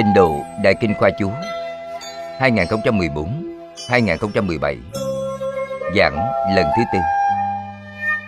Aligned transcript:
Trình 0.00 0.14
độ 0.14 0.44
Đại 0.62 0.74
Kinh 0.80 0.94
Khoa 0.94 1.10
Chú 1.18 1.30
2014-2017 2.38 4.76
Giảng 5.96 6.16
lần 6.56 6.66
thứ 6.76 6.82
tư. 6.92 6.98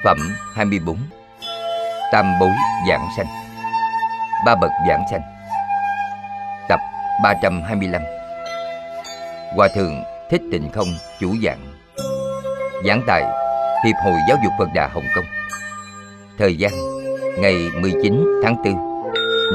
Phẩm 0.05 0.19
24 0.55 0.97
Tam 2.13 2.39
bối 2.41 2.51
giảng 2.89 3.09
sanh. 3.17 3.27
Ba 4.47 4.55
bậc 4.55 4.71
giảng 4.89 5.05
sanh. 5.11 5.21
Tập 6.69 6.81
325 7.23 8.03
Hòa 9.57 9.69
Thượng 9.75 10.03
Thích 10.31 10.43
Tịnh 10.53 10.71
Không 10.73 10.89
chủ 11.21 11.35
giảng. 11.45 11.75
Giảng 12.87 13.03
tại 13.07 13.23
Hiệp 13.85 13.97
hội 14.05 14.19
Giáo 14.29 14.39
dục 14.45 14.53
Phật 14.59 14.69
Đà 14.75 14.89
Hồng 14.89 15.07
Kông. 15.15 15.27
Thời 16.39 16.57
gian, 16.57 16.73
Ngày 17.39 17.55
19 17.81 18.25
tháng 18.45 18.57
4 18.57 18.65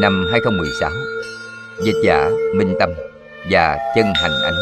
Năm 0.02 0.26
2016 0.32 1.07
Dịch 1.84 1.95
giả 2.04 2.30
Minh 2.55 2.76
Tâm 2.80 2.90
Và 3.52 3.77
Chân 3.95 4.05
Hành 4.16 4.31
Ánh. 4.44 4.55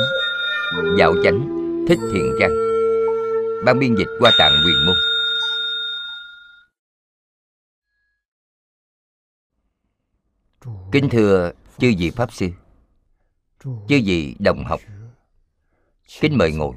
Dạo 0.98 1.14
chánh 1.24 1.50
Thích 1.88 2.00
Thiện 2.12 2.36
Trang. 2.40 2.52
Ban 3.66 3.80
biên 3.80 3.96
dịch 3.96 4.08
qua 4.20 4.32
tạng 4.38 4.64
quyền 4.66 4.86
môn. 4.86 4.96
Kính 10.92 11.10
thưa 11.10 11.52
chư 11.78 11.94
vị 11.98 12.12
Pháp 12.16 12.34
Sư, 12.34 12.48
Chư 13.64 14.02
vị 14.06 14.36
đồng 14.40 14.66
học, 14.66 14.80
Kính 16.22 16.38
mời 16.38 16.52
ngồi. 16.52 16.76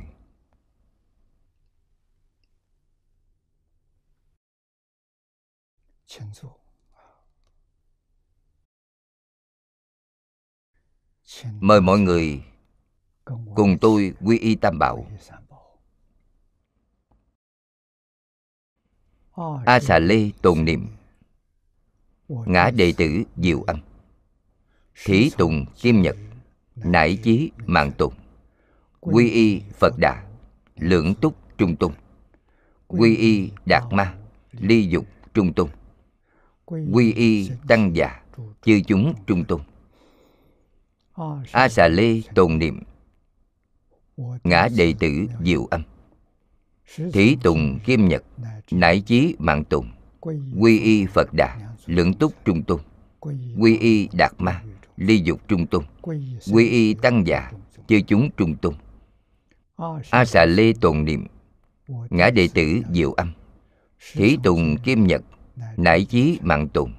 Mời 11.61 11.81
mọi 11.81 11.98
người 11.98 12.42
cùng 13.55 13.78
tôi 13.81 14.12
quy 14.20 14.39
y 14.39 14.55
Tam 14.55 14.78
Bảo. 14.78 15.06
A 19.66 19.81
xà 19.81 19.98
lê 19.98 20.31
tồn 20.42 20.64
niệm. 20.64 20.86
Ngã 22.28 22.70
đệ 22.70 22.92
tử 22.97 23.22
diệu 23.36 23.62
âm 23.62 23.81
Thí 25.05 25.31
tùng 25.39 25.66
kim 25.81 26.03
nhật 26.03 26.16
Nải 26.77 27.16
chí 27.22 27.50
mạng 27.66 27.92
tùng. 27.98 28.14
Quy 29.00 29.31
y 29.31 29.62
Phật 29.81 29.94
Đà 29.98 30.25
Lưỡng 30.77 31.14
túc 31.14 31.34
trung 31.59 31.77
tung 31.77 31.92
Quy 32.86 33.16
y 33.16 33.50
Đạt 33.66 33.83
Ma 33.92 34.14
Ly 34.53 34.89
dục. 34.89 35.06
Trung 35.34 35.53
tung 35.53 35.70
Quy 36.66 37.12
y 37.12 37.50
Tăng 37.69 37.97
già 37.97 38.22
Chư 38.62 38.81
chúng 38.86 39.14
trung 39.27 39.44
tung 39.44 39.61
A 41.52 41.69
xà 41.69 41.88
lê 41.88 42.20
tồn 42.34 42.58
niệm. 42.58 42.80
Ngã 44.44 44.69
đệ 44.77 44.94
tử 44.98 45.27
diệu 45.44 45.66
âm. 45.66 45.83
Thí 47.12 47.36
tùng 47.42 47.78
kim 47.84 48.08
nhật, 48.08 48.22
Nải 48.70 49.00
chí 49.00 49.34
mạng 49.38 49.64
tùng. 49.64 49.91
Quy 50.60 50.80
y 50.80 51.06
Phật 51.06 51.28
Đà, 51.33 51.56
Lưỡng 51.86 52.14
túc 52.14 52.33
trung 52.44 52.62
tung 52.62 52.80
Quy 53.58 53.78
y 53.78 54.08
Đạt 54.12 54.33
Ma, 54.38 54.62
Ly 54.97 55.19
dục 55.19 55.41
trung 55.48 55.66
tung 55.66 55.84
Quy 56.53 56.69
y 56.69 56.94
Tăng 56.94 57.26
già, 57.26 57.53
Chư 57.88 58.00
chúng 58.00 58.31
trung 58.37 58.56
tung 58.56 58.75
A 60.10 60.25
xà 60.25 60.44
lê 60.44 60.72
tồn 60.81 61.04
niệm. 61.04 61.26
Ngã 62.10 62.31
đệ 62.31 62.48
tử 62.54 62.82
diệu 62.92 63.12
âm. 63.12 63.32
Thí 64.12 64.37
tùng 64.42 64.76
kim 64.84 65.06
nhật, 65.06 65.22
Nải 65.76 66.04
chí 66.04 66.38
mạng 66.42 66.69
tùng. 66.69 66.92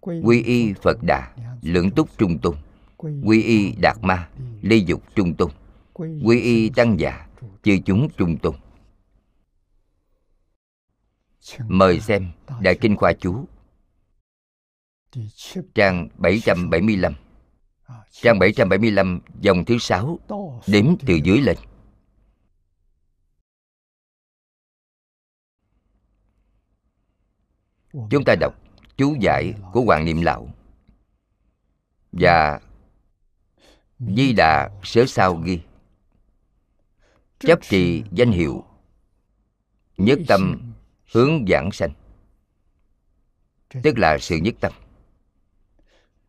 Quy 0.00 0.42
y 0.42 0.72
Phật 0.72 1.02
Đà, 1.02 1.28
Lưỡng 1.62 1.90
túc 1.90 2.18
trung 2.18 2.38
tung 2.38 2.56
Quy 2.98 3.42
y 3.42 3.72
Đạt 3.82 3.96
Ma 4.02 4.28
Ly 4.62 4.84
dục 4.86 5.02
trung 5.14 5.34
tung 5.34 5.50
Quy 5.94 6.40
y 6.40 6.70
Tăng 6.70 7.00
già, 7.00 7.26
Chư 7.62 7.78
chúng 7.84 8.08
trung 8.16 8.38
tung 8.38 8.56
Mời 11.68 12.00
xem 12.00 12.32
Đại 12.60 12.78
Kinh 12.80 12.96
Khoa 12.96 13.12
Chú, 13.12 13.44
Trang 15.74 16.08
775 16.16 17.14
Trang 18.10 18.38
775 18.38 19.20
dòng 19.40 19.64
thứ 19.64 19.78
sáu, 19.78 20.18
Đếm 20.66 20.84
từ 21.06 21.14
dưới 21.24 21.40
lên. 21.40 21.56
Chúng 28.10 28.24
ta 28.26 28.34
đọc 28.40 28.54
chú 28.96 29.16
giải 29.20 29.54
của 29.72 29.80
Hoàng 29.80 30.04
Niệm 30.04 30.22
Lão 30.22 30.48
Và 32.12 32.60
Di 33.98 34.32
Đà 34.32 34.70
Sớ 34.82 35.06
Sao 35.06 35.34
ghi. 35.34 35.60
Chấp 37.38 37.58
trì 37.62 38.02
danh 38.12 38.30
hiệu. 38.30 38.64
Nhất 39.96 40.18
tâm 40.28 40.72
hướng 41.12 41.44
giảng 41.48 41.72
sanh. 41.72 41.92
Tức 43.82 43.98
là 43.98 44.18
sự 44.18 44.36
nhất 44.36 44.54
tâm. 44.60 44.72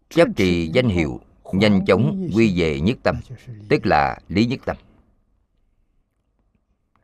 Chấp 0.10 0.28
trì 0.36 0.72
danh 0.74 0.90
hiệu, 0.90 1.22
Nhanh 1.54 1.86
chóng 1.86 2.30
quy 2.36 2.62
về 2.62 2.80
nhất 2.80 2.98
tâm, 3.04 3.20
Tức 3.70 3.86
là 3.86 4.20
lý 4.28 4.46
nhất 4.46 4.60
tâm. 4.66 4.78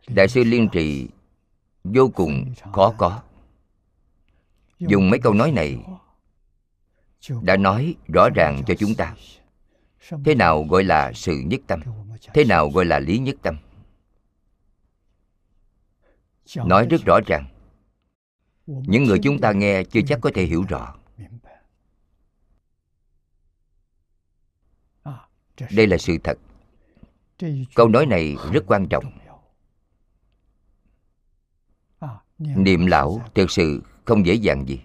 Đại 0.08 0.28
sư 0.28 0.44
Liên 0.44 0.70
Trì 0.72 1.08
Vô 1.84 2.12
cùng 2.16 2.54
khó 2.74 2.94
có. 2.98 3.22
Dùng 4.80 5.10
mấy 5.10 5.20
câu 5.20 5.34
nói 5.34 5.52
này, 5.52 5.86
Đã 7.42 7.58
nói 7.58 7.96
rõ 8.08 8.30
ràng 8.36 8.64
cho 8.68 8.74
chúng 8.80 8.96
ta. 8.96 9.16
Thế 10.26 10.36
nào 10.36 10.64
gọi 10.64 10.84
là 10.84 11.12
sự 11.14 11.44
nhất 11.46 11.62
tâm? 11.68 11.82
Thế 12.34 12.44
nào 12.44 12.70
gọi 12.70 12.86
là 12.86 13.00
lý 13.00 13.18
nhất 13.18 13.36
tâm? 13.42 13.58
Nói 16.56 16.88
rất 16.90 17.02
rõ 17.06 17.20
ràng. 17.28 17.46
Những 18.66 19.04
người 19.04 19.20
chúng 19.24 19.40
ta 19.40 19.52
nghe 19.52 19.84
chưa 19.84 20.02
chắc 20.08 20.20
có 20.22 20.32
thể 20.34 20.46
hiểu 20.46 20.64
rõ. 20.70 20.96
Đây 25.72 25.88
là 25.88 25.98
sự 25.98 26.18
thật. 26.24 26.38
Câu 27.76 27.88
nói 27.88 28.06
này 28.06 28.36
rất 28.52 28.64
quan 28.68 28.88
trọng. 28.90 29.06
Niệm 32.38 32.86
lão 32.86 33.22
thực 33.36 33.52
sự 33.52 33.84
không 34.06 34.26
dễ 34.26 34.34
dàng 34.34 34.68
gì. 34.68 34.80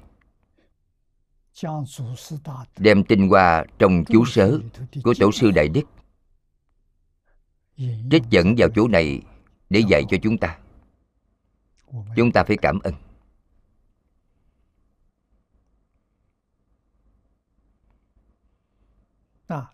Đem 2.79 3.05
tinh 3.05 3.29
hoa 3.29 3.65
trong 3.79 4.05
chú 4.05 4.25
sớ 4.27 4.59
của 5.05 5.15
Tổ 5.21 5.33
sư 5.33 5.51
Đại 5.51 5.69
Đức. 5.69 5.83
Trích 8.11 8.23
dẫn 8.31 8.55
vào 8.59 8.69
chỗ 8.75 8.89
này 8.89 9.23
để 9.71 9.83
dạy 9.89 10.03
cho 10.11 10.17
chúng 10.23 10.39
ta. 10.39 10.59
Chúng 12.17 12.33
ta 12.33 12.45
phải 12.45 12.57
cảm 12.63 12.79
ơn. 12.81 12.95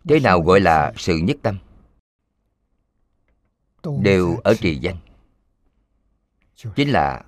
Thế 0.04 0.20
nào 0.20 0.41
gọi 0.41 0.60
là 0.60 0.93
sự 0.97 1.16
nhất 1.16 1.37
tâm? 1.43 1.58
Đều 4.03 4.37
ở 4.44 4.54
trì 4.60 4.78
danh. 4.78 4.97
Chính 6.76 6.88
là 6.88 7.25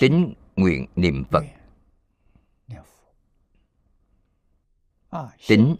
Tính 0.00 0.34
nguyện 0.56 0.86
niệm 0.96 1.24
Phật 1.30 1.44
Tính. 5.48 5.76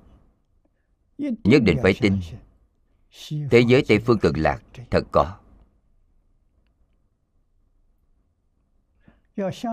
Nhất 1.19 1.62
định 1.62 1.78
phải 1.82 1.94
tin. 2.00 2.20
Thế 3.50 3.61
giới 3.69 3.84
Tây 3.88 3.99
Phương 3.99 4.19
Cực 4.19 4.38
Lạc 4.38 4.62
thật 4.90 5.05
có. 5.12 5.38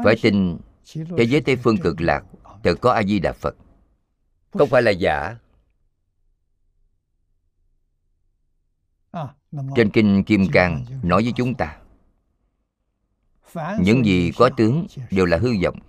Phải 0.03 0.15
tin 0.21 0.57
Thế 0.93 1.25
giới 1.29 1.41
Tây 1.41 1.55
Phương 1.55 1.77
Cực 1.77 2.01
Lạc 2.01 2.25
thật 2.63 2.75
có 2.81 2.91
A-di-đà 2.91 3.33
Phật. 3.33 3.55
Không 4.51 4.69
phải 4.69 4.81
là 4.81 4.91
giả. 4.91 5.37
Trên 9.75 9.89
Kinh 9.93 10.23
Kim 10.23 10.47
Cang 10.53 10.85
nói 11.03 11.23
với 11.23 11.33
chúng 11.35 11.53
ta 11.55 11.79
Những 13.79 14.05
gì 14.05 14.31
có 14.37 14.49
tướng 14.57 14.87
đều 15.11 15.25
là 15.25 15.37
hư 15.37 15.49
vọng 15.63 15.79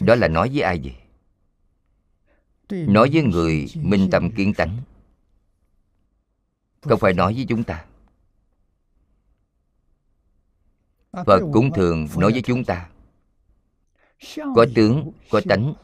Đó 0.00 0.14
là 0.14 0.28
nói 0.28 0.48
với 0.48 0.60
ai 0.60 0.80
vậy? 0.84 0.96
Nói 2.86 3.10
với 3.12 3.22
người 3.22 3.66
minh 3.74 4.08
tâm 4.10 4.30
kiến 4.30 4.54
tánh. 4.54 4.82
Không 6.80 7.00
phải 7.00 7.14
nói 7.14 7.34
với 7.34 7.46
chúng 7.48 7.64
ta? 7.64 7.84
Phật 11.12 11.40
cũng 11.52 11.70
thường 11.74 12.08
nói 12.16 12.32
với 12.32 12.42
chúng 12.42 12.64
ta. 12.64 12.88
Có 14.36 14.66
tướng, 14.74 15.12
có 15.30 15.40
tánh. 15.48 15.74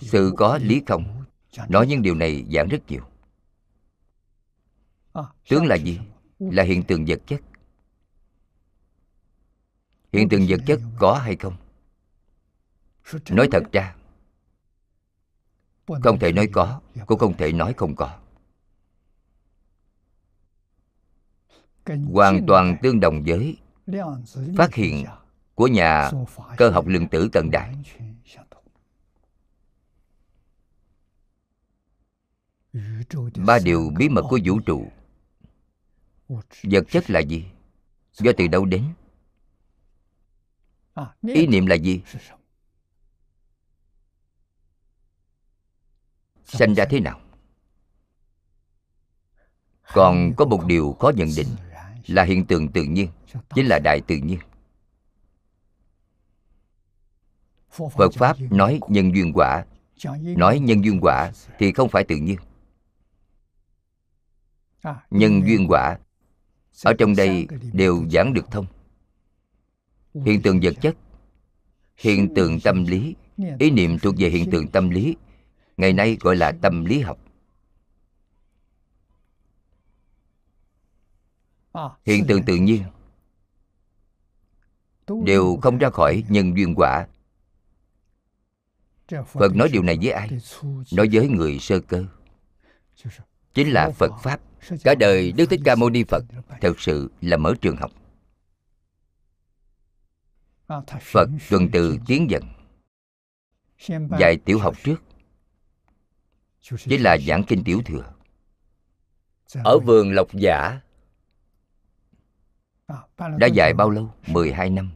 Sự 0.00 0.32
có 0.36 0.58
lý 0.62 0.82
không? 0.86 1.24
Nói 1.68 1.86
những 1.86 2.02
điều 2.02 2.14
này 2.14 2.44
giảng 2.52 2.68
rất 2.68 2.78
nhiều. 2.88 3.02
Tướng 5.48 5.66
là 5.66 5.76
gì? 5.76 6.00
Là 6.38 6.62
hiện 6.62 6.82
tượng 6.82 7.04
vật 7.04 7.20
chất 7.26 7.40
Hiện 10.14 10.28
tượng 10.28 10.46
vật 10.48 10.60
chất 10.66 10.80
có 10.98 11.14
hay 11.14 11.36
không? 11.36 11.56
nói 13.30 13.48
thật 13.52 13.62
ra, 13.72 13.96
không 15.86 16.18
thể 16.18 16.32
nói 16.32 16.48
có, 16.52 16.80
cũng 17.06 17.18
không 17.18 17.36
thể 17.36 17.52
nói 17.52 17.74
không 17.76 17.96
có. 17.96 18.18
Hoàn 22.12 22.46
toàn 22.46 22.76
tương 22.82 23.00
đồng 23.00 23.22
với 23.26 23.56
phát 24.56 24.74
hiện 24.74 25.04
của 25.54 25.66
nhà 25.66 26.10
cơ 26.56 26.70
học 26.70 26.86
lượng 26.86 27.08
tử 27.08 27.28
cận 27.32 27.50
đại. 27.50 27.74
Ba 33.46 33.58
điều 33.64 33.92
bí 33.98 34.08
mật 34.08 34.22
của 34.30 34.38
vũ 34.44 34.60
trụ. 34.60 34.88
Vật 36.62 36.84
chất 36.90 37.10
là 37.10 37.20
gì? 37.20 37.44
Do 38.12 38.32
từ 38.36 38.48
đâu 38.48 38.64
đến? 38.64 38.84
Ý 41.22 41.46
niệm 41.46 41.66
là 41.66 41.74
gì? 41.74 42.02
sanh 46.44 46.74
ra 46.74 46.84
thế 46.84 47.00
nào? 47.00 47.20
Còn 49.92 50.32
có 50.36 50.44
một 50.44 50.64
điều 50.66 50.92
khó 50.92 51.12
nhận 51.16 51.28
định 51.36 51.48
là 52.06 52.22
hiện 52.22 52.46
tượng 52.46 52.68
tự 52.68 52.82
nhiên 52.82 53.08
chính 53.54 53.66
là 53.66 53.78
đại 53.84 54.00
tự 54.06 54.16
nhiên. 54.16 54.38
Phật 57.70 58.14
pháp 58.14 58.36
nói 58.50 58.80
nhân 58.88 59.14
duyên 59.14 59.32
quả. 59.34 59.64
nói 60.36 60.58
nhân 60.60 60.84
duyên 60.84 60.98
quả 61.02 61.32
thì 61.58 61.72
không 61.72 61.88
phải 61.88 62.04
tự 62.04 62.16
nhiên. 62.16 62.38
Nhân 65.10 65.42
duyên 65.46 65.66
quả 65.68 65.98
ở 66.84 66.92
trong 66.98 67.16
đây 67.16 67.46
đều 67.72 68.04
giảng 68.10 68.34
được 68.34 68.50
thông 68.50 68.66
hiện 70.14 70.42
tượng 70.42 70.60
vật 70.62 70.74
chất, 70.80 70.96
hiện 71.96 72.34
tượng 72.34 72.60
tâm 72.60 72.84
lý, 72.84 73.14
ý 73.58 73.70
niệm 73.70 73.98
thuộc 73.98 74.14
về 74.18 74.28
hiện 74.28 74.50
tượng 74.50 74.68
tâm 74.68 74.90
lý, 74.90 75.16
ngày 75.76 75.92
nay 75.92 76.16
gọi 76.20 76.36
là 76.36 76.52
tâm 76.62 76.84
lý 76.84 77.00
học. 77.00 77.18
Hiện 82.04 82.24
tượng 82.26 82.42
tự 82.42 82.56
nhiên 82.56 82.82
đều 85.24 85.58
không 85.62 85.78
ra 85.78 85.90
khỏi 85.90 86.24
nhân 86.28 86.56
duyên 86.56 86.74
quả. 86.76 87.06
Phật 89.08 89.54
nói 89.54 89.68
điều 89.72 89.82
này 89.82 89.98
với 90.02 90.10
ai? 90.10 90.30
Nói 90.92 91.08
với 91.12 91.28
người 91.28 91.58
sơ 91.58 91.80
cơ. 91.80 92.04
Chính 93.54 93.68
là 93.68 93.90
phật 93.90 94.12
pháp. 94.22 94.40
Cả 94.84 94.94
đời 94.94 95.32
đức 95.32 95.46
thích 95.50 95.60
ca 95.64 95.74
mâu 95.74 95.90
ni 95.90 96.04
phật 96.04 96.24
thật 96.60 96.80
sự 96.80 97.10
là 97.20 97.36
mở 97.36 97.54
trường 97.60 97.76
học 97.76 97.90
phật 101.00 101.28
tuần 101.50 101.68
từ 101.72 101.98
tiến 102.06 102.30
dần. 102.30 102.42
Dạy 104.18 104.36
tiểu 104.44 104.58
học 104.58 104.74
trước. 104.84 105.02
Chính 106.60 107.02
là 107.02 107.18
giảng 107.18 107.44
kinh 107.44 107.64
tiểu 107.64 107.82
thừa. 107.84 108.12
Ở 109.64 109.78
vườn 109.78 110.12
lộc 110.12 110.32
giả 110.32 110.80
đã 113.16 113.46
dạy 113.46 113.74
bao 113.74 113.90
lâu? 113.90 114.10
12 114.26 114.70
năm. 114.70 114.90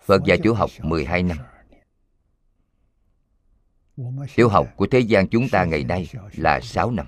Phật 0.00 0.22
dạy 0.24 0.38
tiểu 0.42 0.54
học 0.54 0.70
12 0.82 1.22
năm. 1.22 1.38
Tiểu 4.34 4.48
học 4.48 4.68
của 4.76 4.86
thế 4.90 5.00
gian 5.00 5.28
chúng 5.28 5.48
ta 5.48 5.64
ngày 5.64 5.84
nay 5.84 6.08
là 6.32 6.60
6 6.60 6.90
năm. 6.90 7.06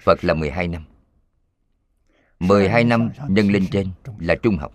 Phật 0.00 0.24
là 0.24 0.34
12 0.34 0.68
năm. 0.68 0.84
12 2.38 2.84
năm 2.84 3.10
nhân 3.28 3.50
lên 3.50 3.66
trên 3.70 3.90
là 4.18 4.34
trung 4.42 4.56
học. 4.56 4.72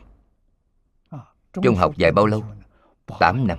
Trung 1.62 1.76
học 1.76 1.98
dài 1.98 2.12
bao 2.12 2.26
lâu? 2.26 2.44
8 3.20 3.48
năm 3.48 3.58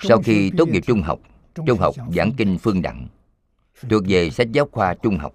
Sau 0.00 0.18
khi 0.24 0.50
tốt 0.58 0.68
nghiệp 0.68 0.82
trung 0.86 1.02
học 1.02 1.18
Trung 1.66 1.78
học 1.78 1.94
giảng 2.16 2.32
kinh 2.36 2.58
phương 2.58 2.82
đẳng 2.82 3.08
Thuộc 3.90 4.02
về 4.08 4.30
sách 4.30 4.52
giáo 4.52 4.68
khoa 4.72 4.94
trung 4.94 5.18
học 5.18 5.34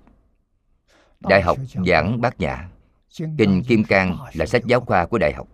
Đại 1.20 1.42
học 1.42 1.58
giảng 1.86 2.22
bát 2.22 2.40
nhã 2.40 2.70
Kinh 3.18 3.64
Kim 3.68 3.84
Cang 3.84 4.18
là 4.34 4.46
sách 4.46 4.66
giáo 4.66 4.82
khoa 4.82 5.06
của 5.06 5.18
đại 5.18 5.34
học 5.34 5.48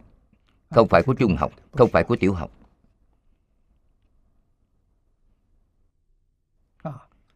Không 0.70 0.88
phải 0.88 1.04
của 1.04 1.14
trung 1.14 1.36
học, 1.36 1.52
không 1.72 1.90
phải 1.92 2.04
của 2.04 2.16
tiểu 2.16 2.34
học 2.34 2.52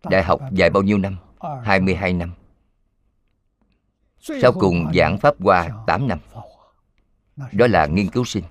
Đại 0.04 0.24
học 0.24 0.42
dài 0.52 0.70
bao 0.70 0.84
nhiêu 0.84 0.98
năm? 0.98 1.16
22 1.40 2.14
năm. 2.14 2.34
Sau 4.20 4.52
cùng 4.54 4.92
giảng 4.96 5.18
Pháp 5.18 5.36
Hoa 5.40 5.84
8 5.88 6.08
năm. 6.08 6.20
Đó 7.52 7.68
là 7.68 7.86
nghiên 7.86 8.10
cứu 8.10 8.26
sinh. 8.26 8.44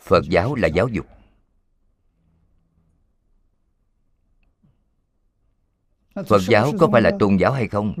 Phật 0.00 0.24
giáo 0.28 0.54
là 0.54 0.68
giáo 0.68 0.88
dục. 0.88 1.06
Phật 6.14 6.42
giáo 6.48 6.72
có 6.78 6.88
phải 6.92 7.02
là 7.02 7.10
tôn 7.18 7.36
giáo 7.36 7.52
hay 7.52 7.68
không? 7.68 7.94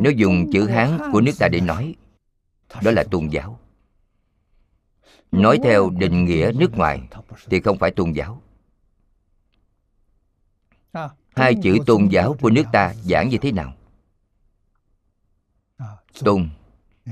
Nếu 0.00 0.12
dùng 0.12 0.50
chữ 0.52 0.68
hán 0.68 0.98
của 1.12 1.20
nước 1.20 1.32
ta 1.38 1.48
để 1.48 1.60
nói 1.60 1.94
đó 2.82 2.90
là 2.90 3.04
tôn 3.10 3.28
giáo. 3.28 3.58
Nói 5.32 5.58
theo 5.62 5.90
định 5.90 6.24
nghĩa 6.24 6.52
nước 6.54 6.76
ngoài 6.76 7.08
thì 7.50 7.60
không 7.60 7.78
phải 7.78 7.90
tôn 7.90 8.12
giáo 8.12 8.42
hai 11.30 11.54
chữ 11.62 11.78
tôn 11.86 12.08
giáo 12.08 12.36
của 12.40 12.50
nước 12.50 12.64
ta 12.72 12.94
giảng 12.94 13.28
như 13.28 13.38
thế 13.38 13.52
nào? 13.52 13.74
Tôn 16.24 16.48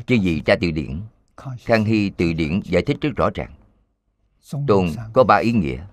chứ 0.07 0.15
gì 0.15 0.41
tra 0.41 0.55
từ 0.61 0.71
điển? 0.71 1.01
Khang 1.59 1.85
hy 1.85 2.11
từ 2.11 2.33
điển 2.33 2.61
giải 2.65 2.83
thích 2.83 2.97
rất 3.01 3.11
rõ 3.17 3.31
ràng. 3.35 3.55
Tôn 4.67 4.89
có 5.13 5.25
ba 5.25 5.37
ý 5.37 5.53
nghĩa. 5.53 5.87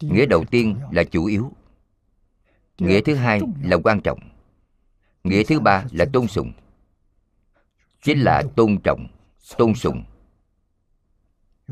Nghĩa 0.00 0.26
đầu 0.26 0.44
tiên 0.44 0.76
là 0.90 1.04
chủ 1.04 1.24
yếu. 1.24 1.52
Nghĩa 2.78 3.00
thứ 3.00 3.14
hai 3.14 3.40
là 3.62 3.76
quan 3.84 4.00
trọng. 4.00 4.18
Nghĩa 5.24 5.42
thứ 5.44 5.60
ba 5.60 5.84
là 5.90 6.06
tôn 6.12 6.26
sùng. 6.26 6.52
Chính 8.02 8.20
là 8.20 8.42
tôn 8.56 8.78
trọng 8.84 9.06
tôn 9.58 9.74
sùng. 9.74 10.04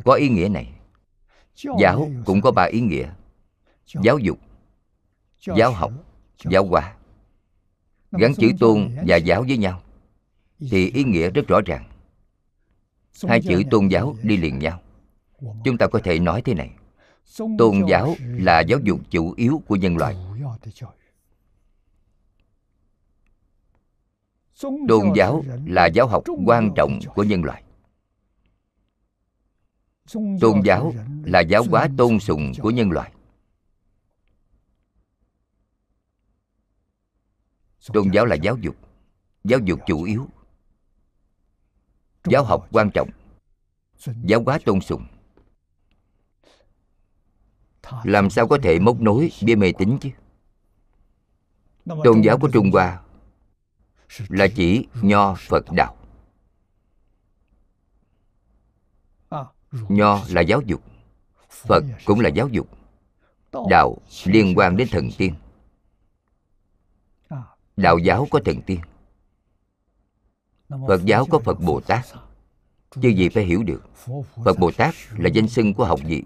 Có 0.04 0.12
ý 0.12 0.28
nghĩa 0.28 0.48
này. 0.48 0.72
Giáo 1.80 2.10
cũng 2.24 2.40
có 2.40 2.50
ba 2.50 2.62
ý 2.62 2.80
nghĩa. 2.80 3.12
Giáo 4.02 4.18
dục 4.18 4.38
giáo 5.56 5.72
học 5.72 5.92
giáo 6.50 6.66
hóa 6.66 6.96
gắn 8.12 8.34
chữ 8.34 8.50
tôn 8.60 8.96
và 9.06 9.16
giáo 9.16 9.44
với 9.48 9.56
nhau 9.56 9.82
thì 10.70 10.90
ý 10.90 11.04
nghĩa 11.04 11.30
rất 11.30 11.46
rõ 11.48 11.60
ràng. 11.66 11.84
Hai 13.28 13.42
chữ 13.42 13.62
tôn 13.70 13.88
giáo 13.88 14.16
đi 14.22 14.36
liền 14.36 14.58
nhau. 14.58 14.80
Chúng 15.64 15.78
ta 15.78 15.86
có 15.86 16.00
thể 16.04 16.18
nói 16.18 16.42
thế 16.42 16.54
này. 16.54 16.70
Tôn 17.58 17.82
giáo 17.88 18.14
là 18.20 18.60
giáo 18.60 18.78
dục 18.82 19.00
chủ 19.10 19.34
yếu 19.36 19.62
của 19.66 19.76
nhân 19.76 19.96
loại. 19.96 20.16
Tôn 24.88 25.12
giáo 25.14 25.44
là 25.66 25.86
giáo 25.86 26.06
học 26.06 26.24
quan 26.46 26.70
trọng 26.76 27.00
của 27.14 27.22
nhân 27.22 27.44
loại. 27.44 27.62
Tôn 30.40 30.60
giáo 30.64 30.94
là 31.24 31.40
giáo 31.40 31.62
hóa 31.70 31.88
tôn 31.96 32.20
sùng 32.20 32.52
của 32.62 32.70
nhân 32.70 32.90
loại 32.90 33.12
tôn 37.92 38.10
giáo 38.10 38.26
là 38.26 38.34
giáo 38.34 38.56
dục. 38.56 38.76
Giáo 39.44 39.58
dục 39.64 39.80
chủ 39.86 40.02
yếu. 40.02 40.28
Giáo 42.24 42.44
học 42.44 42.68
quan 42.72 42.90
trọng. 42.94 43.10
Giáo 44.24 44.42
hóa 44.46 44.58
tôn 44.64 44.80
sùng. 44.80 45.06
Làm 48.04 48.30
sao 48.30 48.48
có 48.48 48.58
thể 48.62 48.78
móc 48.78 49.00
nối 49.00 49.32
bia 49.42 49.54
mê 49.54 49.72
tín 49.78 49.98
chứ? 50.00 50.10
Tôn 52.04 52.20
giáo 52.20 52.38
của 52.38 52.48
trung 52.52 52.70
hoa 52.72 53.02
là 54.28 54.46
chỉ 54.56 54.86
nho 55.02 55.34
phật 55.34 55.64
đạo. 55.72 55.96
Nho 59.72 60.20
là 60.28 60.40
giáo 60.40 60.60
dục. 60.66 60.82
Phật 61.50 61.84
cũng 62.04 62.20
là 62.20 62.28
giáo 62.28 62.48
dục. 62.48 62.68
Đạo 63.70 63.96
liên 64.24 64.54
quan 64.56 64.76
đến 64.76 64.88
thần 64.90 65.10
tiên 65.18 65.34
đạo 67.76 67.98
giáo 67.98 68.26
có 68.30 68.40
thần 68.44 68.62
tiên. 68.62 68.80
Phật 70.68 71.04
giáo 71.04 71.26
có 71.30 71.38
phật 71.38 71.60
bồ 71.60 71.80
tát. 71.80 72.04
Chứ 73.00 73.08
gì 73.08 73.28
phải 73.28 73.44
hiểu 73.44 73.62
được. 73.62 73.82
Phật 74.44 74.58
bồ 74.58 74.70
tát 74.70 74.94
là 75.18 75.28
danh 75.28 75.48
xưng 75.48 75.74
của 75.74 75.84
học 75.84 76.00
vị. 76.04 76.22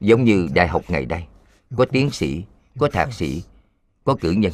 Giống 0.00 0.24
như 0.24 0.48
đại 0.54 0.68
học 0.68 0.82
ngày 0.88 1.06
đây 1.06 1.26
có 1.76 1.86
tiến 1.92 2.10
sĩ, 2.10 2.44
có 2.78 2.88
thạc 2.92 3.12
sĩ, 3.12 3.42
có 4.04 4.16
cử 4.20 4.30
nhân. 4.30 4.52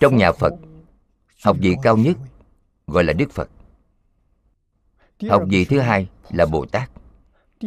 Trong 0.00 0.16
nhà 0.16 0.32
phật, 0.32 0.52
học 1.44 1.56
vị 1.60 1.76
cao 1.82 1.96
nhất 1.96 2.16
gọi 2.86 3.04
là 3.04 3.12
đức 3.12 3.30
phật. 3.30 3.50
Học 5.30 5.42
vị 5.48 5.64
thứ 5.64 5.80
hai 5.80 6.08
là 6.30 6.46
bồ 6.46 6.66
tát. 6.66 6.90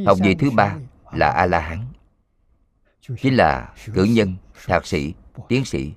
Học 0.06 0.18
vị 0.22 0.36
thứ 0.36 0.52
ba 0.52 0.78
là 1.14 1.30
a 1.30 1.46
la 1.46 1.60
hán. 1.60 1.86
Chính 3.22 3.36
là 3.36 3.74
cử 3.94 4.04
nhân, 4.04 4.36
thạc 4.66 4.86
sĩ 4.86 5.14
tiến 5.50 5.66
sĩ 5.66 5.94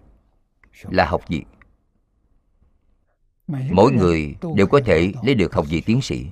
là 0.83 1.07
học 1.07 1.23
vị. 1.29 1.45
Mỗi 3.71 3.93
người 3.93 4.35
đều 4.55 4.67
có 4.67 4.81
thể 4.85 5.13
lấy 5.23 5.35
được 5.35 5.55
học 5.55 5.67
vị 5.69 5.81
tiến 5.81 6.03
sĩ. 6.03 6.27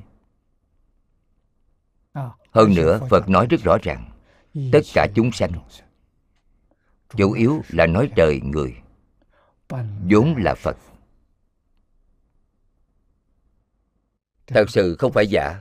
Hơn 2.50 2.74
nữa 2.74 3.00
phật 3.10 3.28
nói 3.28 3.46
rất 3.50 3.60
rõ 3.64 3.76
ràng 3.82 4.10
tất 4.72 4.80
cả 4.94 5.06
chúng 5.14 5.32
sanh 5.32 5.52
chủ 7.16 7.32
yếu 7.32 7.62
là 7.68 7.86
nói 7.86 8.10
trời 8.16 8.40
người 8.40 8.74
vốn 10.10 10.34
là 10.36 10.54
phật. 10.54 10.76
Thật 14.46 14.64
sự 14.70 14.96
không 14.98 15.12
phải 15.12 15.26
giả. 15.26 15.60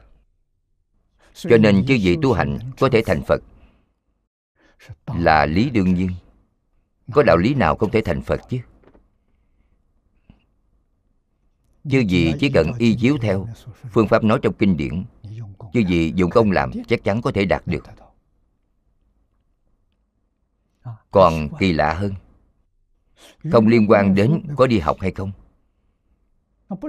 cho 1.33 1.57
nên 1.57 1.85
chư 1.87 1.97
vị 2.01 2.17
tu 2.21 2.33
hành 2.33 2.59
có 2.79 2.89
thể 2.89 3.01
thành 3.05 3.21
phật. 3.27 3.41
là 5.07 5.45
lý 5.45 5.69
đương 5.69 5.93
nhiên 5.93 6.09
có 7.11 7.23
đạo 7.23 7.37
lý 7.37 7.53
nào 7.53 7.75
không 7.75 7.91
thể 7.91 8.01
thành 8.01 8.21
phật 8.21 8.41
chứ? 8.49 8.59
Chứ 11.89 11.99
gì 11.99 12.33
chỉ 12.39 12.49
cần 12.49 12.71
y 12.77 12.95
chiếu 12.95 13.17
theo 13.21 13.47
phương 13.91 14.07
pháp 14.07 14.23
nói 14.23 14.39
trong 14.41 14.53
kinh 14.53 14.77
điển, 14.77 15.03
chư 15.73 15.79
gì 15.79 16.13
dùng 16.15 16.29
công 16.29 16.51
làm 16.51 16.71
chắc 16.87 17.03
chắn 17.03 17.21
có 17.21 17.31
thể 17.31 17.45
đạt 17.45 17.67
được. 17.67 17.83
Còn 21.11 21.49
kỳ 21.59 21.73
lạ 21.73 21.93
hơn, 21.93 22.13
không 23.51 23.67
liên 23.67 23.85
quan 23.89 24.15
đến 24.15 24.43
có 24.55 24.67
đi 24.67 24.79
học 24.79 24.97
hay 24.99 25.11
không, 25.11 25.31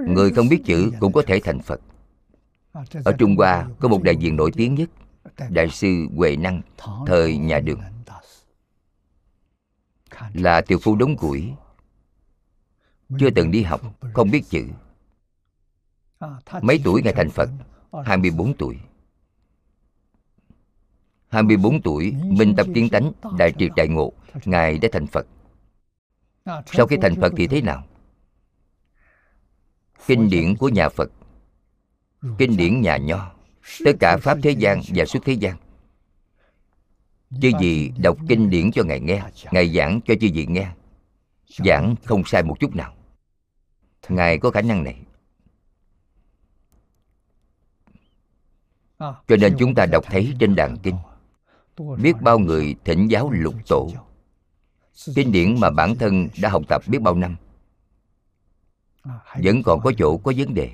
người 0.07 0.31
không 0.31 0.49
biết 0.49 0.61
chữ 0.65 0.91
cũng 0.99 1.13
có 1.13 1.23
thể 1.27 1.39
thành 1.43 1.59
phật. 1.59 1.81
Ở 3.05 3.11
trung 3.17 3.35
hoa 3.35 3.67
có 3.79 3.87
một 3.87 4.03
đại 4.03 4.15
diện 4.15 4.35
nổi 4.35 4.51
tiếng 4.55 4.75
nhất, 4.75 4.89
đại 5.49 5.69
sư 5.69 6.07
huệ 6.15 6.35
năng, 6.35 6.61
thời 7.07 7.37
nhà 7.37 7.59
đường 7.59 7.81
là 10.33 10.61
tiểu 10.61 10.79
phu 10.81 10.95
đống 10.95 11.17
củi. 11.17 11.53
Chưa 13.19 13.29
từng 13.29 13.51
đi 13.51 13.63
học, 13.63 13.81
không 14.13 14.31
biết 14.31 14.43
chữ. 14.49 14.65
Mấy 16.61 16.81
tuổi 16.83 17.01
ngài 17.01 17.13
thành 17.13 17.29
phật? 17.29 17.49
24 18.05 18.53
tuổi. 18.53 18.77
24 21.27 21.81
tuổi 21.81 22.13
minh 22.23 22.53
tập 22.57 22.67
kiến 22.75 22.89
tánh, 22.89 23.11
đại 23.37 23.53
triệt 23.57 23.71
đại 23.75 23.87
ngộ, 23.87 24.13
ngài 24.45 24.77
đã 24.77 24.89
thành 24.91 25.07
phật. 25.07 25.27
Sau 26.65 26.87
khi 26.87 26.97
thành 27.01 27.15
phật 27.21 27.33
thì 27.37 27.47
thế 27.47 27.61
nào? 27.61 27.83
Kinh 30.07 30.29
điển 30.29 30.55
của 30.55 30.69
nhà 30.69 30.89
phật, 30.89 31.11
kinh 32.37 32.57
điển 32.57 32.81
nhà 32.81 32.97
nho. 32.97 33.31
Tất 33.85 33.91
cả 33.99 34.17
pháp 34.17 34.37
thế 34.43 34.51
gian 34.51 34.81
và 34.95 35.05
xuất 35.05 35.23
thế 35.25 35.33
gian 35.33 35.57
chư 37.41 37.51
gì 37.59 37.91
đọc 37.97 38.17
kinh 38.29 38.49
điển 38.49 38.71
cho 38.71 38.83
ngài 38.83 38.99
nghe, 38.99 39.23
ngài 39.51 39.69
giảng 39.69 39.99
cho 40.05 40.13
chư 40.21 40.27
vị 40.33 40.45
nghe. 40.45 40.71
Giảng 41.47 41.95
không 42.03 42.23
sai 42.25 42.43
một 42.43 42.59
chút 42.59 42.75
nào. 42.75 42.93
Ngài 44.09 44.37
có 44.37 44.51
khả 44.51 44.61
năng 44.61 44.83
này. 44.83 44.99
Cho 48.99 49.35
nên 49.39 49.55
chúng 49.59 49.75
ta 49.75 49.85
đọc 49.85 50.03
thấy 50.07 50.33
trên 50.39 50.55
đàn 50.55 50.77
kinh, 50.77 50.95
biết 52.01 52.13
bao 52.21 52.39
người 52.39 52.75
thỉnh 52.85 53.07
giáo 53.07 53.31
lục 53.31 53.55
tổ. 53.67 53.89
Kinh 55.15 55.31
điển 55.31 55.59
mà 55.59 55.69
bản 55.69 55.95
thân 55.95 56.27
đã 56.41 56.49
học 56.49 56.61
tập 56.69 56.81
biết 56.87 57.01
bao 57.01 57.15
năm, 57.15 57.35
vẫn 59.43 59.63
còn 59.63 59.81
có 59.81 59.91
chỗ 59.97 60.17
có 60.17 60.33
vấn 60.37 60.53
đề. 60.53 60.71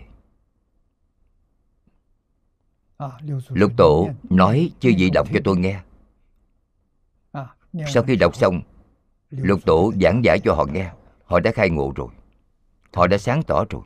Lục 3.47 3.71
tổ 3.77 4.09
nói, 4.29 4.71
chư 4.79 4.91
vị 4.97 5.09
đọc 5.09 5.27
cho 5.33 5.39
tôi 5.43 5.57
nghe 5.57 5.81
sau 7.73 8.03
khi 8.03 8.15
đọc 8.15 8.35
xong 8.35 8.61
lục 9.29 9.59
tổ 9.65 9.93
giảng 10.01 10.21
giải 10.23 10.39
cho 10.43 10.53
họ 10.53 10.65
nghe 10.65 10.91
họ 11.31 11.39
đã 11.39 11.51
khai 11.51 11.69
ngộ 11.69 11.93
rồi. 11.95 12.07
Họ 12.93 13.07
đã 13.07 13.17
sáng 13.17 13.43
tỏ 13.47 13.65
rồi. 13.69 13.81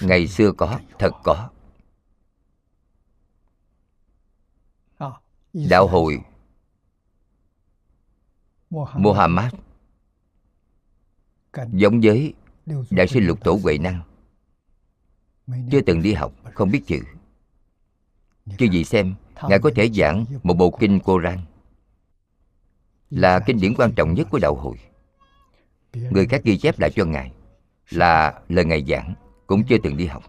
Ngày 0.00 0.28
xưa 0.28 0.52
có 0.52 0.80
thật 0.98 1.12
có. 1.24 1.50
Đạo 5.52 5.88
hồi 5.88 6.20
muhammad 8.96 9.54
giống 11.72 12.00
với 12.02 12.34
đại 12.90 13.08
sư 13.08 13.20
lục 13.20 13.44
tổ 13.44 13.58
huệ 13.62 13.78
năng. 13.78 14.02
chưa 15.70 15.80
từng 15.86 16.02
đi 16.02 16.12
học 16.12 16.32
không 16.54 16.70
biết 16.70 16.82
chữ 16.86 17.02
chư 18.58 18.66
vị 18.72 18.84
xem 18.84 19.14
ngài 19.48 19.58
có 19.58 19.70
thể 19.76 19.90
giảng 19.90 20.24
một 20.42 20.54
bộ 20.54 20.70
kinh 20.70 21.00
koran. 21.00 21.38
Là 23.10 23.40
kinh 23.46 23.60
điển 23.60 23.74
quan 23.74 23.92
trọng 23.92 24.14
nhất 24.14 24.26
của 24.30 24.38
đạo 24.38 24.54
hội. 24.54 24.76
Người 25.92 26.26
khác 26.26 26.40
ghi 26.44 26.58
chép 26.58 26.78
lại 26.78 26.90
cho 26.94 27.04
ngài 27.04 27.32
là 27.90 28.40
lời 28.48 28.64
ngài 28.64 28.84
giảng 28.84 29.14
cũng 29.46 29.62
chưa 29.68 29.76
từng 29.82 29.96
đi 29.96 30.06
học. 30.06 30.24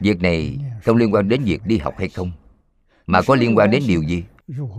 Việc 0.00 0.20
này 0.20 0.58
không 0.84 0.96
liên 0.96 1.14
quan 1.14 1.28
đến 1.28 1.44
việc 1.44 1.60
đi 1.64 1.78
học 1.78 1.94
hay 1.98 2.08
không 2.08 2.32
mà 3.06 3.20
có 3.26 3.34
liên 3.34 3.58
quan 3.58 3.70
đến 3.70 3.82
điều 3.88 4.02
gì? 4.02 4.24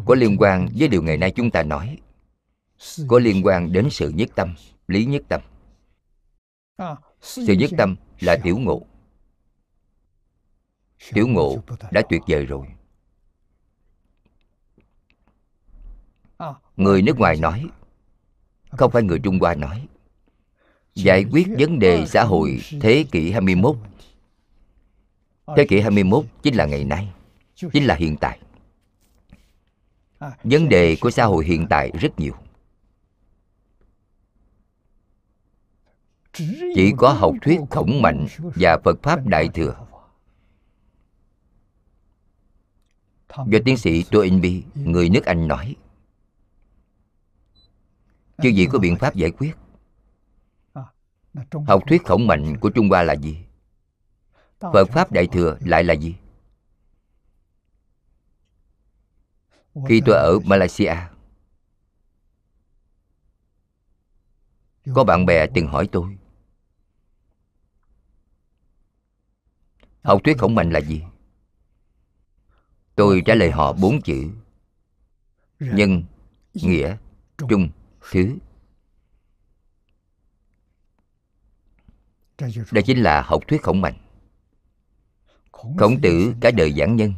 Có 0.06 0.16
liên 0.16 0.38
quan 0.40 0.70
với 0.78 0.88
điều 0.88 1.04
ngày 1.04 1.18
nay 1.18 1.32
chúng 1.32 1.52
ta 1.52 1.64
nói. 1.64 1.98
Có 3.08 3.20
liên 3.20 3.46
quan 3.46 3.72
đến 3.72 3.90
sự 3.90 4.10
nhất 4.10 4.30
tâm 4.36 4.56
lý 4.88 5.06
nhất 5.06 5.24
tâm. 5.28 5.42
Sự 7.22 7.54
nhất 7.54 7.72
tâm 7.78 7.96
là 8.20 8.38
tiểu 8.44 8.58
ngộ 8.58 8.86
tiểu 11.14 11.28
ngộ 11.28 11.58
đã 11.92 12.02
tuyệt 12.10 12.22
vời 12.28 12.46
rồi. 12.46 12.68
Người 16.78 17.02
nước 17.02 17.20
ngoài 17.20 17.36
nói 17.36 17.68
không 18.70 18.92
phải 18.92 19.04
người 19.04 19.20
trung 19.20 19.40
hoa 19.40 19.56
nói 19.56 19.88
giải 20.96 21.26
quyết 21.32 21.48
vấn 21.58 21.80
đề 21.80 22.06
xã 22.06 22.24
hội 22.24 22.62
thế 22.82 23.06
kỷ 23.12 23.32
21 23.32 23.76
thế 25.58 25.66
kỷ 25.66 25.80
21 25.80 26.26
chính 26.44 26.56
là 26.56 26.66
ngày 26.66 26.84
nay 26.84 27.10
chính 27.56 27.86
là 27.86 27.96
hiện 27.96 28.18
tại. 28.18 28.40
Vấn 30.44 30.70
đề 30.70 30.96
của 31.02 31.12
xã 31.12 31.26
hội 31.26 31.46
hiện 31.46 31.68
tại 31.70 31.92
rất 32.00 32.20
nhiều. 32.20 32.34
Chỉ 36.76 36.94
có 36.98 37.10
học 37.10 37.36
thuyết 37.42 37.60
khổng 37.70 38.02
mạnh 38.02 38.28
và 38.40 38.78
phật 38.84 39.04
pháp 39.04 39.26
đại 39.26 39.50
thừa 39.54 39.86
do 43.38 43.60
tiến 43.66 43.78
sĩ 43.78 44.04
Toynbee 44.04 44.62
người 44.76 45.10
nước 45.10 45.26
Anh 45.26 45.48
nói. 45.48 45.76
Chứ 48.44 48.50
gì 48.50 48.68
có 48.72 48.80
biện 48.80 48.96
pháp 48.96 49.16
giải 49.16 49.32
quyết. 49.32 49.56
Học 51.68 51.84
thuyết 51.88 52.04
khổng 52.06 52.28
mạnh 52.28 52.58
của 52.60 52.70
Trung 52.70 52.90
Hoa 52.90 53.04
là 53.04 53.16
gì? 53.16 53.38
Phật 54.60 54.86
pháp 54.86 55.12
đại 55.12 55.28
thừa 55.28 55.58
lại 55.60 55.84
là 55.84 55.94
gì? 55.94 56.16
Khi 59.88 60.02
tôi 60.06 60.16
ở 60.16 60.40
Malaysia 60.46 60.96
có 64.96 65.04
bạn 65.04 65.26
bè 65.26 65.48
từng 65.56 65.68
hỏi 65.68 65.90
tôi. 65.92 66.18
Học 70.04 70.22
thuyết 70.24 70.38
khổng 70.38 70.56
mạnh 70.56 70.70
là 70.70 70.82
gì 70.82 71.04
tôi 72.96 73.22
trả 73.26 73.36
lời 73.36 73.52
họ 73.52 73.74
bốn 73.74 74.02
chữ. 74.02 74.30
Nhân 75.60 76.04
nghĩa 76.54 76.98
trung 77.50 77.70
thứ. 78.12 78.38
Đây 82.72 82.84
chính 82.86 82.98
là 82.98 83.22
học 83.22 83.44
thuyết 83.48 83.62
khổng 83.64 83.82
mạnh. 83.82 83.98
Khổng 85.52 86.02
tử 86.02 86.36
cả 86.42 86.52
đời 86.52 86.74
giảng 86.74 86.96
nhân. 86.96 87.14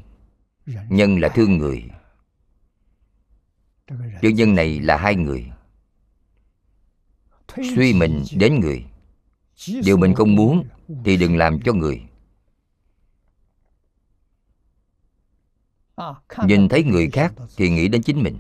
Nhân 0.90 1.20
là 1.20 1.30
thương 1.30 1.58
người. 1.58 1.84
Chữ 4.22 4.30
nhân 4.30 4.56
này 4.56 4.80
là 4.80 4.98
hai 4.98 5.16
người. 5.16 5.52
Suy 7.76 7.94
mình 7.94 8.24
đến 8.38 8.60
người. 8.60 8.86
Điều 9.84 9.98
mình 9.98 10.14
không 10.14 10.36
muốn 10.36 10.68
thì 11.06 11.18
đừng 11.18 11.38
làm 11.38 11.60
cho 11.62 11.74
người 11.74 12.02
nhìn 16.46 16.70
thấy 16.70 16.84
người 16.84 17.10
khác 17.10 17.34
thì 17.58 17.70
nghĩ 17.70 17.88
đến 17.88 18.02
chính 18.02 18.24
mình. 18.24 18.40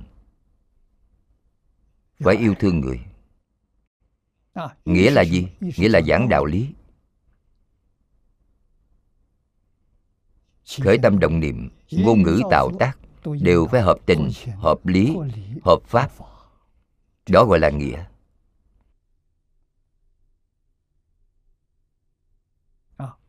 Phải 2.20 2.36
yêu 2.36 2.54
thương 2.60 2.80
người. 2.80 3.00
Nghĩa 4.86 5.12
là 5.12 5.22
gì? 5.22 5.48
Nghĩa 5.60 5.90
là 5.90 6.02
giảng 6.02 6.30
đạo 6.30 6.46
lý. 6.46 6.68
Khởi 10.84 10.98
tâm 11.04 11.20
động 11.20 11.40
niệm 11.40 11.70
ngôn 11.92 12.22
ngữ 12.22 12.42
tạo 12.52 12.72
tác 12.80 12.98
đều 13.42 13.68
phải 13.72 13.82
hợp 13.82 13.98
tình 14.06 14.30
hợp 14.56 14.86
lý 14.86 15.16
hợp 15.64 15.80
pháp. 15.86 16.12
đó 17.30 17.46
gọi 17.46 17.60
là 17.60 17.70
nghĩa. 17.70 18.06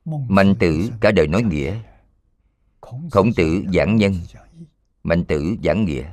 Mạnh 0.04 0.54
tử 0.60 0.90
cả 1.00 1.10
đời 1.12 1.26
nói 1.26 1.42
nghĩa 1.42 1.82
khổng 3.10 3.32
tử 3.36 3.64
giảng 3.74 3.96
nhân. 3.96 4.14
Mạnh 5.02 5.24
tử 5.24 5.56
giảng 5.64 5.84
nghĩa. 5.84 6.12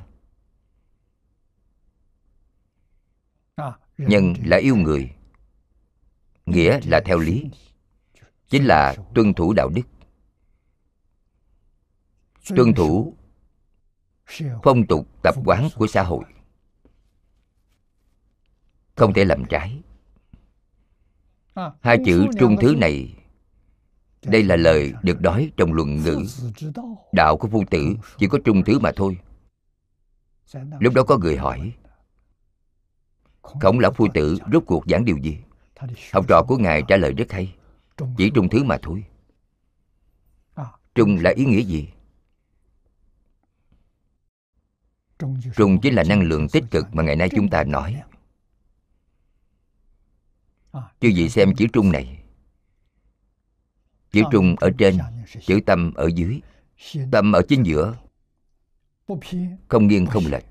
Nhân 3.98 4.34
là 4.44 4.56
yêu 4.56 4.76
người. 4.76 5.14
Nghĩa 6.46 6.80
là 6.84 7.00
theo 7.04 7.18
lý. 7.18 7.44
Chính 8.48 8.64
là 8.64 8.94
tuân 9.14 9.34
thủ 9.34 9.52
đạo 9.52 9.68
đức. 9.68 9.82
Tuân 12.56 12.74
thủ 12.74 13.16
phong 14.62 14.86
tục 14.86 15.08
tập 15.22 15.34
quán 15.44 15.68
của 15.76 15.86
xã 15.86 16.02
hội. 16.02 16.24
Không 18.94 19.12
thể 19.12 19.24
làm 19.24 19.44
trái. 19.48 19.82
Hai 21.80 21.98
chữ 22.06 22.26
trung 22.38 22.56
thứ 22.60 22.74
này 22.78 23.14
đây 24.26 24.42
là 24.42 24.56
lời 24.56 24.92
được 25.02 25.20
nói 25.20 25.50
trong 25.56 25.72
luận 25.72 25.96
ngữ. 25.96 26.24
Đạo 27.12 27.36
của 27.36 27.48
phu 27.48 27.64
tử 27.70 27.94
chỉ 28.18 28.26
có 28.26 28.38
trung 28.44 28.64
thứ 28.64 28.78
mà 28.78 28.92
thôi. 28.96 29.18
Lúc 30.80 30.94
đó 30.94 31.02
có 31.02 31.18
người 31.18 31.36
hỏi, 31.36 31.72
khổng 33.42 33.78
lão 33.78 33.92
phu 33.92 34.08
tử 34.14 34.38
rốt 34.52 34.62
cuộc 34.66 34.84
giảng 34.86 35.04
điều 35.04 35.16
gì? 35.16 35.38
Học 36.12 36.24
trò 36.28 36.42
của 36.48 36.56
ngài 36.58 36.82
trả 36.88 36.96
lời 36.96 37.12
rất 37.12 37.32
hay, 37.32 37.54
chỉ 38.16 38.30
trung 38.34 38.48
thứ 38.48 38.64
mà 38.64 38.78
thôi. 38.82 39.04
Trung 40.94 41.18
là 41.20 41.32
ý 41.36 41.44
nghĩa 41.44 41.62
gì? 41.62 41.88
Trung 45.56 45.80
chính 45.82 45.94
là 45.94 46.04
năng 46.08 46.22
lượng 46.22 46.48
tích 46.48 46.64
cực 46.70 46.94
mà 46.94 47.02
ngày 47.02 47.16
nay 47.16 47.28
chúng 47.36 47.48
ta 47.48 47.64
nói. 47.64 48.02
Chư 50.72 51.12
vị 51.16 51.28
xem 51.28 51.54
chữ 51.54 51.66
trung 51.72 51.92
này 51.92 52.23
chữ 54.14 54.22
trung 54.32 54.56
ở 54.60 54.70
trên 54.78 54.98
chữ 55.40 55.60
tâm 55.66 55.94
ở 55.94 56.06
dưới. 56.14 56.40
Tâm 57.12 57.32
ở 57.32 57.42
chính 57.48 57.62
giữa. 57.62 57.96
Không 59.68 59.86
nghiêng 59.86 60.06
không 60.06 60.24
lệch. 60.26 60.44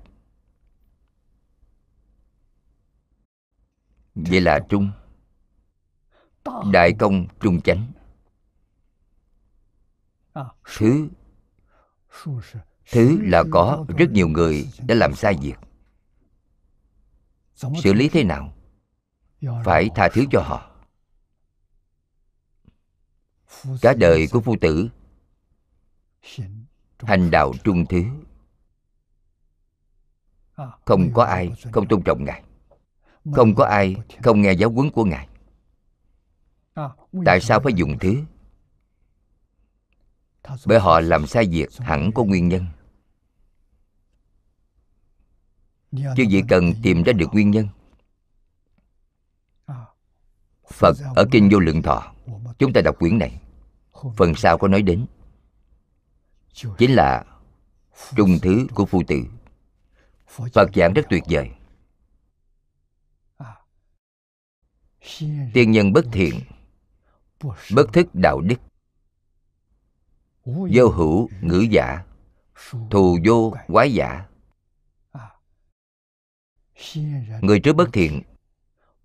Vậy 4.14 4.40
là 4.40 4.60
trung. 4.68 4.90
Đại 6.72 6.92
công 6.98 7.26
trung 7.40 7.60
chánh. 7.60 7.92
Thứ. 10.76 11.08
Thứ 12.90 13.18
là 13.22 13.44
có 13.52 13.86
rất 13.98 14.10
nhiều 14.10 14.28
người 14.28 14.68
đã 14.86 14.94
làm 14.94 15.14
sai 15.14 15.36
việc. 15.42 15.54
Xử 17.82 17.92
lý 17.92 18.08
thế 18.08 18.24
nào? 18.24 18.54
Phải 19.64 19.88
tha 19.94 20.08
thứ 20.12 20.24
cho 20.30 20.40
họ 20.40 20.73
cả 23.80 23.94
đời 23.94 24.28
của 24.32 24.40
phu 24.40 24.56
tử 24.60 24.88
hành 26.98 27.30
đạo 27.30 27.52
trung 27.64 27.86
thứ 27.86 28.04
không 30.84 31.10
có 31.14 31.24
ai 31.24 31.52
không 31.72 31.88
tôn 31.88 32.02
trọng 32.02 32.24
ngài. 32.24 32.42
Không 33.32 33.54
có 33.54 33.64
ai 33.64 33.96
không 34.22 34.42
nghe 34.42 34.52
giáo 34.52 34.70
huấn 34.70 34.90
của 34.90 35.04
ngài. 35.04 35.28
Tại 37.24 37.40
sao 37.40 37.60
phải 37.60 37.72
dùng 37.72 37.98
thứ 37.98 38.24
bởi 40.66 40.80
họ 40.80 41.00
làm 41.00 41.26
sai 41.26 41.46
việc 41.46 41.68
hẳn 41.78 42.10
có 42.14 42.24
nguyên 42.24 42.48
nhân. 42.48 42.66
Chứ 45.92 46.22
gì 46.28 46.42
cần 46.48 46.72
tìm 46.82 47.02
ra 47.02 47.12
được 47.12 47.26
nguyên 47.32 47.50
nhân. 47.50 47.68
Phật 50.68 50.96
ở 51.14 51.26
kinh 51.30 51.48
vô 51.52 51.58
lượng 51.58 51.82
thọ, 51.82 52.12
chúng 52.58 52.72
ta 52.72 52.80
đọc 52.80 52.96
quyển 52.98 53.18
này 53.18 53.40
phần 54.16 54.34
sau 54.34 54.58
có 54.58 54.68
nói 54.68 54.82
đến. 54.82 55.06
Chính 56.78 56.94
là 56.94 57.24
trung 58.16 58.38
thứ 58.42 58.66
của 58.74 58.86
phu 58.86 59.02
tử. 59.06 59.24
Phật 60.26 60.70
giảng 60.74 60.92
rất 60.92 61.06
tuyệt 61.10 61.22
vời. 61.30 61.50
Tiên 65.54 65.70
nhân 65.70 65.92
bất 65.92 66.04
thiện 66.12 66.40
bất 67.74 67.92
thức 67.92 68.06
đạo 68.14 68.40
đức 68.40 68.56
vô 70.44 70.88
hữu 70.88 71.28
ngữ 71.40 71.66
giả 71.70 72.04
thù 72.90 73.18
vô 73.26 73.54
quái 73.66 73.94
giả. 73.94 74.26
Người 77.40 77.60
trước 77.60 77.72
bất 77.72 77.88
thiện 77.92 78.22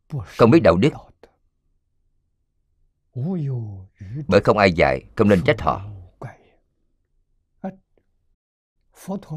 không 0.09 0.51
biết 0.51 0.59
đạo 0.63 0.77
đức 0.77 0.93
bởi 4.27 4.41
không 4.43 4.57
ai 4.57 4.71
dạy, 4.71 5.03
không 5.15 5.29
nên 5.29 5.43
trách 5.43 5.61
họ. 5.61 5.85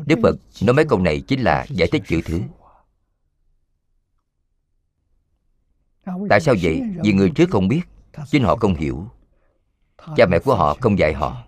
Đức 0.07 0.19
phật 0.23 0.37
nói 0.63 0.75
mấy 0.75 0.85
câu 0.85 0.99
này 0.99 1.21
chính 1.21 1.41
là 1.41 1.67
giải 1.69 1.89
thích 1.93 2.03
chữ 2.07 2.21
thứ. 2.25 2.41
Tại 6.29 6.41
sao 6.41 6.55
vậy? 6.63 6.83
Vì 7.05 7.13
người 7.13 7.33
trước 7.35 7.51
không 7.51 7.69
biết, 7.69 7.83
chính 8.31 8.45
họ 8.45 8.57
không 8.57 8.75
hiểu. 8.75 9.07
Cha 10.17 10.27
mẹ 10.31 10.39
của 10.39 10.55
họ 10.55 10.77
không 10.81 10.99
dạy 10.99 11.13
họ. 11.15 11.45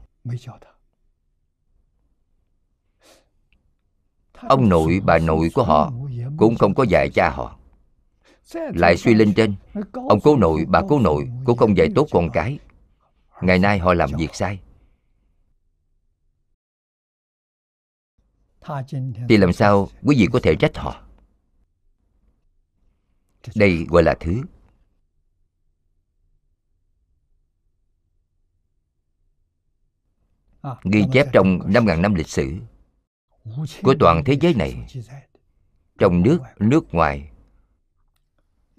Ông 4.48 4.68
nội, 4.68 5.00
bà 5.04 5.18
nội 5.18 5.50
của 5.54 5.64
họ 5.64 5.92
cũng 6.36 6.56
không 6.56 6.74
có 6.74 6.82
dạy 6.82 7.10
cha 7.14 7.30
họ 7.30 7.58
lại 8.52 8.96
suy 8.96 9.14
lên 9.14 9.34
trên. 9.34 9.54
Ông 9.92 10.20
cố 10.20 10.36
nội 10.36 10.64
bà 10.68 10.82
cố 10.88 10.98
nội 10.98 11.28
cũng 11.44 11.58
không 11.58 11.76
dạy 11.76 11.88
tốt 11.94 12.08
con 12.10 12.30
cái. 12.32 12.58
Ngày 13.42 13.58
nay 13.58 13.78
họ 13.78 13.94
làm 13.94 14.10
việc 14.18 14.34
sai. 14.34 14.60
Thì 19.28 19.36
làm 19.36 19.52
sao 19.52 19.88
quý 20.02 20.16
vị 20.18 20.26
có 20.32 20.40
thể 20.42 20.54
trách 20.56 20.76
họ? 20.76 21.00
Đây 23.54 23.86
gọi 23.88 24.02
là 24.02 24.14
thứ. 24.20 24.42
Ghi 30.84 31.04
chép 31.12 31.26
trong 31.32 31.58
5.000 31.58 32.00
năm 32.00 32.14
lịch 32.14 32.28
sử 32.28 32.52
của 33.82 33.94
toàn 34.00 34.24
thế 34.24 34.36
giới 34.40 34.54
này. 34.54 34.86
Trong 35.98 36.22
nước, 36.22 36.38
nước 36.58 36.94
ngoài 36.94 37.30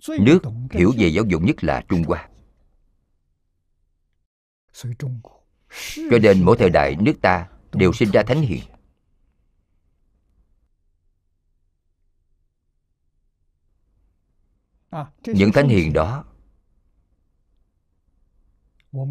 nước 0.10 0.40
hiểu 0.72 0.94
về 0.98 1.08
giáo 1.08 1.24
dục 1.28 1.42
nhất 1.42 1.64
là 1.64 1.84
trung 1.90 2.04
hoa. 2.04 2.30
Cho 5.96 6.20
nên 6.22 6.46
mỗi 6.46 6.58
thời 6.58 6.70
đại 6.70 6.96
nước 6.96 7.14
ta 7.22 7.48
đều 7.74 7.94
sinh 7.94 8.12
ra 8.12 8.24
thánh 8.24 8.42
hiền. 8.42 8.64
Những 15.26 15.52
thánh 15.52 15.68
hiền 15.68 15.94
đó 15.94 16.24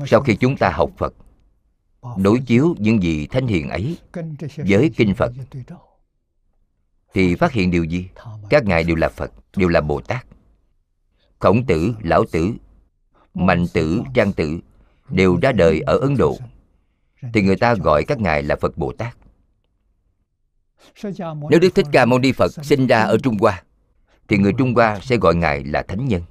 sau 0.06 0.20
khi 0.20 0.36
chúng 0.36 0.56
ta 0.56 0.70
học 0.74 0.90
phật 0.98 1.14
đối 2.16 2.40
chiếu 2.46 2.74
những 2.78 3.02
gì 3.02 3.26
thánh 3.26 3.46
hiền 3.46 3.68
ấy 3.68 3.98
với 4.56 4.90
kinh 4.96 5.14
phật 5.14 5.32
thì 7.14 7.34
phát 7.34 7.52
hiện 7.52 7.70
điều 7.70 7.84
gì? 7.84 8.08
Các 8.50 8.64
ngài 8.64 8.84
đều 8.84 8.96
là 8.96 9.08
phật 9.08 9.32
đều 9.56 9.68
là 9.68 9.80
bồ 9.80 10.00
tát 10.00 10.26
khổng 11.44 11.66
tử, 11.66 11.94
lão 12.02 12.24
tử, 12.32 12.54
mạnh 13.34 13.66
tử 13.72 14.02
trang 14.14 14.32
tử 14.32 14.58
đều 15.08 15.38
ra 15.42 15.52
đời 15.52 15.80
ở 15.80 15.98
ấn 15.98 16.16
độ. 16.16 16.38
Thì 17.34 17.42
người 17.42 17.56
ta 17.56 17.74
gọi 17.74 18.04
các 18.04 18.20
ngài 18.20 18.42
là 18.42 18.56
phật 18.56 18.78
bồ 18.78 18.92
tát. 18.92 19.16
Nếu 21.50 21.60
đức 21.60 21.74
thích 21.74 21.86
ca 21.92 22.04
mâu 22.04 22.18
ni 22.18 22.32
phật 22.32 22.52
sinh 22.62 22.86
ra 22.86 23.02
ở 23.02 23.18
trung 23.22 23.38
hoa, 23.38 23.62
thì 24.28 24.38
người 24.38 24.52
trung 24.58 24.74
hoa 24.74 25.00
sẽ 25.02 25.16
gọi 25.16 25.34
ngài 25.34 25.64
là 25.64 25.82
thánh 25.82 26.08
nhân. 26.08 26.22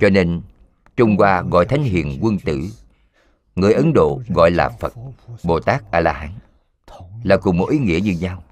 Cho 0.00 0.10
nên, 0.10 0.42
trung 0.96 1.16
hoa 1.16 1.42
gọi 1.42 1.64
thánh 1.64 1.82
hiền 1.82 2.18
quân 2.22 2.38
tử, 2.38 2.60
người 3.54 3.72
ấn 3.72 3.92
độ 3.92 4.22
gọi 4.28 4.50
là 4.50 4.68
phật 4.68 4.94
bồ 5.42 5.60
tát 5.60 5.90
a 5.90 6.00
la 6.00 6.12
hán 6.12 6.30
là 7.24 7.36
cùng 7.36 7.56
một 7.56 7.66
ý 7.66 7.78
nghĩa 7.78 8.00
như 8.00 8.12
nhau. 8.20 8.44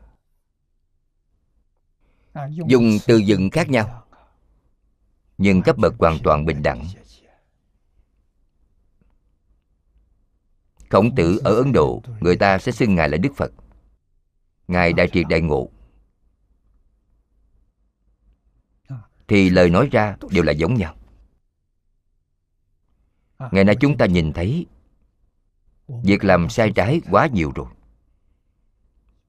Dùng 2.66 2.98
từ 3.06 3.16
dựng 3.16 3.50
khác 3.50 3.70
nhau 3.70 4.05
nhưng 5.38 5.62
cấp 5.62 5.76
bậc 5.78 5.94
hoàn 5.98 6.18
toàn 6.24 6.44
bình 6.44 6.62
đẳng. 6.62 6.86
Khổng 10.90 11.14
tử 11.14 11.40
ở 11.44 11.54
ấn 11.54 11.72
độ, 11.72 12.02
người 12.20 12.36
ta 12.36 12.58
sẽ 12.58 12.72
xưng 12.72 12.94
ngài 12.94 13.08
là 13.08 13.16
đức 13.16 13.36
phật. 13.36 13.52
Ngài 14.68 14.92
đại 14.92 15.08
triệt 15.12 15.26
đại 15.28 15.40
ngộ. 15.40 15.70
Thì 19.28 19.50
lời 19.50 19.70
nói 19.70 19.88
ra 19.92 20.16
đều 20.30 20.42
là 20.42 20.52
giống 20.52 20.74
nhau. 20.74 20.96
Ngày 23.52 23.64
nay 23.64 23.76
chúng 23.80 23.98
ta 23.98 24.06
nhìn 24.06 24.32
thấy, 24.32 24.66
việc 25.88 26.24
làm 26.24 26.48
sai 26.48 26.72
trái 26.74 27.00
quá 27.10 27.26
nhiều 27.26 27.52
rồi. 27.54 27.66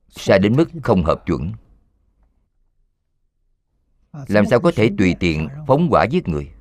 Sai 0.10 0.40
đến 0.40 0.56
mức 0.56 0.70
không 0.84 1.04
hợp 1.04 1.24
chuẩn 1.26 1.52
làm 4.28 4.46
sao 4.50 4.60
có 4.60 4.72
thể 4.76 4.90
tùy 4.98 5.16
tiện 5.20 5.48
phóng 5.68 5.88
quả 5.92 6.04
giết 6.04 6.28
người? 6.28 6.52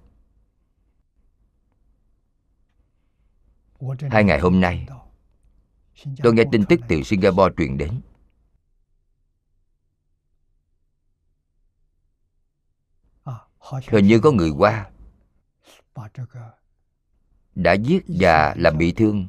Hai 4.10 4.24
ngày 4.24 4.40
hôm 4.40 4.60
nay 4.60 4.86
tôi 6.22 6.34
nghe 6.34 6.44
tin 6.52 6.64
tức 6.68 6.80
từ 6.88 7.02
singapore 7.02 7.54
truyền 7.56 7.78
đến. 7.78 8.00
Hình 13.88 14.06
như 14.06 14.20
có 14.20 14.30
người 14.30 14.50
qua 14.50 14.90
đã 17.54 17.72
giết 17.72 18.04
và 18.08 18.54
làm 18.58 18.78
bị 18.78 18.92
thương. 18.92 19.26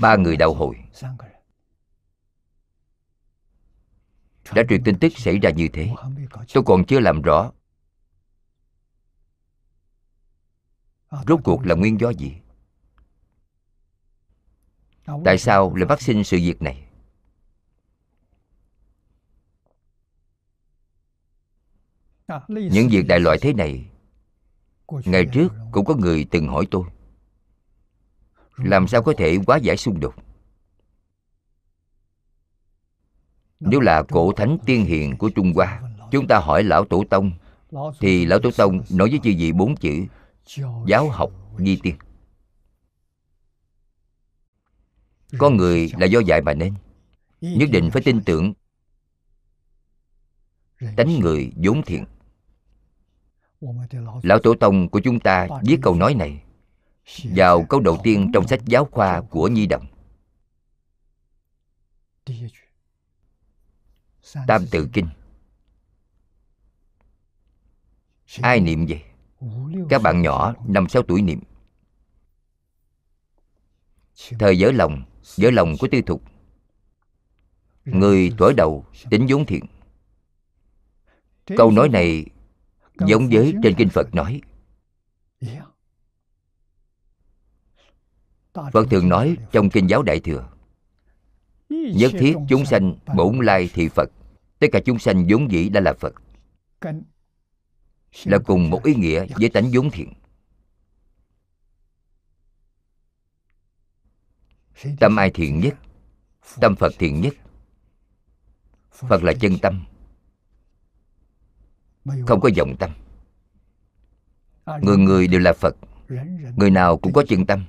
Ba 0.00 0.16
người 0.16 0.36
đạo 0.36 0.54
hội 0.54 0.76
đã 4.54 4.62
truyền 4.68 4.84
tin 4.84 4.98
tức 4.98 5.12
xảy 5.16 5.38
ra 5.38 5.50
như 5.50 5.68
thế. 5.72 5.90
Tôi 6.54 6.64
còn 6.66 6.84
chưa 6.84 7.00
làm 7.00 7.22
rõ 7.22 7.52
rốt 11.26 11.40
cuộc 11.44 11.66
là 11.66 11.74
nguyên 11.74 12.00
do 12.00 12.10
gì. 12.10 12.34
Tại 15.24 15.38
sao 15.38 15.74
lại 15.74 15.86
phát 15.88 16.02
sinh 16.02 16.24
sự 16.24 16.36
việc 16.36 16.62
này? 16.62 16.84
Những 22.48 22.88
việc 22.90 23.02
đại 23.08 23.20
loại 23.20 23.38
thế 23.40 23.52
này, 23.52 23.90
ngày 24.88 25.26
trước 25.32 25.48
cũng 25.72 25.84
có 25.84 25.94
người 25.94 26.26
từng 26.30 26.48
hỏi 26.48 26.66
tôi, 26.70 26.84
làm 28.56 28.88
sao 28.88 29.02
có 29.02 29.14
thể 29.18 29.38
quá 29.46 29.56
giải 29.56 29.76
xung 29.76 30.00
đột? 30.00 30.14
Nếu 33.60 33.80
là 33.80 34.02
cổ 34.02 34.32
thánh 34.32 34.58
tiên 34.66 34.84
hiền 34.84 35.16
của 35.16 35.30
trung 35.30 35.52
hoa, 35.54 35.82
chúng 36.10 36.26
ta 36.26 36.38
hỏi 36.38 36.64
lão 36.64 36.84
tổ 36.84 37.04
tông, 37.10 37.32
thì 38.00 38.24
lão 38.24 38.38
tổ 38.38 38.50
tông 38.56 38.82
nói 38.90 39.10
với 39.10 39.20
chư 39.22 39.30
vị 39.38 39.52
bốn 39.52 39.76
chữ, 39.76 40.06
giáo 40.86 41.08
học 41.08 41.30
di 41.58 41.76
tiên. 41.82 41.94
Có 45.38 45.50
người 45.50 45.90
là 45.98 46.06
do 46.06 46.20
dạy 46.20 46.42
mà 46.42 46.54
nên, 46.54 46.74
nhất 47.40 47.68
định 47.72 47.90
phải 47.90 48.02
tin 48.02 48.20
tưởng. 48.24 48.52
Tánh 50.96 51.18
người 51.20 51.52
vốn 51.56 51.82
thiện. 51.82 52.04
Lão 54.22 54.38
tổ 54.38 54.54
tông 54.54 54.88
của 54.88 55.00
chúng 55.00 55.20
ta 55.20 55.48
viết 55.62 55.78
câu 55.82 55.94
nói 55.94 56.14
này 56.14 56.42
vào 57.22 57.64
câu 57.68 57.80
đầu 57.80 57.98
tiên 58.02 58.30
trong 58.34 58.48
sách 58.48 58.60
giáo 58.66 58.84
khoa 58.84 59.20
của 59.20 59.48
nhi 59.48 59.66
đồng 59.66 59.86
tam 64.46 64.66
tự 64.70 64.88
kinh. 64.92 65.08
Ai 68.42 68.60
niệm 68.60 68.86
vậy? 68.88 69.02
Các 69.90 70.02
bạn 70.02 70.22
nhỏ 70.22 70.54
năm 70.68 70.88
sáu 70.88 71.02
tuổi 71.02 71.22
niệm. 71.22 71.40
Thời 74.38 74.58
dở 74.58 74.70
lòng 74.70 75.04
dở 75.36 75.50
lòng 75.50 75.74
của 75.78 75.88
tư 75.90 76.02
thục. 76.06 76.22
Người 77.84 78.32
tuổi 78.38 78.54
đầu 78.54 78.86
tính 79.10 79.26
vốn 79.28 79.46
thiện. 79.46 79.64
Câu 81.56 81.70
nói 81.70 81.88
này 81.88 82.26
giống 83.06 83.28
với 83.28 83.54
trên 83.62 83.74
kinh 83.78 83.88
phật. 83.88 84.14
Nói. 84.14 84.40
Phật 88.52 88.86
thường 88.90 89.08
nói 89.08 89.36
trong 89.52 89.70
kinh 89.70 89.86
giáo 89.86 90.02
đại 90.02 90.20
thừa 90.20 90.48
nhất 91.70 92.12
thiết 92.18 92.36
chúng 92.48 92.64
sanh 92.64 92.94
bổn 93.16 93.38
lai 93.38 93.70
thị 93.74 93.88
phật 93.88 94.10
tất 94.58 94.66
cả 94.72 94.80
chúng 94.84 94.98
sanh 94.98 95.26
vốn 95.28 95.52
dĩ 95.52 95.68
đã 95.68 95.80
là 95.80 95.94
phật. 95.94 96.14
Là 98.24 98.38
cùng 98.38 98.70
một 98.70 98.84
ý 98.84 98.94
nghĩa 98.94 99.26
với 99.40 99.48
tánh 99.48 99.70
vốn 99.72 99.90
thiện. 99.90 100.12
tâm 105.00 105.16
ai 105.16 105.30
thiện 105.30 105.60
nhất? 105.60 105.74
tâm 106.60 106.76
phật 106.76 106.92
thiện 106.98 107.20
nhất? 107.20 107.34
phật 108.90 109.22
là 109.22 109.32
chân 109.40 109.58
tâm. 109.62 109.84
Không 112.26 112.40
có 112.40 112.50
vọng 112.56 112.76
tâm. 112.78 112.90
Người 114.82 114.96
người 114.96 115.28
đều 115.28 115.40
là 115.40 115.52
phật. 115.52 115.76
người 116.56 116.70
nào 116.70 116.98
cũng 116.98 117.12
có 117.12 117.24
chân 117.28 117.46
tâm. 117.46 117.64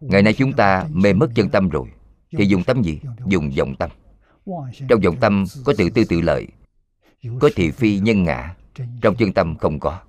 Ngày 0.00 0.22
nay 0.22 0.34
chúng 0.38 0.52
ta 0.52 0.88
mê 0.90 1.12
mất 1.12 1.30
chân 1.34 1.50
tâm 1.50 1.68
rồi. 1.68 1.88
thì 2.30 2.44
dùng 2.46 2.64
tâm 2.64 2.82
gì? 2.82 3.00
dùng 3.26 3.50
vọng 3.56 3.74
tâm 3.78 3.90
trong 4.88 5.00
vọng 5.04 5.16
tâm 5.20 5.44
có 5.64 5.72
tự 5.78 5.90
tư 5.90 6.04
tự 6.04 6.20
lợi, 6.20 6.46
có 7.40 7.50
thị 7.56 7.70
phi 7.70 7.98
nhân 7.98 8.22
ngã, 8.22 8.56
trong 9.02 9.16
chân 9.18 9.32
tâm 9.32 9.56
không 9.58 9.80
có. 9.80 10.00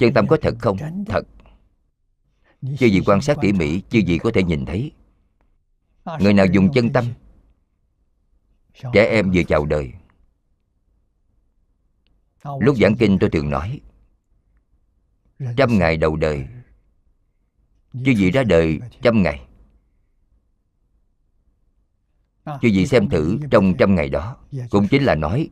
Chân 0.00 0.14
tâm 0.14 0.26
có 0.28 0.36
thật 0.42 0.54
không? 0.58 0.76
Thật. 1.06 1.22
Chưa 2.78 2.86
gì 2.86 3.00
quan 3.06 3.20
sát 3.20 3.36
tỉ 3.40 3.52
mỉ 3.52 3.80
chưa 3.80 3.98
gì 3.98 4.18
có 4.18 4.30
thể 4.34 4.42
nhìn 4.42 4.64
thấy. 4.66 4.92
Người 6.20 6.32
nào 6.32 6.46
dùng 6.46 6.72
chân 6.72 6.92
tâm, 6.92 7.04
trẻ 8.92 9.04
em 9.04 9.30
vừa 9.30 9.42
chào 9.42 9.66
đời. 9.66 9.92
Lúc 12.60 12.76
giảng 12.76 12.96
kinh 12.96 13.18
tôi 13.20 13.30
thường 13.30 13.50
nói, 13.50 13.80
trăm 15.56 15.78
ngày 15.78 15.96
đầu 15.96 16.16
đời 16.16 16.46
chưa 18.04 18.12
gì 18.12 18.30
ra 18.30 18.42
đời 18.42 18.80
trăm 19.02 19.22
ngày 19.22 19.46
chư 22.44 22.68
vị 22.72 22.86
xem 22.86 23.08
thử 23.08 23.38
trong 23.50 23.74
trăm 23.78 23.94
ngày 23.94 24.08
đó. 24.08 24.36
Cũng 24.70 24.88
chính 24.88 25.02
là 25.02 25.14
nói. 25.14 25.48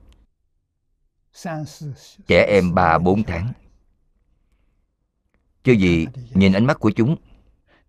Trẻ 2.27 2.46
em 2.48 2.74
ba 2.74 2.98
bốn 2.98 3.22
tháng. 3.24 3.53
Chư 5.64 5.74
vị 5.81 6.07
nhìn 6.35 6.53
ánh 6.53 6.66
mắt 6.66 6.79
của 6.81 6.90
chúng 6.90 7.16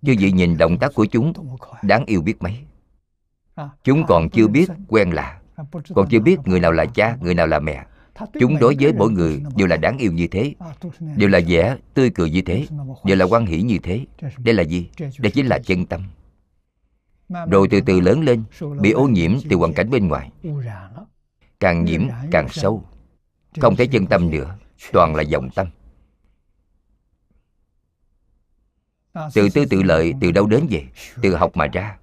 chư 0.02 0.16
vị 0.20 0.32
nhìn 0.32 0.58
động 0.58 0.78
tác 0.78 0.94
của 0.94 1.06
chúng 1.06 1.34
đáng 1.82 2.06
yêu 2.06 2.22
biết 2.22 2.42
mấy. 2.42 2.56
Chúng 3.84 4.06
còn 4.08 4.30
chưa 4.30 4.48
biết 4.48 4.70
quen 4.88 5.10
lạ 5.10 5.40
còn 5.96 6.08
chưa 6.10 6.20
biết 6.20 6.38
người 6.46 6.60
nào 6.60 6.72
là 6.72 6.86
cha 6.86 7.18
người 7.22 7.36
nào 7.36 7.48
là 7.48 7.60
mẹ. 7.60 7.86
chúng 8.40 8.60
đối 8.60 8.76
với 8.80 8.94
mỗi 8.94 9.12
người 9.12 9.42
đều 9.56 9.68
là 9.68 9.78
đáng 9.78 9.98
yêu 9.98 10.12
như 10.12 10.28
thế 10.28 10.54
đều 11.16 11.30
là 11.30 11.40
vẻ 11.48 11.78
tươi 11.94 12.10
cười 12.10 12.32
như 12.32 12.42
thế 12.42 12.66
đều 13.04 13.18
là 13.18 13.26
quan 13.26 13.46
hỷ 13.46 13.62
như 13.62 13.78
thế. 13.84 14.06
Đây 14.38 14.54
là 14.54 14.64
gì? 14.64 14.90
đây 15.20 15.32
chính 15.32 15.48
là 15.48 15.60
chân 15.60 15.86
tâm 15.86 16.04
rồi 17.30 17.68
từ 17.72 17.82
từ 17.82 18.00
lớn 18.00 18.22
lên, 18.22 18.44
bị 18.82 18.92
ô 18.92 19.08
nhiễm 19.08 19.32
từ 19.50 19.56
hoàn 19.56 19.74
cảnh 19.74 19.90
bên 19.90 20.08
ngoài. 20.08 20.32
Càng 21.60 21.86
nhiễm 21.86 22.02
càng 22.32 22.48
sâu. 22.50 22.84
Không 23.62 23.76
thể 23.76 23.88
chân 23.88 24.08
tâm 24.08 24.30
nữa, 24.30 24.58
toàn 24.92 25.16
là 25.16 25.24
vọng 25.32 25.50
tâm. 25.56 25.68
Từ 29.34 29.50
tư 29.54 29.66
tự 29.70 29.84
lợi, 29.84 30.14
từ 30.22 30.32
đâu 30.32 30.48
đến 30.48 30.68
vậy 30.72 30.88
từ 31.22 31.36
học 31.36 31.52
mà 31.54 31.68
ra. 31.68 31.98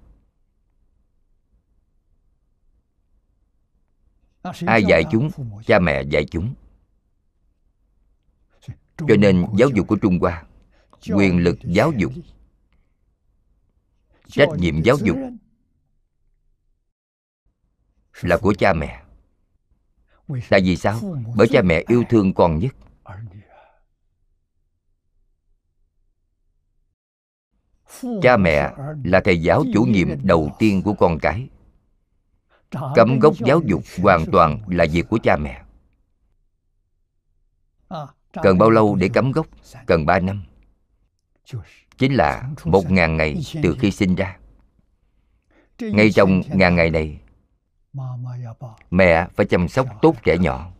Ai 4.65 4.83
dạy 4.83 5.03
chúng, 5.11 5.29
cha 5.65 5.79
mẹ 5.79 6.01
dạy 6.01 6.25
chúng. 6.25 6.53
Cho 8.97 9.15
nên 9.19 9.45
giáo 9.57 9.69
dục 9.69 9.87
của 9.87 9.95
trung 9.95 10.19
hoa, 10.19 10.43
quyền 11.13 11.37
lực 11.43 11.57
giáo 11.63 11.91
dục 11.97 12.11
trách 14.27 14.49
nhiệm 14.57 14.81
giáo 14.83 14.97
dục. 15.03 15.17
là 18.21 18.37
của 18.37 18.53
cha 18.53 18.73
mẹ. 18.73 19.03
Tại 20.49 20.61
vì 20.61 20.75
sao? 20.75 20.99
Bởi 21.35 21.47
cha 21.51 21.61
mẹ 21.61 21.83
yêu 21.87 22.03
thương 22.09 22.33
con 22.33 22.59
nhất. 22.59 22.75
Cha 28.21 28.37
mẹ 28.37 28.73
là 29.03 29.21
thầy 29.23 29.41
giáo 29.41 29.63
chủ 29.73 29.83
nhiệm 29.83 30.07
đầu 30.23 30.49
tiên 30.59 30.81
của 30.81 30.93
con 30.93 31.17
cái. 31.21 31.49
Cấm 32.95 33.19
gốc 33.19 33.33
giáo 33.45 33.61
dục 33.65 33.83
hoàn 34.01 34.25
toàn 34.31 34.59
là 34.67 34.85
việc 34.91 35.05
của 35.09 35.19
cha 35.23 35.37
mẹ. 35.37 35.63
cần 38.43 38.57
bao 38.57 38.69
lâu 38.69 38.95
để 38.95 39.09
cấm 39.13 39.31
gốc? 39.31 39.47
cần 39.85 40.05
ba 40.05 40.19
năm 40.19 40.43
chính 41.97 42.13
là 42.13 42.49
một 42.63 42.91
ngàn 42.91 43.17
ngày 43.17 43.35
từ 43.63 43.75
khi 43.79 43.91
sinh 43.91 44.15
ra. 44.15 44.37
Ngay 45.79 46.11
trong 46.11 46.41
ngàn 46.49 46.75
ngày 46.75 46.89
này 46.89 47.19
mẹ 48.91 49.27
phải 49.35 49.45
chăm 49.45 49.67
sóc 49.67 49.87
tốt 50.01 50.15
trẻ 50.23 50.37
nhỏ. 50.37 50.71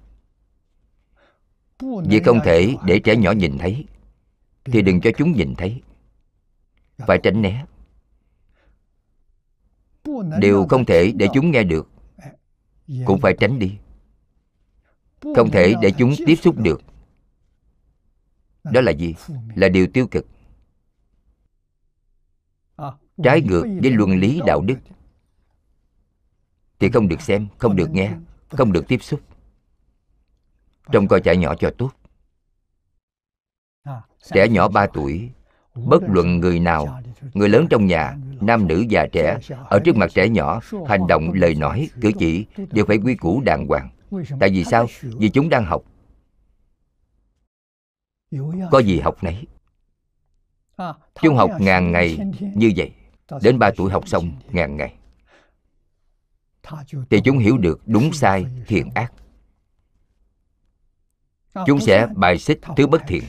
Vì 1.79 2.19
không 2.25 2.39
thể 2.43 2.75
để 2.85 2.99
trẻ 2.99 3.15
nhỏ 3.15 3.31
nhìn 3.31 3.57
thấy 3.57 3.85
thì 4.63 4.81
đừng 4.81 5.01
cho 5.01 5.11
chúng 5.17 5.31
nhìn 5.31 5.55
thấy. 5.57 5.81
phải 6.97 7.19
tránh 7.23 7.41
né. 7.41 7.65
Điều 10.39 10.65
không 10.69 10.85
thể 10.85 11.11
để 11.15 11.27
chúng 11.33 11.51
nghe 11.51 11.63
được 11.63 11.89
cũng 13.05 13.19
phải 13.19 13.35
tránh 13.39 13.59
đi. 13.59 13.77
Không 15.35 15.51
thể 15.51 15.73
để 15.81 15.91
chúng 15.97 16.13
tiếp 16.25 16.35
xúc 16.35 16.55
được. 16.57 16.81
Đó 18.63 18.81
là 18.81 18.91
gì? 18.91 19.15
là 19.55 19.69
điều 19.69 19.87
tiêu 19.87 20.07
cực 20.07 20.27
trái 23.23 23.41
ngược 23.41 23.63
với 23.81 23.91
luân 23.91 24.19
lý 24.19 24.41
đạo 24.45 24.61
đức. 24.61 24.77
Thì 26.79 26.89
không 26.89 27.07
được 27.07 27.21
xem, 27.21 27.47
không 27.57 27.75
được 27.75 27.91
nghe, 27.91 28.11
không 28.49 28.71
được 28.71 28.87
tiếp 28.87 29.03
xúc. 29.03 29.19
Trông 30.91 31.07
coi 31.07 31.21
trẻ 31.21 31.35
nhỏ 31.35 31.55
cho 31.55 31.71
tốt. 31.77 31.91
Trẻ 34.33 34.47
nhỏ 34.47 34.67
3 34.67 34.87
tuổi, 34.87 35.29
bất 35.75 36.03
luận 36.07 36.39
người 36.39 36.59
nào, 36.59 36.99
người 37.33 37.49
lớn 37.49 37.67
trong 37.69 37.85
nhà, 37.85 38.17
nam 38.41 38.67
nữ 38.67 38.85
già 38.89 39.05
trẻ, 39.11 39.39
ở 39.69 39.79
trước 39.85 39.95
mặt 39.95 40.11
trẻ 40.13 40.29
nhỏ, 40.29 40.59
hành 40.87 41.07
động, 41.07 41.31
lời 41.33 41.55
nói, 41.55 41.89
cử 42.01 42.11
chỉ 42.19 42.45
đều 42.71 42.85
phải 42.85 42.97
quy 42.97 43.15
củ 43.15 43.41
đàng 43.41 43.67
hoàng. 43.67 43.89
Tại 44.39 44.49
vì 44.49 44.63
sao? 44.63 44.87
Vì 45.01 45.29
chúng 45.29 45.49
đang 45.49 45.65
học. 45.65 45.83
Có 48.71 48.79
gì 48.79 48.99
học 48.99 49.23
nấy? 49.23 49.47
Chúng 51.21 51.35
học 51.35 51.51
ngàn 51.59 51.91
ngày 51.91 52.17
như 52.55 52.71
vậy 52.75 52.91
đến 53.41 53.59
ba 53.59 53.71
tuổi 53.77 53.91
học 53.91 54.07
xong 54.07 54.31
ngàn 54.51 54.77
ngày. 54.77 54.95
Thì 57.09 57.21
chúng 57.23 57.37
hiểu 57.37 57.57
được 57.57 57.81
đúng 57.85 58.13
sai 58.13 58.45
thiện 58.67 58.89
ác. 58.95 59.13
Chúng 61.65 61.79
sẽ 61.79 62.07
bài 62.15 62.37
xích 62.37 62.59
thứ 62.77 62.87
bất 62.87 63.01
thiện. 63.07 63.23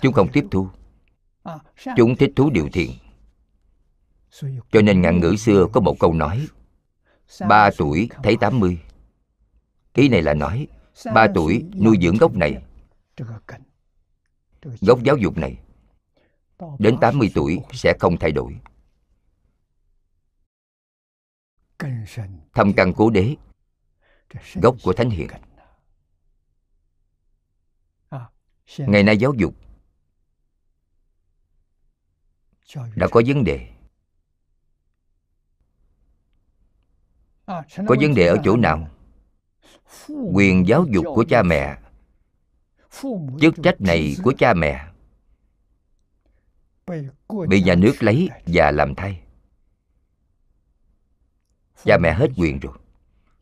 chúng 0.00 0.12
không 0.12 0.28
tiếp 0.32 0.44
thu. 0.50 0.68
Chúng 1.96 2.16
thích 2.16 2.32
thú 2.36 2.50
điều 2.50 2.68
thiện. 2.72 2.90
cho 4.72 4.82
nên 4.82 5.02
ngạn 5.02 5.20
ngữ 5.20 5.36
xưa 5.36 5.66
có 5.72 5.80
một 5.80 5.96
câu 6.00 6.14
nói 6.14 6.46
ba 7.48 7.70
tuổi 7.78 8.08
thấy 8.22 8.36
tám 8.36 8.60
mươi. 8.60 8.78
Ý 9.94 10.08
này 10.08 10.22
là 10.22 10.34
nói 10.34 10.66
ba 11.14 11.26
tuổi 11.34 11.64
nuôi 11.74 11.96
dưỡng 12.02 12.16
gốc 12.16 12.34
này. 12.36 12.62
gốc 14.80 15.02
giáo 15.02 15.16
dục 15.16 15.38
này 15.38 15.58
đến 16.78 16.96
80 17.00 17.30
tuổi 17.34 17.60
sẽ 17.72 17.94
không 18.00 18.16
thay 18.16 18.32
đổi 18.32 18.58
thâm 22.54 22.72
căn 22.76 22.92
cố 22.96 23.10
đế, 23.10 23.36
gốc 24.54 24.76
của 24.82 24.92
thánh 24.92 25.10
hiền. 25.10 25.28
Ngày 28.78 29.02
nay 29.02 29.16
giáo 29.16 29.32
dục 29.34 29.54
đã 32.96 33.08
có 33.10 33.22
vấn 33.26 33.44
đề. 33.44 33.68
Có 37.46 37.96
vấn 38.00 38.14
đề 38.14 38.26
ở 38.26 38.36
chỗ 38.44 38.56
nào? 38.56 38.88
Quyền 40.08 40.66
giáo 40.66 40.84
dục 40.90 41.04
của 41.14 41.24
cha 41.28 41.42
mẹ, 41.42 41.78
chức 43.40 43.54
trách 43.62 43.80
này 43.80 44.16
của 44.22 44.32
cha 44.38 44.54
mẹ, 44.54 44.88
bị 47.48 47.62
nhà 47.62 47.74
nước 47.74 47.92
lấy 48.00 48.28
và 48.46 48.70
làm 48.70 48.94
thay 48.94 49.21
cha 51.84 51.98
mẹ 51.98 52.12
hết 52.12 52.28
quyền 52.36 52.60
rồi. 52.60 52.72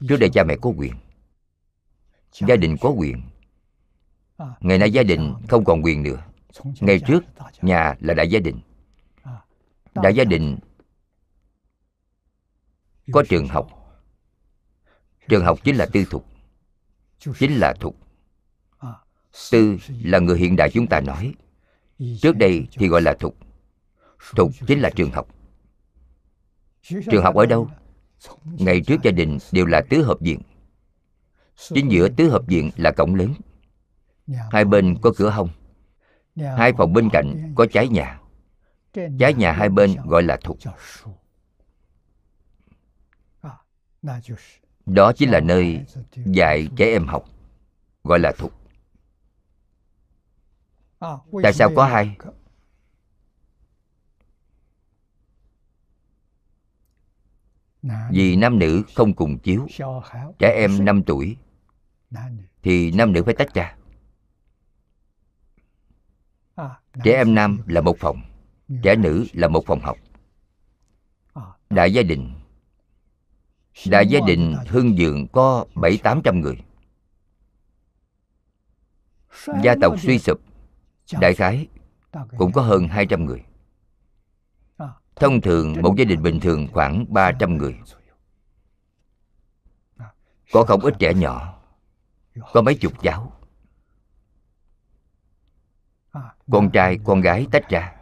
Trước 0.08 0.16
đây 0.20 0.30
cha 0.32 0.44
mẹ 0.44 0.56
có 0.62 0.70
quyền. 0.76 0.92
Gia 2.32 2.56
đình 2.56 2.76
có 2.80 2.88
quyền. 2.88 3.22
Ngày 4.60 4.78
nay 4.78 4.90
gia 4.92 5.02
đình 5.02 5.34
không 5.48 5.64
còn 5.64 5.82
quyền 5.82 6.02
nữa. 6.02 6.22
Ngày 6.80 7.00
trước, 7.06 7.24
nhà 7.62 7.94
là 8.00 8.14
đại 8.14 8.28
gia 8.28 8.40
đình. 8.40 8.60
Đại 9.94 10.14
gia 10.14 10.24
đình 10.24 10.58
có 13.12 13.24
trường 13.28 13.48
học. 13.48 13.68
Trường 15.28 15.44
học 15.44 15.58
chính 15.64 15.76
là 15.76 15.86
tư 15.92 16.04
thục. 16.10 16.26
Chính 17.38 17.52
là 17.56 17.74
thục. 17.80 17.96
Tư 19.50 19.76
là 19.88 20.18
người 20.18 20.38
hiện 20.38 20.56
đại 20.56 20.70
chúng 20.70 20.86
ta 20.86 21.00
nói. 21.00 21.34
Trước 22.20 22.36
đây 22.36 22.66
thì 22.72 22.88
gọi 22.88 23.02
là 23.02 23.14
thục. 23.14 23.36
Thục 24.36 24.50
chính 24.66 24.80
là 24.80 24.90
trường 24.96 25.10
học. 25.10 25.28
Trường 26.82 27.22
học 27.22 27.34
ở 27.34 27.46
đâu? 27.46 27.70
Ngày 28.44 28.80
trước 28.80 29.02
gia 29.02 29.10
đình 29.10 29.38
đều 29.52 29.66
là 29.66 29.82
tứ 29.90 30.02
hợp 30.02 30.20
viện. 30.20 30.40
Chính 31.56 31.90
giữa 31.90 32.08
tứ 32.08 32.30
hợp 32.30 32.42
viện 32.46 32.70
là 32.76 32.92
cổng 32.92 33.14
lớn. 33.14 33.34
Hai 34.50 34.64
bên 34.64 34.98
có 35.02 35.12
cửa 35.16 35.30
hông. 35.30 35.48
Hai 36.36 36.72
phòng 36.72 36.92
bên 36.92 37.08
cạnh 37.12 37.52
có 37.56 37.66
trái 37.72 37.88
nhà. 37.88 38.20
Trái 38.92 39.34
nhà 39.34 39.52
hai 39.52 39.68
bên 39.68 39.96
gọi 40.06 40.22
là 40.22 40.36
thục 40.36 40.58
đó 44.86 45.12
chính 45.12 45.30
là 45.30 45.40
nơi 45.40 45.84
dạy 46.26 46.68
trẻ 46.76 46.86
em 46.86 47.06
học, 47.06 47.24
gọi 48.04 48.18
là 48.18 48.32
thục 48.38 48.52
tại 51.42 51.52
sao 51.52 51.70
có 51.76 51.84
hai? 51.84 52.16
Vì 58.10 58.36
nam 58.36 58.58
nữ 58.58 58.82
không 58.94 59.14
cùng 59.14 59.38
chiếu, 59.38 59.66
trẻ 60.38 60.54
em 60.56 60.84
5 60.84 61.02
tuổi 61.02 61.36
thì 62.62 62.90
nam 62.90 63.12
nữ 63.12 63.22
phải 63.22 63.34
tách 63.34 63.54
ra. 63.54 63.76
Trẻ 67.04 67.12
em 67.16 67.34
nam 67.34 67.58
là 67.66 67.80
một 67.80 67.98
phòng, 67.98 68.20
trẻ 68.82 68.96
nữ 68.96 69.26
là 69.32 69.48
một 69.48 69.66
phòng 69.66 69.80
học. 69.80 69.98
Đại 71.70 71.92
gia 71.92 72.02
đình, 72.02 72.34
đại 73.86 74.06
gia 74.06 74.20
đình 74.26 74.54
hưng 74.68 74.98
dường 74.98 75.28
có 75.28 75.64
bảy 75.74 75.98
tám 76.02 76.20
trăm 76.24 76.40
người. 76.40 76.56
Gia 79.62 79.74
tộc 79.80 80.00
suy 80.00 80.18
sụp, 80.18 80.40
đại 81.20 81.34
khái 81.34 81.66
cũng 82.38 82.52
có 82.52 82.62
hơn 82.62 82.88
hai 82.88 83.06
trăm 83.06 83.24
người 83.24 83.42
thông 85.20 85.40
thường, 85.40 85.82
một 85.82 85.94
gia 85.96 86.04
đình 86.04 86.22
bình 86.22 86.40
thường 86.40 86.68
khoảng 86.72 87.04
ba 87.08 87.32
trăm 87.32 87.56
người. 87.56 87.76
Có 90.52 90.64
không 90.64 90.80
ít 90.80 90.94
trẻ 90.98 91.14
nhỏ, 91.14 91.60
có 92.52 92.62
mấy 92.62 92.74
chục 92.74 92.92
cháu. 93.02 93.32
Con 96.50 96.70
trai, 96.70 96.98
con 97.04 97.20
gái 97.20 97.46
tách 97.52 97.68
ra. 97.68 97.92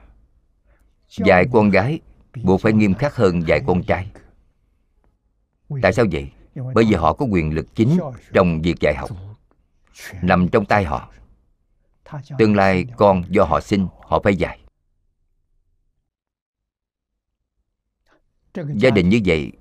Dạy 1.08 1.44
con 1.52 1.70
gái 1.70 2.00
buộc 2.42 2.60
phải 2.60 2.72
nghiêm 2.72 2.94
khắc 2.94 3.16
hơn 3.16 3.48
dạy 3.48 3.60
con 3.66 3.82
trai. 3.82 4.10
Tại 5.82 5.92
sao 5.92 6.04
vậy? 6.12 6.30
Bởi 6.74 6.84
vì 6.88 6.94
họ 6.94 7.12
có 7.12 7.26
quyền 7.26 7.54
lực 7.54 7.66
chính 7.74 7.98
trong 8.32 8.62
việc 8.62 8.74
dạy 8.80 8.94
học. 8.96 9.10
Nằm 10.22 10.48
trong 10.48 10.66
tay 10.66 10.84
họ. 10.84 11.10
Tương 12.38 12.56
lai 12.56 12.86
con 12.96 13.22
do 13.28 13.44
họ 13.44 13.60
sinh, 13.60 13.86
họ 14.00 14.20
phải 14.24 14.36
dạy. 14.36 14.58
Gia 18.76 18.90
đình 18.90 19.08
như 19.08 19.20
vậy 19.24 19.52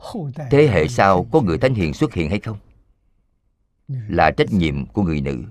thế 0.52 0.68
hệ 0.68 0.88
sau 0.88 1.28
có 1.32 1.42
người 1.42 1.58
thánh 1.58 1.74
hiền 1.74 1.94
xuất 1.94 2.14
hiện 2.14 2.30
hay 2.30 2.40
không? 2.40 2.58
Là 3.88 4.32
trách 4.32 4.52
nhiệm 4.52 4.86
của 4.86 5.04
người 5.04 5.22
nữ. 5.22 5.44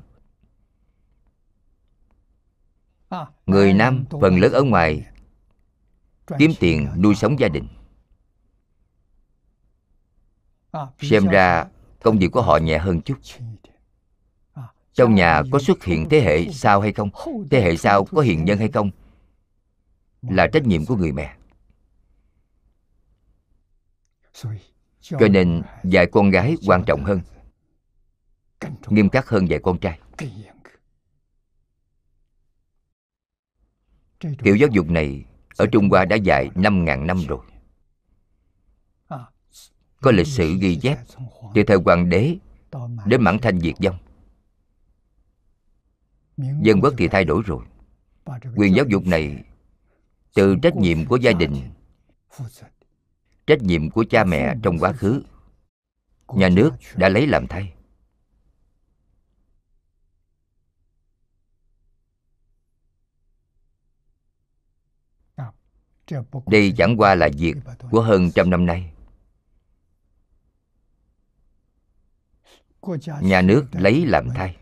Người 3.47 3.73
nam 3.73 4.05
phần 4.21 4.41
lớn 4.41 4.53
ở 4.53 4.63
ngoài 4.63 5.07
kiếm 6.39 6.51
tiền 6.61 6.89
nuôi 7.03 7.15
sống 7.15 7.39
gia 7.41 7.49
đình. 7.49 7.69
Xem 11.01 11.27
ra 11.27 11.67
công 12.03 12.19
việc 12.19 12.29
của 12.33 12.43
họ 12.43 12.57
nhẹ 12.57 12.79
hơn 12.79 13.01
chút. 13.01 13.19
Trong 14.95 15.15
nhà 15.15 15.43
có 15.53 15.59
xuất 15.59 15.85
hiện 15.85 16.09
thế 16.09 16.21
hệ 16.21 16.53
sau 16.53 16.81
hay 16.81 16.93
không? 16.93 17.11
Thế 17.51 17.61
hệ 17.61 17.77
sau 17.77 18.05
có 18.05 18.21
hiền 18.21 18.45
nhân 18.45 18.59
hay 18.59 18.69
không? 18.69 18.91
Là 20.23 20.47
trách 20.47 20.67
nhiệm 20.67 20.87
của 20.87 20.97
người 20.97 21.13
mẹ 21.13 21.36
cho 25.01 25.29
nên 25.31 25.62
dạy 25.85 26.07
con 26.12 26.31
gái 26.31 26.57
quan 26.66 26.83
trọng 26.87 27.05
hơn. 27.05 27.20
Nghiêm 28.88 29.09
khắc 29.09 29.29
hơn 29.29 29.49
dạy 29.49 29.61
con 29.62 29.79
trai. 29.79 30.01
Kiểu 34.20 34.57
giáo 34.57 34.68
dục 34.72 34.90
này 34.90 35.25
ở 35.57 35.66
trung 35.66 35.88
hoa 35.88 36.05
đã 36.05 36.16
dạy 36.16 36.51
năm 36.55 36.85
ngàn 36.85 37.07
năm 37.07 37.18
rồi. 37.29 37.40
có 40.01 40.11
lịch 40.11 40.27
sử 40.27 40.57
ghi 40.61 40.77
chép 40.77 40.99
từ 41.55 41.62
thời 41.66 41.77
hoàng 41.85 42.09
đế 42.09 42.37
đến 43.07 43.22
mãn 43.22 43.38
thanh 43.42 43.61
diệt 43.61 43.75
vong. 43.79 43.99
dân 46.37 46.81
quốc 46.81 46.94
thì 46.99 47.09
thay 47.09 47.25
đổi 47.25 47.42
rồi. 47.46 47.64
quyền 48.57 48.75
giáo 48.75 48.85
dục 48.88 49.07
này 49.07 49.44
từ 50.35 50.57
trách 50.62 50.77
nhiệm 50.77 51.07
của 51.07 51.16
gia 51.16 51.33
đình 51.33 51.70
trách 53.47 53.63
nhiệm 53.63 53.91
của 53.91 54.05
cha 54.11 54.25
mẹ 54.25 54.55
trong 54.63 54.79
quá 54.79 54.93
khứ. 54.93 55.23
Nhà 56.29 56.49
nước 56.49 56.71
đã 56.95 57.09
lấy 57.09 57.27
làm 57.27 57.47
thay. 57.47 57.73
Đây 66.47 66.73
chẳng 66.77 66.97
qua 66.97 67.15
là 67.15 67.29
việc 67.39 67.55
của 67.91 68.03
hơn 68.03 68.31
trăm 68.35 68.51
năm 68.51 68.67
nay. 68.67 68.93
Nhà 73.21 73.43
nước 73.43 73.67
lấy 73.73 74.07
làm 74.07 74.29
thay, 74.35 74.57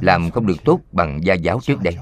làm 0.00 0.30
không 0.30 0.46
được 0.46 0.56
tốt 0.64 0.80
bằng 0.92 1.20
gia 1.24 1.34
giáo 1.34 1.60
trước 1.62 1.80
đây. 1.82 1.96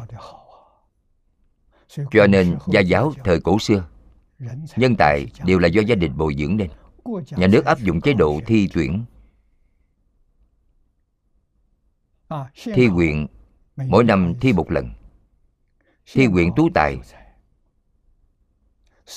Cho 1.88 2.26
nên 2.26 2.58
gia 2.66 2.80
giáo 2.80 3.12
thời 3.24 3.40
cổ 3.40 3.58
xưa 3.58 3.91
nhân 4.76 4.96
tài 4.96 5.26
đều 5.44 5.58
là 5.58 5.68
do 5.68 5.82
gia 5.82 5.94
đình 5.94 6.16
bồi 6.16 6.34
dưỡng 6.38 6.56
nên 6.56 6.70
nhà 7.30 7.46
nước 7.46 7.64
áp 7.64 7.78
dụng 7.78 8.00
chế 8.00 8.12
độ 8.12 8.40
thi 8.46 8.68
tuyển. 8.72 9.04
Thi 12.54 12.88
quyện 12.94 13.26
mỗi 13.76 14.04
năm 14.04 14.34
thi 14.40 14.52
một 14.52 14.70
lần. 14.70 14.90
thi 16.12 16.26
quyện 16.32 16.50
tú 16.56 16.68
tài. 16.74 16.98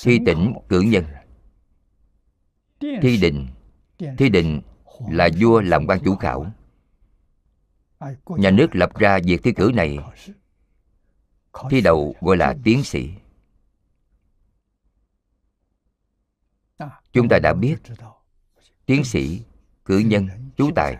thi 0.02 0.18
tỉnh 0.26 0.52
cử 0.68 0.80
nhân. 0.80 1.04
thi 2.80 3.16
định 3.16 3.48
thi 4.18 4.28
định 4.28 4.60
là 5.10 5.28
vua 5.40 5.60
làm 5.60 5.86
quan 5.86 6.00
chủ 6.04 6.16
khảo. 6.16 6.46
Nhà 8.26 8.50
nước 8.50 8.76
lập 8.76 8.98
ra 8.98 9.18
việc 9.24 9.42
thi 9.42 9.52
cử 9.52 9.70
này. 9.74 9.98
thi 11.70 11.80
đầu 11.80 12.14
gọi 12.20 12.36
là 12.36 12.56
tiến 12.64 12.84
sĩ 12.84 13.10
chúng 17.12 17.28
ta 17.28 17.38
đã 17.38 17.54
biết 17.54 17.76
tiến 18.86 19.04
sĩ, 19.04 19.42
cử 19.84 19.98
nhân, 19.98 20.28
chú 20.56 20.70
tài 20.74 20.96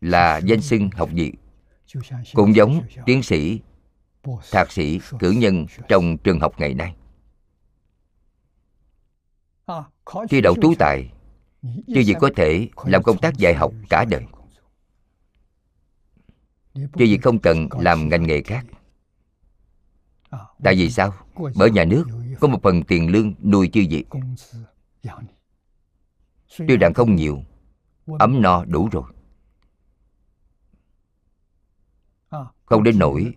là 0.00 0.38
danh 0.38 0.60
xưng 0.60 0.90
học 0.90 1.08
vị. 1.12 1.32
Cũng 2.34 2.54
giống 2.54 2.82
tiến 3.06 3.22
sĩ, 3.22 3.60
thạc 4.50 4.72
sĩ, 4.72 5.00
cử 5.18 5.30
nhân 5.30 5.66
trong 5.88 6.18
trường 6.18 6.40
học 6.40 6.60
ngày 6.60 6.74
nay. 6.74 6.96
Thi 10.30 10.40
đậu 10.40 10.54
tú 10.62 10.74
tài 10.78 11.12
chứ 11.62 12.00
gì 12.00 12.14
có 12.20 12.30
thể 12.36 12.68
làm 12.84 13.02
công 13.02 13.18
tác 13.18 13.36
dạy 13.36 13.54
học 13.54 13.72
cả 13.88 14.04
đời. 14.04 14.24
Chứ 16.74 17.04
gì 17.04 17.18
không 17.18 17.38
cần 17.38 17.68
làm 17.80 18.08
ngành 18.08 18.26
nghề 18.26 18.42
khác. 18.42 18.66
Tại 20.64 20.74
vì 20.74 20.90
sao? 20.90 21.14
Bởi 21.54 21.70
nhà 21.70 21.84
nước 21.84 22.04
có 22.40 22.48
một 22.48 22.62
phần 22.62 22.82
tiền 22.82 23.10
lương 23.10 23.34
nuôi 23.42 23.70
chư 23.72 23.80
vị 23.90 24.04
tuy 26.58 26.76
rằng 26.76 26.94
không 26.94 27.16
nhiều. 27.16 27.42
Ấm 28.18 28.42
no 28.42 28.64
đủ 28.64 28.88
rồi. 28.92 29.12
Không 32.64 32.82
đến 32.82 32.98
nổi 32.98 33.34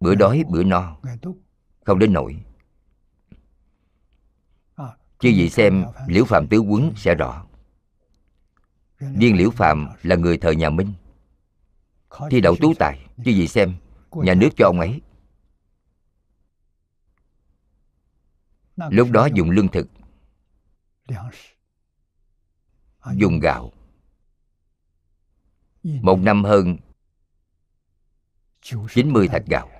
bữa 0.00 0.14
đói, 0.14 0.44
bữa 0.48 0.64
no. 0.64 0.96
Không 1.84 1.98
đến 1.98 2.12
nổi 2.12 2.36
chứ 5.20 5.32
vị 5.36 5.50
xem 5.50 5.84
liễu 6.06 6.24
phạm 6.24 6.46
tứ 6.46 6.58
quấn 6.58 6.92
sẽ 6.96 7.14
rõ. 7.14 7.44
Viên 9.00 9.36
liễu 9.36 9.50
phạm 9.50 9.88
là 10.02 10.16
người 10.16 10.38
thời 10.38 10.56
nhà 10.56 10.70
minh. 10.70 10.92
Thi 12.30 12.40
đậu 12.40 12.56
tú 12.56 12.74
tài. 12.74 13.06
Chứ 13.16 13.32
vị 13.36 13.48
xem 13.48 13.74
nhà 14.12 14.34
nước 14.34 14.48
cho 14.56 14.66
ông 14.66 14.80
ấy. 14.80 15.00
Lúc 18.90 19.10
đó 19.10 19.28
dùng 19.34 19.50
lương 19.50 19.68
thực. 19.68 19.88
Dùng 23.14 23.40
gạo. 23.40 23.72
Một 25.82 26.18
năm 26.18 26.44
hơn 26.44 26.76
90 28.60 29.28
thạch 29.28 29.46
gạo. 29.46 29.70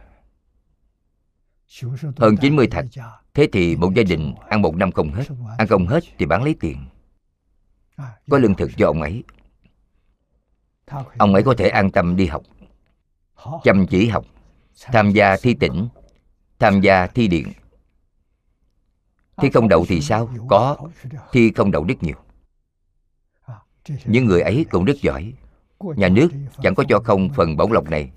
Hơn 2.16 2.36
90 2.40 2.66
thạch. 2.66 2.86
Thế 3.34 3.48
thì 3.52 3.76
một 3.76 3.94
gia 3.94 4.02
đình 4.02 4.34
ăn 4.48 4.62
một 4.62 4.76
năm 4.76 4.92
không 4.92 5.12
hết. 5.12 5.24
Ăn 5.58 5.68
không 5.68 5.86
hết 5.86 6.04
thì 6.18 6.26
bán 6.26 6.42
lấy 6.42 6.54
tiền. 6.60 6.86
Có 8.30 8.38
lương 8.38 8.54
thực 8.54 8.70
cho 8.76 8.86
ông 8.86 9.02
ấy. 9.02 9.24
Ông 11.18 11.34
ấy 11.34 11.42
có 11.42 11.54
thể 11.58 11.68
an 11.68 11.90
tâm 11.90 12.16
đi 12.16 12.26
học. 12.26 12.42
Chăm 13.64 13.86
chỉ 13.86 14.08
học. 14.08 14.26
Tham 14.82 15.10
gia 15.10 15.36
thi 15.36 15.54
tỉnh. 15.54 15.88
Tham 16.58 16.80
gia 16.80 17.06
thi 17.06 17.28
điện 17.28 17.52
Thi 19.40 19.50
không 19.50 19.68
đậu 19.68 19.84
thì 19.88 20.00
sao? 20.00 20.28
Có. 20.48 20.76
Thi 21.32 21.52
không 21.52 21.70
đậu 21.70 21.84
rất 21.84 22.02
nhiều. 22.02 22.16
Những 24.04 24.24
người 24.24 24.40
ấy 24.40 24.66
cũng 24.70 24.84
rất 24.84 24.96
giỏi. 25.02 25.32
Nhà 25.80 26.08
nước 26.08 26.28
chẳng 26.62 26.74
có 26.74 26.84
cho 26.88 27.00
không 27.04 27.28
phần 27.28 27.56
bổng 27.56 27.72
lộc 27.72 27.90
này. 27.90 28.10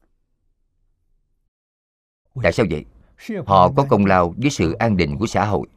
Tại 2.43 2.51
sao 2.51 2.65
vậy? 2.69 2.86
Họ 3.45 3.71
có 3.71 3.86
công 3.89 4.05
lao 4.05 4.33
với 4.38 4.49
sự 4.49 4.73
an 4.73 4.97
định 4.97 5.17
của 5.17 5.27
xã 5.27 5.45
hội. 5.45 5.67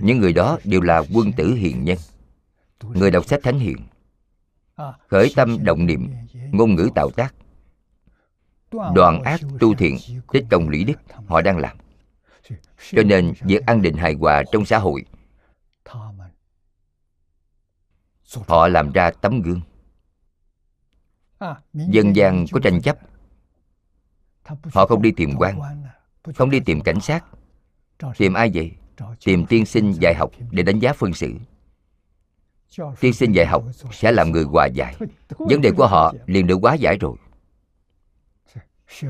Những 0.00 0.18
người 0.18 0.32
đó 0.32 0.58
đều 0.64 0.80
là 0.80 1.02
quân 1.14 1.32
tử 1.32 1.54
hiền 1.54 1.84
nhân. 1.84 1.98
Người 2.82 3.10
đọc 3.10 3.26
sách 3.26 3.40
thánh 3.42 3.58
hiền. 3.58 3.76
Khởi 5.08 5.32
tâm 5.36 5.64
động 5.64 5.86
niệm, 5.86 6.10
Ngôn 6.52 6.74
ngữ 6.74 6.90
tạo 6.94 7.10
tác. 7.10 7.34
Đoàn 8.70 9.22
ác 9.22 9.40
tu 9.60 9.74
thiện 9.74 9.96
Tích 10.32 10.44
công 10.50 10.68
lý 10.68 10.84
đức, 10.84 10.94
Họ 11.26 11.42
đang 11.42 11.58
làm. 11.58 11.76
Cho 12.90 13.02
nên 13.02 13.32
việc 13.40 13.66
an 13.66 13.82
định 13.82 13.96
hài 13.96 14.14
hòa 14.14 14.42
trong 14.52 14.64
xã 14.64 14.78
hội 14.78 15.04
Họ 18.46 18.68
làm 18.68 18.92
ra 18.92 19.10
tấm 19.10 19.42
gương. 19.42 19.60
Dân 21.72 22.16
gian 22.16 22.44
có 22.52 22.60
tranh 22.60 22.82
chấp. 22.82 22.98
Họ 24.72 24.86
không 24.86 25.02
đi 25.02 25.10
tìm 25.10 25.30
quan 25.38 25.60
Không 26.36 26.50
đi 26.50 26.60
tìm 26.60 26.80
cảnh 26.80 27.00
sát. 27.00 27.24
Tìm 28.18 28.34
ai 28.34 28.50
vậy? 28.54 28.72
Tìm 29.24 29.46
tiên 29.46 29.66
sinh 29.66 29.92
dạy 30.00 30.14
học 30.14 30.30
để 30.50 30.62
đánh 30.62 30.78
giá 30.78 30.92
phân 30.92 31.12
xử. 31.12 31.34
Tiên 33.00 33.12
sinh 33.12 33.32
dạy 33.32 33.46
học 33.46 33.64
sẽ 33.92 34.12
làm 34.12 34.30
người 34.30 34.44
hòa 34.44 34.66
giải. 34.66 34.96
Vấn 35.28 35.60
đề 35.60 35.70
của 35.76 35.86
họ 35.86 36.14
liền 36.26 36.46
được 36.46 36.58
quá 36.62 36.74
giải 36.74 36.98
rồi. 37.00 37.16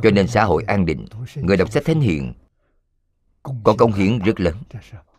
Cho 0.03 0.11
nên 0.11 0.27
xã 0.27 0.45
hội 0.45 0.65
an 0.67 0.87
định. 0.87 1.07
Người 1.35 1.57
đọc 1.57 1.73
sách 1.73 1.85
thánh 1.87 2.01
hiền 2.01 2.33
có 3.65 3.75
công 3.79 3.93
hiến 3.93 4.19
rất 4.19 4.41
lớn. 4.41 4.57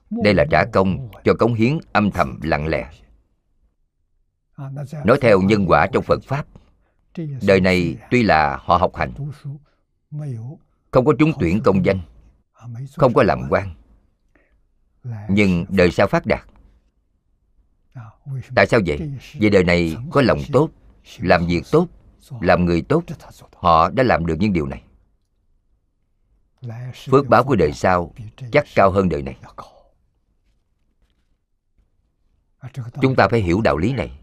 Đây 0.10 0.34
là 0.34 0.46
trả 0.52 0.66
công 0.66 1.10
cho 1.24 1.34
cống 1.34 1.54
hiến 1.54 1.78
âm 1.92 2.12
thầm 2.12 2.40
lặng 2.44 2.68
lẽ. 2.68 2.90
Nói 5.06 5.18
theo 5.22 5.42
nhân 5.42 5.66
quả 5.68 5.88
trong 5.94 6.04
Phật 6.04 6.24
Pháp, 6.24 6.46
Đời 7.48 7.62
này 7.62 7.98
tuy 8.12 8.24
là 8.24 8.60
họ 8.62 8.78
học 8.78 8.96
hành, 8.96 9.14
không 10.92 11.06
có 11.06 11.14
trúng 11.20 11.32
tuyển 11.40 11.62
công 11.64 11.86
danh, 11.86 12.00
không 12.96 13.14
có 13.14 13.24
làm 13.24 13.42
quan, 13.50 13.76
nhưng 15.30 15.66
đời 15.70 15.92
sau 15.92 16.08
phát 16.08 16.26
đạt. 16.26 16.42
Tại 18.56 18.66
sao 18.66 18.80
vậy? 18.86 19.12
Vì 19.34 19.50
đời 19.50 19.64
này 19.64 19.96
có 20.12 20.22
lòng 20.22 20.40
tốt, 20.52 20.70
làm 21.20 21.48
việc 21.48 21.64
tốt, 21.72 21.88
làm 22.42 22.66
người 22.66 22.82
tốt, 22.82 23.04
họ 23.56 23.90
đã 23.90 24.04
làm 24.04 24.26
được 24.26 24.36
những 24.40 24.54
điều 24.54 24.66
này 24.66 24.84
phước 27.12 27.28
báo 27.28 27.44
của 27.44 27.56
đời 27.56 27.74
sau 27.74 28.14
chắc 28.52 28.66
cao 28.76 28.92
hơn 28.92 29.10
đời 29.10 29.24
này. 29.24 29.38
Chúng 33.02 33.16
ta 33.16 33.28
phải 33.28 33.40
hiểu 33.40 33.62
đạo 33.62 33.78
lý 33.78 33.94
này. 33.94 34.20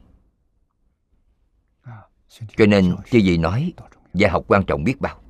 Cho 2.57 2.67
nên 2.67 2.97
chư 3.11 3.21
vị 3.25 3.39
nói 3.39 3.73
dạy 4.15 4.31
học 4.31 4.45
quan 4.49 4.65
trọng 4.67 4.85
biết 4.85 5.01
bao. 5.01 5.21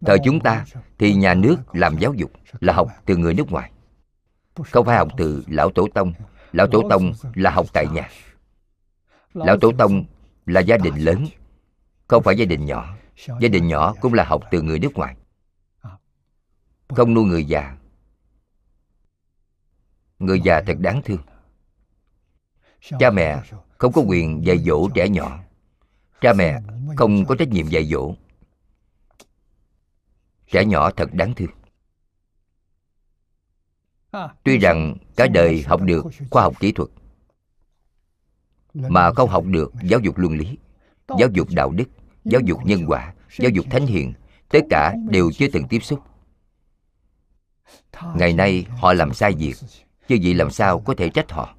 Thời 0.00 0.18
chúng 0.24 0.40
ta 0.40 0.64
thì 0.98 1.14
nhà 1.14 1.34
nước 1.34 1.56
làm 1.72 1.98
giáo 1.98 2.14
dục 2.14 2.30
là 2.60 2.72
học 2.72 2.88
từ 3.06 3.16
người 3.16 3.34
nước 3.34 3.50
ngoài. 3.50 3.70
Không 4.70 4.86
phải 4.86 4.96
học 4.96 5.08
từ 5.16 5.44
lão 5.46 5.70
tổ 5.70 5.88
tông. 5.94 6.12
Lão 6.52 6.66
tổ 6.66 6.82
tông 6.90 7.12
là 7.34 7.50
học 7.50 7.66
tại 7.72 7.86
nhà. 7.92 8.08
Lão 9.34 9.56
tổ 9.60 9.72
tông 9.78 10.04
là 10.46 10.60
gia 10.60 10.76
đình 10.76 10.94
lớn, 10.96 11.26
không 12.08 12.22
phải 12.22 12.36
gia 12.36 12.44
đình 12.44 12.66
nhỏ. 12.66 12.96
Gia 13.40 13.48
đình 13.48 13.68
nhỏ 13.68 13.94
cũng 14.00 14.14
là 14.14 14.24
học 14.24 14.42
từ 14.50 14.62
người 14.62 14.78
nước 14.78 14.94
ngoài 14.94 15.16
không 16.96 17.14
nuôi 17.14 17.24
người 17.24 17.44
già. 17.44 17.76
Người 20.18 20.40
già 20.40 20.62
thật 20.66 20.76
đáng 20.78 21.02
thương. 21.04 21.20
Cha 22.98 23.10
mẹ 23.10 23.42
không 23.78 23.92
có 23.92 24.02
quyền 24.02 24.46
dạy 24.46 24.58
dỗ 24.58 24.88
trẻ 24.94 25.08
nhỏ. 25.08 25.38
Cha 26.20 26.32
mẹ 26.32 26.60
không 26.96 27.24
có 27.24 27.34
trách 27.38 27.48
nhiệm 27.48 27.66
dạy 27.66 27.84
dỗ. 27.84 28.14
Trẻ 30.50 30.64
nhỏ 30.64 30.90
thật 30.90 31.14
đáng 31.14 31.34
thương. 31.34 31.50
Tuy 34.44 34.58
rằng 34.58 34.96
cả 35.16 35.26
đời 35.26 35.62
học 35.62 35.82
được 35.82 36.06
khoa 36.30 36.42
học 36.42 36.60
kỹ 36.60 36.72
thuật, 36.72 36.90
mà 38.74 39.12
không 39.12 39.30
học 39.30 39.44
được 39.46 39.72
giáo 39.82 40.00
dục 40.00 40.18
luân 40.18 40.32
lý, 40.38 40.58
giáo 41.18 41.28
dục 41.32 41.48
đạo 41.50 41.70
đức, 41.70 41.88
giáo 42.24 42.40
dục 42.40 42.58
nhân 42.64 42.84
quả, 42.86 43.14
giáo 43.38 43.50
dục 43.50 43.66
thánh 43.70 43.86
hiền, 43.86 44.12
tất 44.48 44.60
cả 44.70 44.94
đều 45.10 45.30
chưa 45.32 45.48
từng 45.52 45.68
tiếp 45.68 45.80
xúc 45.80 46.00
ngày 48.14 48.32
nay 48.32 48.66
họ 48.68 48.92
làm 48.92 49.14
sai 49.14 49.32
việc, 49.32 49.54
chứ 50.08 50.16
vậy 50.22 50.34
làm 50.34 50.50
sao 50.50 50.80
có 50.80 50.94
thể 50.96 51.08
trách 51.08 51.32
họ? 51.32 51.56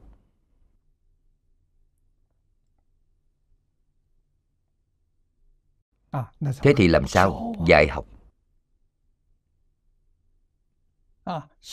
Thế 6.62 6.74
thì 6.78 6.88
làm 6.88 7.08
sao? 7.08 7.56
Dạy 7.68 7.88
học. 7.88 8.06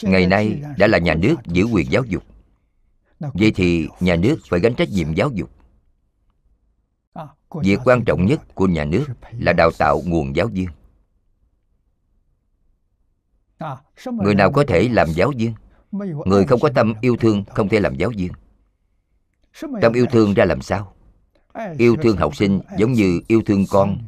Ngày 0.03 0.27
nay 0.27 0.63
đã 0.79 0.87
là 0.87 0.99
nhà 0.99 1.15
nước 1.15 1.37
giữ 1.45 1.65
quyền 1.65 1.91
giáo 1.91 2.05
dục. 2.05 2.25
Vậy 3.19 3.53
thì 3.55 3.89
nhà 4.01 4.17
nước 4.17 4.37
phải 4.49 4.61
gánh 4.61 4.75
trách 4.75 4.89
nhiệm 4.89 5.15
giáo 5.15 5.31
dục. 5.35 5.51
Việc 7.63 7.79
quan 7.85 8.05
trọng 8.05 8.27
nhất 8.27 8.41
của 8.55 8.67
nhà 8.67 8.85
nước 8.85 9.07
là 9.33 9.53
đào 9.53 9.71
tạo 9.79 10.03
nguồn 10.05 10.37
giáo 10.37 10.47
viên 10.47 10.69
người 14.13 14.35
nào 14.35 14.53
có 14.53 14.65
thể 14.69 14.89
làm 14.89 15.09
giáo 15.13 15.33
viên? 15.37 15.55
Người 16.27 16.45
không 16.45 16.61
có 16.61 16.69
tâm 16.75 16.95
yêu 17.01 17.17
thương 17.17 17.45
không 17.45 17.69
thể 17.69 17.81
làm 17.81 17.95
giáo 17.97 18.11
viên. 18.17 18.33
Tâm 19.83 19.93
yêu 19.93 20.07
thương 20.13 20.35
ra 20.35 20.45
làm 20.45 20.61
sao? 20.61 20.95
Yêu 21.79 21.97
thương 22.03 22.17
học 22.17 22.37
sinh 22.37 22.61
giống 22.79 22.93
như 22.93 23.21
yêu 23.29 23.43
thương 23.47 23.65
con. 23.71 23.99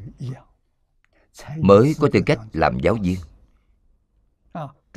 mới 1.57 1.95
có 2.01 2.09
tư 2.13 2.21
cách 2.27 2.39
làm 2.53 2.79
giáo 2.81 2.95
viên. 3.03 3.17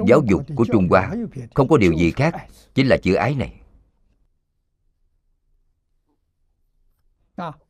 Giáo 0.07 0.21
dục 0.25 0.43
của 0.55 0.65
trung 0.71 0.87
hoa 0.89 1.11
không 1.53 1.67
có 1.67 1.77
điều 1.77 1.93
gì 1.93 2.11
khác 2.11 2.35
chính 2.75 2.87
là 2.87 2.97
chữ 2.97 3.13
ái 3.13 3.35
này. 3.35 3.53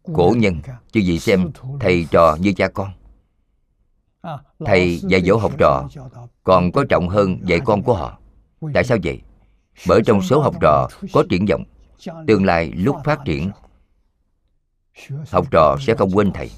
Cổ 0.04 0.34
nhân 0.38 0.62
chứ 0.92 1.00
gì 1.00 1.20
xem 1.20 1.52
thầy 1.80 2.08
trò 2.12 2.38
như 2.40 2.54
cha 2.54 2.68
con 2.68 2.92
thầy 4.66 4.98
dạy 4.98 5.22
dỗ 5.22 5.38
học 5.38 5.52
trò, 5.60 5.88
còn 6.44 6.72
có 6.72 6.86
trọng 6.90 7.10
hơn 7.10 7.40
dạy 7.44 7.60
con 7.66 7.84
của 7.84 7.94
họ. 7.94 8.20
Tại 8.74 8.84
sao 8.84 8.98
vậy? 9.04 9.22
Bởi 9.88 10.02
trong 10.06 10.22
số 10.22 10.42
học 10.42 10.56
trò 10.62 10.88
có 11.14 11.24
triển 11.30 11.46
vọng, 11.50 11.64
tương 12.28 12.46
lai 12.46 12.72
lúc 12.76 12.96
phát 13.04 13.20
triển, 13.26 13.52
học 15.32 15.52
trò 15.52 15.78
sẽ 15.80 15.96
không 15.96 16.12
quên 16.14 16.32
thầy. 16.34 16.52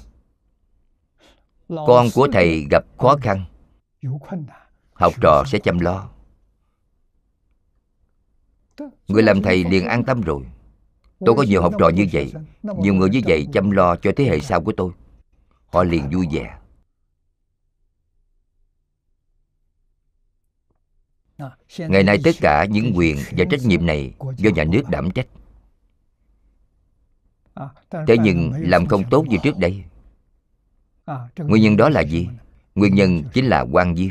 Con 1.68 2.06
của 2.14 2.28
thầy 2.32 2.66
gặp 2.70 2.84
khó 2.98 3.16
khăn, 3.22 3.44
học 4.92 5.12
trò 5.20 5.44
sẽ 5.46 5.58
chăm 5.58 5.78
lo. 5.78 6.08
Người 9.08 9.22
làm 9.22 9.42
thầy 9.42 9.64
liền 9.64 9.86
an 9.86 10.04
tâm 10.04 10.20
rồi. 10.20 10.42
Tôi 11.26 11.34
có 11.34 11.42
nhiều 11.42 11.62
học 11.62 11.72
trò 11.78 11.88
như 11.88 12.06
vậy, 12.12 12.32
nhiều 12.62 12.94
người 12.94 13.10
như 13.10 13.20
vậy 13.26 13.46
chăm 13.52 13.70
lo 13.70 13.96
cho 13.96 14.12
thế 14.16 14.24
hệ 14.24 14.40
sau 14.40 14.60
của 14.60 14.72
tôi. 14.76 14.90
Họ 15.72 15.84
liền 15.84 16.10
vui 16.10 16.26
vẻ. 16.32 16.58
Ngày 21.78 22.02
nay 22.02 22.18
tất 22.24 22.34
cả 22.40 22.64
những 22.64 22.92
quyền 22.94 23.16
và 23.36 23.44
trách 23.50 23.60
nhiệm 23.64 23.86
này 23.86 24.14
do 24.36 24.50
nhà 24.50 24.64
nước 24.64 24.82
đảm 24.88 25.10
trách. 25.10 25.26
Thế 27.90 28.16
nhưng 28.20 28.52
làm 28.56 28.86
không 28.86 29.10
tốt 29.10 29.24
như 29.28 29.36
trước 29.42 29.58
đây. 29.58 29.84
Nguyên 31.36 31.62
nhân 31.62 31.76
đó 31.76 31.88
là 31.88 32.00
gì? 32.00 32.28
Nguyên 32.74 32.94
nhân 32.94 33.22
chính 33.34 33.46
là 33.46 33.60
quan 33.60 33.94
viên. 33.94 34.10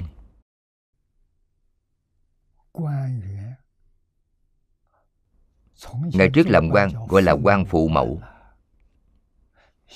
Ngày 6.13 6.29
trước 6.33 6.47
làm 6.47 6.69
quan 6.69 6.89
gọi 7.07 7.21
là 7.21 7.31
quan 7.31 7.65
phụ 7.65 7.87
mẫu. 7.87 8.21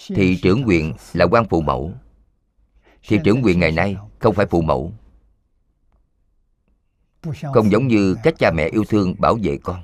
Thì 0.08 0.40
trưởng 0.42 0.64
quyền 0.66 0.94
là 1.14 1.26
quan 1.26 1.46
phụ 1.50 1.62
mẫu. 1.62 1.94
Thì 3.08 3.20
trưởng 3.24 3.42
quyền 3.44 3.60
ngày 3.60 3.72
nay 3.72 3.98
không 4.20 4.36
phải 4.36 4.46
phụ 4.46 4.62
mẫu 4.62 4.94
không 7.53 7.72
giống 7.72 7.88
như 7.88 8.15
cách 8.24 8.34
cha 8.39 8.51
mẹ 8.51 8.70
yêu 8.72 8.84
thương 8.84 9.15
bảo 9.20 9.38
vệ 9.43 9.57
con. 9.63 9.84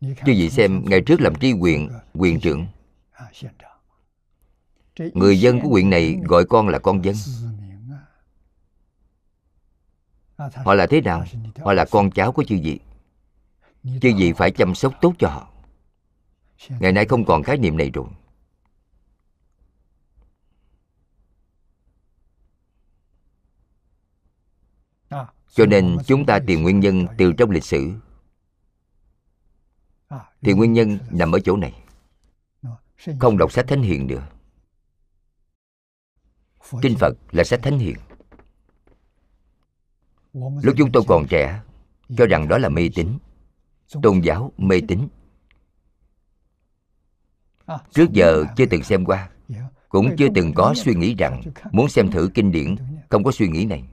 Chứ 0.00 0.32
gì 0.32 0.50
xem 0.50 0.82
ngày 0.84 1.00
trước 1.00 1.20
làm 1.20 1.34
tri 1.34 1.52
quyền 1.52 1.88
Quyền 2.14 2.40
trưởng. 2.40 2.66
Người 4.98 5.40
dân 5.40 5.60
của 5.60 5.68
huyện 5.68 5.90
này 5.90 6.18
gọi 6.24 6.44
con 6.44 6.68
là 6.68 6.78
con 6.78 7.04
dân. 7.04 7.14
Họ 10.36 10.74
là 10.74 10.86
thế 10.86 11.00
nào? 11.00 11.24
Họ 11.64 11.72
là 11.72 11.84
con 11.90 12.10
cháu 12.10 12.32
của 12.32 12.44
chư 12.44 12.58
vị. 12.62 12.80
Chư 13.84 14.12
vị 14.16 14.32
phải 14.32 14.50
chăm 14.50 14.74
sóc 14.74 14.94
tốt 15.00 15.14
cho 15.18 15.28
họ. 15.28 15.48
Ngày 16.68 16.92
nay 16.92 17.04
không 17.04 17.24
còn 17.24 17.42
khái 17.42 17.58
niệm 17.58 17.76
này 17.76 17.90
rồi 17.90 18.06
Cho 25.50 25.66
nên 25.66 25.96
chúng 26.06 26.26
ta 26.26 26.38
tìm 26.46 26.62
nguyên 26.62 26.80
nhân 26.80 27.06
từ 27.18 27.32
trong 27.32 27.50
lịch 27.50 27.64
sử. 27.64 27.90
Thì 30.42 30.52
nguyên 30.52 30.72
nhân 30.72 30.98
nằm 31.10 31.32
ở 31.32 31.40
chỗ 31.40 31.56
này. 31.56 31.74
Không 33.20 33.38
đọc 33.38 33.52
sách 33.52 33.64
Thánh 33.68 33.82
Hiền 33.82 34.06
nữa 34.06 34.28
Kinh 36.82 36.96
Phật 36.96 37.16
là 37.30 37.44
sách 37.44 37.60
Thánh 37.62 37.78
Hiền. 37.78 37.96
Lúc 40.62 40.74
chúng 40.78 40.92
tôi 40.92 41.02
còn 41.08 41.26
trẻ, 41.28 41.60
Cho 42.16 42.26
rằng 42.26 42.48
đó 42.48 42.58
là 42.58 42.68
mê 42.68 42.90
tín. 42.94 43.18
Tôn 44.02 44.20
giáo 44.20 44.52
mê 44.56 44.80
tín. 44.88 45.08
Trước 47.92 48.12
giờ 48.12 48.44
chưa 48.56 48.66
từng 48.66 48.82
xem 48.82 49.04
qua. 49.04 49.30
Cũng 49.88 50.16
chưa 50.18 50.28
từng 50.34 50.52
có 50.54 50.74
suy 50.76 50.94
nghĩ 50.94 51.14
rằng 51.14 51.42
Muốn 51.72 51.88
xem 51.88 52.10
thử 52.10 52.30
kinh 52.34 52.52
điển, 52.52 52.76
Không 53.08 53.24
có 53.24 53.32
suy 53.32 53.48
nghĩ 53.48 53.64
này. 53.64 53.84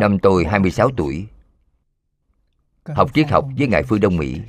Năm 0.00 0.18
tôi 0.22 0.44
26 0.44 0.90
tuổi. 0.96 1.28
Học 2.84 3.14
triết 3.14 3.28
học 3.30 3.48
với 3.58 3.66
Ngài 3.66 3.82
Phương 3.82 4.00
Đông 4.00 4.16
Mỹ. 4.16 4.40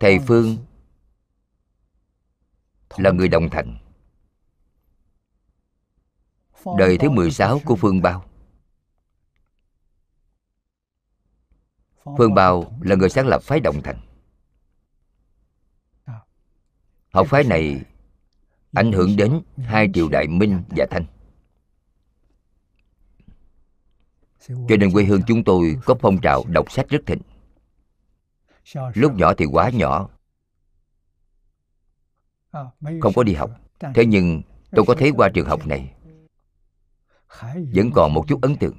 Thầy 0.00 0.18
Phương 0.26 0.56
là 2.96 3.10
người 3.10 3.28
đồng 3.28 3.50
thành. 3.50 3.78
Đời 6.78 6.98
thứ 6.98 7.10
16 7.10 7.60
của 7.64 7.76
Phương 7.76 8.02
Bao. 8.02 8.24
Phương 12.18 12.34
Bao 12.34 12.78
là 12.80 12.96
người 12.96 13.10
sáng 13.10 13.26
lập 13.26 13.42
phái 13.42 13.60
đồng 13.60 13.82
thành. 13.82 14.00
Học 17.12 17.26
phái 17.30 17.44
này 17.44 17.84
ảnh 18.74 18.92
hưởng 18.92 19.16
đến 19.16 19.40
hai 19.56 19.88
triều 19.94 20.08
đại 20.08 20.28
Minh 20.28 20.62
và 20.76 20.86
Thanh. 20.90 21.04
Cho 24.48 24.76
nên 24.80 24.92
quê 24.92 25.04
hương 25.04 25.22
chúng 25.26 25.44
tôi 25.44 25.76
có 25.84 25.94
phong 26.00 26.20
trào 26.20 26.44
đọc 26.48 26.72
sách 26.72 26.88
rất 26.88 27.00
thịnh. 27.06 27.20
Lúc 28.94 29.14
nhỏ 29.14 29.34
thì 29.34 29.44
quá 29.44 29.70
nhỏ, 29.70 30.08
không 33.00 33.12
có 33.14 33.22
đi 33.22 33.34
học. 33.34 33.50
Thế 33.94 34.06
nhưng 34.06 34.42
tôi 34.70 34.84
có 34.88 34.94
thấy 34.98 35.10
qua 35.16 35.28
trường 35.34 35.46
học 35.46 35.66
này 35.66 35.94
vẫn 37.74 37.90
còn 37.94 38.14
một 38.14 38.24
chút 38.28 38.42
ấn 38.42 38.56
tượng. 38.56 38.76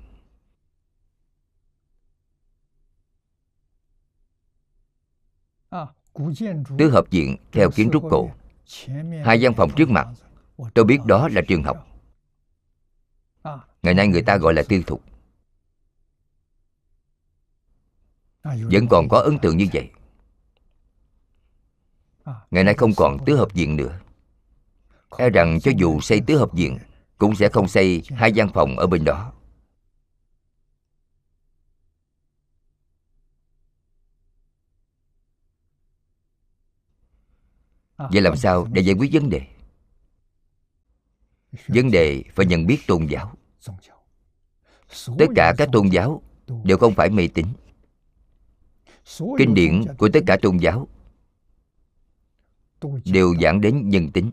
Tứ 6.77 6.89
hợp 6.89 7.09
diện 7.09 7.37
theo 7.51 7.71
kiến 7.71 7.89
trúc 7.93 8.03
cổ 8.09 8.29
hai 9.23 9.41
gian 9.41 9.53
phòng 9.53 9.71
trước 9.75 9.89
mặt, 9.89 10.07
tôi 10.73 10.85
biết 10.85 10.97
đó 11.05 11.27
là 11.31 11.41
trường 11.47 11.63
học. 11.63 11.87
Ngày 13.83 13.93
nay 13.93 14.07
người 14.07 14.21
ta 14.21 14.37
gọi 14.37 14.53
là 14.53 14.63
tư 14.69 14.83
thục. 14.87 15.03
Vẫn 18.43 18.87
còn 18.89 19.09
có 19.09 19.19
ấn 19.19 19.39
tượng 19.39 19.57
như 19.57 19.67
vậy. 19.73 19.89
Ngày 22.51 22.63
nay 22.63 22.73
không 22.73 22.91
còn 22.97 23.17
tứ 23.25 23.35
hợp 23.35 23.53
viện 23.53 23.75
nữa. 23.75 23.99
E 25.17 25.29
rằng 25.29 25.59
cho 25.59 25.71
dù 25.77 25.99
xây 26.01 26.21
tứ 26.27 26.37
hợp 26.37 26.51
viện, 26.53 26.77
cũng 27.17 27.35
sẽ 27.35 27.49
không 27.49 27.67
xây 27.67 28.03
hai 28.09 28.31
gian 28.31 28.49
phòng 28.53 28.77
ở 28.79 28.87
bên 28.87 29.05
đó. 29.05 29.33
Vậy 37.97 38.21
làm 38.21 38.35
sao 38.35 38.67
để 38.71 38.81
giải 38.81 38.95
quyết 38.95 39.09
vấn 39.13 39.29
đề? 39.29 39.41
Vấn 41.67 41.91
đề 41.91 42.23
phải 42.35 42.45
nhận 42.45 42.65
biết 42.65 42.77
tôn 42.87 43.07
giáo. 43.07 43.35
Tất 45.17 45.25
cả 45.35 45.53
các 45.57 45.69
tôn 45.71 45.87
giáo 45.87 46.21
đều 46.63 46.77
không 46.77 46.93
phải 46.93 47.09
mê 47.09 47.27
tín. 47.27 47.45
Kinh 49.37 49.53
điển 49.53 49.83
của 49.97 50.09
tất 50.13 50.19
cả 50.27 50.37
tôn 50.41 50.57
giáo 50.57 50.87
đều 53.05 53.35
giảng 53.41 53.61
đến 53.61 53.89
nhân 53.89 54.11
tính 54.11 54.31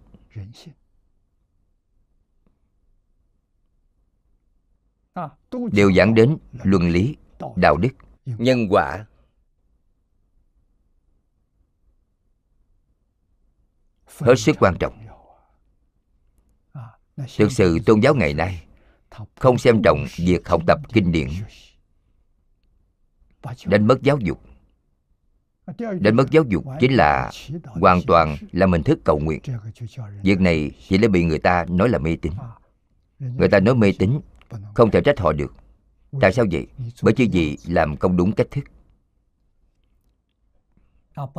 đều 5.73 5.93
giảng 5.93 6.15
đến 6.15 6.39
luân 6.63 6.91
lý 6.91 7.17
đạo 7.57 7.77
đức. 7.77 7.91
nhân 8.25 8.67
quả 8.71 9.07
hết 14.19 14.35
sức 14.37 14.57
quan 14.61 14.75
trọng. 14.81 14.99
Thực 17.37 17.53
sự 17.53 17.79
tôn 17.87 18.01
giáo 18.01 18.15
ngày 18.15 18.35
nay 18.35 18.65
không 19.37 19.59
xem 19.59 19.83
trọng 19.85 20.07
việc 20.17 20.49
học 20.49 20.63
tập 20.67 20.81
kinh 20.93 21.13
điển, 21.13 21.29
đánh 23.67 23.87
mất 23.87 24.03
giáo 24.03 24.19
dục. 24.19 24.41
Đánh 25.79 26.17
mất 26.17 26.31
giáo 26.31 26.45
dục 26.49 26.65
chính 26.81 26.93
là 26.93 27.31
hoàn 27.65 28.01
toàn 28.07 28.37
là 28.53 28.67
mình 28.67 28.83
thức 28.83 28.99
cầu 29.05 29.19
nguyện. 29.19 29.41
Việc 30.23 30.41
này 30.41 30.71
chỉ 30.89 30.99
để 30.99 31.09
bị 31.09 31.25
người 31.25 31.39
ta 31.39 31.65
nói 31.69 31.89
là 31.89 31.99
mê 31.99 32.17
tín. 32.23 32.33
Người 33.19 33.49
ta 33.49 33.61
nói 33.61 33.75
mê 33.75 33.93
tín, 33.99 34.21
không 34.75 34.91
thể 34.91 35.01
trách 35.01 35.21
họ 35.21 35.33
được. 35.33 35.55
Tại 36.21 36.33
sao 36.33 36.45
vậy? 36.53 36.67
Bởi 37.03 37.15
chứ 37.15 37.25
gì 37.25 37.57
làm 37.67 37.97
không 37.97 38.17
đúng 38.17 38.33
cách 38.33 38.47
thức. 38.51 38.65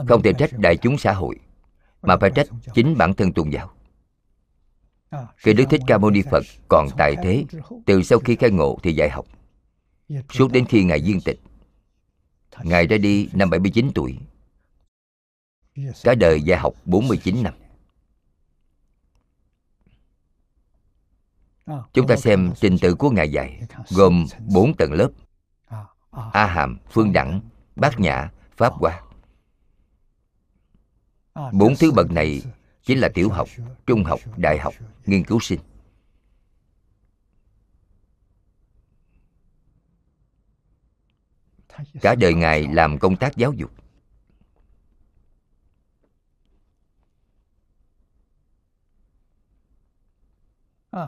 Không 0.07 0.21
thể 0.23 0.33
trách 0.33 0.49
đại 0.59 0.77
chúng 0.77 0.97
xã 0.97 1.13
hội 1.13 1.39
mà 2.03 2.17
phải 2.17 2.31
trách 2.35 2.47
chính 2.73 2.97
bản 2.97 3.13
thân 3.13 3.33
tôn 3.33 3.49
giáo. 3.49 3.69
Khi 5.37 5.53
đức 5.53 5.65
thích 5.69 5.81
ca 5.87 5.97
mâu 5.97 6.11
ni 6.11 6.21
phật 6.31 6.43
còn 6.67 6.87
tại 6.97 7.15
thế 7.23 7.45
từ 7.85 8.03
sau 8.03 8.19
khi 8.19 8.35
khai 8.35 8.51
ngộ 8.51 8.77
thì 8.83 8.93
dạy 8.93 9.09
học. 9.09 9.25
Suốt 10.29 10.51
đến 10.51 10.65
khi 10.65 10.83
ngài 10.83 11.01
viên 11.01 11.21
tịch 11.21 11.39
ngài 12.63 12.87
ra 12.87 12.97
đi 12.97 13.29
năm 13.33 13.49
79 13.49 13.91
tuổi. 13.95 14.17
Cả 16.03 16.15
đời 16.15 16.41
dạy 16.41 16.59
học 16.59 16.73
49 16.85 17.43
năm. 17.43 17.53
Chúng 21.93 22.07
ta 22.07 22.15
xem 22.15 22.53
trình 22.55 22.77
tự 22.81 22.95
của 22.95 23.09
Ngài 23.09 23.31
dạy 23.31 23.61
Gồm 23.89 24.25
4 24.53 24.73
tầng 24.77 24.93
lớp. 24.93 25.09
A 26.33 26.45
Hàm, 26.45 26.77
Phương 26.91 27.13
Đẳng, 27.13 27.41
Bát 27.75 27.99
Nhã, 27.99 28.31
Pháp 28.57 28.73
Hoa. 28.73 29.01
Bốn 31.35 31.75
thứ 31.79 31.91
bậc 31.91 32.11
này 32.11 32.41
chính 32.83 32.99
là 32.99 33.09
tiểu 33.13 33.29
học, 33.29 33.47
trung 33.85 34.03
học, 34.03 34.19
đại 34.37 34.57
học, 34.59 34.73
nghiên 35.05 35.23
cứu 35.23 35.39
sinh. 35.39 35.59
Cả 42.01 42.15
đời 42.15 42.33
Ngài 42.33 42.67
làm 42.67 42.99
công 42.99 43.15
tác 43.15 43.37
giáo 43.37 43.53
dục. 43.53 43.71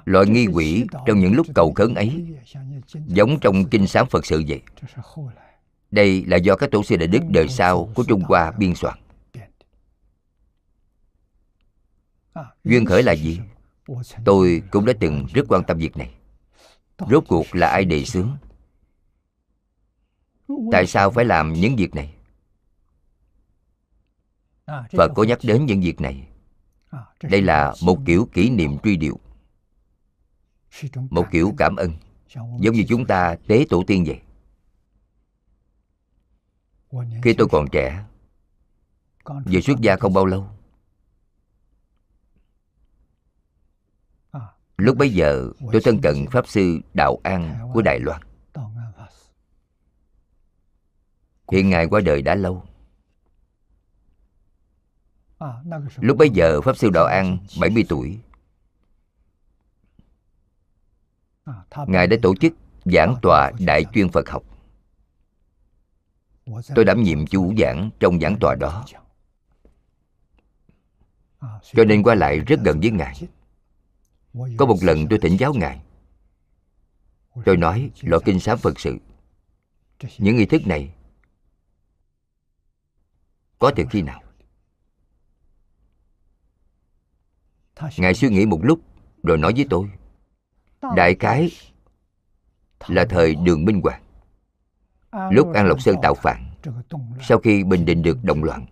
Loại 0.05 0.26
nghi 0.28 0.47
quỷ 0.47 0.86
trong 1.05 1.19
những 1.19 1.34
lúc 1.34 1.47
cầu 1.55 1.73
khấn 1.73 1.95
ấy 1.95 2.38
Giống 3.07 3.39
trong 3.39 3.69
kinh 3.69 3.88
sám 3.88 4.07
Phật 4.09 4.26
sự 4.26 4.43
vậy. 4.47 4.61
Đây 5.91 6.26
là 6.26 6.38
do 6.38 6.55
các 6.55 6.71
tổ 6.71 6.84
sư 6.84 6.95
đại 6.95 7.07
đức 7.07 7.21
đời 7.30 7.47
sau 7.47 7.89
của 7.95 8.03
Trung 8.07 8.21
Hoa 8.21 8.51
biên 8.51 8.76
soạn. 8.76 8.99
Duyên 12.63 12.86
khởi 12.86 13.03
là 13.03 13.15
gì? 13.15 13.39
Tôi 14.25 14.63
cũng 14.71 14.86
đã 14.86 14.93
từng 14.99 15.25
rất 15.33 15.45
quan 15.49 15.63
tâm 15.67 15.77
việc 15.77 15.97
này 15.97 16.13
Rốt 17.09 17.23
cuộc 17.27 17.45
là 17.51 17.67
ai 17.67 17.86
đề 17.86 18.05
xướng? 18.05 18.38
Tại 20.71 20.88
sao 20.88 21.11
phải 21.11 21.25
làm 21.25 21.53
những 21.53 21.75
việc 21.75 21.95
này? 21.95 22.13
Phật 24.67 25.11
có 25.15 25.23
nhắc 25.23 25.39
đến 25.43 25.65
những 25.65 25.81
việc 25.81 26.01
này 26.01 26.27
Đây 27.23 27.41
là 27.41 27.73
một 27.81 27.97
kiểu 28.05 28.29
kỷ 28.33 28.49
niệm 28.49 28.77
truy 28.83 28.97
điệu 28.97 29.19
một 31.09 31.25
kiểu 31.31 31.53
cảm 31.57 31.75
ơn, 31.75 31.91
giống 32.59 32.75
như 32.75 32.83
chúng 32.89 33.05
ta 33.05 33.36
tế 33.47 33.65
tổ 33.69 33.83
tiên 33.88 34.03
vậy 34.07 34.19
khi 37.23 37.33
tôi 37.33 37.47
còn 37.51 37.67
trẻ 37.71 38.03
vừa 39.45 39.61
xuất 39.61 39.81
gia 39.81 39.95
không 39.95 40.13
bao 40.13 40.25
lâu 40.25 40.55
lúc 44.78 44.97
bấy 44.97 45.09
giờ 45.13 45.49
tôi 45.71 45.82
thân 45.82 46.01
cận 46.01 46.26
pháp 46.32 46.47
sư 46.47 46.80
đạo 46.93 47.17
an 47.23 47.69
của 47.73 47.82
đài 47.82 47.99
loan. 47.99 48.21
Hiện 51.51 51.69
ngài 51.69 51.88
qua 51.88 52.01
đời 52.01 52.21
đã 52.21 52.36
lâu. 52.36 52.63
Lúc 55.97 56.17
bấy 56.17 56.30
giờ 56.30 56.61
pháp 56.61 56.78
sư 56.78 56.89
đạo 56.93 57.05
an 57.05 57.38
70 57.61 57.86
tuổi. 57.89 58.19
Ngài 61.88 62.07
đã 62.07 62.17
tổ 62.21 62.36
chức 62.36 62.53
giảng 62.86 63.15
tọa 63.21 63.51
đại 63.59 63.86
chuyên 63.93 64.09
phật 64.09 64.30
học. 64.30 64.43
Tôi 66.76 66.86
đảm 66.86 67.03
nhiệm 67.03 67.28
chủ 67.28 67.53
giảng 67.57 67.89
trong 67.99 68.19
giảng 68.19 68.38
tọa 68.39 68.55
đó. 68.55 68.86
cho 71.73 71.86
nên 71.86 72.03
qua 72.03 72.15
lại 72.15 72.39
rất 72.39 72.59
gần 72.65 72.80
với 72.80 72.91
ngài 72.91 73.21
có 74.57 74.65
một 74.65 74.77
lần 74.81 75.07
tôi 75.09 75.19
thỉnh 75.19 75.38
giáo 75.39 75.53
ngài. 75.53 75.81
Tôi 77.45 77.57
nói, 77.57 77.91
loại 78.01 78.21
kinh 78.25 78.39
sám 78.39 78.57
phật 78.57 78.79
sự. 78.79 78.97
Những 80.17 80.36
nghi 80.36 80.45
thức 80.45 80.67
này 80.67 80.93
có 83.59 83.71
từ 83.75 83.83
khi 83.89 84.01
nào? 84.01 84.21
Ngài 87.97 88.13
suy 88.13 88.29
nghĩ 88.29 88.45
một 88.45 88.59
lúc 88.63 88.79
rồi 89.23 89.38
nói 89.38 89.53
với 89.55 89.67
tôi, 89.69 89.89
đại 90.95 91.15
cái 91.15 91.51
là 92.88 93.05
thời 93.09 93.36
đường 93.36 93.65
minh 93.65 93.81
hoàng. 93.83 94.01
Lúc 95.31 95.53
an 95.53 95.67
lộc 95.67 95.81
sơn 95.81 95.95
tạo 96.01 96.13
phản 96.13 96.55
sau 97.21 97.39
khi 97.39 97.63
bình 97.63 97.86
định 97.86 98.01
được 98.01 98.23
động 98.23 98.43
loạn, 98.43 98.65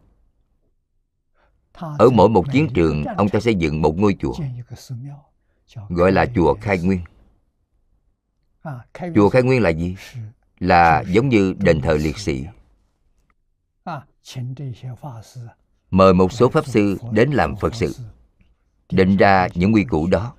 ở 1.73 2.09
mỗi 2.09 2.29
một 2.29 2.51
chiến 2.51 2.67
trường, 2.73 3.03
ông 3.05 3.29
ta 3.29 3.39
xây 3.39 3.55
dựng 3.55 3.81
một 3.81 3.97
ngôi 3.97 4.15
chùa 4.19 4.33
gọi 5.89 6.11
là 6.11 6.25
chùa 6.35 6.53
khai 6.61 6.79
nguyên. 6.79 6.99
Chùa 9.15 9.29
khai 9.29 9.43
nguyên 9.43 9.61
là 9.61 9.69
gì? 9.69 9.95
Là 10.59 11.03
giống 11.07 11.29
như 11.29 11.53
đền 11.59 11.81
thờ 11.81 11.93
liệt 11.93 12.17
sĩ. 12.17 12.45
mời 15.91 16.13
một 16.13 16.31
số 16.31 16.49
pháp 16.49 16.65
sư 16.65 16.97
đến 17.11 17.31
làm 17.31 17.55
phật 17.55 17.75
sự 17.75 17.95
định 18.91 19.17
ra 19.17 19.47
những 19.53 19.73
quy 19.73 19.83
củ 19.83 20.07
đó 20.07 20.35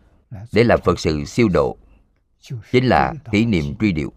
để 0.52 0.64
làm 0.64 0.80
phật 0.84 1.00
sự 1.00 1.24
siêu 1.24 1.48
độ. 1.48 1.76
Chính 2.72 2.84
là 2.84 3.14
kỷ 3.30 3.44
niệm 3.44 3.76
truy 3.80 3.92
điệu. 3.92 4.12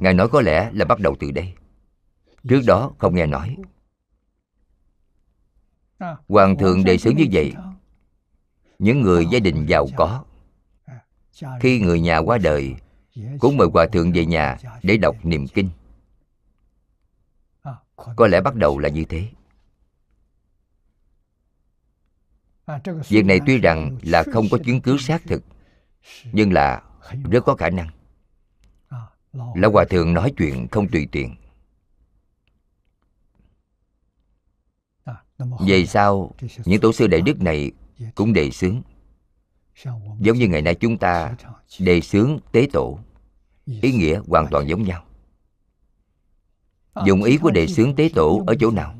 Ngài 0.00 0.14
nói 0.14 0.28
có 0.28 0.40
lẽ 0.40 0.70
là 0.74 0.84
bắt 0.84 1.00
đầu 1.00 1.16
từ 1.20 1.30
đây. 1.30 1.54
Trước 2.48 2.60
đó 2.66 2.90
không 2.98 3.14
nghe 3.14 3.26
nói. 3.26 3.56
Hoàng 6.28 6.58
thượng 6.58 6.84
đề 6.84 6.98
xướng 6.98 7.16
như 7.16 7.26
vậy 7.32 7.54
những 8.80 9.02
người 9.02 9.26
gia 9.26 9.38
đình 9.38 9.66
giàu 9.68 9.86
có. 9.96 10.24
Khi 11.60 11.80
người 11.80 12.00
nhà 12.00 12.18
qua 12.18 12.38
đời, 12.38 12.74
cũng 13.38 13.56
mời 13.56 13.68
hòa 13.72 13.86
thượng 13.86 14.12
về 14.12 14.26
nhà 14.26 14.58
để 14.82 14.96
đọc 14.96 15.16
niệm 15.22 15.46
kinh. 15.48 15.70
Có 18.16 18.26
lẽ 18.26 18.40
bắt 18.40 18.54
đầu 18.54 18.78
là 18.78 18.88
như 18.88 19.04
thế. 19.04 19.28
Việc 23.08 23.24
này 23.24 23.40
tuy 23.46 23.58
rằng 23.58 23.98
là 24.02 24.24
không 24.32 24.46
có 24.50 24.58
chứng 24.64 24.80
cứ 24.80 24.98
xác 24.98 25.22
thực, 25.22 25.42
nhưng 26.32 26.52
là 26.52 26.82
rất 27.30 27.44
có 27.44 27.54
khả 27.54 27.70
năng. 27.70 27.88
Lão 29.32 29.70
hòa 29.70 29.84
thượng 29.90 30.14
nói 30.14 30.32
chuyện 30.36 30.68
không 30.70 30.88
tùy 30.88 31.08
tiện. 31.12 31.36
Về 35.66 35.86
sau, 35.86 36.34
những 36.64 36.80
tổ 36.80 36.92
sư 36.92 37.06
đại 37.06 37.20
đức 37.20 37.40
này 37.40 37.72
cũng 38.14 38.32
đề 38.32 38.50
xướng. 38.50 38.82
Giống 40.20 40.38
như 40.38 40.48
ngày 40.48 40.62
nay 40.62 40.74
chúng 40.74 40.98
ta 40.98 41.36
đề 41.78 42.00
xướng 42.00 42.38
tế 42.52 42.66
tổ, 42.72 42.98
ý 43.66 43.92
nghĩa 43.92 44.20
hoàn 44.26 44.46
toàn 44.50 44.68
giống 44.68 44.82
nhau. 44.82 45.04
Dùng 47.06 47.22
ý 47.22 47.38
của 47.38 47.50
đề 47.50 47.66
xướng 47.66 47.96
tế 47.96 48.10
tổ 48.14 48.44
ở 48.46 48.54
chỗ 48.60 48.70
nào? 48.70 48.94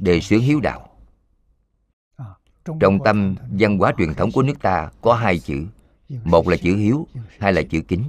Đề 0.00 0.20
xướng 0.20 0.40
hiếu 0.40 0.60
đạo. 0.60 0.90
Trong 2.80 2.98
tâm 3.04 3.34
văn 3.50 3.78
hóa 3.78 3.92
truyền 3.98 4.14
thống 4.14 4.32
của 4.32 4.42
nước 4.42 4.62
ta 4.62 4.90
có 5.00 5.14
hai 5.14 5.38
chữ. 5.38 5.66
Một 6.08 6.48
là 6.48 6.56
chữ 6.56 6.76
hiếu, 6.76 7.06
hai 7.38 7.52
là 7.52 7.62
chữ 7.70 7.82
kính. 7.88 8.04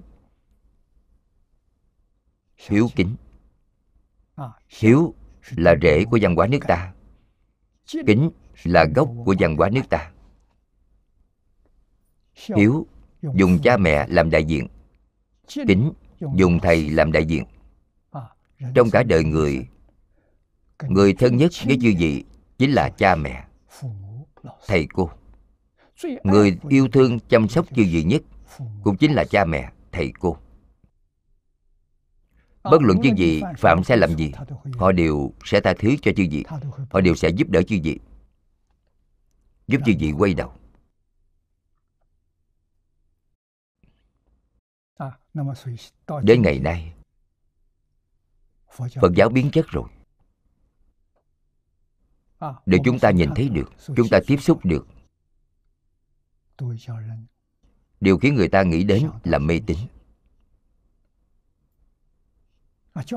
Hiếu 2.58 2.90
kính. 2.96 3.16
Hiếu 4.80 5.14
là 5.50 5.76
rễ 5.82 6.06
của 6.06 6.20
văn 6.22 6.36
hóa 6.36 6.48
nước 6.48 6.60
ta. 6.68 6.94
Kính 8.08 8.32
là 8.64 8.86
gốc 8.96 9.10
của 9.26 9.36
văn 9.40 9.56
hóa 9.56 9.70
nước 9.70 9.90
ta. 9.90 10.12
Hiếu 12.56 12.88
dùng 13.36 13.60
cha 13.64 13.78
mẹ 13.78 14.08
làm 14.10 14.30
đại 14.30 14.44
diện. 14.44 14.68
Kính 15.68 15.94
dùng 16.36 16.60
thầy 16.60 16.90
làm 16.90 17.12
đại 17.12 17.26
diện. 17.26 17.44
Trong 18.76 18.90
cả 18.90 19.04
đời 19.04 19.24
người 19.24 19.68
người 20.90 21.14
thân 21.14 21.38
nhất 21.38 21.52
với 21.66 21.78
chư 21.82 21.94
vị 21.98 22.24
chính 22.58 22.72
là 22.72 22.90
cha 22.90 23.16
mẹ, 23.16 23.46
thầy 24.68 24.88
cô. 24.94 25.10
Người 26.24 26.58
yêu 26.70 26.88
thương 26.88 27.20
chăm 27.20 27.48
sóc 27.48 27.66
chư 27.76 27.84
vị 27.92 28.04
nhất 28.04 28.22
cũng 28.84 28.98
chính 28.98 29.14
là 29.14 29.24
cha 29.24 29.46
mẹ, 29.46 29.72
thầy 29.92 30.12
cô. 30.20 30.38
Bất 32.64 32.82
luận 32.82 33.02
chư 33.04 33.10
vị 33.18 33.42
phạm 33.58 33.84
sai 33.84 33.98
lầm 33.98 34.16
gì, 34.16 34.32
họ 34.78 34.92
đều 34.92 35.32
sẽ 35.46 35.62
tha 35.62 35.74
thứ 35.80 35.96
cho 36.02 36.12
chư 36.18 36.24
vị. 36.32 36.44
Họ 36.90 37.02
đều 37.02 37.16
sẽ 37.16 37.30
giúp 37.30 37.50
đỡ 37.50 37.62
chư 37.62 37.80
vị 37.84 38.00
giúp 39.68 39.82
chư 39.86 39.92
vị 40.00 40.12
quay 40.18 40.34
đầu. 40.34 40.54
Đến 46.24 46.42
ngày 46.42 46.60
nay 46.60 46.94
phật 48.76 49.12
giáo 49.16 49.30
biến 49.30 49.50
chất 49.54 49.66
rồi. 49.68 49.90
Để 52.66 52.78
chúng 52.86 53.00
ta 53.00 53.12
nhìn 53.12 53.30
thấy 53.36 53.50
được 53.50 53.72
chúng 53.96 54.08
ta 54.12 54.20
tiếp 54.28 54.38
xúc 54.42 54.60
được. 54.64 54.88
Điều 58.00 58.18
khiến 58.18 58.36
người 58.36 58.48
ta 58.48 58.64
nghĩ 58.64 58.84
đến 58.84 59.10
là 59.24 59.38
mê 59.38 59.62
tín. 59.68 59.78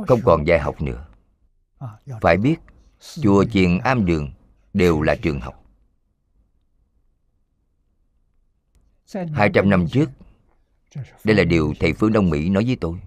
không 0.07 0.21
còn 0.25 0.47
dạy 0.47 0.61
học 0.61 0.83
nữa. 0.83 1.07
Phải 2.21 2.37
biết 2.37 2.57
chùa 3.23 3.45
chiền 3.45 3.79
am 3.79 4.07
đường 4.07 4.33
đều 4.75 5.03
là 5.03 5.17
trường 5.23 5.41
học 5.41 5.58
Hai 9.15 9.51
trăm 9.55 9.71
năm 9.71 9.89
trước, 9.89 10.11
Đây 11.25 11.37
là 11.37 11.45
điều 11.45 11.75
thầy 11.81 11.93
Phương 11.93 12.13
Đông 12.13 12.31
Mỹ 12.31 12.49
nói 12.49 12.65
với 12.65 12.77
tôi. 12.81 12.99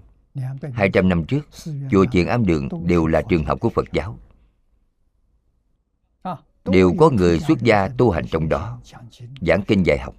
Hai 0.74 0.90
trăm 0.90 1.10
năm 1.10 1.26
trước, 1.26 1.48
Chùa 1.92 2.06
Chiền 2.12 2.28
Am 2.28 2.46
Đường 2.46 2.70
đều 2.86 3.08
là 3.08 3.22
trường 3.30 3.46
học 3.46 3.60
của 3.60 3.70
Phật 3.70 3.86
giáo. 3.92 4.20
Đều 6.66 6.94
có 7.00 7.10
người 7.10 7.40
xuất 7.40 7.62
gia 7.62 7.88
tu 7.88 8.12
hành 8.12 8.28
trong 8.28 8.50
đó, 8.50 8.80
giảng 9.42 9.62
kinh 9.68 9.84
dạy 9.86 9.98
học. 10.00 10.16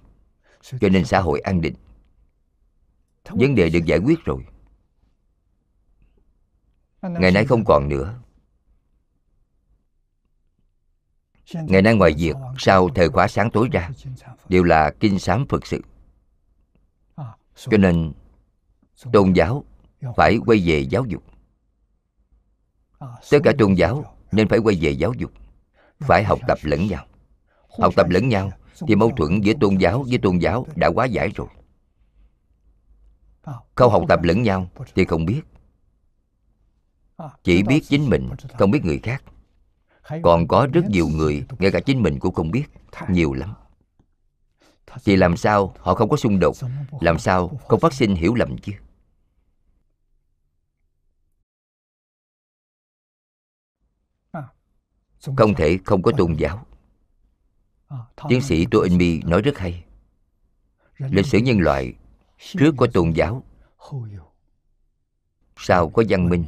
Cho 0.81 0.89
nên 0.89 1.05
xã 1.05 1.19
hội 1.19 1.39
an 1.39 1.61
định. 1.61 1.75
Vấn 3.29 3.55
đề 3.55 3.69
được 3.69 3.85
giải 3.85 3.99
quyết 3.99 4.19
rồi. 4.25 4.43
Ngày 7.01 7.31
nay 7.31 7.45
không 7.45 7.63
còn 7.65 7.89
nữa. 7.89 8.19
Ngày 11.51 11.81
nay 11.81 11.95
ngoài 11.95 12.13
việc 12.17 12.35
sau 12.57 12.89
thời 12.89 13.09
khóa 13.09 13.27
sáng 13.27 13.51
tối 13.51 13.69
ra, 13.71 13.89
đều 14.49 14.63
là 14.63 14.91
kinh 14.99 15.19
sám 15.19 15.45
phật 15.49 15.67
sự. 15.67 15.81
Cho 17.55 17.77
nên, 17.77 18.11
tôn 19.13 19.33
giáo 19.33 19.63
phải 20.15 20.37
quay 20.45 20.59
về 20.65 20.79
giáo 20.79 21.05
dục. 21.05 21.23
Tất 23.31 23.39
cả 23.43 23.53
tôn 23.57 23.73
giáo 23.73 24.15
nên 24.31 24.47
phải 24.47 24.59
quay 24.59 24.77
về 24.81 24.91
giáo 24.91 25.13
dục, 25.13 25.31
phải 25.99 26.23
học 26.23 26.39
tập 26.47 26.57
lẫn 26.61 26.87
nhau. 26.87 27.05
Học 27.79 27.93
tập 27.95 28.07
lẫn 28.09 28.29
nhau 28.29 28.51
thì 28.87 28.95
mâu 28.95 29.11
thuẫn 29.17 29.41
giữa 29.41 29.53
tôn 29.61 29.77
giáo 29.77 30.05
với 30.09 30.17
tôn 30.17 30.37
giáo 30.37 30.67
đã 30.75 30.87
quá 30.87 31.05
giải 31.05 31.31
rồi. 31.35 31.47
Không 33.75 33.91
học 33.91 34.03
tập 34.07 34.19
lẫn 34.23 34.43
nhau 34.43 34.69
thì 34.95 35.05
không 35.05 35.25
biết. 35.25 35.41
Chỉ 37.43 37.63
biết 37.63 37.81
chính 37.87 38.09
mình, 38.09 38.29
không 38.57 38.71
biết 38.71 38.85
người 38.85 38.99
khác 39.03 39.23
còn 40.23 40.47
có 40.47 40.67
rất 40.73 40.85
nhiều 40.89 41.07
người, 41.07 41.45
ngay 41.59 41.71
cả 41.71 41.79
chính 41.79 42.01
mình 42.01 42.19
cũng 42.19 42.33
không 42.33 42.51
biết, 42.51 42.63
nhiều 43.09 43.33
lắm. 43.33 43.53
Thì 45.05 45.15
làm 45.15 45.37
sao 45.37 45.75
họ 45.79 45.95
không 45.95 46.09
có 46.09 46.17
xung 46.17 46.39
đột? 46.39 46.55
Làm 47.01 47.19
sao 47.19 47.47
không 47.67 47.79
phát 47.79 47.93
sinh 47.93 48.15
hiểu 48.15 48.33
lầm 48.35 48.57
chứ? 48.57 48.71
Không 55.37 55.53
thể 55.57 55.79
không 55.85 56.01
có 56.01 56.11
tôn 56.17 56.33
giáo. 56.33 56.65
Tiến 58.29 58.41
sĩ 58.41 58.65
tô 58.71 58.79
in 58.81 58.97
mi 58.97 59.21
nói 59.21 59.41
rất 59.41 59.57
hay. 59.57 59.85
Lịch 60.97 61.25
sử 61.25 61.37
nhân 61.37 61.59
loại 61.59 61.93
trước 62.37 62.73
có 62.77 62.87
tôn 62.93 63.11
giáo, 63.11 63.43
sau 65.57 65.89
có 65.89 66.03
văn 66.09 66.29
minh, 66.29 66.45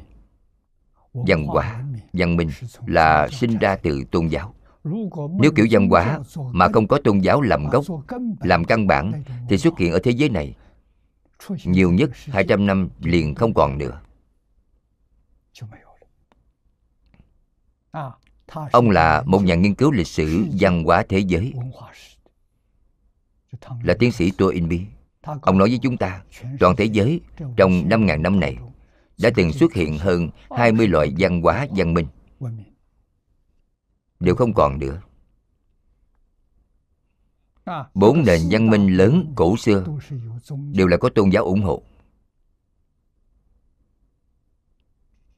văn 1.14 1.46
hóa 1.46 1.85
văn 2.18 2.36
minh 2.36 2.50
là 2.86 3.28
sinh 3.32 3.58
ra 3.58 3.76
từ 3.76 4.04
tôn 4.12 4.28
giáo. 4.28 4.54
Nếu 5.40 5.52
kiểu 5.56 5.68
văn 5.72 5.90
hóa 5.90 6.20
mà 6.52 6.68
không 6.74 6.88
có 6.88 7.00
tôn 7.04 7.20
giáo 7.20 7.42
làm 7.42 7.68
gốc, 7.70 7.86
làm 8.40 8.66
căn 8.66 8.88
bản, 8.88 9.24
thì 9.50 9.58
xuất 9.58 9.78
hiện 9.80 9.92
ở 9.92 10.00
thế 10.04 10.12
giới 10.12 10.30
này 10.30 10.56
nhiều 11.66 11.92
nhất 11.92 12.10
200 12.14 12.66
năm 12.66 12.90
liền 13.00 13.36
không 13.36 13.54
còn 13.54 13.78
nữa. 13.78 14.02
Ông 18.72 18.90
là 18.90 19.24
một 19.26 19.44
nhà 19.44 19.56
nghiên 19.56 19.76
cứu 19.76 19.92
lịch 19.92 20.08
sử 20.08 20.46
văn 20.60 20.84
hóa 20.84 21.04
thế 21.10 21.20
giới, 21.20 21.54
là 23.84 23.94
tiến 24.00 24.12
sĩ 24.12 24.32
Tô 24.32 24.48
In 24.48 24.70
Bi 24.70 24.82
ông 25.42 25.58
nói 25.58 25.70
với 25.70 25.80
chúng 25.82 25.98
ta, 25.98 26.22
toàn 26.60 26.76
thế 26.76 26.86
giới 26.86 27.22
trong 27.56 27.72
5.000 27.90 28.22
năm 28.22 28.40
này 28.40 28.58
đã 29.18 29.30
từng 29.36 29.54
xuất 29.54 29.74
hiện 29.74 29.98
hơn 29.98 30.30
20 30.50 30.88
loại 30.88 31.14
văn 31.18 31.42
hóa 31.42 31.68
văn 31.76 31.94
minh. 31.94 32.08
Đều 34.20 34.36
không 34.36 34.54
còn 34.54 34.80
nữa. 34.80 35.02
Bốn 37.94 38.24
nền 38.26 38.42
văn 38.50 38.70
minh 38.70 38.98
lớn 38.98 39.34
cổ 39.36 39.58
xưa 39.58 39.86
đều 40.72 40.88
là 40.88 40.98
có 40.98 41.10
tôn 41.10 41.30
giáo 41.30 41.44
ủng 41.44 41.62
hộ. 41.62 41.84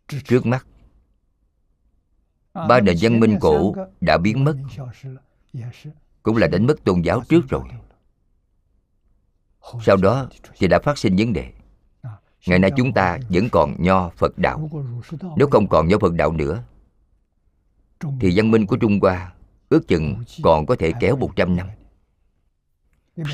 Trước 0.08 0.46
mắt, 0.46 0.68
ba 2.54 2.80
nền 2.80 2.98
văn 3.02 3.20
minh 3.20 3.38
cổ 3.42 3.76
đã 4.02 4.18
biến 4.18 4.44
mất, 4.44 4.56
cũng 6.24 6.38
là 6.38 6.48
đánh 6.48 6.68
mất 6.68 6.76
tôn 6.84 7.02
giáo 7.02 7.24
trước 7.30 7.42
rồi. 7.50 7.64
Sau 9.86 9.98
đó 9.98 10.30
thì 10.58 10.68
đã 10.68 10.80
phát 10.84 10.98
sinh 10.98 11.16
vấn 11.16 11.34
đề 11.34 11.54
ngày 12.46 12.60
nay 12.60 12.72
chúng 12.78 12.94
ta 12.94 13.20
vẫn 13.30 13.50
còn 13.52 13.76
nho 13.78 14.10
phật 14.10 14.38
đạo. 14.38 14.70
Nếu 15.38 15.48
không 15.52 15.68
còn 15.68 15.88
nho 15.88 15.98
phật 16.00 16.14
đạo 16.14 16.32
nữa 16.32 16.64
thì 18.00 18.32
văn 18.36 18.52
minh 18.52 18.66
của 18.66 18.78
trung 18.78 19.00
hoa 19.02 19.34
ước 19.70 19.88
chừng 19.88 20.24
còn 20.44 20.66
có 20.66 20.76
thể 20.80 20.92
kéo 21.00 21.16
100 21.16 21.56
năm. 21.56 21.68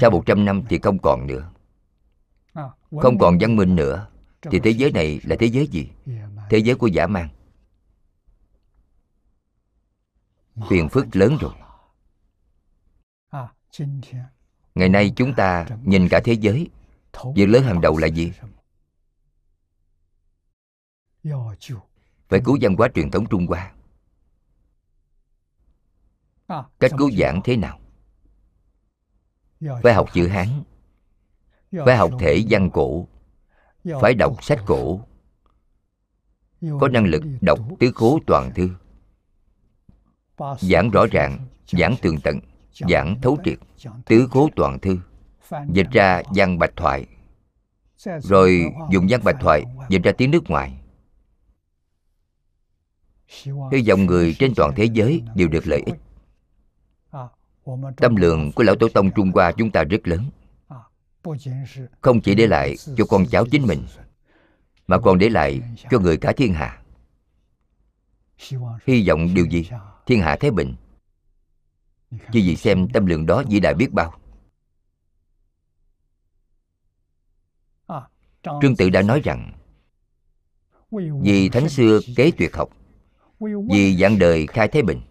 Sau 0.01 0.11
100 0.11 0.45
năm 0.45 0.63
thì 0.69 0.79
không 0.79 0.99
còn 0.99 1.27
nữa. 1.27 1.49
Không 3.01 3.17
còn 3.19 3.37
văn 3.39 3.55
minh 3.55 3.75
nữa 3.75 4.07
thì 4.41 4.59
thế 4.59 4.71
giới 4.71 4.91
này 4.91 5.19
là 5.23 5.35
thế 5.39 5.47
giới 5.47 5.67
gì? 5.67 5.89
Thế 6.49 6.57
giới 6.57 6.75
của 6.75 6.87
giả 6.87 7.07
man 7.07 7.29
phiền 10.69 10.89
phức 10.89 11.15
lớn 11.15 11.37
rồi. 11.41 11.51
ngày 14.75 14.89
nay 14.89 15.13
chúng 15.15 15.33
ta 15.33 15.65
nhìn 15.83 16.09
cả 16.09 16.21
thế 16.23 16.33
giới. 16.33 16.69
việc 17.35 17.45
lớn 17.45 17.63
hàng 17.63 17.81
đầu 17.81 17.97
là 17.97 18.07
gì 18.07 18.31
phải 22.29 22.41
cứu 22.45 22.57
văn 22.61 22.75
hóa 22.75 22.87
truyền 22.95 23.11
thống 23.11 23.25
trung 23.29 23.47
hoa. 23.47 23.73
Cách 26.79 26.91
cứu 26.97 27.11
giảng 27.11 27.41
thế 27.43 27.57
nào? 27.57 27.79
Phải 29.83 29.93
học 29.93 30.09
chữ 30.13 30.27
hán. 30.27 30.47
Phải 31.85 31.97
học 31.97 32.11
thể 32.19 32.43
văn 32.49 32.69
cổ. 32.69 33.07
Phải 34.01 34.13
đọc 34.13 34.43
sách 34.43 34.59
cổ. 34.65 34.99
Có 36.79 36.87
năng 36.87 37.05
lực 37.05 37.23
đọc 37.41 37.59
tứ 37.79 37.91
khố 37.95 38.19
toàn 38.27 38.53
thư. 38.53 38.69
Giảng 40.59 40.89
rõ 40.89 41.05
ràng 41.11 41.47
giảng 41.67 41.95
tường 42.01 42.17
tận 42.23 42.39
giảng 42.89 43.21
thấu 43.21 43.37
triệt 43.43 43.59
tứ 44.05 44.27
khố 44.31 44.49
toàn 44.55 44.79
thư. 44.79 44.97
Dịch 45.73 45.87
ra 45.91 46.21
văn 46.35 46.59
bạch 46.59 46.73
thoại. 46.75 47.05
Rồi 48.19 48.65
dùng 48.91 49.05
văn 49.09 49.21
bạch 49.23 49.37
thoại 49.39 49.63
dịch 49.89 50.03
ra 50.03 50.11
tiếng 50.17 50.31
nước 50.31 50.43
ngoài 50.49 50.82
hy 53.71 53.81
vọng 53.89 54.05
người 54.05 54.35
trên 54.39 54.55
toàn 54.55 54.71
thế 54.75 54.85
giới 54.85 55.23
đều 55.35 55.47
được 55.47 55.67
lợi 55.67 55.83
ích. 55.85 55.95
Tâm 57.97 58.15
lượng 58.15 58.51
của 58.51 58.63
lão 58.63 58.75
tổ 58.75 58.87
tông 58.89 59.11
trung 59.11 59.31
hoa 59.33 59.51
chúng 59.51 59.71
ta 59.71 59.83
rất 59.83 60.07
lớn. 60.07 60.29
Không 62.01 62.21
chỉ 62.21 62.35
để 62.35 62.47
lại 62.47 62.75
cho 62.97 63.05
con 63.05 63.25
cháu 63.25 63.45
chính 63.45 63.67
mình, 63.67 63.85
mà 64.87 64.99
còn 64.99 65.17
để 65.17 65.29
lại 65.29 65.61
cho 65.91 65.99
người 65.99 66.17
cả 66.17 66.33
thiên 66.37 66.53
hạ. 66.53 66.81
Hy 68.85 69.07
vọng 69.07 69.33
điều 69.33 69.45
gì? 69.45 69.69
Thiên 70.05 70.21
hạ 70.21 70.37
thái 70.39 70.51
bình. 70.51 70.75
Chứ 72.11 72.17
vì 72.31 72.55
xem 72.55 72.87
tâm 72.93 73.05
lượng 73.05 73.25
đó 73.25 73.43
vĩ 73.49 73.59
đại 73.59 73.73
biết 73.73 73.91
bao. 73.91 74.13
Trương 78.61 78.75
tự 78.75 78.89
đã 78.89 79.01
nói 79.01 79.21
rằng, 79.23 79.51
vì 81.21 81.49
thánh 81.49 81.69
xưa 81.69 81.99
kế 82.15 82.31
tuyệt 82.37 82.55
học 82.55 82.69
vì 83.39 83.97
dạng 83.97 84.19
đời 84.19 84.47
khai 84.47 84.67
thái 84.67 84.81
bình. 84.81 85.01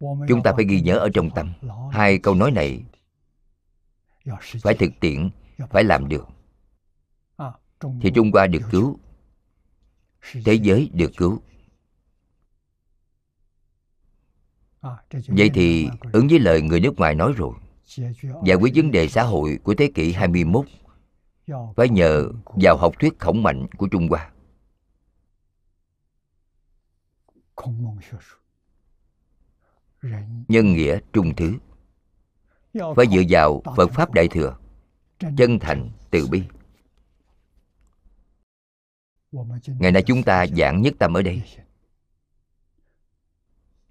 Chúng 0.00 0.42
ta 0.44 0.52
phải 0.52 0.64
ghi 0.64 0.80
nhớ 0.80 0.98
ở 0.98 1.08
trong 1.14 1.30
tâm 1.30 1.52
hai 1.92 2.18
câu 2.18 2.34
nói 2.34 2.50
này. 2.50 2.84
Phải 4.62 4.74
thực 4.74 4.92
tiễn 5.00 5.30
phải 5.70 5.84
làm 5.84 6.08
được. 6.08 6.28
thì 8.00 8.10
trung 8.14 8.30
hoa 8.32 8.46
được 8.46 8.62
cứu. 8.70 8.98
Thế 10.44 10.54
giới 10.54 10.90
được 10.92 11.12
cứu. 11.16 11.42
Vậy 15.26 15.50
thì 15.54 15.88
ứng 16.12 16.28
với 16.28 16.38
lời 16.38 16.62
người 16.62 16.80
nước 16.80 16.96
ngoài 16.96 17.14
nói 17.14 17.32
rồi 17.36 17.52
Giải 18.44 18.56
quyết 18.56 18.72
vấn 18.76 18.90
đề 18.90 19.08
xã 19.08 19.22
hội 19.22 19.58
của 19.62 19.74
thế 19.74 19.90
kỷ 19.94 20.12
21 20.12 20.66
Phải 21.76 21.88
nhờ 21.88 22.28
vào 22.44 22.76
học 22.76 22.94
thuyết 23.00 23.18
khổng 23.18 23.42
mạnh 23.42 23.66
của 23.76 23.88
Trung 23.88 24.08
Hoa 24.08 24.30
Nhân 30.48 30.72
nghĩa 30.72 30.98
trung 31.12 31.34
thứ. 31.36 31.58
Phải 32.96 33.06
dựa 33.12 33.22
vào 33.28 33.62
Phật 33.76 33.90
Pháp 33.90 34.14
Đại 34.14 34.28
Thừa 34.28 34.58
Chân 35.36 35.58
thành 35.58 35.90
từ 36.10 36.26
bi. 36.26 36.42
Ngày 39.66 39.92
nay 39.92 40.02
chúng 40.06 40.22
ta 40.22 40.46
giảng 40.46 40.82
nhất 40.82 40.94
tâm 40.98 41.14
ở 41.16 41.22
đây. 41.22 41.42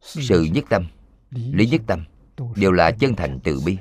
sự 0.01 0.43
nhất 0.43 0.65
tâm 0.69 0.87
lý 1.31 1.67
nhất 1.67 1.81
tâm 1.87 2.05
đều 2.55 2.71
là 2.71 2.91
chân 2.91 3.15
thành 3.15 3.39
từ 3.43 3.61
bi. 3.65 3.77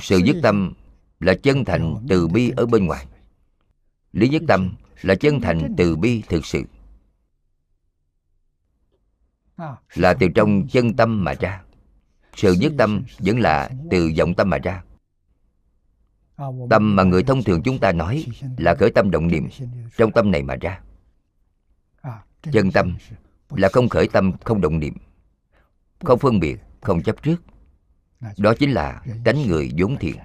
Sự 0.00 0.18
nhất 0.18 0.36
tâm 0.42 0.72
là 1.20 1.34
chân 1.42 1.64
thành 1.64 2.06
từ 2.08 2.28
bi 2.28 2.50
ở 2.56 2.66
bên 2.66 2.86
ngoài. 2.86 3.06
Lý 4.12 4.28
nhất 4.28 4.42
tâm 4.48 4.74
là 5.02 5.14
chân 5.14 5.40
thành 5.40 5.74
từ 5.76 5.96
bi 5.96 6.22
thực 6.28 6.46
sự. 6.46 6.62
Là 9.94 10.14
từ 10.14 10.28
trong 10.34 10.68
chân 10.68 10.96
tâm 10.96 11.24
mà 11.24 11.34
ra. 11.40 11.62
Sự 12.36 12.52
nhất 12.52 12.72
tâm 12.78 13.04
vẫn 13.18 13.40
là 13.40 13.70
từ 13.90 14.12
vọng 14.18 14.34
tâm 14.34 14.50
mà 14.50 14.58
ra. 14.58 14.82
Tâm 16.70 16.96
mà 16.96 17.02
người 17.02 17.22
thông 17.22 17.42
thường 17.42 17.62
chúng 17.62 17.78
ta 17.78 17.92
nói 17.92 18.26
là 18.58 18.74
khởi 18.74 18.90
tâm 18.90 19.10
động 19.10 19.28
niệm 19.28 19.48
trong 19.96 20.12
tâm 20.12 20.30
này 20.30 20.42
mà 20.42 20.56
ra. 20.56 20.80
Chân 22.52 22.72
tâm 22.72 22.96
là 23.50 23.68
không 23.72 23.88
khởi 23.88 24.08
tâm, 24.08 24.32
không 24.44 24.60
động 24.60 24.78
niệm, 24.78 24.94
không 26.00 26.18
phân 26.18 26.40
biệt, 26.40 26.60
không 26.80 27.02
chấp 27.02 27.22
trước. 27.22 27.36
Đó 28.36 28.54
chính 28.58 28.70
là 28.70 29.02
tánh 29.24 29.42
người 29.46 29.70
vốn 29.78 29.96
thiện. 30.00 30.16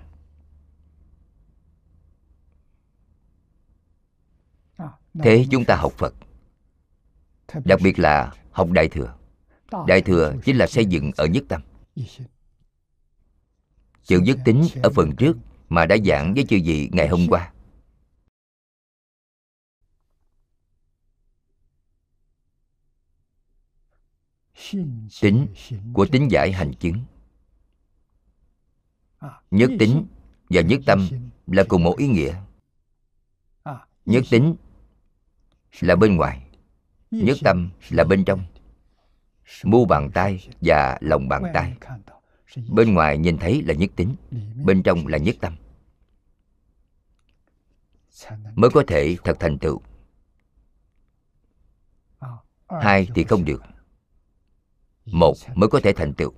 Thế 5.14 5.46
chúng 5.52 5.66
ta 5.66 5.76
học 5.76 5.94
phật. 5.98 6.14
Đặc 7.66 7.80
biệt 7.84 8.00
là 8.00 8.34
học 8.52 8.72
đại 8.72 8.90
thừa. 8.90 9.18
Đại 9.88 10.02
thừa 10.02 10.34
chính 10.46 10.58
là 10.58 10.68
xây 10.68 10.86
dựng 10.86 11.12
ở 11.18 11.26
nhất 11.26 11.44
tâm. 11.50 11.62
Chữ 14.04 14.22
dứt 14.26 14.40
tính 14.46 14.68
ở 14.84 14.90
phần 14.96 15.16
trước 15.16 15.38
mà 15.70 15.86
đã 15.86 15.98
giảng 16.06 16.34
với 16.34 16.46
chư 16.50 16.58
vị 16.66 16.90
ngày 16.92 17.08
hôm 17.08 17.28
qua. 17.30 17.54
tính 25.22 25.48
của 25.94 26.06
tính 26.12 26.32
giải 26.32 26.52
hành 26.52 26.74
chứng. 26.74 27.04
Nhất 29.52 29.72
tính 29.80 30.06
và 30.50 30.62
nhất 30.62 30.82
tâm 30.86 31.08
là 31.48 31.64
cùng 31.70 31.84
một 31.84 31.98
ý 31.98 32.08
nghĩa. 32.08 32.42
Nhất 34.06 34.24
tính 34.30 34.56
là 35.80 35.96
bên 35.96 36.16
ngoài, 36.16 36.48
nhất 37.12 37.38
tâm 37.44 37.70
là 37.90 38.04
bên 38.04 38.26
trong. 38.26 38.46
Mu 39.64 39.86
bàn 39.86 40.12
tay 40.14 40.48
và 40.62 40.98
lòng 41.02 41.30
bàn 41.30 41.44
tay. 41.54 41.74
Bên 42.70 42.94
ngoài 42.94 43.18
nhìn 43.18 43.38
thấy 43.38 43.62
là 43.62 43.74
nhất 43.74 43.90
tính, 43.96 44.16
bên 44.64 44.84
trong 44.84 45.08
là 45.08 45.18
nhất 45.18 45.36
tâm. 45.42 45.56
Mới 48.56 48.70
có 48.70 48.84
thể 48.88 49.18
thật 49.24 49.38
thành 49.40 49.58
tựu. 49.60 49.82
Hai 52.68 53.08
thì 53.16 53.24
không 53.24 53.46
được. 53.46 53.64
Một 55.06 55.36
mới 55.56 55.70
có 55.70 55.80
thể 55.84 55.94
thành 55.94 56.14
tựu. 56.14 56.34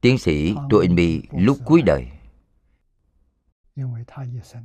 Tiến 0.00 0.18
sĩ 0.18 0.54
tô 0.70 0.78
in 0.78 1.22
lúc 1.32 1.58
cuối 1.64 1.82
đời 1.82 2.08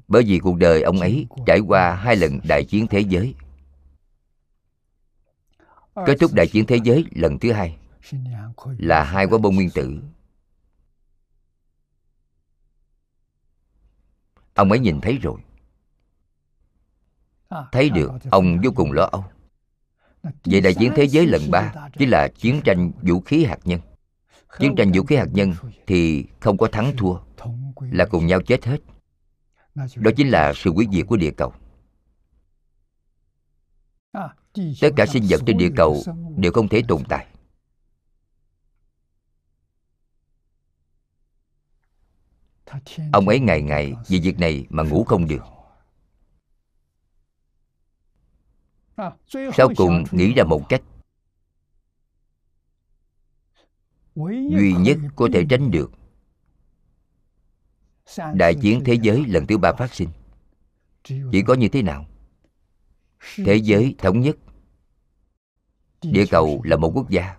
bởi 0.07 0.23
vì 0.23 0.39
cuộc 0.39 0.57
đời 0.57 0.81
ông 0.81 0.99
ấy 0.99 1.27
trải 1.45 1.59
qua 1.59 1.95
hai 1.95 2.15
lần 2.15 2.39
đại 2.47 2.65
chiến 2.65 2.87
thế 2.87 2.99
giới. 2.99 3.35
Kết 6.05 6.15
thúc 6.19 6.33
đại 6.33 6.47
chiến 6.47 6.65
thế 6.65 6.79
giới 6.83 7.05
lần 7.11 7.39
thứ 7.39 7.51
hai 7.51 7.77
là 8.77 9.03
hai 9.03 9.25
quả 9.25 9.37
bom 9.37 9.55
nguyên 9.55 9.69
tử. 9.69 9.99
Ông 14.53 14.71
ấy 14.71 14.79
nhìn 14.79 15.01
thấy 15.01 15.17
rồi. 15.17 15.39
Thấy 17.71 17.89
được 17.89 18.11
ông 18.31 18.57
vô 18.63 18.71
cùng 18.75 18.91
lo 18.91 19.03
âu. 19.03 19.23
Vậy 20.45 20.61
đại 20.61 20.73
chiến 20.73 20.91
thế 20.95 21.03
giới 21.03 21.27
lần 21.27 21.41
ba 21.51 21.73
chính 21.97 22.09
là 22.09 22.27
chiến 22.27 22.61
tranh 22.63 22.91
vũ 23.01 23.21
khí 23.21 23.45
hạt 23.45 23.59
nhân. 23.63 23.79
Chiến 24.59 24.75
tranh 24.77 24.91
vũ 24.91 25.03
khí 25.03 25.15
hạt 25.15 25.27
nhân 25.31 25.53
thì 25.87 26.25
không 26.39 26.57
có 26.57 26.67
thắng 26.71 26.97
thua 26.97 27.17
là 27.79 28.05
cùng 28.05 28.27
nhau 28.27 28.41
chết 28.41 28.65
hết 28.65 28.77
đó 29.75 30.11
chính 30.17 30.29
là 30.29 30.53
sự 30.55 30.69
quý 30.69 30.87
diệt 30.91 31.05
của 31.07 31.17
địa 31.17 31.31
cầu. 31.37 31.53
Tất 34.81 34.89
cả 34.95 35.05
sinh 35.05 35.23
vật 35.29 35.41
trên 35.45 35.57
địa 35.57 35.69
cầu 35.77 36.03
đều 36.37 36.51
không 36.51 36.67
thể 36.67 36.81
tồn 36.87 37.03
tại. 37.09 37.27
Ông 43.13 43.27
ấy 43.27 43.39
ngày 43.39 43.61
ngày 43.61 43.93
vì 44.07 44.19
việc 44.19 44.39
này 44.39 44.65
mà 44.69 44.83
ngủ 44.83 45.03
không 45.03 45.27
được. 45.27 45.43
Sau 49.53 49.69
cùng 49.75 50.03
nghĩ 50.11 50.33
ra 50.33 50.43
một 50.43 50.61
cách 50.69 50.81
duy 54.25 54.73
nhất 54.79 54.97
có 55.15 55.29
thể 55.33 55.45
tránh 55.49 55.71
được 55.71 55.91
đại 58.33 58.55
chiến 58.61 58.81
thế 58.85 58.93
giới 59.01 59.25
lần 59.27 59.47
thứ 59.47 59.57
ba 59.57 59.73
phát 59.73 59.93
sinh. 59.93 60.09
Chỉ 61.03 61.41
có 61.47 61.53
như 61.53 61.69
thế 61.69 61.81
nào? 61.81 62.05
Thế 63.35 63.55
giới 63.55 63.95
thống 63.97 64.21
nhất. 64.21 64.37
Địa 66.01 66.25
cầu 66.31 66.61
là 66.63 66.77
một 66.77 66.91
quốc 66.95 67.09
gia. 67.09 67.37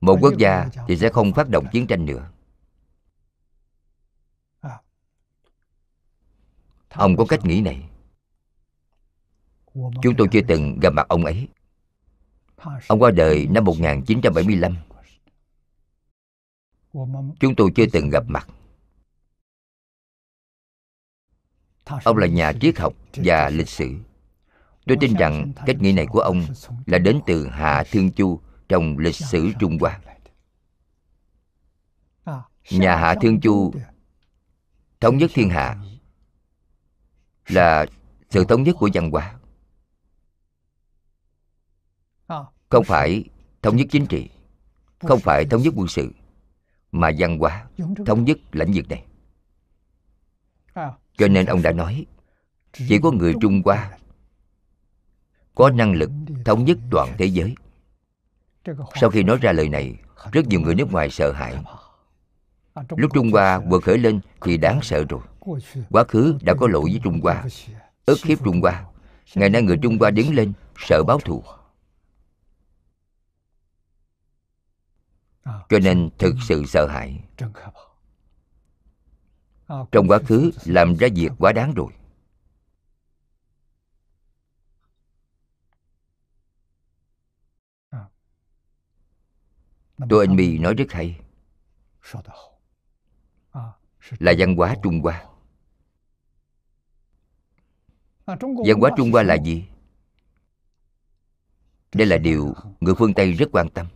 Một 0.00 0.18
quốc 0.20 0.34
gia 0.38 0.68
thì 0.88 0.96
sẽ 0.96 1.10
không 1.12 1.32
phát 1.32 1.48
động 1.48 1.66
chiến 1.72 1.86
tranh 1.86 2.06
nữa. 2.06 2.30
Ông 6.88 7.16
có 7.16 7.24
cách 7.28 7.44
nghĩ 7.44 7.60
này. 7.60 7.88
Chúng 9.74 10.14
tôi 10.18 10.28
chưa 10.32 10.40
từng 10.48 10.78
gặp 10.82 10.90
mặt 10.90 11.08
ông 11.08 11.24
ấy. 11.24 11.48
Ông 12.88 13.02
qua 13.02 13.10
đời 13.10 13.46
năm 13.50 13.64
1975 13.64 14.76
chúng 17.40 17.54
tôi 17.56 17.70
chưa 17.74 17.86
từng 17.92 18.10
gặp 18.10 18.24
mặt. 18.26 18.48
Ông 22.04 22.16
là 22.16 22.26
nhà 22.26 22.52
triết 22.60 22.78
học 22.78 22.92
và 23.14 23.48
lịch 23.48 23.68
sử. 23.68 23.94
Tôi 24.86 24.96
tin 25.00 25.14
rằng 25.14 25.52
cách 25.66 25.76
nghĩ 25.80 25.92
này 25.92 26.06
của 26.06 26.20
ông 26.20 26.46
là 26.86 26.98
đến 26.98 27.20
từ 27.26 27.46
hạ 27.46 27.84
thương 27.90 28.12
chu 28.12 28.40
trong 28.68 28.98
lịch 28.98 29.14
sử 29.14 29.52
trung 29.60 29.78
hoa. 29.80 30.00
Nhà 32.70 32.96
hạ 32.96 33.14
thương 33.22 33.40
chu, 33.40 33.72
thống 35.00 35.16
nhất 35.16 35.30
thiên 35.34 35.50
hạ, 35.50 35.76
là 37.48 37.86
sự 38.30 38.44
thống 38.44 38.62
nhất 38.62 38.76
của 38.78 38.90
văn 38.94 39.10
hóa. 39.10 39.38
Không 42.68 42.84
phải 42.84 43.24
thống 43.62 43.76
nhất 43.76 43.86
chính 43.90 44.06
trị, 44.06 44.30
không 44.98 45.20
phải 45.20 45.44
thống 45.44 45.62
nhất 45.62 45.74
quân 45.76 45.88
sự 45.88 46.12
mà 47.00 47.10
văn 47.18 47.38
hóa 47.38 47.64
thống 48.06 48.24
nhất 48.24 48.38
lãnh 48.52 48.72
vực 48.74 48.84
này. 48.88 49.04
Cho 51.18 51.28
nên 51.28 51.46
ông 51.46 51.62
đã 51.62 51.72
nói, 51.72 52.06
chỉ 52.72 52.98
có 53.02 53.10
người 53.10 53.34
trung 53.40 53.62
hoa 53.64 53.90
có 55.54 55.70
năng 55.70 55.92
lực 55.92 56.10
thống 56.44 56.64
nhất 56.64 56.78
toàn 56.90 57.14
thế 57.18 57.26
giới. 57.26 57.54
Sau 58.94 59.10
khi 59.10 59.22
nói 59.22 59.38
ra 59.40 59.52
lời 59.52 59.68
này, 59.68 59.96
rất 60.32 60.46
nhiều 60.46 60.60
người 60.60 60.74
nước 60.74 60.92
ngoài 60.92 61.10
sợ 61.10 61.32
hãi. 61.32 61.54
Lúc 62.96 63.10
trung 63.14 63.30
hoa 63.30 63.58
vừa 63.58 63.80
khởi 63.80 63.98
lên 63.98 64.20
thì 64.40 64.56
đáng 64.56 64.80
sợ 64.82 65.04
rồi. 65.08 65.20
Quá 65.90 66.04
khứ 66.04 66.38
đã 66.42 66.54
có 66.54 66.68
lỗi 66.68 66.90
với 66.90 67.00
trung 67.04 67.20
hoa, 67.22 67.44
ức 68.06 68.18
hiếp 68.24 68.44
trung 68.44 68.60
hoa. 68.60 68.84
Ngày 69.34 69.50
nay 69.50 69.62
người 69.62 69.76
trung 69.82 69.98
hoa 69.98 70.10
đứng 70.10 70.34
lên, 70.34 70.52
sợ 70.78 71.02
báo 71.06 71.18
thù. 71.18 71.42
Cho 75.46 75.78
nên 75.82 76.10
thực 76.18 76.34
sự 76.48 76.64
sợ 76.66 76.86
hãi. 76.86 77.24
Trong 79.92 80.08
quá 80.08 80.18
khứ 80.26 80.50
làm 80.64 80.94
ra 80.94 81.08
việc 81.14 81.32
quá 81.38 81.52
đáng 81.52 81.74
rồi. 81.74 81.92
Tô 90.08 90.18
Anh 90.18 90.36
Mi 90.36 90.58
nói 90.58 90.74
rất 90.74 90.92
hay. 90.92 91.20
Là 94.18 94.32
văn 94.38 94.56
hóa 94.56 94.76
Trung 94.82 95.00
Hoa. 95.00 95.24
Văn 98.26 98.80
hóa 98.80 98.90
Trung 98.96 99.12
Hoa 99.12 99.22
là 99.22 99.34
gì? 99.34 99.64
Đây 101.92 102.06
là 102.06 102.18
điều 102.18 102.54
người 102.80 102.94
phương 102.98 103.14
Tây 103.14 103.32
rất 103.32 103.46
quan 103.52 103.68
tâm 103.70 103.86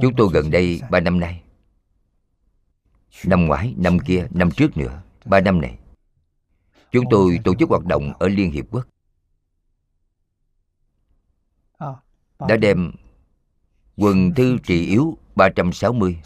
Chúng 0.00 0.14
tôi 0.16 0.28
gần 0.32 0.50
đây 0.50 0.80
ba 0.90 1.00
năm 1.00 1.20
nay. 1.20 1.42
Năm 3.24 3.46
ngoái, 3.46 3.74
năm 3.76 3.98
kia, 3.98 4.26
năm 4.30 4.50
trước 4.50 4.76
nữa 4.76 5.02
Ba 5.24 5.40
năm 5.40 5.60
này 5.60 5.78
Chúng 6.90 7.04
tôi 7.10 7.38
tổ 7.44 7.54
chức 7.54 7.68
hoạt 7.68 7.84
động 7.84 8.12
ở 8.18 8.28
Liên 8.28 8.50
Hiệp 8.50 8.64
Quốc. 8.70 8.86
Đã 12.38 12.56
đem 12.56 12.92
Quần 13.96 14.34
thư 14.34 14.58
trị 14.58 14.86
yếu 14.86 15.18
360 15.34 16.22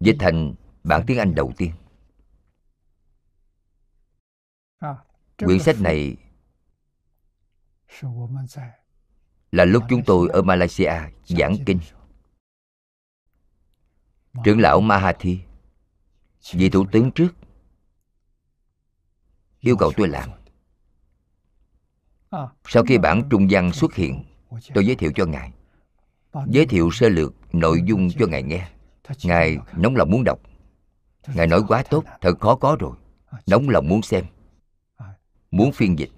Dịch 0.00 0.16
thành 0.18 0.54
bản 0.84 1.04
tiếng 1.06 1.18
Anh 1.18 1.34
đầu 1.34 1.52
tiên. 1.56 1.72
Quyển 5.38 5.58
sách 5.58 5.80
này 5.80 6.16
là 9.52 9.64
lúc 9.64 9.82
chúng 9.88 10.02
tôi 10.04 10.28
ở 10.28 10.42
Malaysia 10.42 10.92
giảng 11.24 11.56
kinh. 11.66 11.78
Trưởng 14.44 14.60
lão 14.60 14.80
Mahathir, 14.80 15.38
vị 16.52 16.70
thủ 16.70 16.86
tướng 16.92 17.10
trước, 17.10 17.28
yêu 19.60 19.76
cầu 19.76 19.92
tôi 19.96 20.08
làm. 20.08 20.30
Sau 22.64 22.82
khi 22.84 22.98
bản 22.98 23.22
trung 23.30 23.46
văn 23.50 23.72
xuất 23.72 23.94
hiện, 23.94 24.24
tôi 24.74 24.86
giới 24.86 24.96
thiệu 24.96 25.12
cho 25.14 25.26
Ngài. 25.26 25.52
Giới 26.46 26.66
thiệu 26.66 26.90
sơ 26.92 27.08
lược 27.08 27.54
nội 27.54 27.82
dung 27.86 28.10
cho 28.18 28.26
Ngài 28.26 28.42
nghe. 28.42 28.68
Ngài 29.22 29.58
nóng 29.76 29.96
lòng 29.96 30.10
muốn 30.10 30.24
đọc. 30.24 30.40
ngài 31.34 31.46
nói 31.46 31.62
quá 31.68 31.82
tốt 31.90 32.04
thật 32.20 32.40
khó 32.40 32.54
có 32.54 32.76
rồi 32.80 32.96
nóng 33.46 33.68
lòng 33.68 33.88
muốn 33.88 34.02
xem 34.02 34.24
muốn 35.50 35.72
phiên 35.72 35.98
dịch 35.98 36.10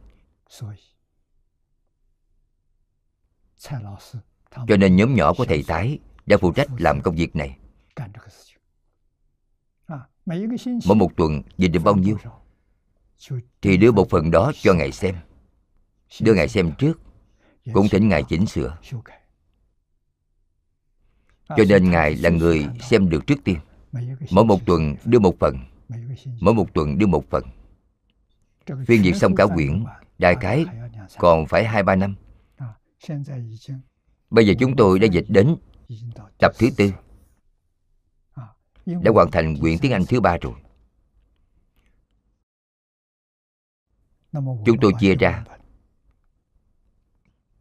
cho 4.68 4.76
nên 4.78 4.96
nhóm 4.96 5.14
nhỏ 5.14 5.32
của 5.34 5.44
thầy 5.44 5.62
tái 5.62 5.98
đã 6.26 6.36
phụ 6.36 6.52
trách 6.52 6.68
làm 6.78 7.00
công 7.00 7.14
việc 7.14 7.36
này. 7.36 7.56
Mỗi 10.86 10.96
một 10.96 11.16
tuần 11.16 11.42
dịch 11.58 11.68
được 11.68 11.80
bao 11.84 11.96
nhiêu? 11.96 12.18
Thì 13.62 13.76
đưa 13.76 13.92
một 13.92 14.10
phần 14.10 14.30
đó 14.30 14.52
cho 14.60 14.74
ngài 14.74 14.92
xem. 14.92 15.14
đưa 16.20 16.34
ngài 16.34 16.48
xem 16.48 16.72
trước. 16.78 17.00
Cũng 17.72 17.88
thỉnh 17.88 18.08
ngài 18.08 18.22
chỉnh 18.22 18.46
sửa. 18.46 18.78
Cho 21.48 21.64
nên 21.68 21.90
ngài 21.90 22.16
là 22.16 22.30
người 22.30 22.66
xem 22.80 23.10
được 23.10 23.26
trước 23.26 23.38
tiên. 23.44 23.58
Mỗi 24.30 24.44
một 24.44 24.66
tuần 24.66 24.96
đưa 25.04 25.18
một 25.18 25.38
phần. 25.40 25.58
Mỗi 26.40 26.54
một 26.54 26.74
tuần 26.74 26.98
đưa 26.98 27.06
một 27.06 27.30
phần. 27.30 27.44
Phiên 28.86 29.04
dịch 29.04 29.16
xong 29.16 29.34
cả 29.34 29.46
quyển 29.46 29.84
đại 30.18 30.36
khái 30.40 30.66
còn 31.18 31.46
phải 31.46 31.64
hai 31.64 31.82
ba 31.82 31.96
năm 31.96 32.14
bây 34.30 34.46
giờ 34.46 34.54
chúng 34.60 34.76
tôi 34.76 34.98
đã 34.98 35.06
dịch 35.06 35.24
đến 35.28 35.56
tập 36.38 36.52
thứ 36.58 36.68
tư. 36.76 36.92
Đã 38.86 39.10
hoàn 39.14 39.30
thành 39.30 39.56
quyển 39.60 39.78
tiếng 39.78 39.92
anh 39.92 40.04
thứ 40.08 40.20
ba 40.20 40.36
rồi. 40.36 40.54
Chúng 44.66 44.76
tôi 44.80 44.92
chia 45.00 45.14
ra. 45.14 45.44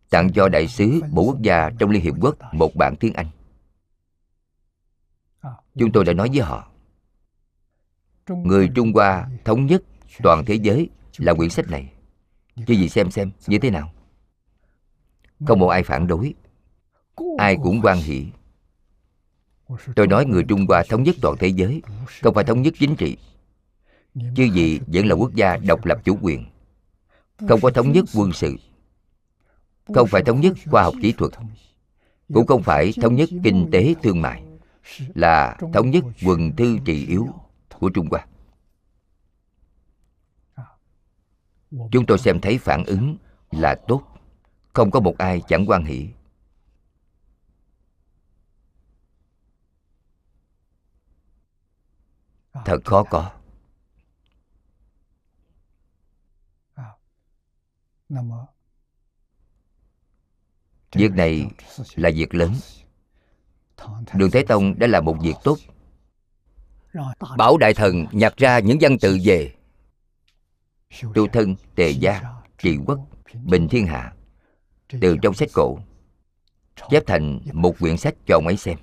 Tặng 0.10 0.34
cho 0.34 0.50
đại 0.50 0.68
sứ 0.68 1.02
bộ 1.12 1.24
quốc 1.24 1.42
gia 1.42 1.70
trong 1.80 1.90
liên 1.90 2.04
hiệp 2.04 2.14
quốc 2.22 2.38
một 2.54 2.76
bản 2.76 2.96
tiếng 3.00 3.14
anh. 3.14 3.28
Chúng 5.76 5.92
tôi 5.92 6.06
đã 6.06 6.14
nói 6.14 6.30
với 6.34 6.42
họ, 6.42 6.72
người 8.28 8.70
trung 8.76 8.94
hoa 8.94 9.30
thống 9.46 9.66
nhất 9.66 9.84
toàn 10.24 10.46
thế 10.46 10.56
giới 10.56 10.90
là 11.18 11.34
quyển 11.34 11.50
sách 11.50 11.66
này. 11.70 11.94
Chứ 12.56 12.74
gì 12.74 12.90
xem 12.90 13.12
xem, 13.12 13.32
như 13.48 13.60
thế 13.60 13.70
nào? 13.70 13.94
Không 15.48 15.60
một 15.60 15.68
ai 15.68 15.84
phản 15.84 16.08
đối. 16.08 16.34
Ai 17.38 17.58
cũng 17.64 17.82
quan 17.84 17.98
hỷ. 17.98 18.26
Tôi 19.96 20.08
nói 20.08 20.26
người 20.26 20.44
trung 20.44 20.66
hoa 20.70 20.84
thống 20.90 21.04
nhất 21.04 21.16
toàn 21.22 21.36
thế 21.40 21.48
giới, 21.48 21.82
không 22.22 22.34
phải 22.34 22.44
thống 22.44 22.62
nhất 22.62 22.74
chính 22.80 22.96
trị. 22.96 23.18
Chứ 24.16 24.44
gì 24.54 24.80
vẫn 24.88 25.08
là 25.08 25.16
quốc 25.16 25.36
gia 25.36 25.58
độc 25.58 25.86
lập 25.86 26.02
chủ 26.04 26.18
quyền. 26.22 26.46
Không 27.48 27.60
có 27.62 27.70
thống 27.70 27.92
nhất 27.92 28.06
quân 28.16 28.32
sự. 28.34 28.56
Không 29.96 30.08
phải 30.08 30.24
thống 30.24 30.42
nhất 30.42 30.54
khoa 30.72 30.84
học 30.84 30.94
kỹ 31.02 31.12
thuật. 31.12 31.32
Cũng 32.34 32.48
không 32.48 32.64
phải 32.64 32.94
thống 33.02 33.16
nhất 33.16 33.30
kinh 33.44 33.70
tế 33.72 33.96
thương 34.04 34.22
mại. 34.22 34.44
Là 35.14 35.58
thống 35.74 35.90
nhất 35.90 36.04
quần 36.26 36.56
thư 36.56 36.78
trị 36.86 37.06
yếu 37.08 37.28
của 37.80 37.90
trung 37.90 38.08
hoa. 38.12 38.26
Chúng 41.92 42.06
tôi 42.06 42.18
xem 42.18 42.42
thấy 42.42 42.58
phản 42.58 42.84
ứng 42.86 43.18
là 43.52 43.76
tốt 43.88 44.04
không 44.80 44.92
có 44.92 45.00
một 45.00 45.18
ai 45.18 45.42
chẳng 45.48 45.66
quan 45.68 45.86
hỷ. 45.86 46.10
Thật 52.66 52.80
khó 52.86 53.04
có. 53.04 53.32
Việc 60.92 61.12
này 61.12 61.48
là 61.96 62.10
việc 62.16 62.34
lớn. 62.34 62.54
Đường 64.14 64.32
thế 64.32 64.44
tông 64.48 64.80
đã 64.80 64.88
làm 64.88 65.06
một 65.06 65.18
việc 65.22 65.36
tốt. 65.44 65.58
Bảo 67.38 67.58
đại 67.58 67.74
thần 67.74 68.06
nhặt 68.12 68.34
ra 68.38 68.60
những 68.60 68.78
văn 68.82 68.98
tự 69.02 69.18
về. 69.24 69.56
Tu 71.02 71.28
thân 71.28 71.56
tề 71.76 71.90
gia 71.90 72.22
trị 72.58 72.78
quốc, 72.86 73.00
bình 73.44 73.68
thiên 73.72 73.88
hạ 73.88 74.14
từ 74.90 75.18
trong 75.22 75.34
sách 75.34 75.50
cổ 75.54 75.78
chép 76.90 77.04
thành 77.08 77.40
một 77.54 77.80
quyển 77.80 77.98
sách 77.98 78.16
cho 78.26 78.36
ông 78.36 78.48
ấy 78.48 78.58
xem. 78.58 78.78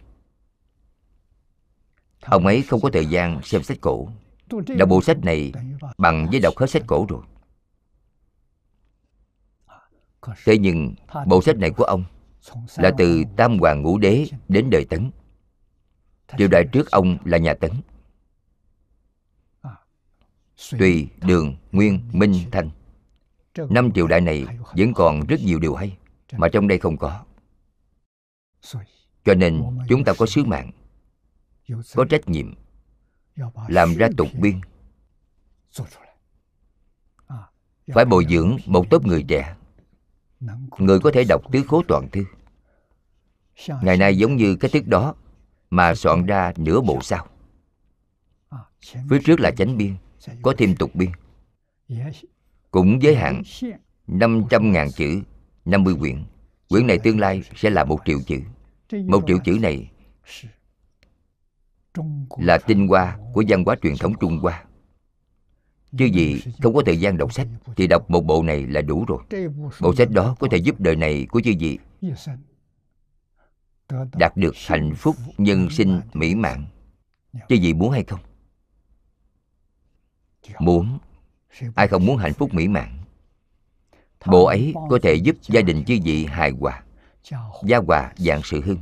Ông 2.21 2.47
ấy 2.47 2.63
không 2.63 2.81
có 2.81 2.91
thời 2.93 3.07
gian 3.07 3.41
xem 3.43 3.63
sách 3.63 3.79
cổ. 3.81 4.09
Đọc 4.79 4.89
bộ 4.89 5.03
sách 5.03 5.19
này 5.25 5.53
bằng 5.99 6.27
với 6.31 6.41
đọc 6.41 6.55
hết 6.57 6.67
sách 6.67 6.83
cổ 6.87 7.07
rồi. 7.09 7.23
Thế 10.45 10.59
nhưng 10.59 10.95
bộ 11.27 11.43
sách 11.43 11.57
này 11.57 11.71
của 11.71 11.85
ông 11.85 12.05
là 12.77 12.91
từ 12.99 13.23
tam 13.37 13.59
hoàng 13.59 13.83
ngũ 13.83 13.99
đế 13.99 14.27
đến 14.49 14.69
đời 14.71 14.85
tấn. 14.91 15.11
Triều 16.39 16.49
đại 16.49 16.65
trước 16.73 16.91
ông 16.91 17.19
là 17.25 17.39
nhà 17.39 17.55
tấn. 17.55 17.71
Tùy 20.79 21.09
đường 21.21 21.57
nguyên 21.73 22.01
minh 22.13 22.35
thanh 22.53 22.71
năm 23.71 23.93
triều 23.93 24.07
đại 24.07 24.21
này 24.21 24.47
vẫn 24.77 24.95
còn 24.95 25.27
rất 25.27 25.41
nhiều 25.41 25.59
điều 25.59 25.75
hay 25.75 25.97
mà 26.33 26.49
trong 26.49 26.69
đây 26.69 26.79
không 26.79 26.97
có. 26.97 27.25
Cho 29.25 29.35
nên 29.35 29.63
chúng 29.89 30.05
ta 30.05 30.13
có 30.19 30.27
sứ 30.27 30.45
mạng 30.45 30.71
có 31.95 32.05
trách 32.05 32.29
nhiệm 32.29 32.55
làm 33.69 33.95
ra 33.95 34.09
tục 34.17 34.29
biên 34.41 34.61
phải 37.87 38.05
bồi 38.05 38.27
dưỡng 38.31 38.57
một 38.67 38.91
tốp 38.91 39.07
người 39.07 39.25
trẻ. 39.29 39.57
Người 40.79 41.01
có 41.01 41.11
thể 41.15 41.25
đọc 41.29 41.43
tứ 41.53 41.63
khố 41.69 41.83
toàn 41.89 42.09
thư. 42.11 42.25
Ngày 43.83 43.97
nay 43.97 44.19
giống 44.19 44.37
như 44.37 44.57
cái 44.57 44.71
thức 44.71 44.87
đó 44.87 45.15
mà 45.71 45.95
soạn 45.95 46.27
ra 46.27 46.53
nửa 46.57 46.81
bộ 46.81 46.99
sau. 47.03 47.27
Phía 48.81 49.19
trước 49.25 49.41
là 49.41 49.51
chánh 49.51 49.77
biên 49.77 49.97
có 50.43 50.55
thêm 50.59 50.77
tục 50.77 50.91
biên 50.95 51.11
cũng 52.77 53.03
giới 53.03 53.17
hạn 53.17 53.43
500.000 54.09 54.91
chữ 54.91 55.23
50 55.65 55.95
quyển. 56.01 56.25
Quyển 56.69 56.87
này 56.87 56.99
tương 56.99 57.21
lai 57.21 57.43
sẽ 57.55 57.71
là 57.71 57.85
một 57.85 57.99
triệu 58.05 58.19
chữ. 58.27 58.41
Một 59.07 59.25
triệu 59.27 59.39
chữ 59.45 59.59
này 59.61 59.91
là 62.39 62.59
tinh 62.67 62.89
hoa 62.89 63.19
của 63.33 63.45
văn 63.49 63.65
hóa 63.65 63.77
truyền 63.83 63.95
thống 63.97 64.15
trung 64.21 64.39
hoa. 64.39 64.65
Chứ 65.99 66.05
gì 66.05 66.43
không 66.63 66.75
có 66.75 66.83
thời 66.87 66.97
gian 66.97 67.17
đọc 67.17 67.33
sách 67.33 67.47
thì 67.77 67.87
đọc 67.87 68.11
một 68.11 68.21
bộ 68.21 68.43
này 68.43 68.67
là 68.67 68.83
đủ 68.83 69.05
rồi. 69.09 69.49
Bộ 69.81 69.95
sách 69.95 70.11
đó 70.11 70.37
có 70.41 70.49
thể 70.51 70.57
giúp 70.57 70.81
đời 70.81 70.97
này 70.97 71.27
của 71.31 71.41
chư 71.41 71.53
vị 71.61 71.79
đạt 74.13 74.37
được 74.37 74.55
hạnh 74.67 74.95
phúc 74.97 75.17
nhân 75.39 75.71
sinh 75.71 76.01
mỹ 76.13 76.35
mãn. 76.35 76.65
Chư 77.49 77.57
vị 77.63 77.75
muốn 77.75 77.91
hay 77.91 78.05
không? 78.05 78.21
Muốn 80.59 80.99
ai 81.75 81.89
không 81.89 82.07
muốn 82.07 82.17
hạnh 82.17 82.33
phúc 82.33 82.55
mỹ 82.55 82.69
mãn? 82.69 82.99
Bộ 84.27 84.45
ấy 84.45 84.75
có 84.91 84.99
thể 85.03 85.15
giúp 85.15 85.37
gia 85.43 85.61
đình 85.61 85.85
chư 85.85 85.99
vị 86.05 86.25
hài 86.25 86.51
hòa 86.51 86.83
gia 87.65 87.79
hòa 87.79 88.13
dạng 88.17 88.41
sự 88.45 88.61
hưng. 88.61 88.79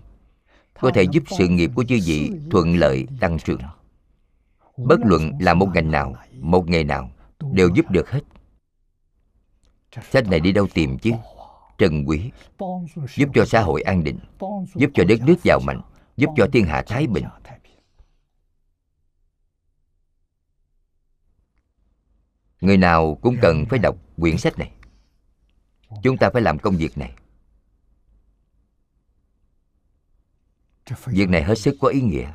Có 0.80 0.90
thể 0.94 1.02
giúp 1.02 1.22
sự 1.38 1.48
nghiệp 1.48 1.70
của 1.74 1.84
chư 1.84 1.98
vị 2.04 2.30
thuận 2.50 2.76
lợi 2.76 3.06
tăng 3.20 3.38
trưởng. 3.38 3.60
bất 4.76 5.00
luận 5.04 5.32
là 5.40 5.54
một 5.54 5.68
ngành 5.74 5.90
nào 5.90 6.14
một 6.40 6.68
nghề 6.68 6.84
nào 6.84 7.10
đều 7.52 7.68
giúp 7.74 7.90
được 7.90 8.10
hết. 8.10 8.20
sách 10.10 10.28
này 10.28 10.40
đi 10.40 10.52
đâu 10.52 10.66
tìm 10.74 10.98
chứ? 10.98 11.10
trần 11.78 12.04
quý 12.08 12.30
giúp 13.16 13.28
cho 13.34 13.44
xã 13.44 13.60
hội 13.60 13.82
an 13.82 14.04
định 14.04 14.18
giúp 14.74 14.90
cho 14.94 15.04
đất 15.04 15.20
nước 15.26 15.36
giàu 15.44 15.60
mạnh 15.66 15.80
giúp 16.16 16.30
cho 16.36 16.46
thiên 16.52 16.64
hạ 16.64 16.82
thái 16.86 17.06
bình 17.06 17.24
người 22.64 22.76
nào 22.76 23.18
cũng 23.22 23.36
cần 23.42 23.64
phải 23.70 23.78
đọc 23.78 23.96
quyển 24.16 24.38
sách 24.38 24.58
này. 24.58 24.70
Chúng 26.02 26.16
ta 26.16 26.30
phải 26.32 26.42
làm 26.42 26.58
công 26.58 26.76
việc 26.76 26.98
này. 26.98 27.12
Việc 31.06 31.28
này 31.28 31.44
hết 31.44 31.54
sức 31.54 31.76
có 31.80 31.88
ý 31.88 32.00
nghĩa. 32.00 32.32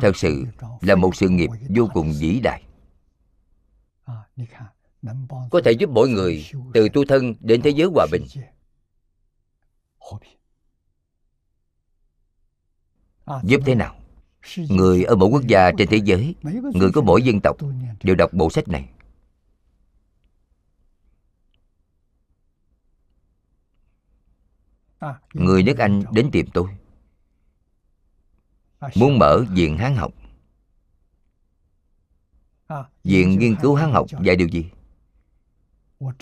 Thật 0.00 0.16
sự 0.16 0.44
là 0.80 0.94
một 0.94 1.16
sự 1.16 1.28
nghiệp 1.28 1.48
vô 1.76 1.88
cùng 1.94 2.12
vĩ 2.20 2.40
đại. 2.40 2.62
Có 5.50 5.60
thể 5.64 5.72
giúp 5.72 5.90
mỗi 5.90 6.08
người, 6.08 6.46
từ 6.74 6.88
tu 6.88 7.04
thân 7.04 7.34
đến 7.40 7.62
thế 7.62 7.70
giới 7.70 7.88
hòa 7.94 8.06
bình. 8.12 8.26
Giúp 13.42 13.60
thế 13.66 13.74
nào? 13.74 13.96
Người 14.68 15.04
ở 15.04 15.16
mỗi 15.16 15.28
quốc 15.28 15.42
gia 15.46 15.70
trên 15.78 15.88
thế 15.88 15.96
giới, 15.96 16.34
người 16.74 16.90
có 16.94 17.00
mỗi 17.02 17.22
dân 17.22 17.40
tộc 17.42 17.56
đều 18.02 18.14
đọc 18.14 18.32
bộ 18.32 18.50
sách 18.50 18.68
này. 18.68 18.88
Người 25.34 25.62
nước 25.62 25.78
anh 25.78 26.02
đến 26.12 26.30
tìm 26.32 26.46
tôi, 26.54 26.68
muốn 28.94 29.18
mở 29.18 29.44
viện 29.50 29.78
hán 29.78 29.96
học. 29.96 30.12
Viện 33.04 33.38
nghiên 33.38 33.56
cứu 33.62 33.74
hán 33.74 33.92
học 33.92 34.06
dạy 34.22 34.36
điều 34.36 34.48
gì? 34.48 34.70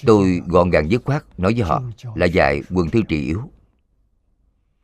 Tôi 0.07 0.41
gọn 0.47 0.70
gàng 0.70 0.91
dứt 0.91 1.05
khoát 1.05 1.41
nói 1.41 1.55
với 1.55 1.62
họ 1.62 1.83
là 2.14 2.27
dạy 2.27 2.62
quần 2.70 2.91
thư 2.91 3.03
trị 3.09 3.20
yếu. 3.20 3.51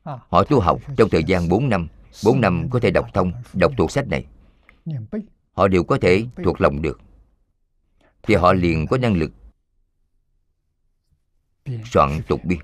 Họ 0.05 0.45
tu 0.45 0.61
học 0.61 0.80
trong 0.97 1.11
thời 1.11 1.24
gian 1.24 1.49
4 1.49 1.68
năm 1.68 1.88
4 2.25 2.41
năm 2.41 2.69
có 2.71 2.81
thể 2.81 2.91
đọc 2.91 3.07
thông, 3.15 3.33
đọc 3.53 3.73
thuộc 3.77 3.91
sách 3.91 4.09
này. 4.09 4.27
Họ 5.53 5.69
đều 5.69 5.85
có 5.85 5.99
thể 6.01 6.27
thuộc 6.45 6.61
lòng 6.61 6.83
được. 6.83 7.01
Thì 8.23 8.35
họ 8.35 8.53
liền 8.53 8.87
có 8.87 8.99
năng 8.99 9.17
lực 9.17 9.33
soạn 11.85 12.21
tục 12.29 12.41
biên. 12.45 12.59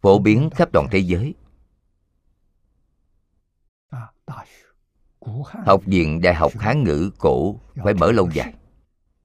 Phổ 0.00 0.18
biến 0.18 0.50
khắp 0.54 0.68
toàn 0.72 0.86
thế 0.90 0.98
giới. 0.98 1.34
Học 5.66 5.82
viện 5.86 6.20
đại 6.20 6.34
học 6.34 6.52
hán 6.58 6.84
ngữ 6.84 7.10
cổ 7.18 7.60
phải 7.84 7.94
mở 7.94 8.12
lâu 8.12 8.28
dài, 8.32 8.54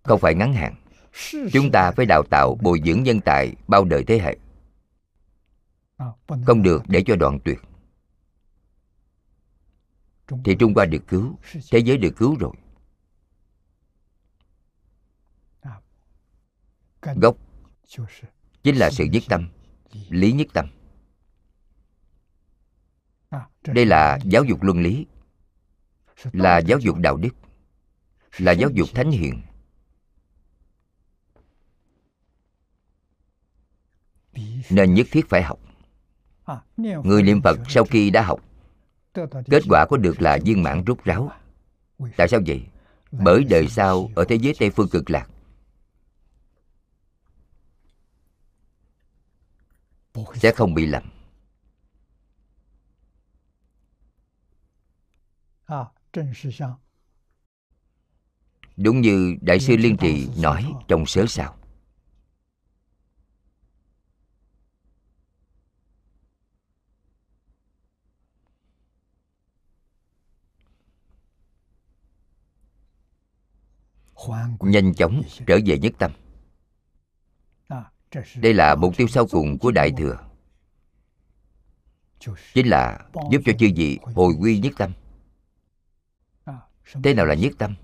không 0.03 0.19
phải 0.19 0.35
ngắn 0.35 0.53
hạn. 0.53 0.75
Chúng 1.51 1.71
ta 1.71 1.91
phải 1.91 2.05
đào 2.05 2.23
tạo 2.23 2.57
bồi 2.61 2.81
dưỡng 2.85 3.03
nhân 3.03 3.21
tài 3.21 3.55
bao 3.67 3.85
đời 3.85 4.03
thế 4.03 4.19
hệ 4.19 4.37
không 6.45 6.63
được 6.63 6.83
để 6.87 7.03
cho 7.05 7.15
đoạn 7.15 7.39
tuyệt. 7.45 7.59
Thì 10.45 10.55
trung 10.59 10.73
hoa 10.75 10.85
được 10.85 11.03
cứu 11.07 11.35
thế 11.71 11.79
giới 11.79 11.97
được 11.97 12.13
cứu 12.17 12.37
rồi. 12.39 12.53
Gốc 17.01 17.37
chính 18.63 18.75
là 18.75 18.89
sự 18.89 19.05
nhất 19.05 19.23
tâm 19.29 19.49
lý 20.09 20.31
nhất 20.31 20.47
tâm. 20.53 20.67
Đây 23.63 23.85
là 23.85 24.19
giáo 24.23 24.43
dục 24.43 24.63
luân 24.63 24.81
lý 24.81 25.05
là 26.23 26.57
giáo 26.57 26.79
dục 26.79 26.97
đạo 26.97 27.17
đức 27.17 27.35
là 28.37 28.51
giáo 28.51 28.69
dục 28.69 28.89
thánh 28.93 29.11
hiền. 29.11 29.41
nên 34.69 34.93
nhất 34.93 35.07
thiết 35.11 35.29
phải 35.29 35.43
học 35.43 35.59
người 36.77 37.23
niệm 37.23 37.41
phật 37.41 37.59
sau 37.69 37.85
khi 37.85 38.09
đã 38.09 38.21
học 38.21 38.39
kết 39.49 39.63
quả 39.69 39.85
có 39.89 39.97
được 39.97 40.21
là 40.21 40.39
viên 40.45 40.63
mãn 40.63 40.83
rút 40.83 41.03
ráo. 41.03 41.31
Tại 42.17 42.27
sao 42.27 42.39
vậy? 42.47 42.65
Bởi 43.11 43.43
đời 43.43 43.67
sau 43.67 44.09
ở 44.15 44.25
thế 44.29 44.35
giới 44.35 44.53
tây 44.59 44.69
phương 44.69 44.89
cực 44.89 45.09
lạc. 45.09 45.29
Sẽ 50.33 50.51
không 50.51 50.73
bị 50.73 50.85
lầm. 50.85 51.03
Đúng 58.77 59.01
như 59.01 59.35
đại 59.41 59.59
sư 59.59 59.77
liên 59.77 59.97
trì 59.97 60.29
nói 60.41 60.65
trong 60.87 61.05
sớ 61.05 61.25
sao 61.25 61.55
nhanh 74.59 74.93
chóng 74.93 75.21
trở 75.47 75.59
về 75.65 75.77
nhất 75.77 75.93
tâm. 75.99 76.11
Đây 78.35 78.53
là 78.53 78.75
mục 78.75 78.97
tiêu 78.97 79.07
sau 79.07 79.27
cùng 79.27 79.57
của 79.57 79.71
đại 79.71 79.91
thừa. 79.97 80.17
Chính 82.53 82.67
là 82.67 82.99
giúp 83.31 83.41
cho 83.45 83.51
chư 83.59 83.67
vị 83.75 83.99
hồi 84.01 84.33
quy 84.39 84.59
nhất 84.59 84.73
tâm. 84.77 84.91
Thế 87.03 87.13
nào 87.13 87.25
là 87.25 87.35
nhất 87.35 87.53
tâm? 87.57 87.75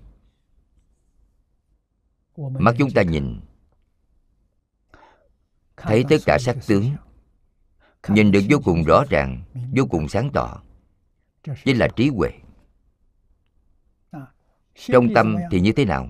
Mắt 2.36 2.74
chúng 2.78 2.90
ta 2.90 3.02
nhìn. 3.02 3.40
Thấy 5.76 6.04
tất 6.08 6.16
cả 6.26 6.38
sắc 6.40 6.56
tướng. 6.66 6.90
nhìn 8.08 8.32
được 8.32 8.40
vô 8.50 8.58
cùng 8.64 8.82
rõ 8.84 9.04
ràng 9.10 9.42
vô 9.76 9.86
cùng 9.90 10.08
sáng 10.08 10.30
tỏ. 10.32 10.62
Chính 11.64 11.78
là 11.78 11.88
trí 11.96 12.08
huệ 12.08 12.30
trong 14.86 15.14
tâm 15.14 15.36
thì 15.50 15.60
như 15.60 15.72
thế 15.72 15.84
nào? 15.84 16.08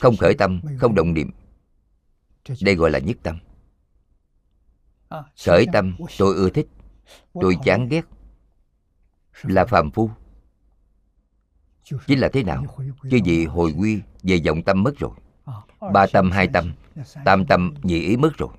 Không 0.00 0.16
khởi 0.16 0.34
tâm 0.34 0.60
không 0.78 0.94
động 0.94 1.14
niệm. 1.14 1.30
Đây 2.62 2.74
gọi 2.74 2.90
là 2.90 2.98
nhất 2.98 3.16
tâm. 3.22 3.38
Khởi 5.46 5.66
tâm 5.72 5.96
tôi 6.18 6.34
ưa 6.34 6.50
thích. 6.50 6.68
Tôi 7.32 7.56
chán 7.64 7.88
ghét. 7.88 8.04
Là 9.42 9.64
phàm 9.64 9.90
phu. 9.90 10.10
Chính 12.06 12.18
là 12.18 12.28
thế 12.28 12.42
nào? 12.42 12.64
Chứ 13.10 13.18
gì 13.24 13.44
hồi 13.44 13.74
quy 13.78 14.00
về 14.22 14.40
vọng 14.46 14.62
tâm 14.62 14.82
mất 14.82 14.98
rồi. 14.98 15.10
Ba 15.92 16.06
tâm 16.12 16.30
hai 16.30 16.48
tâm. 16.52 16.72
Tam 17.24 17.46
tâm 17.46 17.74
nhị 17.82 18.00
ý 18.00 18.16
mất 18.16 18.36
rồi. 18.36 18.50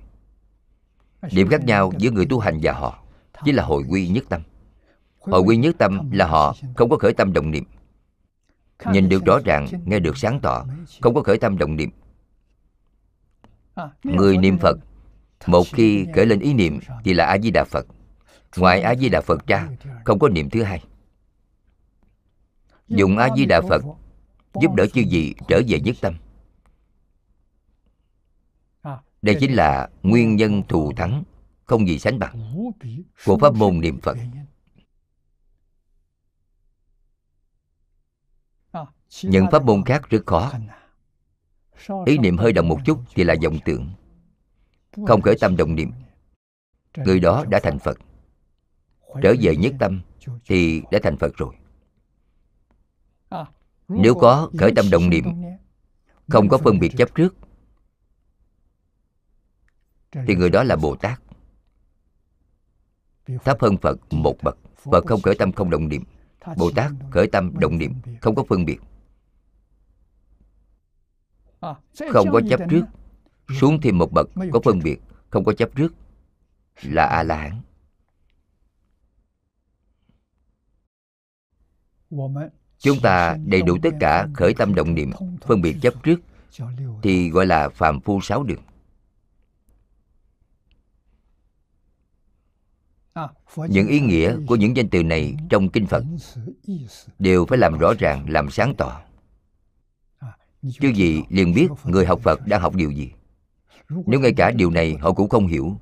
Điểm 1.32 1.48
khác 1.48 1.64
nhau 1.64 1.92
giữa 1.98 2.10
người 2.10 2.26
tu 2.26 2.38
hành 2.38 2.58
và 2.62 2.72
họ. 2.72 3.02
Chính 3.44 3.56
là 3.56 3.64
hồi 3.64 3.84
quy 3.88 4.08
nhất 4.08 4.24
tâm. 4.28 4.42
Hồi 5.18 5.40
quy 5.40 5.56
nhất 5.56 5.74
tâm 5.78 6.10
là 6.10 6.26
họ 6.26 6.54
không 6.76 6.90
có 6.90 6.96
khởi 6.96 7.12
tâm 7.12 7.32
động 7.32 7.50
niệm 7.50 7.64
nhìn 8.92 9.08
được 9.08 9.24
rõ 9.24 9.38
ràng 9.44 9.66
nghe 9.84 9.98
được 9.98 10.16
sáng 10.16 10.40
tỏ 10.40 10.66
không 11.00 11.14
có 11.14 11.22
khởi 11.22 11.38
tâm 11.38 11.58
động 11.58 11.76
niệm. 11.76 11.90
Người 14.02 14.36
niệm 14.36 14.58
phật 14.58 14.78
một 15.46 15.66
khi 15.72 16.06
khởi 16.14 16.26
lên 16.26 16.40
ý 16.40 16.54
niệm 16.54 16.78
thì 17.04 17.14
là 17.14 17.26
a 17.26 17.38
di 17.38 17.50
đà 17.50 17.64
phật. 17.64 17.86
Ngoài 18.56 18.80
a 18.80 18.94
di 18.94 19.08
đà 19.08 19.20
phật 19.20 19.46
ra 19.46 19.68
không 20.04 20.18
có 20.18 20.28
niệm 20.28 20.50
thứ 20.50 20.62
hai. 20.62 20.84
Dùng 22.88 23.18
a 23.18 23.28
di 23.36 23.44
đà 23.44 23.60
phật 23.68 23.82
giúp 24.60 24.74
đỡ 24.74 24.86
chư 24.86 25.02
vị 25.10 25.34
trở 25.48 25.60
về 25.68 25.80
nhất 25.80 25.96
tâm. 26.00 26.14
Đây 29.22 29.36
chính 29.40 29.52
là 29.52 29.88
nguyên 30.02 30.36
nhân 30.36 30.62
thù 30.68 30.92
thắng 30.96 31.24
không 31.64 31.88
gì 31.88 31.98
sánh 31.98 32.18
bằng. 32.18 32.52
Của 33.26 33.38
pháp 33.38 33.54
môn 33.54 33.80
niệm 33.80 34.00
phật 34.00 34.16
những 39.22 39.46
pháp 39.52 39.64
môn 39.64 39.84
khác 39.84 40.10
rất 40.10 40.26
khó. 40.26 40.52
Ý 42.06 42.18
niệm 42.18 42.36
hơi 42.36 42.52
động 42.52 42.68
một 42.68 42.78
chút 42.84 43.00
thì 43.14 43.24
là 43.24 43.34
vọng 43.42 43.58
tưởng. 43.64 43.90
Không 45.06 45.22
khởi 45.22 45.36
tâm 45.40 45.56
động 45.56 45.74
niệm. 45.74 45.92
Người 46.96 47.20
đó 47.20 47.44
đã 47.48 47.60
thành 47.62 47.78
phật. 47.78 47.98
Trở 49.22 49.34
về 49.40 49.56
nhất 49.56 49.74
tâm 49.78 50.00
thì 50.46 50.82
đã 50.90 50.98
thành 51.02 51.16
phật 51.16 51.36
rồi. 51.36 51.54
Nếu 53.88 54.14
có 54.14 54.50
khởi 54.58 54.72
tâm 54.76 54.90
động 54.90 55.10
niệm 55.10 55.24
không 56.28 56.48
có 56.48 56.58
phân 56.58 56.78
biệt 56.78 56.92
chấp 56.96 57.14
trước 57.14 57.34
thì 60.26 60.34
người 60.34 60.50
đó 60.50 60.62
là 60.62 60.76
bồ 60.76 60.96
tát. 60.96 61.20
Thấp 63.44 63.60
hơn 63.60 63.76
phật 63.76 64.12
một 64.12 64.36
bậc. 64.42 64.58
Phật 64.76 65.04
không 65.06 65.22
khởi 65.22 65.34
tâm 65.34 65.52
không 65.52 65.70
động 65.70 65.88
niệm. 65.88 66.04
Bồ 66.56 66.70
tát 66.70 66.90
khởi 67.10 67.26
tâm 67.26 67.52
động 67.58 67.78
niệm 67.78 67.94
không 68.20 68.34
có 68.34 68.44
phân 68.48 68.64
biệt 68.64 68.78
không 72.12 72.28
có 72.32 72.40
chấp 72.48 72.60
trước. 72.70 72.82
xuống 73.60 73.80
thêm 73.80 73.98
một 73.98 74.12
bậc 74.12 74.28
có 74.52 74.60
phân 74.64 74.80
biệt 74.84 75.00
không 75.30 75.44
có 75.44 75.52
chấp 75.52 75.70
trước. 75.76 75.94
Là 76.82 77.04
a 77.06 77.22
la 77.22 77.36
hán 77.36 77.60
chúng 82.78 83.00
ta 83.02 83.36
đầy 83.46 83.62
đủ 83.62 83.78
tất 83.82 83.90
cả 84.00 84.28
khởi 84.34 84.54
tâm 84.54 84.74
động 84.74 84.94
niệm 84.94 85.10
phân 85.40 85.62
biệt 85.62 85.76
chấp 85.82 85.94
trước 86.02 86.20
thì 87.02 87.30
gọi 87.30 87.46
là 87.46 87.68
phàm 87.68 88.00
phu 88.00 88.20
sáu 88.20 88.42
đường. 88.42 88.62
Những 93.68 93.86
ý 93.86 94.00
nghĩa 94.00 94.36
của 94.46 94.56
những 94.56 94.76
danh 94.76 94.88
từ 94.88 95.02
này 95.02 95.34
trong 95.50 95.68
kinh 95.68 95.86
phật 95.86 96.04
đều 97.18 97.46
phải 97.46 97.58
làm 97.58 97.78
rõ 97.78 97.92
ràng 97.98 98.30
làm 98.30 98.50
sáng 98.50 98.74
tỏ 98.78 99.05
chứ 100.62 100.88
gì 100.88 101.22
liền 101.28 101.54
biết 101.54 101.68
người 101.84 102.06
học 102.06 102.20
phật 102.22 102.40
đang 102.46 102.60
học 102.60 102.74
điều 102.74 102.90
gì. 102.90 103.12
Nếu 103.88 104.20
ngay 104.20 104.32
cả 104.36 104.50
điều 104.50 104.70
này 104.70 104.96
họ 105.00 105.12
cũng 105.12 105.28
không 105.28 105.46
hiểu. 105.46 105.76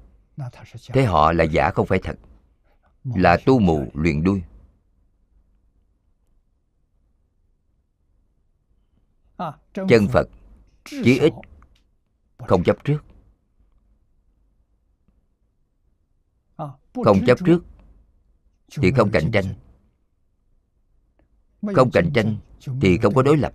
Thế 0.89 1.05
họ 1.05 1.33
là 1.33 1.45
giả 1.45 1.71
không 1.71 1.87
phải 1.87 1.99
thật. 2.03 2.19
Là 3.05 3.37
tu 3.47 3.59
mù 3.59 3.87
luyện 3.95 4.25
đuôi. 4.25 4.43
Chân 9.75 10.09
phật, 10.13 10.29
chí 10.85 11.19
ít 11.19 11.33
không 12.39 12.65
chấp 12.65 12.85
trước. 12.85 13.05
Không 17.05 17.25
chấp 17.27 17.39
trước 17.47 17.65
thì 18.71 18.93
không 18.93 19.11
cạnh 19.11 19.31
tranh. 19.33 19.45
Không 21.75 21.91
cạnh 21.91 22.11
tranh 22.15 22.37
thì 22.81 22.99
không 22.99 23.15
có 23.15 23.23
đối 23.23 23.37
lập 23.37 23.53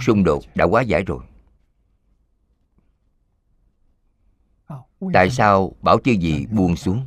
xung 0.00 0.24
đột 0.24 0.44
đã 0.54 0.64
quá 0.64 0.82
giải 0.82 1.02
rồi. 1.02 1.24
Tại 5.12 5.30
sao 5.30 5.72
bảo 5.82 5.98
chư 6.04 6.12
gì 6.12 6.46
buông 6.46 6.76
xuống 6.76 7.06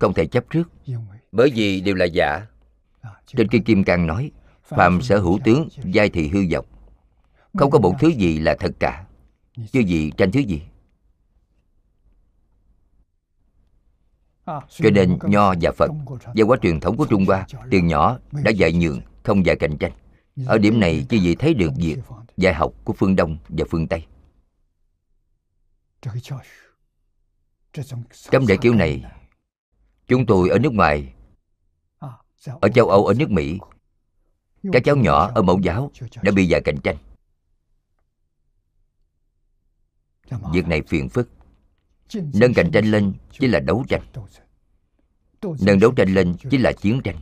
không 0.00 0.14
thể 0.14 0.26
chấp 0.26 0.44
trước? 0.50 0.70
Bởi 1.32 1.50
vì 1.54 1.80
đều 1.80 1.94
là 1.94 2.04
giả. 2.04 2.46
Trên 3.26 3.48
kinh 3.48 3.64
kim 3.64 3.84
cang 3.84 4.06
nói 4.06 4.30
phàm 4.64 5.02
sở 5.02 5.18
hữu 5.18 5.38
tướng 5.44 5.68
giai 5.84 6.10
thị 6.10 6.28
hư 6.28 6.40
vọng. 6.52 6.66
Không 7.58 7.70
có 7.70 7.78
một 7.78 7.94
thứ 8.00 8.08
gì 8.08 8.38
là 8.38 8.56
thật 8.60 8.72
cả. 8.78 9.06
Chứ 9.72 9.80
gì 9.80 10.12
tranh 10.16 10.32
thứ 10.32 10.40
gì 10.40 10.62
cho 14.46 14.90
nên 14.92 15.18
nho 15.22 15.54
và 15.60 15.72
phật 15.72 15.90
văn 16.34 16.46
hóa 16.46 16.56
truyền 16.62 16.80
thống 16.80 16.96
của 16.96 17.06
trung 17.10 17.24
hoa 17.24 17.46
từ 17.70 17.78
nhỏ 17.78 18.18
đã 18.44 18.50
dạy 18.50 18.72
nhường 18.72 19.00
không 19.22 19.46
dạy 19.46 19.56
cạnh 19.56 19.78
tranh. 19.78 19.92
Ở 20.46 20.58
điểm 20.58 20.80
này 20.80 21.06
chư 21.08 21.18
vị 21.22 21.34
thấy 21.34 21.54
được 21.54 21.70
việc 21.76 21.98
dạy 22.36 22.54
học 22.54 22.72
của 22.84 22.92
phương 22.92 23.16
đông 23.16 23.36
và 23.48 23.64
phương 23.70 23.88
tây? 23.88 24.06
Trong 28.30 28.46
đại 28.46 28.58
kiểu 28.60 28.74
này 28.74 29.04
chúng 30.06 30.26
tôi 30.26 30.48
ở 30.48 30.58
nước 30.58 30.72
ngoài 30.72 31.14
ở 32.60 32.68
châu 32.68 32.88
âu 32.88 33.06
ở 33.06 33.14
nước 33.14 33.30
mỹ 33.30 33.58
các 34.72 34.82
cháu 34.84 34.96
nhỏ 34.96 35.32
ở 35.34 35.42
mẫu 35.42 35.60
giáo 35.60 35.90
đã 36.22 36.32
bị 36.32 36.46
dạy 36.46 36.60
cạnh 36.64 36.76
tranh. 36.82 36.96
Việc 40.52 40.66
này 40.66 40.82
phiền 40.82 41.08
phức 41.08 41.28
nâng 42.14 42.54
cạnh 42.54 42.70
tranh 42.72 42.84
lên 42.84 43.12
chỉ 43.30 43.46
là 43.46 43.60
đấu 43.60 43.84
tranh. 43.88 44.02
Nâng 45.42 45.80
đấu 45.80 45.92
tranh 45.96 46.14
lên 46.14 46.36
chỉ 46.50 46.58
là 46.58 46.72
chiến 46.72 47.00
tranh. 47.04 47.20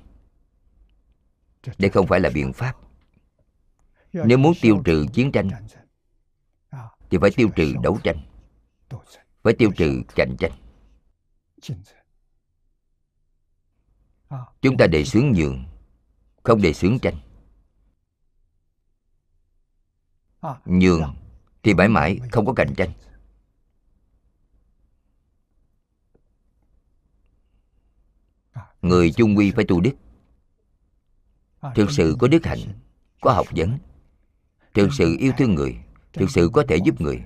Đây 1.79 1.91
không 1.91 2.07
phải 2.07 2.21
là 2.21 2.31
biện 2.35 2.53
pháp. 2.53 2.77
Nếu 4.13 4.39
muốn 4.39 4.53
tiêu 4.61 4.83
trừ 4.85 5.07
chiến 5.13 5.33
tranh, 5.33 5.51
thì 7.11 7.19
phải 7.21 7.31
tiêu 7.31 7.49
trừ 7.57 7.75
đấu 7.83 7.99
tranh. 8.03 8.17
Phải 9.43 9.53
tiêu 9.59 9.71
trừ 9.77 10.03
cạnh 10.17 10.37
tranh. 10.39 10.53
Chúng 14.61 14.77
ta 14.77 14.87
đề 14.87 15.05
xướng 15.05 15.33
nhường, 15.33 15.65
không 16.43 16.63
đề 16.63 16.73
xướng 16.73 16.99
tranh. 16.99 17.17
Nhường 20.65 21.15
thì 21.63 21.75
mãi 21.75 21.89
mãi 21.89 22.19
không 22.33 22.47
có 22.47 22.53
cạnh 22.53 22.75
tranh. 22.77 22.93
Người 28.83 29.13
chung 29.13 29.37
quy 29.37 29.51
phải 29.51 29.65
tu 29.69 29.81
đức. 29.81 29.93
Thực 31.75 31.91
sự 31.91 32.17
có 32.19 32.29
đức 32.29 32.47
hạnh 32.47 32.61
có 33.21 33.33
học 33.33 33.47
vấn. 33.57 33.79
Thực 34.75 34.89
sự 34.93 35.17
yêu 35.19 35.33
thương 35.39 35.55
người 35.55 35.79
thực 36.13 36.31
sự 36.31 36.51
có 36.53 36.65
thể 36.69 36.77
giúp 36.85 37.01
người. 37.01 37.25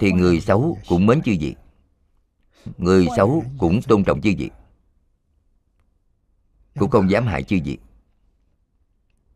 Thì 0.00 0.12
người 0.12 0.40
xấu 0.40 0.78
cũng 0.88 1.06
mến 1.06 1.22
chư 1.22 1.32
vị. 1.40 1.54
Người 2.78 3.06
xấu 3.16 3.44
cũng 3.58 3.82
tôn 3.82 4.04
trọng 4.04 4.20
chư 4.20 4.30
vị. 4.38 4.50
Cũng 6.78 6.90
không 6.90 7.10
dám 7.10 7.26
hại 7.26 7.42
chư 7.42 7.58
vị. 7.64 7.78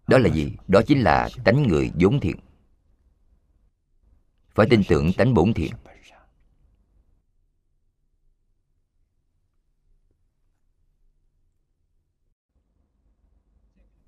Đó 0.07 0.19
là 0.19 0.29
gì? 0.29 0.53
đó 0.69 0.83
chính 0.87 1.01
là 1.01 1.29
tánh 1.45 1.69
người 1.69 1.91
vốn 2.01 2.21
thiện. 2.21 2.37
Phải 4.55 4.67
tin 4.71 4.83
tưởng 4.89 5.13
tánh 5.13 5.35
bổn 5.35 5.55
thiện 5.55 5.73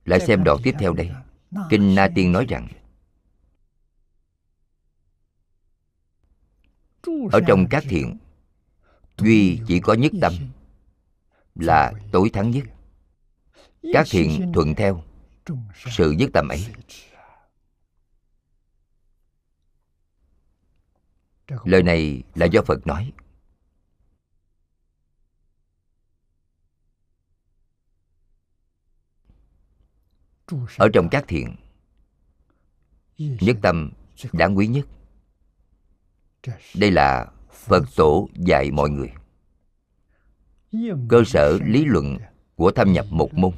lại 0.05 0.21
xem 0.21 0.45
đoạn 0.45 0.59
tiếp 0.63 0.75
theo 0.79 0.93
đây. 0.93 1.11
Kinh 1.71 1.95
na 1.95 2.09
tiên 2.15 2.33
nói 2.33 2.47
rằng, 2.49 2.69
ở 7.33 7.41
trong 7.47 7.67
các 7.71 7.85
thiện, 7.89 8.19
duy 9.19 9.61
chỉ 9.67 9.81
có 9.81 9.95
nhất 9.95 10.13
tâm 10.21 10.33
là 11.55 11.93
tối 12.13 12.31
thắng 12.33 12.51
nhất. 12.51 12.65
Các 13.93 14.07
thiện 14.11 14.53
thuận 14.55 14.75
theo 14.75 15.05
sự 15.75 16.11
nhất 16.11 16.31
tâm 16.33 16.49
ấy. 16.49 16.67
Lời 21.65 21.83
này 21.83 22.23
là 22.35 22.47
do 22.47 22.63
phật 22.63 22.87
nói. 22.87 23.13
Ở 30.79 30.89
trong 30.93 31.09
các 31.11 31.25
thiện, 31.29 31.57
nhất 33.19 33.57
tâm 33.63 33.91
đáng 34.33 34.57
quý 34.57 34.67
nhất. 34.67 34.87
Đây 36.75 36.91
là 36.91 37.27
phật 37.53 37.85
tổ 37.97 38.29
dạy 38.35 38.71
mọi 38.71 38.91
người. 38.91 39.13
Cơ 41.09 41.23
sở 41.27 41.59
lý 41.65 41.85
luận 41.85 42.19
của 42.55 42.71
thâm 42.71 42.93
nhập 42.93 43.07
một 43.11 43.35
môn. 43.35 43.53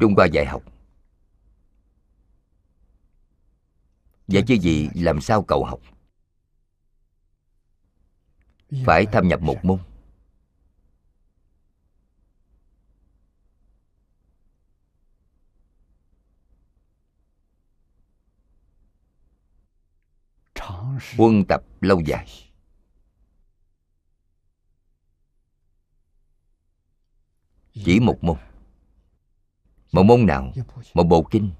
Trung 0.00 0.14
hoa 0.16 0.26
dạy 0.26 0.46
học. 0.46 0.62
Vậy 4.26 4.42
chứ 4.46 4.54
gì 4.54 4.88
làm 4.94 5.20
sao 5.20 5.42
cậu 5.42 5.64
học? 5.64 5.80
Phải 8.86 9.06
thâm 9.06 9.28
nhập 9.28 9.42
một 9.42 9.64
môn. 9.64 9.78
Quân 21.16 21.44
tập 21.44 21.62
lâu 21.80 22.00
dài. 22.00 22.26
Chỉ 27.72 28.00
một 28.00 28.24
môn. 28.24 28.36
Một 29.92 30.02
môn 30.02 30.26
nào? 30.26 30.52
Một 30.94 31.04
bộ 31.04 31.22
kinh. 31.30 31.50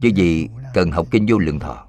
Chứ 0.00 0.08
gì 0.14 0.48
cần 0.74 0.90
học 0.90 1.06
kinh 1.10 1.26
vô 1.28 1.38
lượng 1.38 1.58
thọ. 1.58 1.86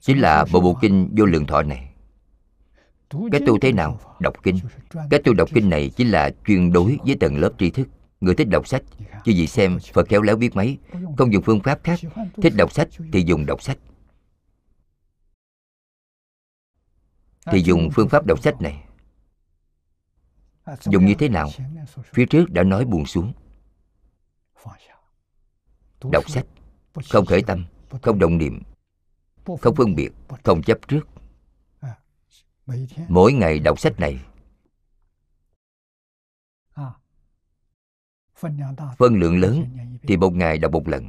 Chính 0.00 0.20
là 0.20 0.44
bộ 0.52 0.60
bộ 0.60 0.78
kinh 0.80 1.14
vô 1.16 1.24
lượng 1.24 1.46
thọ 1.46 1.62
này. 1.62 1.88
Cái 3.32 3.40
tu 3.46 3.58
thế 3.58 3.72
nào? 3.72 4.00
Đọc 4.20 4.34
kinh. 4.42 4.58
Cái 5.10 5.20
tu 5.24 5.34
đọc 5.34 5.48
kinh 5.54 5.70
này 5.70 5.90
chính 5.96 6.10
là 6.10 6.30
chuyên 6.46 6.72
đối 6.72 6.98
với 7.04 7.16
tầng 7.20 7.36
lớp 7.36 7.52
tri 7.58 7.70
thức 7.70 7.88
người 8.22 8.34
thích 8.34 8.48
đọc 8.48 8.68
sách 8.68 8.82
chứ 9.24 9.32
gì 9.32 9.46
xem 9.46 9.78
phật 9.92 10.08
khéo 10.08 10.22
léo 10.22 10.36
biết 10.36 10.56
mấy. 10.56 10.78
Không 11.18 11.32
dùng 11.32 11.42
phương 11.42 11.60
pháp 11.60 11.80
khác. 11.84 12.00
Thích 12.34 12.52
đọc 12.56 12.72
sách 12.72 12.88
thì 13.12 13.24
dùng 13.26 13.46
đọc 13.46 13.62
sách. 13.62 13.78
Thì 17.46 17.62
dùng 17.62 17.88
phương 17.94 18.08
pháp 18.08 18.26
đọc 18.26 18.42
sách 18.42 18.60
này. 18.60 18.84
Dùng 20.80 21.06
như 21.06 21.14
thế 21.18 21.28
nào? 21.28 21.50
Phía 22.12 22.26
trước 22.26 22.50
đã 22.50 22.62
nói 22.62 22.84
buồn 22.84 23.06
xuống. 23.06 23.32
Đọc 26.12 26.30
sách. 26.30 26.46
Không 27.10 27.26
khởi 27.26 27.42
tâm, 27.42 27.64
không 28.02 28.18
động 28.18 28.38
niệm, 28.38 28.62
không 29.60 29.74
phân 29.76 29.94
biệt, 29.94 30.10
không 30.44 30.62
chấp 30.62 30.78
trước. 30.88 31.08
Mỗi 33.08 33.32
ngày 33.32 33.58
đọc 33.58 33.80
sách 33.80 34.00
này 34.00 34.18
phân 38.98 39.14
lượng 39.20 39.38
lớn 39.38 39.64
thì 40.02 40.16
một 40.16 40.32
ngày 40.32 40.58
đọc 40.58 40.72
một 40.72 40.88
lần. 40.88 41.08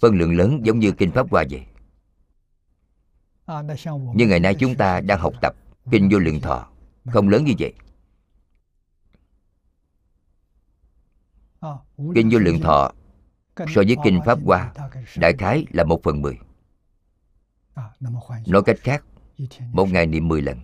Phân 0.00 0.14
lượng 0.14 0.36
lớn 0.36 0.60
giống 0.64 0.78
như 0.78 0.92
kinh 0.92 1.10
pháp 1.12 1.30
hoa 1.30 1.44
vậy. 1.50 1.66
Nhưng 4.14 4.28
ngày 4.28 4.40
nay 4.40 4.54
chúng 4.58 4.74
ta 4.74 5.00
đang 5.00 5.20
học 5.20 5.34
tập 5.42 5.54
kinh 5.90 6.08
vô 6.12 6.18
lượng 6.18 6.40
thọ. 6.40 6.68
Không 7.12 7.28
lớn 7.28 7.44
như 7.44 7.52
vậy. 7.58 7.72
Kinh 12.14 12.28
vô 12.32 12.38
lượng 12.38 12.60
thọ 12.60 12.92
so 13.56 13.82
với 13.86 13.96
kinh 14.04 14.20
pháp 14.26 14.38
hoa 14.44 14.72
đại 15.16 15.32
khái 15.38 15.66
là 15.70 15.84
một 15.84 16.00
phần 16.02 16.22
mười. 16.22 16.38
Nói 18.46 18.62
cách 18.66 18.78
khác 18.80 19.04
một 19.72 19.88
ngày 19.88 20.06
niệm 20.06 20.28
mười 20.28 20.42
lần 20.42 20.60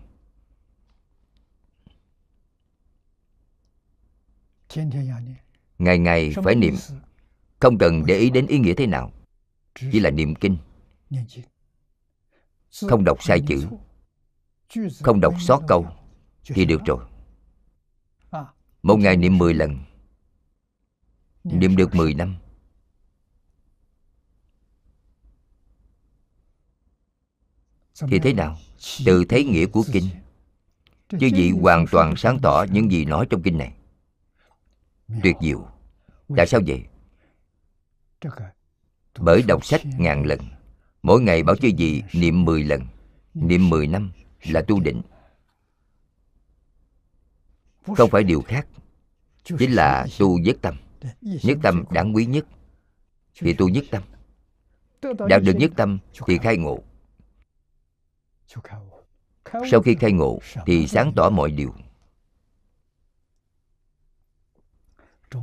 ngày 5.78 5.98
ngày 5.98 6.34
phải 6.44 6.54
niệm. 6.54 6.74
không 7.60 7.78
cần 7.78 8.06
để 8.06 8.18
ý 8.18 8.30
đến 8.30 8.46
ý 8.46 8.58
nghĩa 8.58 8.74
thế 8.74 8.86
nào. 8.86 9.12
Chỉ 9.92 10.00
là 10.00 10.10
niệm 10.10 10.34
kinh. 10.34 10.56
Không 12.88 13.04
đọc 13.04 13.22
sai 13.22 13.42
chữ. 13.48 13.66
không 15.02 15.20
đọc 15.20 15.34
sót 15.40 15.62
câu 15.68 15.86
thì 16.44 16.64
được 16.64 16.80
rồi. 16.86 17.04
Một 18.82 18.96
ngày 18.96 19.16
niệm 19.16 19.38
mười 19.38 19.54
lần. 19.54 19.78
Niệm 21.44 21.76
được 21.76 21.94
mười 21.94 22.14
năm. 22.14 22.36
Thì 28.10 28.18
thế 28.18 28.32
nào? 28.32 28.56
từ 29.06 29.24
thấy 29.24 29.44
nghĩa 29.44 29.66
của 29.66 29.82
kinh. 29.92 30.08
chứ 31.08 31.28
vị 31.32 31.50
hoàn 31.50 31.86
toàn 31.90 32.16
sáng 32.16 32.38
tỏ 32.42 32.66
những 32.72 32.90
gì 32.92 33.04
nói 33.04 33.26
trong 33.30 33.42
kinh 33.42 33.58
này 33.58 33.72
tuyệt 35.22 35.36
diệu. 35.40 35.68
Tại 36.36 36.46
sao 36.46 36.60
vậy? 36.66 36.84
Bởi 39.18 39.42
đọc 39.42 39.64
sách 39.64 39.80
ngàn 39.98 40.26
lần. 40.26 40.40
Mỗi 41.02 41.20
ngày 41.20 41.42
bảo 41.42 41.56
chứ 41.56 41.68
gì 41.68 42.02
niệm 42.12 42.44
mười 42.44 42.64
lần. 42.64 42.86
Niệm 43.34 43.70
mười 43.70 43.86
năm 43.86 44.12
là 44.42 44.62
tu 44.68 44.80
định 44.80 45.02
không 47.96 48.10
phải 48.10 48.24
điều 48.24 48.42
khác 48.42 48.66
chính 49.44 49.72
là 49.72 50.06
tu 50.18 50.38
nhất 50.38 50.56
tâm. 50.62 50.76
Nhất 51.20 51.58
tâm 51.62 51.84
đáng 51.90 52.14
quý 52.14 52.26
nhất. 52.26 52.46
Thì 53.40 53.54
tu 53.54 53.68
nhất 53.68 53.84
tâm. 53.90 54.02
Đạt 55.28 55.42
được 55.42 55.52
nhất 55.56 55.70
tâm 55.76 55.98
thì 56.26 56.38
khai 56.38 56.56
ngộ. 56.56 56.82
Sau 59.70 59.82
khi 59.84 59.94
khai 59.94 60.12
ngộ 60.12 60.38
thì 60.66 60.86
sáng 60.86 61.12
tỏ 61.16 61.30
mọi 61.30 61.50
điều 61.50 61.74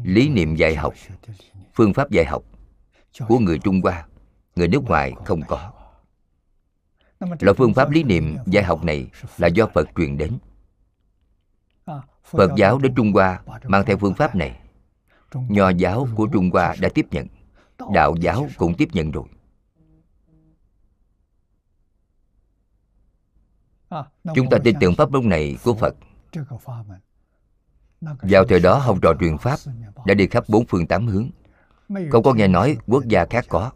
lý 0.04 0.30
niệm 0.30 0.56
dạy 0.56 0.76
học 0.76 0.94
phương 1.74 1.94
pháp 1.94 2.12
dạy 2.12 2.26
học 2.26 2.44
của 3.28 3.40
người 3.40 3.60
trung 3.60 3.82
hoa 3.82 4.08
người 4.56 4.68
nước 4.68 4.84
ngoài 4.84 5.14
không 5.26 5.42
có. 5.48 5.72
loại 7.20 7.56
phương 7.58 7.74
pháp 7.74 7.90
lý 7.90 8.04
niệm 8.04 8.38
dạy 8.46 8.64
học 8.64 8.84
này 8.84 9.10
là 9.38 9.48
do 9.48 9.68
phật 9.74 9.90
truyền 9.96 10.18
đến. 10.18 10.38
phật 12.24 12.52
giáo 12.58 12.80
đến 12.80 12.96
trung 12.96 13.12
hoa 13.12 13.42
mang 13.64 13.86
theo 13.86 13.98
phương 13.98 14.14
pháp 14.14 14.36
này. 14.36 14.60
Nho 15.34 15.70
giáo 15.70 16.08
của 16.16 16.28
trung 16.34 16.50
hoa 16.50 16.76
đã 16.82 16.90
tiếp 16.94 17.06
nhận 17.12 17.28
đạo 17.94 18.16
giáo 18.22 18.48
cũng 18.58 18.74
tiếp 18.78 18.90
nhận 18.94 19.12
rồi. 19.12 19.26
Chúng 24.36 24.50
ta 24.50 24.58
tin 24.64 24.76
tưởng 24.80 24.96
pháp 24.96 25.12
môn 25.12 25.30
này 25.30 25.58
của 25.64 25.74
phật 25.74 25.96
vào 28.02 28.46
thời 28.46 28.60
đó 28.60 28.78
học 28.78 28.98
trò 29.02 29.14
truyền 29.20 29.38
pháp 29.38 29.60
đã 30.06 30.14
đi 30.14 30.28
khắp 30.28 30.44
bốn 30.48 30.66
phương 30.66 30.88
tám 30.88 31.08
hướng. 31.08 31.30
Không 32.12 32.24
có 32.24 32.34
nghe 32.34 32.48
nói 32.48 32.78
quốc 32.88 33.04
gia 33.08 33.26
khác 33.26 33.46
có. 33.50 33.72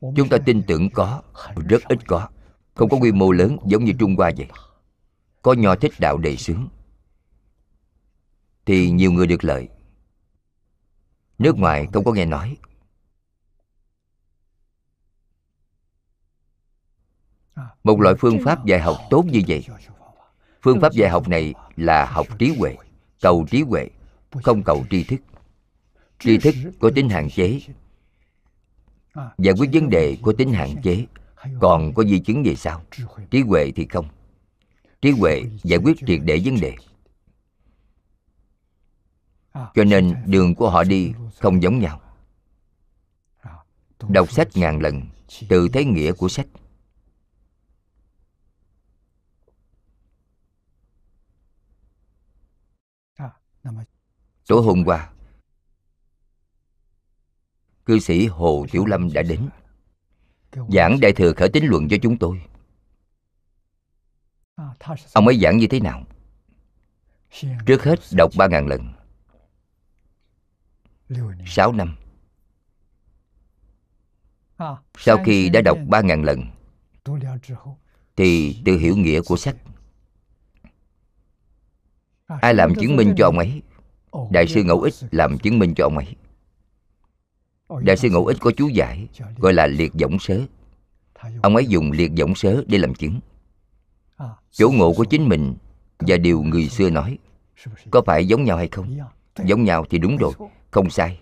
Chúng 0.00 0.28
ta 0.30 0.38
tin 0.46 0.62
tưởng 0.66 0.90
có 0.90 1.22
rất 1.68 1.82
ít 1.88 1.98
có. 2.06 2.28
Không 2.74 2.88
có 2.88 2.96
quy 2.96 3.12
mô 3.12 3.32
lớn 3.32 3.56
giống 3.66 3.84
như 3.84 3.92
trung 3.98 4.16
hoa 4.16 4.30
vậy. 4.36 4.48
Có 5.42 5.52
nho 5.52 5.74
thích 5.74 5.92
đạo 5.98 6.18
đầy 6.18 6.36
sướng, 6.36 6.68
thì 8.66 8.90
nhiều 8.90 9.12
người 9.12 9.26
được 9.26 9.44
lợi. 9.44 9.68
Nước 11.38 11.58
ngoài 11.58 11.86
không 11.92 12.04
có 12.04 12.12
nghe 12.12 12.24
nói. 12.24 12.56
Một 17.84 18.00
loại 18.00 18.14
phương 18.18 18.38
pháp 18.44 18.64
dạy 18.64 18.80
học 18.80 18.96
tốt 19.10 19.24
như 19.26 19.42
vậy 19.48 19.66
phương 20.66 20.80
pháp 20.80 20.92
dạy 20.92 21.10
học 21.10 21.28
này 21.28 21.54
là 21.76 22.04
học 22.04 22.26
trí 22.38 22.56
huệ, 22.58 22.76
cầu 23.20 23.46
trí 23.50 23.62
huệ, 23.62 23.88
không 24.42 24.62
cầu 24.62 24.84
tri 24.90 25.04
thức. 25.04 25.20
Tri 26.18 26.38
thức 26.38 26.54
có 26.80 26.90
tính 26.94 27.08
hạn 27.08 27.30
chế. 27.30 27.60
Giải 29.38 29.54
quyết 29.58 29.70
vấn 29.72 29.90
đề 29.90 30.16
có 30.22 30.32
tính 30.38 30.52
hạn 30.52 30.82
chế, 30.82 31.06
còn 31.60 31.94
có 31.94 32.04
di 32.04 32.18
chứng 32.18 32.42
về 32.42 32.54
sau. 32.54 32.82
Trí 33.30 33.40
huệ 33.42 33.72
thì 33.76 33.86
không. 33.90 34.08
Trí 35.00 35.10
huệ 35.10 35.42
giải 35.62 35.78
quyết 35.78 35.96
triệt 36.06 36.20
để 36.24 36.40
vấn 36.44 36.60
đề. 36.60 36.74
Cho 39.54 39.84
nên 39.84 40.14
đường 40.26 40.54
của 40.54 40.70
họ 40.70 40.84
đi 40.84 41.12
không 41.38 41.62
giống 41.62 41.78
nhau. 41.78 42.00
Đọc 44.08 44.32
sách 44.32 44.48
ngàn 44.54 44.80
lần 44.80 45.02
tự 45.48 45.68
thấy 45.68 45.84
nghĩa 45.84 46.12
của 46.12 46.28
sách. 46.28 46.46
Tối 54.48 54.62
hôm 54.62 54.84
qua, 54.84 55.12
cư 57.86 57.98
sĩ 57.98 58.26
hồ 58.26 58.66
tiểu 58.70 58.86
lâm 58.86 59.12
đã 59.12 59.22
đến. 59.22 59.48
Giảng 60.68 61.00
đại 61.00 61.12
thừa 61.12 61.32
khởi 61.32 61.48
tín 61.48 61.64
luận 61.64 61.88
cho 61.88 61.96
chúng 62.02 62.18
tôi. 62.18 62.42
Ông 65.12 65.26
ấy 65.26 65.38
giảng 65.42 65.58
như 65.58 65.66
thế 65.66 65.80
nào? 65.80 66.04
Trước 67.66 67.82
hết 67.82 68.00
đọc 68.12 68.30
ba 68.38 68.46
ngàn 68.46 68.66
lần. 68.66 68.92
Sáu 71.46 71.72
năm. 71.72 71.96
Sau 74.98 75.24
khi 75.24 75.48
đã 75.48 75.60
đọc 75.60 75.78
ba 75.88 76.00
ngàn 76.00 76.22
lần, 76.22 76.44
thì 78.16 78.60
tự 78.64 78.78
hiểu 78.78 78.96
nghĩa 78.96 79.20
của 79.20 79.36
sách, 79.36 79.56
ai 82.26 82.54
làm 82.54 82.74
chứng 82.80 82.96
minh 82.96 83.14
cho 83.16 83.24
ông 83.24 83.38
ấy? 83.38 83.62
Đại 84.30 84.46
sư 84.46 84.62
ngẫu 84.64 84.80
ích 84.80 84.94
làm 85.10 85.38
chứng 85.38 85.58
minh 85.58 85.74
cho 85.76 85.84
ông 85.84 85.96
ấy. 85.96 86.06
Đại 87.82 87.96
sư 87.96 88.10
ngẫu 88.10 88.26
ích 88.26 88.36
có 88.40 88.50
chú 88.56 88.68
giải 88.68 89.08
gọi 89.36 89.52
là 89.52 89.66
liệt 89.66 89.92
võng 90.00 90.18
sớ. 90.18 90.40
Ông 91.42 91.56
ấy 91.56 91.66
dùng 91.66 91.92
liệt 91.92 92.12
võng 92.18 92.34
sớ 92.34 92.64
để 92.66 92.78
làm 92.78 92.94
chứng. 92.94 93.20
Chỗ 94.50 94.70
ngộ 94.70 94.92
của 94.92 95.04
chính 95.04 95.28
mình 95.28 95.54
và 95.98 96.16
điều 96.16 96.42
người 96.42 96.68
xưa 96.68 96.90
nói 96.90 97.18
có 97.90 98.02
phải 98.06 98.26
giống 98.26 98.44
nhau 98.44 98.56
hay 98.56 98.68
không? 98.68 98.98
Giống 99.44 99.64
nhau 99.64 99.84
thì 99.90 99.98
đúng 99.98 100.16
rồi 100.16 100.32
không 100.70 100.90
sai. 100.90 101.20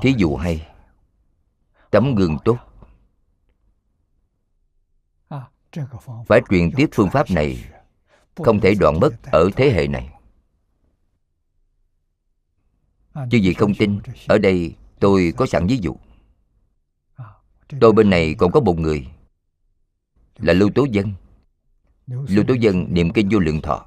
Thí 0.00 0.14
dụ 0.16 0.36
hay 0.36 0.66
tấm 1.90 2.14
gương 2.14 2.36
tốt. 2.44 2.56
phải 6.26 6.40
truyền 6.50 6.70
tiếp 6.76 6.88
phương 6.92 7.10
pháp 7.10 7.30
này 7.30 7.64
không 8.36 8.60
thể 8.60 8.74
đoạn 8.74 9.00
mất 9.00 9.22
ở 9.22 9.50
thế 9.56 9.70
hệ 9.70 9.88
này. 9.88 10.12
Chứ 13.30 13.38
gì 13.38 13.54
không 13.54 13.74
tin, 13.74 14.00
ở 14.28 14.38
đây 14.38 14.74
tôi 15.00 15.32
có 15.36 15.46
sẵn 15.46 15.66
ví 15.66 15.78
dụ. 15.82 15.96
Tôi 17.80 17.92
bên 17.92 18.10
này 18.10 18.34
còn 18.38 18.52
có 18.52 18.60
một 18.60 18.78
người 18.78 19.06
là 20.36 20.52
lưu 20.52 20.70
tố 20.74 20.86
dân. 20.90 21.12
Lưu 22.06 22.44
tố 22.48 22.54
dân 22.54 22.86
niệm 22.94 23.12
kinh 23.12 23.28
vô 23.32 23.38
lượng 23.38 23.60
thọ. 23.60 23.86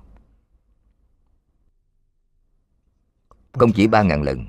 Không 3.53 3.71
chỉ 3.73 3.87
ba 3.87 4.03
ngàn 4.03 4.23
lần, 4.23 4.45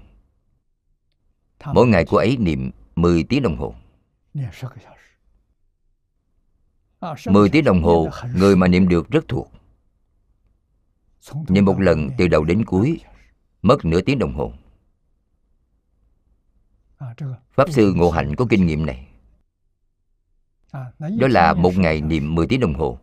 mỗi 1.75 1.87
ngày 1.87 2.05
cô 2.09 2.17
ấy 2.17 2.37
niệm 2.37 2.71
10 2.97 3.25
tiếng 3.25 3.43
đồng 3.43 3.57
hồ. 3.57 3.75
10 7.27 7.49
tiếng 7.49 7.65
đồng 7.65 7.83
hồ, 7.83 8.09
người 8.35 8.57
mà 8.57 8.69
niệm 8.69 8.89
được 8.89 9.11
rất 9.11 9.29
thuộc 9.29 9.53
niệm 11.49 11.65
một 11.65 11.81
lần 11.81 12.11
từ 12.19 12.29
đầu 12.29 12.45
đến 12.45 12.65
cuối 12.65 13.01
mất 13.63 13.85
nửa 13.85 14.01
tiếng 14.01 14.19
đồng 14.19 14.35
hồ. 14.35 14.53
Pháp 17.53 17.71
sư 17.71 17.93
ngộ 17.97 18.11
hạnh 18.11 18.35
có 18.37 18.47
kinh 18.51 18.67
nghiệm 18.67 18.87
này. 18.87 19.07
Đó 20.99 21.29
là 21.31 21.55
một 21.55 21.79
ngày 21.79 22.01
niệm 22.01 22.35
10 22.35 22.47
tiếng 22.47 22.61
đồng 22.61 22.75
hồ. 22.75 22.99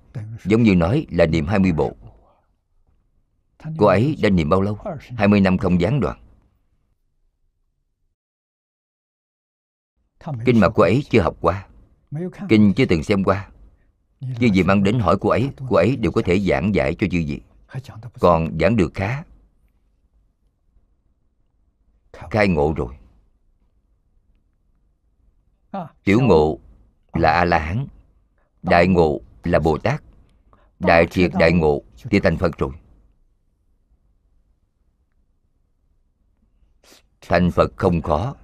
Giống 0.45 0.63
như 0.63 0.75
nói 0.75 1.05
là 1.09 1.25
niệm 1.25 1.45
20 1.45 1.71
bộ. 1.71 1.95
Cô 3.77 3.85
ấy 3.85 4.17
đã 4.21 4.29
niệm 4.29 4.49
bao 4.49 4.61
lâu? 4.61 4.77
20 5.17 5.41
năm 5.41 5.57
không 5.57 5.81
gián 5.81 5.99
đoạn. 5.99 6.19
Kinh 10.45 10.59
mà 10.59 10.69
cô 10.69 10.83
ấy 10.83 11.03
chưa 11.09 11.21
học 11.21 11.37
qua. 11.41 11.67
Kinh 12.49 12.73
chưa 12.73 12.85
từng 12.85 13.03
xem 13.03 13.23
qua. 13.23 13.49
Chư 14.39 14.47
gì 14.53 14.63
mang 14.63 14.83
đến 14.83 14.99
hỏi 14.99 15.17
cô 15.21 15.29
ấy 15.29 15.49
cô 15.69 15.75
ấy 15.75 15.95
đều 15.95 16.11
có 16.11 16.21
thể 16.21 16.39
giảng 16.39 16.75
giải 16.75 16.95
cho 16.95 17.07
chư 17.11 17.17
gì 17.17 17.39
còn 18.19 18.57
giảng 18.59 18.75
được 18.75 18.91
khá. 18.93 19.23
Khai 22.31 22.47
ngộ 22.47 22.73
rồi. 22.77 22.97
Tiểu 26.03 26.19
ngộ 26.21 26.59
là 27.13 27.31
a 27.31 27.45
la 27.45 27.59
hán 27.59 27.87
đại 28.63 28.87
ngộ 28.87 29.21
là 29.43 29.59
bồ 29.59 29.77
tát 29.77 30.03
đại 30.79 31.07
triệt 31.07 31.31
đại 31.39 31.53
ngộ 31.53 31.81
thì 32.03 32.19
thành 32.19 32.37
phật 32.37 32.57
rồi. 32.57 32.71
Thành 37.21 37.51
phật 37.51 37.71
không 37.77 38.01
khó. 38.01 38.35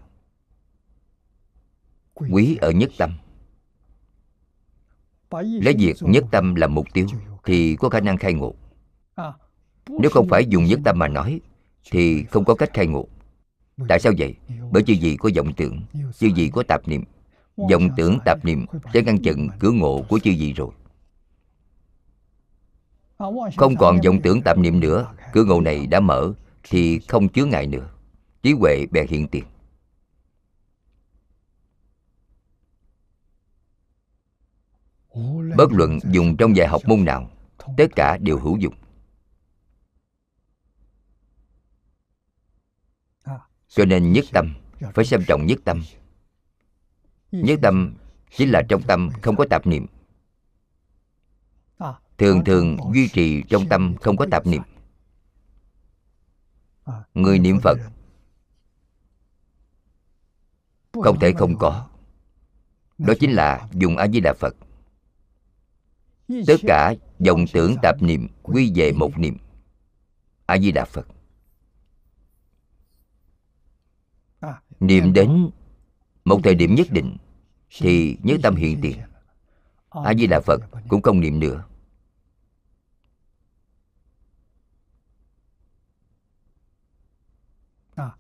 Quý 2.14 2.58
ở 2.62 2.72
nhất 2.72 2.91
tâm. 2.98 3.18
Lấy 5.41 5.76
việc 5.80 5.95
nhất 6.02 6.24
tâm 6.32 6.56
làm 6.56 6.74
mục 6.74 6.88
tiêu 6.94 7.08
thì 7.44 7.76
có 7.76 7.90
khả 7.90 8.00
năng 8.00 8.18
khai 8.18 8.34
ngộ 8.34 8.56
nếu 9.88 10.11
không 10.11 10.27
phải 10.30 10.45
dùng 10.45 10.64
nhất 10.64 10.80
tâm 10.84 10.99
mà 10.99 11.07
nói, 11.07 11.41
thì 11.91 12.23
không 12.23 12.45
có 12.45 12.56
cách 12.56 12.69
khai 12.73 12.88
ngộ. 12.88 13.07
Tại 13.88 13.99
sao 13.99 14.14
vậy? 14.18 14.35
Bởi 14.72 14.84
chư 14.84 14.94
gì 14.94 15.18
có 15.18 15.30
vọng 15.35 15.53
tưởng, 15.53 15.81
chư 16.18 16.27
gì 16.27 16.49
có 16.53 16.64
tạp 16.68 16.88
niệm. 16.88 17.03
Vọng 17.57 17.90
tưởng, 17.98 18.18
tạp 18.26 18.45
niệm 18.45 18.65
sẽ 18.94 19.02
ngăn 19.02 19.22
chặn 19.22 19.48
cửa 19.60 19.72
ngộ 19.72 20.06
của 20.10 20.19
chư 20.19 20.31
gì 20.31 20.53
rồi. 20.53 20.69
Không 23.57 23.76
còn 23.80 23.99
vọng 24.06 24.22
tưởng, 24.23 24.41
tạp 24.41 24.57
niệm 24.57 24.80
nữa, 24.80 25.07
cửa 25.34 25.44
ngộ 25.44 25.61
này 25.61 25.88
đã 25.88 25.99
mở, 25.99 26.34
thì 26.64 26.99
không 26.99 27.30
chứa 27.30 27.45
ngại 27.45 27.68
nữa. 27.68 27.90
Trí 28.44 28.53
huệ 28.53 28.85
bèn 28.91 29.07
hiện 29.07 29.27
tiền. 29.27 29.44
Bất 35.57 35.72
luận 35.72 35.99
dùng 36.03 36.38
trong 36.38 36.56
dạy 36.56 36.68
học 36.68 36.81
môn 36.85 37.06
nào, 37.06 37.30
tất 37.77 37.88
cả 37.95 38.18
đều 38.18 38.40
hữu 38.40 38.57
dụng. 38.57 38.73
Cho 43.76 43.86
nên 43.86 44.14
nhất 44.14 44.26
tâm, 44.32 44.54
phải 44.94 45.06
xem 45.06 45.24
trọng 45.28 45.45
nhất 45.45 45.60
tâm. 45.66 45.84
Nhất 47.32 47.60
tâm 47.62 47.95
chính 48.36 48.50
là 48.50 48.62
trong 48.70 48.82
tâm 48.82 49.10
không 49.22 49.36
có 49.36 49.45
tạp 49.50 49.68
niệm. 49.68 49.86
Thường 52.18 52.44
thường 52.45 52.78
duy 52.94 53.08
trì 53.08 53.44
trong 53.50 53.70
tâm 53.70 53.95
không 54.02 54.18
có 54.18 54.28
tạp 54.32 54.48
niệm. 54.48 54.62
Người 57.14 57.40
niệm 57.40 57.60
phật 57.64 57.78
không 61.04 61.20
thể 61.20 61.32
không 61.38 61.58
có. 61.60 61.88
Đó 62.98 63.14
chính 63.20 63.32
là 63.32 63.70
dùng 63.74 63.98
a 63.98 64.08
di 64.08 64.20
đà 64.20 64.34
phật. 64.34 64.56
Tất 66.48 66.56
cả 66.68 66.94
dòng 67.20 67.45
tưởng 67.54 67.76
tạp 67.82 68.02
niệm 68.02 68.28
quy 68.44 68.72
về 68.76 68.91
một 68.91 69.18
niệm 69.18 69.38
a 70.45 70.58
di 70.58 70.72
đà 70.72 70.86
phật. 70.86 71.08
Niệm 74.88 75.14
đến 75.14 75.50
một 76.26 76.40
thời 76.44 76.56
điểm 76.56 76.76
nhất 76.76 76.88
định 76.92 77.18
thì 77.78 78.18
nhất 78.24 78.40
tâm 78.44 78.56
hiện 78.56 78.80
tiền. 78.82 79.00
A 79.90 80.14
di 80.14 80.28
đà 80.28 80.40
phật 80.40 80.62
cũng 80.88 81.02
không 81.02 81.20
niệm 81.20 81.40
nữa. 81.40 81.64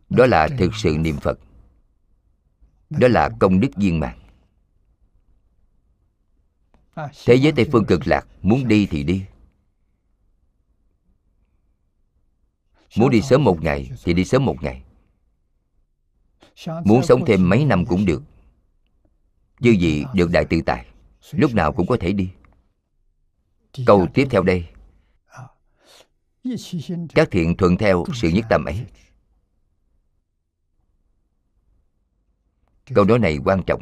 Đó 0.09 0.25
là 0.25 0.47
thực 0.57 0.75
sự 0.75 0.97
niệm 0.99 1.15
phật. 1.17 1.39
Đó 2.89 3.07
là 3.07 3.29
công 3.39 3.59
đức 3.59 3.69
viên 3.75 3.99
mạng. 3.99 4.19
thế 7.25 7.35
giới 7.35 7.51
tây 7.55 7.69
phương 7.71 7.85
cực 7.85 8.07
lạc, 8.07 8.27
muốn 8.41 8.67
đi 8.67 8.85
thì 8.85 9.03
đi. 9.03 9.25
Muốn 12.97 13.09
đi 13.09 13.21
sớm 13.21 13.43
một 13.43 13.61
ngày 13.61 13.91
thì 14.03 14.13
đi 14.13 14.25
sớm 14.25 14.45
một 14.45 14.63
ngày 14.63 14.82
muốn 16.85 17.03
sống 17.03 17.25
thêm 17.25 17.49
mấy 17.49 17.65
năm 17.65 17.85
cũng 17.85 18.05
được. 18.05 18.23
Dư 19.59 19.71
vị 19.79 20.05
được 20.13 20.29
đại 20.31 20.45
tự 20.45 20.61
tại 20.65 20.85
lúc 21.31 21.53
nào 21.53 21.73
cũng 21.73 21.87
có 21.87 21.97
thể 21.99 22.13
đi. 22.13 22.29
Câu 23.85 24.07
tiếp 24.13 24.27
theo 24.29 24.43
đây. 24.43 24.65
Các 27.15 27.27
thiện 27.31 27.57
thuận 27.57 27.77
theo 27.77 28.05
sự 28.13 28.29
nhất 28.29 28.45
tâm 28.49 28.65
ấy. 28.65 28.85
Câu 32.93 33.05
nói 33.05 33.19
này 33.19 33.37
quan 33.45 33.63
trọng. 33.63 33.81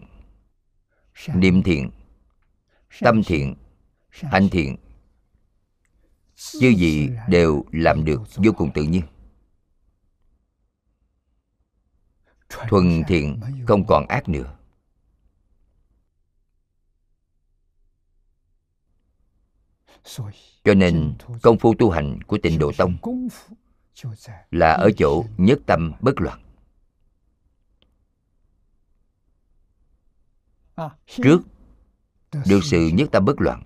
Niệm 1.35 1.63
thiện 1.63 1.91
tâm 2.99 3.23
thiện 3.23 3.55
hành 4.09 4.49
thiện 4.49 4.77
chư 6.35 6.69
gì 6.69 7.09
đều 7.27 7.65
làm 7.71 8.05
được 8.05 8.21
vô 8.35 8.51
cùng 8.51 8.71
tự 8.73 8.83
nhiên 8.83 9.01
thuần 12.51 13.03
thiện 13.07 13.39
không 13.67 13.85
còn 13.87 14.07
ác 14.07 14.29
nữa. 14.29 14.55
Cho 20.63 20.73
nên 20.73 21.13
công 21.41 21.57
phu 21.59 21.73
tu 21.79 21.89
hành 21.89 22.23
của 22.23 22.37
tịnh 22.43 22.59
độ 22.59 22.71
tông 22.77 22.97
là 24.51 24.71
ở 24.71 24.91
chỗ 24.97 25.25
nhất 25.37 25.59
tâm 25.65 25.93
bất 25.99 26.21
loạn. 26.21 26.41
Trước 31.05 31.39
được 32.45 32.59
sự 32.63 32.89
nhất 32.93 33.09
tâm 33.11 33.25
bất 33.25 33.41
loạn. 33.41 33.63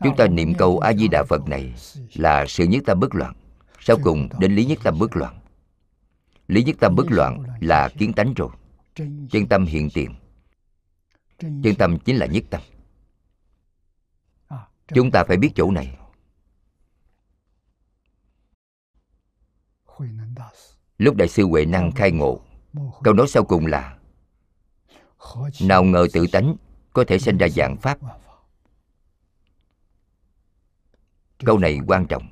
Chúng 0.00 0.16
ta 0.16 0.26
niệm 0.26 0.54
câu 0.54 0.78
a 0.78 0.92
di 0.92 1.08
đà 1.08 1.24
phật 1.28 1.48
này 1.48 1.74
là 2.14 2.46
sự 2.48 2.64
nhất 2.64 2.82
tâm 2.86 3.00
bất 3.00 3.14
loạn. 3.14 3.34
Sau 3.80 3.96
cùng 4.02 4.28
đến 4.38 4.54
lý 4.54 4.64
nhất 4.64 4.78
tâm 4.82 4.98
bất 4.98 5.16
loạn 5.16 5.37
lý 6.48 6.64
nhất 6.64 6.76
tâm 6.80 6.94
bất 6.96 7.06
loạn 7.10 7.44
là 7.60 7.88
kiến 7.98 8.12
tánh 8.12 8.34
rồi. 8.34 8.48
Chân 9.30 9.46
tâm 9.50 9.66
hiện 9.66 9.88
tiền. 9.94 10.14
Chân 11.38 11.74
tâm 11.78 11.98
chính 11.98 12.16
là 12.16 12.26
nhất 12.26 12.44
tâm. 12.50 12.60
Chúng 14.88 15.10
ta 15.10 15.24
phải 15.24 15.36
biết 15.36 15.50
chỗ 15.54 15.70
này. 15.70 15.98
Lúc 20.98 21.16
đại 21.16 21.28
sư 21.28 21.44
huệ 21.44 21.64
năng 21.64 21.92
khai 21.92 22.12
ngộ, 22.12 22.40
câu 23.02 23.14
nói 23.14 23.26
sau 23.28 23.44
cùng 23.44 23.66
là, 23.66 23.98
nào 25.60 25.84
ngờ 25.84 26.06
tự 26.12 26.26
tánh 26.32 26.56
có 26.92 27.04
thể 27.08 27.18
sinh 27.18 27.38
ra 27.38 27.48
dạng 27.48 27.76
pháp. 27.76 27.98
Câu 31.38 31.58
này 31.58 31.78
quan 31.86 32.06
trọng. 32.06 32.28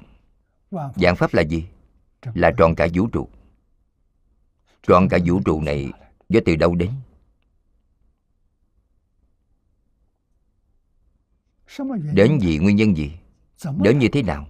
Dạng 0.94 1.16
pháp 1.16 1.34
là 1.34 1.42
gì? 1.42 1.66
Là 2.34 2.50
tròn 2.58 2.74
cả 2.74 2.88
vũ 2.94 3.08
trụ 3.12 3.28
trọn 4.86 5.08
cả 5.08 5.18
vũ 5.26 5.40
trụ 5.44 5.60
này 5.60 5.92
do 6.28 6.40
từ 6.46 6.56
đâu 6.56 6.74
đến? 6.74 6.90
Đến 12.12 12.38
vì 12.42 12.58
nguyên 12.58 12.76
nhân 12.76 12.96
gì? 12.96 13.12
Đến 13.78 13.98
như 13.98 14.08
thế 14.08 14.22
nào? 14.22 14.48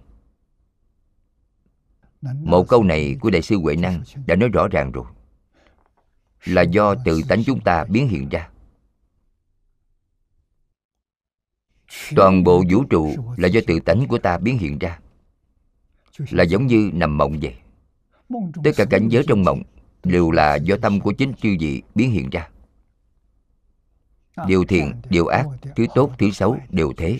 Một 2.21 2.65
câu 2.67 2.83
này 2.83 3.15
của 3.21 3.29
đại 3.29 3.41
sư 3.41 3.57
huệ 3.57 3.75
năng 3.75 4.03
đã 4.27 4.35
nói 4.35 4.49
rõ 4.49 4.67
ràng 4.67 4.91
rồi. 4.91 5.05
Là 6.45 6.61
do 6.61 6.95
tự 7.05 7.21
tánh 7.29 7.43
chúng 7.43 7.59
ta 7.59 7.85
biến 7.85 8.07
hiện 8.07 8.29
ra. 8.29 8.49
Toàn 12.15 12.43
bộ 12.43 12.63
vũ 12.69 12.83
trụ 12.83 13.15
là 13.37 13.47
do 13.47 13.61
tự 13.67 13.79
tánh 13.79 14.07
của 14.07 14.17
ta 14.17 14.37
biến 14.37 14.57
hiện 14.57 14.79
ra. 14.79 14.99
Là 16.29 16.43
giống 16.43 16.67
như 16.67 16.91
nằm 16.93 17.17
mộng 17.17 17.39
vậy. 17.41 17.55
Tất 18.63 18.71
cả 18.75 18.85
cảnh 18.85 19.07
giới 19.09 19.23
trong 19.27 19.43
mộng 19.43 19.63
đều 20.03 20.31
là 20.31 20.55
do 20.55 20.75
tâm 20.81 20.99
của 20.99 21.13
chính 21.17 21.33
chư 21.33 21.55
vị 21.59 21.83
biến 21.95 22.11
hiện 22.11 22.29
ra. 22.29 22.49
Điều 24.47 24.65
thiện, 24.65 24.93
điều 25.09 25.27
ác, 25.27 25.45
thứ 25.75 25.85
tốt, 25.95 26.11
thứ 26.17 26.31
xấu 26.31 26.57
đều 26.69 26.93
thế. 26.97 27.19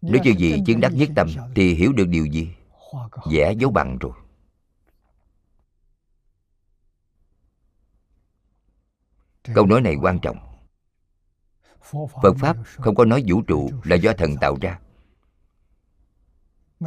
Nếu 0.00 0.20
chư 0.24 0.32
vị 0.38 0.62
chứng 0.66 0.80
đắc 0.80 0.92
nhất 0.94 1.10
tâm 1.16 1.28
thì 1.54 1.74
hiểu 1.74 1.92
được 1.92 2.08
điều 2.08 2.26
gì? 2.26 2.54
Vẽ 3.32 3.52
dấu 3.52 3.70
bằng 3.70 3.98
rồi. 3.98 4.12
Câu 9.54 9.66
nói 9.66 9.80
này 9.80 9.96
quan 10.02 10.18
trọng. 10.18 10.36
Phật 12.22 12.36
pháp 12.38 12.56
không 12.64 12.94
có 12.94 13.04
nói 13.04 13.24
vũ 13.26 13.42
trụ 13.42 13.70
là 13.84 13.96
do 13.96 14.12
thần 14.12 14.36
tạo 14.40 14.56
ra. 14.60 14.78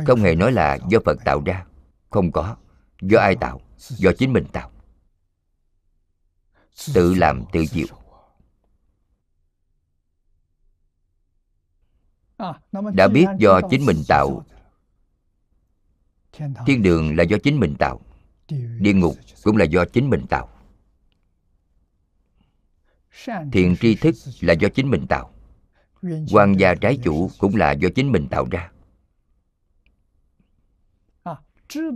Không 0.06 0.20
hề 0.20 0.36
nói 0.36 0.52
là 0.52 0.78
do 0.90 1.00
phật 1.06 1.18
tạo 1.26 1.42
ra. 1.46 1.66
Không 2.10 2.32
có 2.32 2.56
do 3.02 3.20
ai 3.20 3.36
tạo? 3.36 3.62
Do 3.78 4.12
chính 4.18 4.34
mình 4.34 4.46
tạo. 4.54 4.72
Tự 6.94 7.14
làm, 7.14 7.44
tự 7.52 7.66
chịu. 7.66 7.88
Đã 12.94 13.08
biết 13.08 13.26
do 13.40 13.62
chính 13.70 13.86
mình 13.86 14.04
tạo. 14.08 14.46
Thiên 16.66 16.84
đường 16.84 17.16
là 17.16 17.24
do 17.24 17.38
chính 17.44 17.60
mình 17.60 17.76
tạo. 17.80 18.02
Địa 18.80 18.94
ngục 18.94 19.16
cũng 19.44 19.58
là 19.58 19.66
do 19.66 19.86
chính 19.86 20.10
mình 20.10 20.26
tạo. 20.30 20.50
Thiện 23.52 23.76
tri 23.82 23.96
thức 23.96 24.16
là 24.42 24.54
do 24.54 24.70
chính 24.70 24.90
mình 24.90 25.08
tạo. 25.08 25.34
Quan 26.32 26.54
gia 26.58 26.76
trái 26.76 26.98
chủ 27.04 27.32
cũng 27.40 27.56
là 27.56 27.72
do 27.72 27.90
chính 27.96 28.12
mình 28.12 28.28
tạo 28.28 28.48
ra 28.52 28.72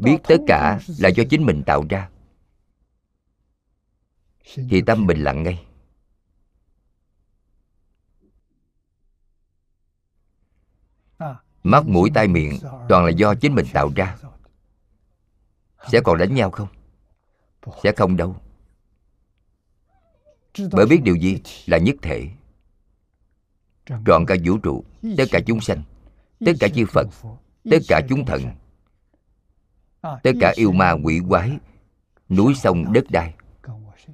biết 0.01 0.17
tất 0.27 0.37
cả 0.47 0.79
là 0.99 1.09
do 1.09 1.23
chính 1.29 1.45
mình 1.45 1.63
tạo 1.65 1.85
ra. 1.89 2.09
Thì 4.55 4.81
tâm 4.85 5.07
bình 5.07 5.23
lặng 5.23 5.43
ngay. 5.43 5.65
Mắt, 11.63 11.87
mũi, 11.87 12.09
tai, 12.13 12.27
miệng 12.27 12.59
toàn 12.89 13.05
là 13.05 13.11
do 13.11 13.35
chính 13.35 13.55
mình 13.55 13.65
tạo 13.73 13.91
ra. 13.95 14.17
Sẽ 15.91 16.01
còn 16.03 16.17
đánh 16.17 16.35
nhau 16.35 16.51
không? 16.51 16.67
Sẽ 17.83 17.91
không 17.91 18.17
đâu. 18.17 18.35
Bởi 20.71 20.85
biết 20.85 21.01
điều 21.03 21.15
gì 21.15 21.41
là 21.65 21.77
nhất 21.77 21.95
thể. 22.01 22.29
Trọn 24.05 24.25
cả 24.27 24.35
vũ 24.45 24.57
trụ, 24.57 24.83
tất 25.17 25.25
cả 25.31 25.39
chúng 25.45 25.61
sanh, 25.61 25.83
tất 26.45 26.51
cả 26.59 26.67
chư 26.75 26.85
phật, 26.85 27.07
tất 27.71 27.77
cả 27.87 28.01
chúng 28.09 28.25
thần 28.25 28.41
tất 30.01 30.31
cả 30.39 30.53
yêu 30.55 30.71
ma 30.71 30.91
quỷ 30.91 31.21
quái 31.29 31.57
núi 32.29 32.53
sông 32.55 32.93
đất 32.93 33.03
đai 33.09 33.33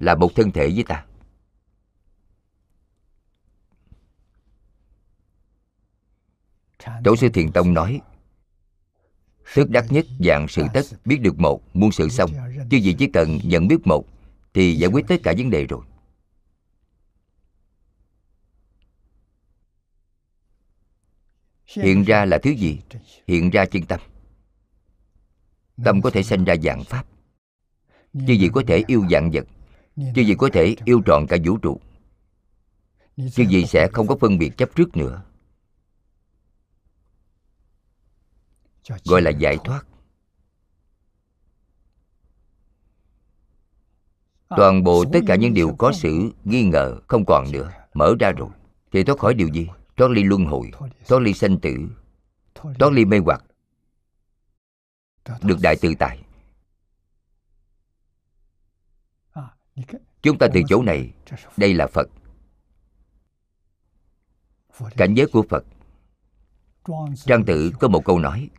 là 0.00 0.14
một 0.14 0.34
thân 0.34 0.50
thể 0.50 0.70
với 0.74 0.84
ta. 0.88 1.04
Tổ 7.04 7.16
sư 7.16 7.28
thiền 7.28 7.52
tông 7.52 7.74
nói 7.74 8.00
thức 9.54 9.70
đắc 9.70 9.86
nhất 9.90 10.06
dạng 10.20 10.48
sự 10.48 10.64
tất 10.74 10.80
biết 11.04 11.20
được 11.20 11.38
một 11.38 11.76
muôn 11.76 11.92
sự 11.92 12.08
xong. 12.08 12.30
chứ 12.70 12.76
gì 12.76 12.94
chỉ 12.98 13.06
cần 13.06 13.38
nhận 13.44 13.68
biết 13.68 13.76
một 13.84 14.06
thì 14.54 14.74
giải 14.74 14.90
quyết 14.90 15.04
tất 15.08 15.16
cả 15.22 15.34
vấn 15.38 15.50
đề 15.50 15.66
rồi. 15.66 15.80
Hiện 21.66 22.04
ra 22.04 22.24
là 22.24 22.38
thứ 22.38 22.50
gì? 22.50 22.80
hiện 23.26 23.50
ra 23.50 23.64
chân 23.64 23.82
tâm 23.82 24.00
tâm 25.84 26.02
có 26.02 26.10
thể 26.10 26.22
sinh 26.22 26.44
ra 26.44 26.54
dạng 26.62 26.84
pháp. 26.84 27.04
Chư 28.12 28.32
gì 28.32 28.48
có 28.54 28.62
thể 28.66 28.84
yêu 28.86 29.04
dạng 29.10 29.30
vật. 29.30 29.46
Chư 29.96 30.22
gì 30.22 30.34
có 30.38 30.48
thể 30.52 30.76
yêu 30.84 31.02
trọn 31.06 31.26
cả 31.26 31.36
vũ 31.44 31.56
trụ. 31.56 31.80
Chư 33.16 33.42
gì 33.42 33.66
sẽ 33.66 33.88
không 33.92 34.06
có 34.06 34.16
phân 34.20 34.38
biệt 34.38 34.56
chấp 34.56 34.74
trước 34.74 34.96
nữa. 34.96 35.22
Gọi 39.04 39.22
là 39.22 39.30
giải 39.30 39.56
thoát. 39.64 39.86
Toàn 44.48 44.84
bộ 44.84 45.04
tất 45.12 45.20
cả 45.26 45.34
những 45.34 45.54
điều 45.54 45.74
có 45.78 45.92
sự, 45.92 46.30
nghi 46.44 46.62
ngờ 46.62 47.00
không 47.08 47.24
còn 47.24 47.52
nữa, 47.52 47.72
mở 47.94 48.14
ra 48.20 48.32
rồi. 48.32 48.48
Thì 48.92 49.04
thoát 49.04 49.18
khỏi 49.18 49.34
điều 49.34 49.48
gì? 49.48 49.68
Thoát 49.96 50.10
ly 50.10 50.22
luân 50.22 50.44
hồi, 50.44 50.70
thoát 51.08 51.18
ly 51.22 51.34
sanh 51.34 51.60
tử, 51.60 51.76
thoát 52.54 52.92
ly 52.92 53.04
mê 53.04 53.18
hoặc 53.18 53.44
được 55.42 55.58
đại 55.62 55.76
tự 55.80 55.94
tại. 55.98 56.18
Chúng 60.22 60.38
ta 60.38 60.46
từ 60.54 60.60
chỗ 60.68 60.82
này 60.82 61.12
đây 61.56 61.74
là 61.74 61.86
phật. 61.86 62.08
Cảnh 64.96 65.14
giới 65.14 65.26
của 65.32 65.44
phật. 65.50 65.64
Trang 67.16 67.44
tử 67.44 67.72
có 67.80 67.88
một 67.88 68.04
câu 68.04 68.18
nói 68.18 68.50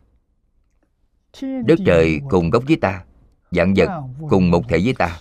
đất 1.40 1.78
trời 1.86 2.20
cùng 2.30 2.50
gốc 2.50 2.64
với 2.66 2.76
ta 2.76 3.04
dạng 3.50 3.74
vật 3.76 3.88
cùng 4.30 4.50
một 4.50 4.62
thể 4.68 4.80
với 4.84 4.94
ta. 4.98 5.20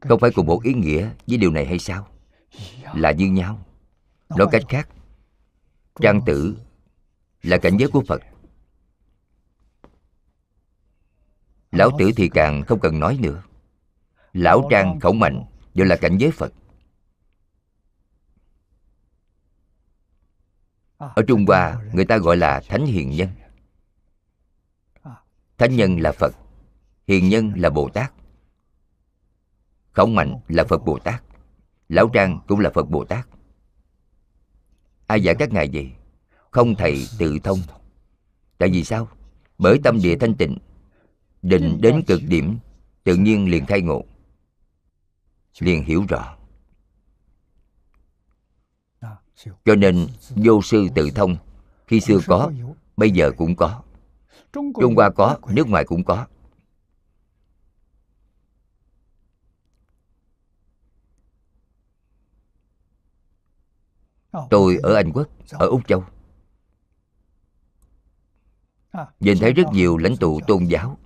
Không 0.00 0.20
phải 0.20 0.30
cùng 0.34 0.46
một 0.46 0.62
ý 0.62 0.74
nghĩa 0.74 1.10
với 1.26 1.38
điều 1.38 1.50
này 1.50 1.66
hay 1.66 1.78
sao? 1.78 2.08
Là 2.94 3.10
như 3.10 3.26
nhau. 3.26 3.64
Nói 4.28 4.48
cách 4.52 4.62
khác 4.68 4.88
trang 6.00 6.20
tử 6.26 6.56
là 7.42 7.58
cảnh 7.58 7.76
giới 7.76 7.90
của 7.90 8.02
phật 8.08 8.22
lão 11.72 11.90
tử 11.98 12.10
thì 12.16 12.28
càng 12.28 12.62
không 12.62 12.80
cần 12.80 13.00
nói 13.00 13.18
nữa. 13.22 13.42
Lão 14.32 14.68
trang 14.70 15.00
khẩu 15.00 15.12
mạnh 15.12 15.44
đều 15.74 15.86
là 15.86 15.96
cảnh 15.96 16.18
giới 16.18 16.30
phật. 16.30 16.52
Ở 20.98 21.22
trung 21.28 21.44
hoa, 21.46 21.82
người 21.92 22.04
ta 22.04 22.18
gọi 22.18 22.36
là 22.36 22.60
thánh 22.68 22.86
hiền 22.86 23.10
nhân. 23.10 23.28
Thánh 25.58 25.76
nhân 25.76 26.00
là 26.00 26.12
phật, 26.12 26.34
hiền 27.06 27.28
nhân 27.28 27.52
là 27.56 27.70
bồ 27.70 27.88
tát. 27.88 28.12
Khẩu 29.92 30.06
mạnh 30.06 30.40
là 30.48 30.64
phật 30.64 30.84
bồ 30.84 30.98
tát, 30.98 31.22
lão 31.88 32.08
trang 32.08 32.40
cũng 32.48 32.60
là 32.60 32.70
phật 32.74 32.90
bồ 32.90 33.04
tát. 33.04 33.26
Ai 35.06 35.22
dạy 35.22 35.34
các 35.38 35.52
ngài 35.52 35.68
gì? 35.68 35.92
Không 36.50 36.74
thầy 36.74 37.06
tự 37.18 37.38
thông. 37.44 37.58
Tại 38.58 38.68
vì 38.68 38.84
sao? 38.84 39.08
Bởi 39.58 39.80
tâm 39.84 40.00
địa 40.02 40.16
thanh 40.18 40.34
tịnh 40.34 40.58
định 41.42 41.78
đến 41.80 42.02
cực 42.06 42.20
điểm 42.28 42.58
tự 43.04 43.16
nhiên 43.16 43.50
liền 43.50 43.66
khai 43.66 43.80
ngộ. 43.82 44.04
Liền 45.58 45.84
hiểu 45.84 46.04
rõ. 46.08 46.36
Cho 49.64 49.74
nên 49.74 50.06
vô 50.28 50.62
sư 50.62 50.88
tự 50.94 51.10
thông 51.10 51.36
khi 51.86 52.00
xưa 52.00 52.18
có 52.26 52.52
bây 52.96 53.10
giờ 53.10 53.32
cũng 53.36 53.56
có. 53.56 53.82
Trung 54.52 54.94
hoa 54.96 55.10
có 55.10 55.38
nước 55.48 55.68
ngoài 55.68 55.84
cũng 55.84 56.04
có. 56.04 56.26
Tôi 64.50 64.78
ở 64.82 64.94
anh 64.94 65.12
quốc 65.12 65.28
ở 65.52 65.66
úc 65.66 65.88
châu. 65.88 66.04
Nhìn 69.20 69.38
thấy 69.40 69.52
rất 69.52 69.64
nhiều 69.72 69.96
lãnh 69.96 70.16
tụ 70.16 70.40
tôn 70.46 70.64
giáo 70.64 70.98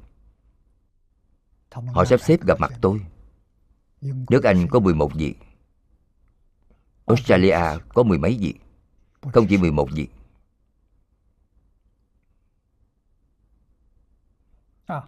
họ 1.75 2.05
sắp 2.05 2.21
xếp 2.21 2.47
gặp 2.47 2.61
mặt 2.61 2.73
tôi. 2.81 3.01
Nước 4.01 4.45
anh 4.45 4.67
có 4.71 4.81
11 4.81 5.13
vị. 5.15 5.35
Australia 7.07 7.79
có 7.89 8.03
mười 8.03 8.19
mấy 8.19 8.37
vị. 8.41 8.55
Không 9.33 9.47
chỉ 9.49 9.57
11 9.57 9.89
vị. 9.93 10.09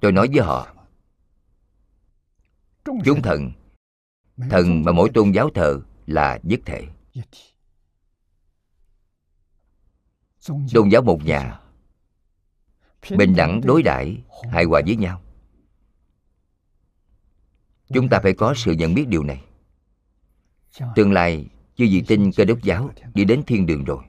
Tôi 0.00 0.12
nói 0.12 0.28
với 0.32 0.44
họ. 0.44 0.74
chúng 2.84 3.22
thần. 3.22 3.52
Thần 4.50 4.84
mà 4.84 4.92
mỗi 4.92 5.10
tôn 5.14 5.30
giáo 5.32 5.50
thờ 5.54 5.80
là 6.06 6.38
nhất 6.42 6.60
thể. 6.66 6.86
Tôn 10.74 10.88
giáo 10.88 11.02
một 11.02 11.24
nhà. 11.24 11.60
Bình 13.18 13.36
đẳng 13.36 13.60
đối 13.64 13.82
đãi 13.82 14.22
hài 14.52 14.64
hòa 14.64 14.80
với 14.86 14.96
nhau 14.96 15.22
chúng 17.88 18.08
ta 18.08 18.20
phải 18.22 18.32
có 18.32 18.54
sự 18.56 18.72
nhận 18.72 18.94
biết 18.94 19.08
điều 19.08 19.22
này. 19.22 19.40
Tương 20.94 21.12
lai, 21.12 21.46
chư 21.76 21.84
vị 21.90 22.02
tin 22.06 22.32
cơ 22.32 22.44
đốc 22.44 22.62
giáo 22.62 22.90
đi 23.14 23.24
đến 23.24 23.42
thiên 23.46 23.66
đường 23.66 23.84
rồi. 23.84 24.04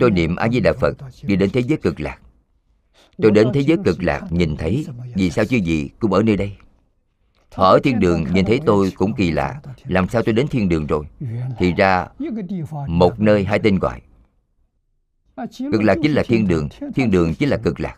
Tôi 0.00 0.10
niệm 0.10 0.36
a 0.36 0.48
di 0.48 0.60
đà 0.60 0.72
phật 0.72 0.96
đi 1.22 1.36
đến 1.36 1.50
thế 1.52 1.62
giới 1.62 1.78
cực 1.78 2.00
lạc. 2.00 2.18
Tôi 3.16 3.30
đến 3.30 3.48
thế 3.54 3.60
giới 3.60 3.76
cực 3.84 4.02
lạc 4.02 4.26
nhìn 4.30 4.56
thấy 4.56 4.86
vì 5.14 5.30
sao 5.30 5.44
chư 5.44 5.58
vị 5.64 5.90
cũng 5.98 6.12
ở 6.12 6.22
nơi 6.22 6.36
đây. 6.36 6.56
Họ 7.54 7.68
ở 7.68 7.80
thiên 7.84 8.00
đường 8.00 8.24
nhìn 8.34 8.44
thấy 8.44 8.60
tôi 8.66 8.92
cũng 8.96 9.14
kỳ 9.14 9.30
lạ. 9.30 9.60
Làm 9.84 10.08
sao 10.08 10.22
tôi 10.22 10.32
đến 10.34 10.48
thiên 10.48 10.68
đường 10.68 10.86
rồi? 10.86 11.04
Thì 11.58 11.72
ra, 11.72 12.06
một 12.86 13.20
nơi 13.20 13.44
hai 13.44 13.58
tên 13.58 13.78
gọi. 13.78 14.00
Cực 15.72 15.82
lạc 15.82 15.96
chính 16.02 16.12
là 16.12 16.22
thiên 16.26 16.48
đường 16.48 16.68
thiên 16.94 17.10
đường 17.10 17.34
chính 17.34 17.48
là 17.48 17.56
cực 17.56 17.80
lạc 17.80 17.96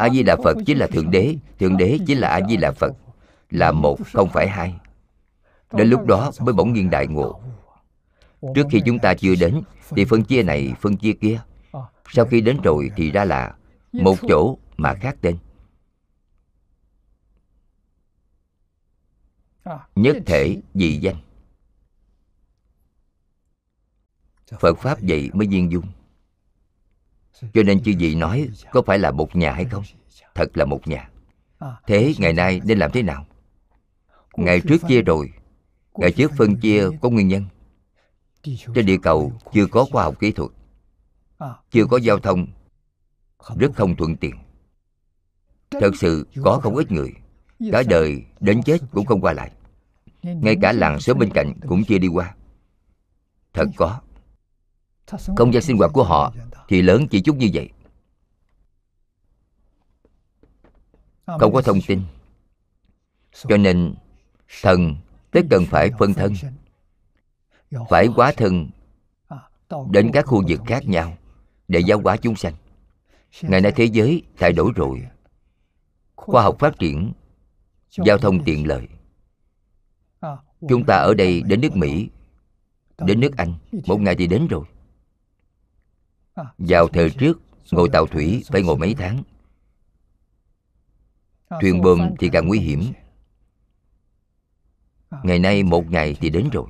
a 0.00 0.08
di 0.10 0.22
đà 0.22 0.36
phật 0.36 0.56
chính 0.66 0.78
là 0.78 0.86
thượng 0.86 1.10
đế 1.10 1.36
thượng 1.58 1.76
đế 1.76 1.98
chính 2.06 2.18
là 2.18 2.28
a 2.28 2.40
di 2.48 2.56
đà 2.56 2.72
phật, 2.72 2.92
là 3.50 3.72
một, 3.72 3.98
không 4.12 4.28
phải 4.28 4.48
hai. 4.48 4.74
Đến 5.72 5.90
lúc 5.90 6.06
đó 6.06 6.30
mới 6.40 6.54
bỗng 6.54 6.72
nhiên 6.72 6.90
đại 6.90 7.06
ngộ. 7.06 7.40
Trước 8.54 8.66
khi 8.70 8.82
chúng 8.86 8.98
ta 8.98 9.14
chưa 9.14 9.34
đến, 9.34 9.62
thì 9.90 10.04
phân 10.04 10.24
chia 10.24 10.42
này, 10.42 10.72
phân 10.80 10.96
chia 10.96 11.12
kia. 11.12 11.40
Sau 12.12 12.24
khi 12.24 12.40
đến 12.40 12.60
rồi 12.64 12.90
thì 12.96 13.10
ra 13.10 13.24
là 13.24 13.54
một 13.92 14.16
chỗ 14.28 14.58
mà 14.76 14.94
khác 14.94 15.16
tên. 15.20 15.38
Nhất 19.94 20.16
thể 20.26 20.60
dị 20.74 20.96
danh. 20.96 21.16
Phật 24.60 24.78
pháp 24.78 24.98
vậy 25.02 25.30
mới 25.32 25.46
viên 25.46 25.72
dung 25.72 25.86
cho 27.54 27.62
nên 27.62 27.82
chư 27.82 27.92
vị 27.98 28.14
nói 28.14 28.48
có 28.72 28.82
phải 28.82 28.98
là 28.98 29.10
một 29.10 29.36
nhà 29.36 29.52
hay 29.52 29.64
không? 29.64 29.84
Thật 30.34 30.56
là 30.56 30.64
một 30.64 30.88
nhà. 30.88 31.10
Thế 31.86 32.14
ngày 32.18 32.32
nay 32.32 32.60
nên 32.64 32.78
làm 32.78 32.90
thế 32.90 33.02
nào? 33.02 33.26
Ngày 34.36 34.60
trước 34.60 34.76
chia 34.88 35.02
rồi, 35.02 35.32
ngày 35.94 36.12
trước 36.12 36.32
phân 36.36 36.56
chia 36.56 36.88
có 37.00 37.10
nguyên 37.10 37.28
nhân. 37.28 37.44
Trên 38.74 38.86
địa 38.86 38.98
cầu 39.02 39.32
chưa 39.52 39.66
có 39.66 39.84
khoa 39.84 40.04
học 40.04 40.14
kỹ 40.20 40.32
thuật, 40.32 40.50
chưa 41.70 41.84
có 41.84 41.96
giao 41.96 42.18
thông, 42.18 42.46
rất 43.58 43.70
không 43.74 43.96
thuận 43.96 44.16
tiện. 44.16 44.34
Thật 45.70 45.90
sự 45.98 46.26
có 46.44 46.60
không 46.62 46.76
ít 46.76 46.92
người, 46.92 47.12
cả 47.72 47.82
đời 47.88 48.24
đến 48.40 48.62
chết 48.62 48.78
cũng 48.92 49.06
không 49.06 49.20
qua 49.20 49.32
lại. 49.32 49.50
Ngay 50.22 50.56
cả 50.62 50.72
làng 50.72 51.00
xóm 51.00 51.18
bên 51.18 51.30
cạnh 51.34 51.52
cũng 51.68 51.84
chưa 51.84 51.98
đi 51.98 52.08
qua. 52.08 52.34
Thật 53.52 53.66
có. 53.76 54.00
Không 55.36 55.54
gian 55.54 55.62
sinh 55.62 55.76
hoạt 55.76 55.90
của 55.92 56.04
họ 56.04 56.34
thì 56.70 56.82
lớn 56.82 57.06
chỉ 57.10 57.20
chút 57.20 57.36
như 57.36 57.50
vậy. 57.54 57.70
Không 61.26 61.52
có 61.52 61.62
thông 61.62 61.78
tin. 61.86 62.02
Cho 63.48 63.56
nên 63.56 63.94
thần 64.62 64.96
tất 65.30 65.40
cần 65.50 65.66
phải 65.66 65.90
phân 65.98 66.14
thân. 66.14 66.32
Phải 67.88 68.06
hóa 68.06 68.32
thân 68.36 68.70
đến 69.90 70.10
các 70.12 70.26
khu 70.26 70.42
vực 70.48 70.60
khác 70.66 70.88
nhau 70.88 71.16
để 71.68 71.80
giáo 71.80 72.00
hóa 72.04 72.16
chúng 72.16 72.36
sanh. 72.36 72.54
Ngày 73.42 73.60
nay 73.60 73.72
thế 73.76 73.84
giới 73.84 74.22
thay 74.38 74.52
đổi 74.52 74.72
rồi. 74.76 75.06
Khoa 76.16 76.42
học 76.42 76.56
phát 76.58 76.78
triển 76.78 77.12
giao 78.06 78.18
thông 78.18 78.44
tiện 78.44 78.66
lợi. 78.66 78.88
Chúng 80.68 80.84
ta 80.86 80.96
ở 80.96 81.14
đây 81.14 81.42
đến 81.42 81.60
nước 81.60 81.76
mỹ 81.76 82.08
đến 82.98 83.20
nước 83.20 83.36
anh. 83.36 83.54
Một 83.86 84.00
ngày 84.00 84.16
thì 84.16 84.26
đến 84.26 84.46
rồi 84.46 84.64
vào 86.58 86.88
thời 86.88 87.10
trước 87.10 87.40
ngồi 87.70 87.88
tàu 87.88 88.06
thủy 88.06 88.44
phải 88.48 88.62
ngồi 88.62 88.76
mấy 88.76 88.94
tháng. 88.94 89.22
Thuyền 91.60 91.80
bơm 91.80 92.16
thì 92.18 92.28
càng 92.32 92.48
nguy 92.48 92.58
hiểm. 92.58 92.92
Ngày 95.22 95.38
nay 95.38 95.62
một 95.62 95.90
ngày 95.90 96.16
thì 96.20 96.30
đến 96.30 96.48
rồi. 96.52 96.66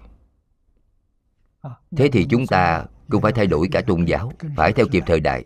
Thế 1.96 2.08
thì 2.12 2.26
chúng 2.30 2.46
ta 2.46 2.86
cũng 3.08 3.22
phải 3.22 3.32
thay 3.32 3.46
đổi 3.46 3.68
cả 3.72 3.80
tôn 3.86 4.04
giáo, 4.04 4.32
phải 4.56 4.72
theo 4.72 4.86
kịp 4.92 5.02
thời 5.06 5.20
đại. 5.20 5.44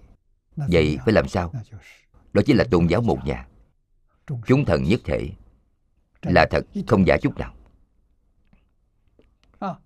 Vậy 0.56 0.98
phải 1.04 1.14
làm 1.14 1.28
sao? 1.28 1.52
Đó 2.32 2.42
chính 2.46 2.56
là 2.56 2.64
tôn 2.70 2.86
giáo 2.86 3.00
một 3.00 3.18
nhà. 3.24 3.46
Chúng 4.46 4.64
thần 4.64 4.82
nhất 4.82 5.00
thể 5.04 5.30
là 6.22 6.46
thật, 6.50 6.64
không 6.86 7.06
giả 7.06 7.16
chút 7.22 7.38
nào. 7.38 7.54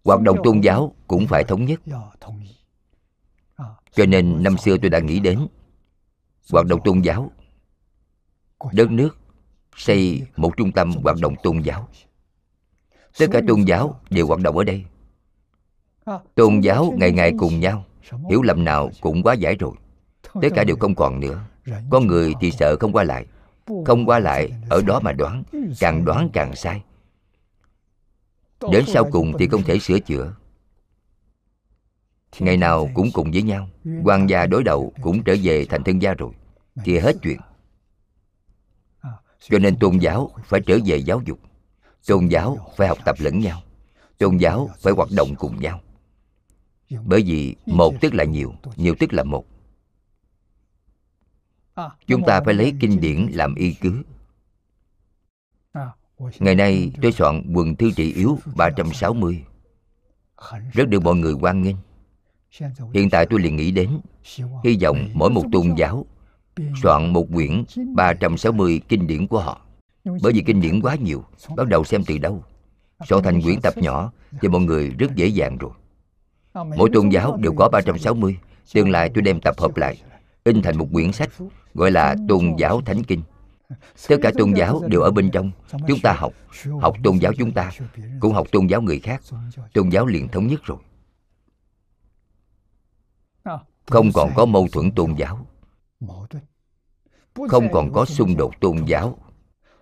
Hoạt 0.05 0.21
động 0.23 0.37
tôn 0.45 0.61
giáo 0.61 0.95
cũng 1.07 1.27
phải 1.27 1.45
thống 1.45 1.65
nhất 1.65 1.81
cho 3.93 4.07
nên 4.07 4.43
năm 4.43 4.59
xưa 4.59 4.77
tôi 4.83 4.91
đã 4.91 4.99
nghĩ 4.99 5.21
đến 5.21 5.47
hoạt 6.53 6.67
động 6.67 6.81
tôn 6.85 7.01
giáo. 7.01 7.31
Đất 8.73 8.91
nước 8.91 9.19
xây 9.77 10.23
một 10.37 10.57
trung 10.57 10.73
tâm 10.73 10.93
hoạt 10.93 11.17
động 11.21 11.35
tôn 11.43 11.59
giáo. 11.61 11.89
Tất 13.19 13.27
cả 13.33 13.41
tôn 13.49 13.63
giáo 13.63 14.01
đều 14.11 14.27
hoạt 14.27 14.41
động 14.41 14.59
ở 14.59 14.65
đây. 14.65 14.85
Tôn 16.35 16.61
giáo 16.61 16.95
ngày 16.97 17.13
ngày 17.13 17.33
cùng 17.39 17.61
nhau. 17.61 17.85
Hiểu 18.31 18.43
lầm 18.43 18.65
nào 18.65 18.91
cũng 19.01 19.23
quá 19.23 19.35
giải 19.35 19.57
rồi. 19.57 19.73
Tất 20.43 20.49
cả 20.55 20.65
đều 20.65 20.77
không 20.77 20.95
còn 20.95 21.21
nữa. 21.21 21.41
Có 21.91 22.01
người 22.01 22.35
thì 22.41 22.51
sợ 22.51 22.77
không 22.81 22.93
qua 22.93 23.05
lại. 23.05 23.27
Không 23.87 24.07
qua 24.07 24.19
lại 24.19 24.53
ở 24.69 24.83
đó 24.83 25.01
mà 25.01 25.13
đoán. 25.13 25.43
Càng 25.81 26.05
đoán 26.05 26.31
càng 26.33 26.57
sai. 26.57 26.83
Đến 28.73 28.85
sau 28.87 29.05
cùng 29.13 29.33
thì 29.39 29.49
không 29.49 29.63
thể 29.63 29.79
sửa 29.79 29.99
chữa 29.99 30.35
ngày 32.39 32.57
nào 32.57 32.89
cũng 32.95 33.11
cùng 33.13 33.31
với 33.31 33.43
nhau. 33.43 33.69
quan 34.05 34.29
gia 34.29 34.47
đối 34.47 34.65
đầu 34.65 34.93
cũng 35.03 35.23
trở 35.25 35.37
về 35.43 35.65
thành 35.65 35.85
thân 35.85 36.03
gia 36.03 36.15
rồi. 36.15 36.33
Thì 36.85 36.99
hết 36.99 37.17
chuyện. 37.23 37.39
Cho 39.41 39.59
nên 39.59 39.79
tôn 39.79 39.99
giáo 39.99 40.31
phải 40.45 40.61
trở 40.67 40.79
về 40.85 40.97
giáo 40.97 41.23
dục. 41.27 41.39
tôn 42.07 42.27
giáo 42.27 42.73
phải 42.77 42.89
học 42.89 42.99
tập 43.05 43.17
lẫn 43.19 43.39
nhau. 43.39 43.63
tôn 44.19 44.37
giáo 44.37 44.71
phải 44.79 44.93
hoạt 44.93 45.09
động 45.17 45.35
cùng 45.39 45.61
nhau. 45.61 45.81
bởi 47.05 47.23
vì 47.23 47.57
một 47.67 47.95
tức 48.01 48.15
là 48.15 48.25
nhiều 48.25 48.55
nhiều 48.77 48.95
tức 48.99 49.13
là 49.13 49.23
một. 49.23 49.45
Chúng 52.07 52.23
ta 52.27 52.41
phải 52.45 52.55
lấy 52.55 52.75
kinh 52.81 53.01
điển 53.01 53.27
làm 53.33 53.55
y 53.55 53.75
cứ. 53.75 54.03
Ngày 56.39 56.55
nay 56.55 56.93
tôi 57.03 57.13
soạn 57.13 57.53
quần 57.55 57.77
thư 57.77 57.91
trị 57.97 58.13
yếu 58.13 58.39
360 58.57 59.45
Rất 60.73 60.89
được 60.89 61.03
mọi 61.03 61.17
người 61.17 61.33
quan 61.33 61.63
nghênh 61.63 61.77
Hiện 62.95 63.11
tại 63.11 63.27
tôi 63.27 63.41
liền 63.41 63.57
nghĩ 63.57 63.71
đến, 63.71 64.01
Hy 64.65 64.79
vọng 64.83 65.09
mỗi 65.15 65.31
một 65.31 65.45
tôn 65.53 65.75
giáo 65.77 66.07
Soạn 66.83 67.13
một 67.13 67.27
quyển 67.35 67.65
360 67.95 68.81
kinh 68.89 69.07
điển 69.07 69.27
của 69.27 69.41
họ. 69.41 69.61
Bởi 70.05 70.33
vì 70.33 70.43
kinh 70.47 70.61
điển 70.61 70.81
quá 70.81 70.95
nhiều, 70.95 71.25
Bắt 71.57 71.69
đầu 71.69 71.85
xem 71.85 72.05
từ 72.07 72.19
đâu. 72.19 72.45
Soạn 73.09 73.23
thành 73.23 73.43
quyển 73.43 73.61
tập 73.61 73.75
nhỏ 73.77 74.13
Thì 74.41 74.49
mọi 74.49 74.61
người 74.61 74.91
rất 74.91 75.15
dễ 75.15 75.27
dàng 75.27 75.59
rồi. 75.59 75.71
Mỗi 76.77 76.91
tôn 76.93 77.09
giáo 77.09 77.37
đều 77.37 77.53
có 77.57 77.69
360 77.69 78.39
Tương 78.75 78.91
lai 78.91 79.11
tôi 79.15 79.23
đem 79.23 79.41
tập 79.41 79.55
hợp 79.59 79.77
lại, 79.77 80.03
In 80.45 80.63
thành 80.63 80.79
một 80.79 80.89
quyển 80.93 81.13
sách 81.13 81.31
Gọi 81.75 81.91
là 81.91 82.17
Tôn 82.29 82.55
giáo 82.59 82.81
Thánh 82.81 83.05
Kinh. 83.05 83.23
Tất 84.09 84.17
cả 84.23 84.31
tôn 84.39 84.53
giáo 84.53 84.83
đều 84.87 85.01
ở 85.01 85.11
bên 85.11 85.31
trong. 85.31 85.51
Chúng 85.89 85.99
ta 86.03 86.13
học 86.13 86.33
Học 86.81 86.97
tôn 87.05 87.17
giáo 87.17 87.33
chúng 87.39 87.53
ta, 87.53 87.71
Cũng 88.21 88.33
học 88.33 88.47
tôn 88.53 88.67
giáo 88.67 88.83
người 88.83 89.01
khác. 89.01 89.23
Tôn 89.75 89.89
giáo 89.89 90.07
liền 90.07 90.29
thống 90.29 90.47
nhất 90.47 90.61
rồi. 90.65 90.79
Không 93.87 94.11
còn 94.15 94.31
có 94.37 94.47
mâu 94.47 94.69
thuẫn 94.73 94.91
tôn 94.95 95.15
giáo. 95.15 95.47
Không 97.49 97.69
còn 97.73 97.93
có 97.93 98.05
xung 98.05 98.37
đột 98.37 98.61
tôn 98.61 98.85
giáo. 98.87 99.19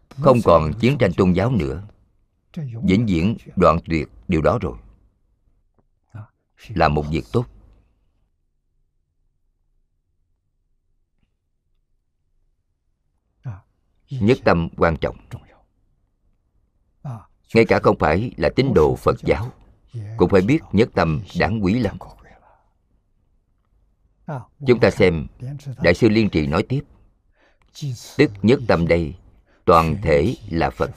Không 0.08 0.38
còn 0.44 0.72
chiến 0.80 0.98
tranh 0.98 1.10
tôn 1.16 1.32
giáo 1.32 1.50
nữa. 1.50 1.82
Vĩnh 2.82 3.06
viễn 3.06 3.36
đoạn 3.56 3.78
tuyệt 3.84 4.08
điều 4.28 4.42
đó 4.42 4.58
rồi. 4.60 4.76
Là 6.68 6.88
một 6.88 7.04
việc 7.10 7.24
tốt. 7.32 7.46
Nhất 14.10 14.38
tâm 14.44 14.68
quan 14.76 14.96
trọng. 14.96 15.16
Ngay 17.54 17.64
cả 17.64 17.80
không 17.82 17.98
phải 17.98 18.32
là 18.36 18.48
tín 18.56 18.74
đồ 18.74 18.96
phật 18.96 19.16
giáo 19.22 19.52
cũng 20.16 20.30
phải 20.30 20.40
biết 20.40 20.58
nhất 20.72 20.88
tâm 20.94 21.22
đáng 21.38 21.64
quý 21.64 21.78
lắm 21.78 21.96
chúng 24.66 24.80
ta 24.80 24.90
xem 24.90 25.26
đại 25.82 25.94
sư 25.94 26.08
liên 26.08 26.30
trì 26.30 26.46
nói 26.46 26.62
tiếp. 26.62 26.82
Tức 28.16 28.30
nhất 28.42 28.60
tâm 28.68 28.88
đây, 28.88 29.14
toàn 29.64 29.96
thể 30.02 30.34
là 30.50 30.70
phật. 30.70 30.90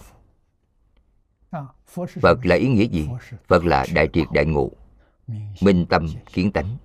Phật 2.21 2.45
là 2.45 2.55
ý 2.55 2.67
nghĩa 2.67 2.87
gì? 2.87 3.07
Phật 3.47 3.65
là 3.65 3.85
đại 3.93 4.09
triệt 4.13 4.27
đại 4.33 4.45
ngộ, 4.45 4.71
minh 5.61 5.85
tâm 5.89 6.07
kiến 6.33 6.51
tánh. 6.51 6.77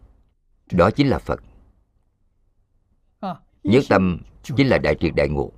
Đó 0.72 0.90
chính 0.90 1.08
là 1.08 1.18
phật. 1.18 1.40
Nhất 3.62 3.84
tâm 3.88 4.18
chính 4.42 4.68
là 4.68 4.78
đại 4.78 4.94
triệt 5.00 5.14
đại 5.14 5.28
ngộ. 5.28 5.52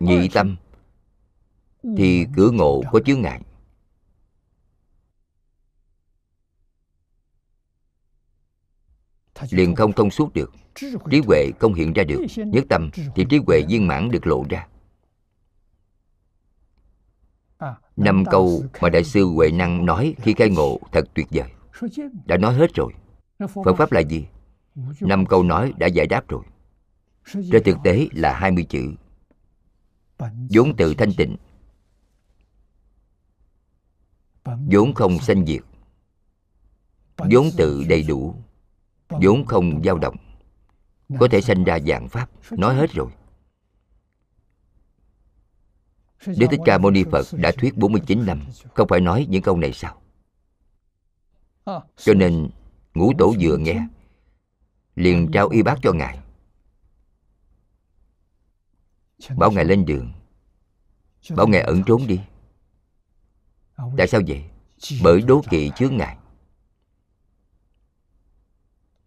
Nhị 0.00 0.28
tâm 0.28 0.56
thì 1.96 2.26
cửa 2.36 2.50
ngộ 2.50 2.82
có 2.92 3.00
chướng 3.00 3.22
ngại. 3.22 3.40
Liền 9.50 9.74
không 9.74 9.92
thông 9.92 10.10
suốt 10.10 10.34
được. 10.34 10.52
Trí 11.10 11.20
huệ 11.26 11.50
không 11.60 11.74
hiện 11.74 11.92
ra 11.92 12.04
được. 12.04 12.20
Nhất 12.36 12.64
tâm 12.68 12.90
thì 13.14 13.24
trí 13.28 13.40
huệ 13.46 13.62
viên 13.68 13.86
mãn 13.86 14.10
được 14.10 14.26
lộ 14.26 14.44
ra. 14.48 14.66
Năm 17.96 18.24
câu 18.30 18.62
mà 18.80 18.88
đại 18.88 19.04
sư 19.04 19.24
huệ 19.24 19.50
năng 19.50 19.86
nói 19.86 20.14
khi 20.18 20.34
khai 20.34 20.50
ngộ 20.50 20.80
thật 20.92 21.04
tuyệt 21.14 21.26
vời. 21.30 21.50
Đã 22.26 22.36
nói 22.36 22.54
hết 22.54 22.74
rồi. 22.74 22.92
Phật 23.38 23.74
pháp 23.78 23.92
là 23.92 24.00
gì? 24.00 24.26
Năm 25.00 25.26
câu 25.26 25.42
nói 25.42 25.72
đã 25.76 25.86
giải 25.86 26.06
đáp 26.06 26.28
rồi. 26.28 26.42
Trên 27.32 27.62
thực 27.64 27.76
tế 27.84 28.06
là 28.12 28.34
20 28.34 28.64
chữ. 28.68 28.92
Vốn 30.50 30.76
tự 30.76 30.94
thanh 30.94 31.12
tịnh. 31.16 31.36
Vốn 34.44 34.94
không 34.94 35.18
sanh 35.18 35.46
diệt. 35.46 35.62
Vốn 37.16 37.46
tự 37.56 37.84
đầy 37.88 38.02
đủ 38.02 38.34
vốn 39.22 39.46
không 39.46 39.82
dao 39.84 39.98
động. 39.98 40.16
Có 41.20 41.28
thể 41.30 41.40
sanh 41.40 41.64
ra 41.64 41.78
dạng 41.78 42.08
pháp, 42.08 42.30
nói 42.50 42.74
hết 42.74 42.90
rồi. 42.92 43.10
Đức 46.26 46.46
Thích 46.50 46.60
Ca 46.64 46.78
Mâu 46.78 46.90
Ni 46.90 47.04
Phật 47.04 47.26
đã 47.32 47.52
thuyết 47.58 47.76
49 47.76 48.26
năm, 48.26 48.42
Không 48.74 48.88
phải 48.88 49.00
nói 49.00 49.26
những 49.30 49.42
câu 49.42 49.56
này 49.56 49.72
sao? 49.72 50.00
Cho 51.96 52.14
nên, 52.14 52.50
ngũ 52.94 53.12
tổ 53.18 53.34
vừa 53.40 53.56
nghe, 53.56 53.86
Liền 54.96 55.30
trao 55.32 55.48
y 55.48 55.62
bác 55.62 55.76
cho 55.82 55.92
Ngài. 55.92 56.18
Bảo 59.36 59.50
Ngài 59.52 59.64
lên 59.64 59.86
đường. 59.86 60.12
Bảo 61.36 61.46
Ngài 61.48 61.62
ẩn 61.62 61.82
trốn 61.86 62.06
đi. 62.06 62.20
Tại 63.96 64.08
sao 64.08 64.20
vậy? 64.26 64.44
Bởi 65.02 65.22
đố 65.22 65.42
kỵ 65.50 65.70
chướng 65.76 65.96
ngài. 65.96 66.16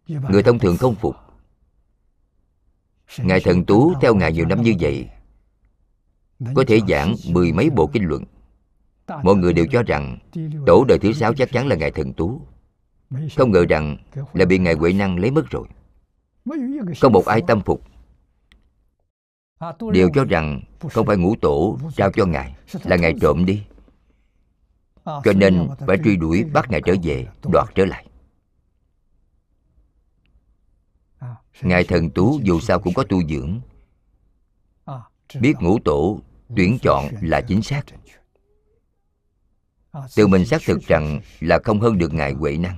Người 0.07 0.44
thông 0.44 0.60
thường 0.60 0.77
không 0.77 0.95
phục. 0.95 1.15
Ngài 3.18 3.40
thần 3.40 3.65
tú 3.65 3.94
theo 4.02 4.15
Ngài 4.15 4.34
nhiều 4.34 4.45
năm 4.45 4.61
như 4.61 4.73
vậy 4.80 5.10
Có 6.56 6.64
thể 6.68 6.80
giảng 6.88 7.15
mười 7.30 7.52
mấy 7.52 7.69
bộ 7.69 7.88
kinh 7.88 8.07
luận. 8.07 8.23
Mọi 9.23 9.36
người 9.36 9.53
đều 9.53 9.65
cho 9.72 9.84
rằng 9.84 10.18
Tổ 10.65 10.86
đời 10.88 10.99
thứ 10.99 11.14
sáu 11.14 11.34
chắc 11.34 11.52
chắn 11.52 11.68
là 11.68 11.76
Ngài 11.76 11.91
thần 11.91 12.14
tú. 12.14 12.41
Không 13.38 13.52
ngờ 13.52 13.65
rằng 13.69 13.98
là 14.34 14.45
bị 14.45 14.57
Ngài 14.57 14.73
Huệ 14.73 14.94
Năng 14.94 15.19
lấy 15.19 15.32
mất 15.32 15.49
rồi. 15.49 15.68
Không 17.02 17.14
một 17.14 17.26
ai 17.26 17.41
tâm 17.48 17.61
phục? 17.61 17.82
Đều 19.94 20.10
cho 20.14 20.26
rằng 20.26 20.61
không 20.91 21.06
phải 21.06 21.18
ngũ 21.18 21.36
tổ 21.36 21.77
trao 21.95 22.11
cho 22.11 22.26
ngài 22.26 22.56
là 22.84 22.95
ngài 22.95 23.14
trộm 23.22 23.45
đi. 23.45 23.64
Cho 25.06 25.34
nên 25.36 25.68
phải 25.88 25.98
truy 26.03 26.15
đuổi 26.15 26.44
bắt 26.53 26.72
ngài 26.72 26.82
trở 26.82 26.95
về 27.03 27.27
đoạt 27.52 27.68
trở 27.76 27.86
lại 27.86 28.06
ngài 31.61 31.84
thần 31.84 32.10
tú 32.10 32.40
dù 32.44 32.60
sao 32.60 32.80
cũng 32.80 32.94
có 32.94 33.03
tu 33.03 33.27
dưỡng. 33.27 33.61
Biết 35.40 35.53
ngũ 35.60 35.80
tổ 35.86 36.19
tuyển 36.56 36.77
chọn 36.82 37.06
là 37.22 37.41
chính 37.41 37.61
xác. 37.61 37.84
Tự 40.15 40.27
mình 40.27 40.45
xác 40.45 40.61
thực 40.65 40.82
rằng 40.82 41.22
là 41.40 41.60
không 41.64 41.80
hơn 41.80 41.98
được 41.98 42.14
ngài 42.14 42.34
huệ 42.34 42.57
năng. 42.57 42.77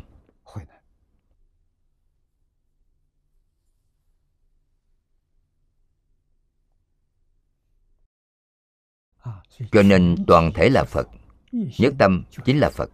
Cho 9.71 9.83
nên 9.83 10.15
toàn 10.27 10.51
thể 10.55 10.69
là 10.69 10.83
phật, 10.83 11.07
nhất 11.51 11.93
tâm 11.99 12.23
chính 12.45 12.59
là 12.59 12.69
phật. 12.69 12.89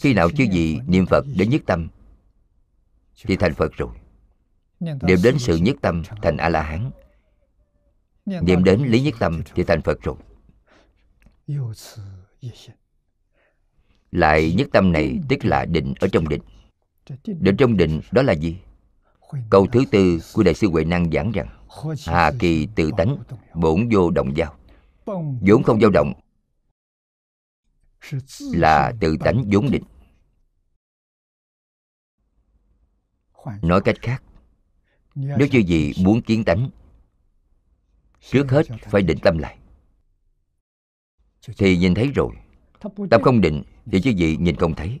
Khi 0.00 0.14
nào 0.14 0.30
chứ 0.30 0.44
gì 0.52 0.80
niệm 0.86 1.06
phật 1.06 1.24
đến 1.36 1.50
nhất 1.50 1.62
tâm, 1.66 1.88
thì 3.22 3.36
thành 3.36 3.54
phật 3.54 3.72
rồi 3.76 4.01
niệm 4.82 5.18
đến 5.22 5.38
sự 5.38 5.56
nhất 5.56 5.76
tâm 5.82 6.02
thành 6.22 6.36
a 6.36 6.48
la 6.48 6.62
hán 6.62 6.90
niệm 8.26 8.64
đến 8.64 8.82
lý 8.86 9.00
nhất 9.00 9.14
tâm 9.18 9.42
thì 9.54 9.64
thành 9.64 9.82
phật 9.82 9.98
rồi. 10.02 10.16
Lại 14.10 14.52
nhất 14.52 14.68
tâm 14.72 14.92
này 14.92 15.20
tức 15.28 15.44
là 15.44 15.64
định 15.64 15.94
ở 16.00 16.08
trong 16.12 16.28
định. 16.28 16.42
Định 17.26 17.56
trong 17.56 17.76
định 17.76 18.00
đó 18.12 18.22
là 18.22 18.32
gì? 18.32 18.56
Câu 19.50 19.66
thứ 19.66 19.84
tư 19.90 20.18
của 20.34 20.42
đại 20.42 20.54
sư 20.54 20.68
huệ 20.70 20.84
năng 20.84 21.12
giảng 21.12 21.32
rằng 21.32 21.48
hà 22.06 22.32
kỳ 22.38 22.68
tự 22.74 22.90
tánh 22.96 23.16
bổn 23.54 23.88
vô 23.92 24.10
động 24.10 24.36
giao. 24.36 24.56
Vốn 25.40 25.62
không 25.62 25.80
dao 25.80 25.90
động. 25.90 26.12
Là 28.40 28.92
tự 29.00 29.16
tánh 29.24 29.44
vốn 29.52 29.70
định. 29.70 29.84
Nói 33.62 33.80
cách 33.84 33.96
khác 34.02 34.22
nếu 35.14 35.48
như 35.52 35.58
gì 35.58 35.92
muốn 35.98 36.22
kiến 36.22 36.44
tánh 36.44 36.70
trước 38.20 38.50
hết 38.50 38.66
phải 38.82 39.02
định 39.02 39.18
tâm 39.22 39.38
lại. 39.38 39.58
Thì 41.58 41.78
nhìn 41.78 41.94
thấy 41.94 42.10
rồi. 42.14 42.30
Tâm 43.10 43.22
không 43.22 43.40
định 43.40 43.62
thì 43.92 44.00
chứ 44.00 44.10
gì 44.10 44.36
nhìn 44.36 44.56
không 44.56 44.74
thấy. 44.74 45.00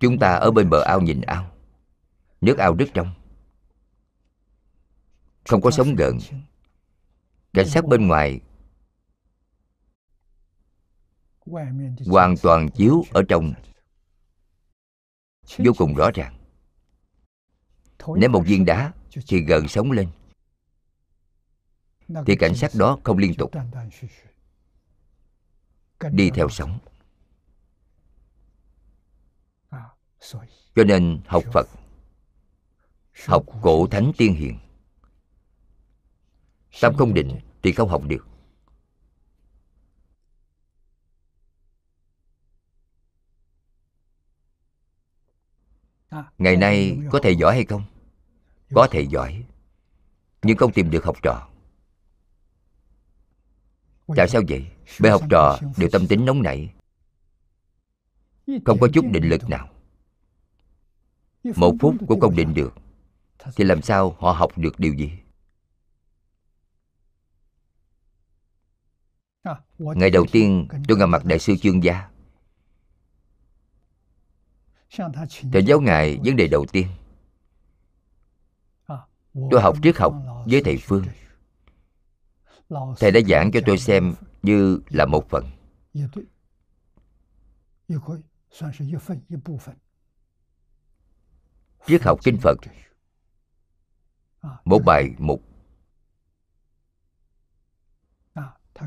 Chúng 0.00 0.18
ta 0.18 0.34
ở 0.34 0.50
bên 0.50 0.70
bờ 0.70 0.82
ao 0.82 1.00
nhìn 1.00 1.20
ao. 1.20 1.50
Nước 2.40 2.58
ao 2.58 2.74
rất 2.74 2.86
trong. 2.94 3.14
Không 5.48 5.60
có 5.60 5.70
sóng 5.70 5.94
gợn. 5.94 6.18
Cảnh 7.52 7.68
sát 7.68 7.86
bên 7.86 8.08
ngoài 8.08 8.40
hoàn 12.06 12.34
toàn 12.42 12.68
chiếu 12.70 13.04
ở 13.10 13.22
trong 13.28 13.52
vô 15.58 15.72
cùng 15.78 15.94
rõ 15.94 16.10
ràng. 16.14 16.36
Nếu 18.16 18.30
một 18.30 18.42
viên 18.46 18.64
đá 18.64 18.92
thì 19.26 19.40
gần 19.40 19.68
sống 19.68 19.92
lên, 19.92 20.08
thì 22.26 22.36
cảnh 22.36 22.54
sát 22.54 22.70
đó 22.74 22.98
không 23.04 23.18
liên 23.18 23.34
tục 23.34 23.52
đi 26.12 26.30
theo 26.30 26.48
sóng 26.48 26.78
cho 30.74 30.84
nên 30.84 31.20
học 31.26 31.44
phật, 31.52 31.66
học 33.26 33.44
cổ 33.62 33.86
thánh 33.86 34.12
tiên 34.16 34.34
hiền, 34.34 34.58
tâm 36.80 36.94
không 36.96 37.14
định 37.14 37.40
thì 37.62 37.72
không 37.72 37.88
học 37.88 38.02
được. 38.06 38.29
Ngày 46.38 46.56
nay 46.56 46.98
có 47.10 47.18
thầy 47.22 47.36
giỏi 47.36 47.54
hay 47.54 47.64
không? 47.64 47.82
Có 48.74 48.88
thầy 48.90 49.06
giỏi, 49.06 49.44
nhưng 50.42 50.56
không 50.56 50.72
tìm 50.72 50.90
được 50.90 51.04
học 51.04 51.16
trò. 51.22 51.48
Tại 54.16 54.28
sao 54.28 54.42
vậy? 54.48 54.66
Bởi 55.00 55.12
học 55.12 55.22
trò 55.30 55.58
đều 55.76 55.88
tâm 55.92 56.06
tính 56.06 56.24
nóng 56.24 56.42
nảy. 56.42 56.72
Không 58.64 58.78
có 58.80 58.88
chút 58.94 59.04
định 59.12 59.28
lực 59.28 59.48
nào. 59.48 59.68
Một 61.56 61.74
phút 61.80 61.94
cũng 62.08 62.20
không 62.20 62.36
định 62.36 62.54
được. 62.54 62.74
Thì 63.56 63.64
làm 63.64 63.82
sao 63.82 64.16
họ 64.18 64.32
học 64.32 64.58
được 64.58 64.78
điều 64.78 64.94
gì? 64.94 65.12
Ngày 69.78 70.10
đầu 70.10 70.26
tiên, 70.32 70.68
tôi 70.88 70.98
gặp 70.98 71.06
mặt 71.06 71.24
đại 71.24 71.38
sư 71.38 71.56
chương 71.56 71.84
gia 71.84 72.08
thầy 75.52 75.64
giáo 75.66 75.80
ngài 75.80 76.18
vấn 76.24 76.36
đề 76.36 76.48
đầu 76.48 76.66
tiên. 76.72 76.86
Tôi 79.50 79.60
học 79.62 79.76
triết 79.82 79.96
học 79.96 80.14
với 80.44 80.62
thầy 80.64 80.76
phương. 80.76 81.04
Thầy 82.98 83.10
đã 83.10 83.20
giảng 83.28 83.50
cho 83.52 83.60
tôi 83.66 83.78
xem 83.78 84.14
như 84.42 84.80
là 84.88 85.06
một 85.06 85.28
phần. 85.28 85.50
Triết 91.86 92.02
học 92.02 92.20
kinh 92.24 92.38
phật. 92.42 92.56
Một 94.64 94.78
bài 94.86 95.10
mục. 95.18 95.42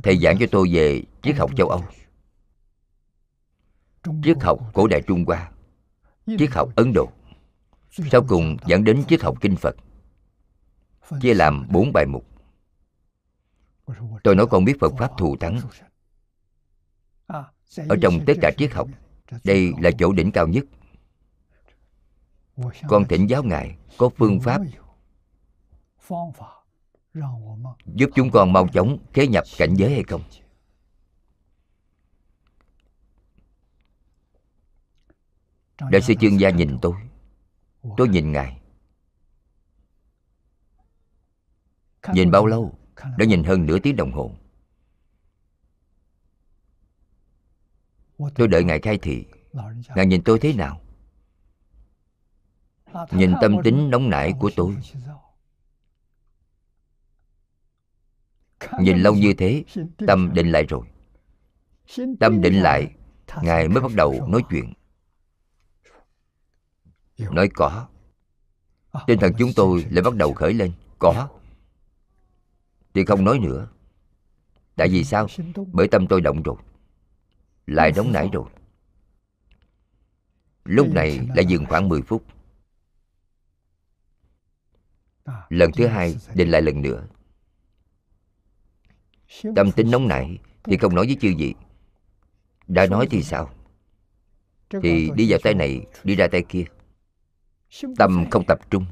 Thầy 0.03 0.17
giảng 0.17 0.37
cho 0.39 0.45
tôi 0.51 0.69
về 0.73 1.03
triết 1.21 1.37
học 1.37 1.51
châu 1.57 1.69
âu. 1.69 1.83
Triết 4.23 4.37
học 4.41 4.59
cổ 4.73 4.87
đại 4.87 5.01
trung 5.07 5.25
hoa 5.27 5.52
triết 6.25 6.51
học 6.51 6.69
ấn 6.75 6.93
độ. 6.93 7.09
Sau 8.11 8.23
cùng 8.27 8.57
dẫn 8.65 8.83
đến 8.83 9.03
triết 9.07 9.21
học 9.21 9.37
kinh 9.41 9.55
phật. 9.55 9.75
Chia 11.21 11.33
làm 11.33 11.67
bốn 11.69 11.93
bài 11.93 12.05
mục. 12.05 12.25
Tôi 14.23 14.35
nói 14.35 14.47
con 14.47 14.65
biết 14.65 14.79
phật 14.79 14.93
pháp 14.97 15.11
thù 15.17 15.37
thắng. 15.37 15.59
Ở 17.89 17.95
trong 18.01 18.19
tất 18.27 18.33
cả 18.41 18.51
triết 18.57 18.73
học, 18.73 18.87
đây 19.43 19.71
là 19.81 19.91
chỗ 19.99 20.13
đỉnh 20.13 20.31
cao 20.31 20.47
nhất. 20.47 20.65
Con 22.87 23.05
thỉnh 23.05 23.29
giáo 23.29 23.43
ngài 23.43 23.77
có 23.97 24.09
phương 24.17 24.39
pháp 24.39 24.61
giúp 27.85 28.09
chúng 28.15 28.31
con 28.31 28.53
mau 28.53 28.67
chóng 28.67 28.97
khế 29.13 29.27
nhập 29.27 29.43
cảnh 29.57 29.73
giới 29.75 29.93
hay 29.93 30.03
không? 30.03 30.21
Đại 35.79 36.01
sư 36.01 36.13
chương 36.19 36.39
gia 36.39 36.49
nhìn 36.49 36.77
tôi. 36.81 36.93
Tôi 37.97 38.09
nhìn 38.09 38.31
ngài. 38.31 38.59
Nhìn 42.13 42.31
bao 42.31 42.45
lâu? 42.45 42.77
Đã 43.17 43.25
nhìn 43.25 43.43
hơn 43.43 43.65
nửa 43.65 43.79
tiếng 43.79 43.95
đồng 43.95 44.11
hồ. 44.11 44.31
Tôi 48.35 48.47
đợi 48.47 48.63
ngài 48.63 48.79
khai 48.79 48.97
thị. 49.01 49.25
Ngài 49.95 50.05
nhìn 50.05 50.21
tôi 50.23 50.39
thế 50.39 50.53
nào? 50.53 50.81
Nhìn 53.11 53.33
tâm 53.41 53.55
tính 53.63 53.89
nóng 53.89 54.09
nảy 54.09 54.33
của 54.39 54.51
tôi. 54.55 54.77
nhìn 58.79 58.97
lâu 58.97 59.15
như 59.15 59.33
thế 59.37 59.63
tâm 60.07 60.33
định 60.33 60.51
lại 60.51 60.63
rồi. 60.69 60.87
Tâm 62.19 62.41
định 62.41 62.61
lại 62.61 62.95
ngài 63.41 63.67
mới 63.67 63.83
bắt 63.83 63.91
đầu 63.95 64.27
nói 64.27 64.41
chuyện 64.49 64.73
nói 67.17 67.49
có. 67.53 67.87
Tinh 69.07 69.19
thần 69.19 69.33
chúng 69.37 69.49
tôi 69.55 69.85
lại 69.91 70.03
bắt 70.03 70.15
đầu 70.15 70.33
khởi 70.33 70.53
lên. 70.53 70.71
Có. 70.99 71.29
Thì 72.93 73.05
không 73.05 73.23
nói 73.23 73.39
nữa. 73.39 73.67
Tại 74.75 74.87
vì 74.89 75.03
sao? 75.03 75.27
bởi 75.73 75.87
tâm 75.87 76.07
tôi 76.07 76.21
động 76.21 76.43
rồi. 76.43 76.55
Lại 77.67 77.91
nóng 77.95 78.11
nảy 78.11 78.29
rồi. 78.33 78.45
Lúc 80.65 80.87
này 80.93 81.19
lại 81.35 81.45
dừng 81.45 81.65
khoảng 81.65 81.89
10 81.89 82.01
phút. 82.01 82.25
Lần 85.49 85.71
thứ 85.71 85.87
hai 85.87 86.15
định 86.33 86.49
lại 86.49 86.61
lần 86.61 86.81
nữa. 86.81 87.07
Tâm 89.55 89.71
tính 89.71 89.91
nóng 89.91 90.07
nảy 90.07 90.37
thì 90.63 90.77
không 90.77 90.95
nói 90.95 91.05
với 91.05 91.17
chư 91.21 91.29
gì 91.29 91.53
đã 92.67 92.85
nói 92.85 93.07
thì 93.11 93.23
sao? 93.23 93.49
thì 94.81 95.09
đi 95.15 95.29
vào 95.29 95.39
tay 95.43 95.53
này 95.53 95.85
đi 96.03 96.15
ra 96.15 96.27
tay 96.27 96.43
kia 96.49 96.63
tâm 97.97 98.25
không 98.31 98.43
tập 98.47 98.59
trung. 98.69 98.85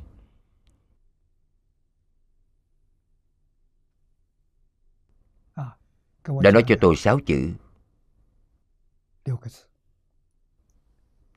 Đã 6.41 6.51
nói 6.51 6.63
cho 6.67 6.75
tôi 6.81 6.95
sáu 6.95 7.19
chữ. 7.25 7.53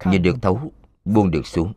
Nhìn 0.04 0.22
được 0.22 0.36
thấu 0.42 0.72
buông 1.04 1.30
được 1.30 1.46
xuống. 1.46 1.72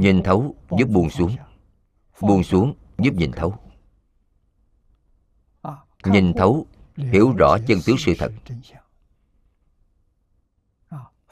Nhìn 0.00 0.22
thấu 0.24 0.56
giúp 0.78 0.88
buông 0.88 1.10
xuống. 1.10 1.36
Buông 2.20 2.42
xuống 2.44 2.74
giúp 2.98 3.14
nhìn 3.14 3.32
thấu. 3.32 3.58
Nhìn 6.04 6.32
thấu 6.36 6.66
hiểu 6.96 7.34
rõ 7.38 7.56
chân 7.66 7.78
tướng 7.86 7.96
sự 7.98 8.14
thật. 8.18 8.32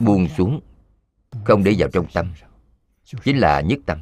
buông 0.01 0.28
xuống 0.28 0.60
không 1.44 1.64
để 1.64 1.74
vào 1.78 1.88
trong 1.92 2.06
tâm. 2.14 2.34
Chính 3.24 3.38
là 3.38 3.60
nhất 3.60 3.78
tâm. 3.86 4.00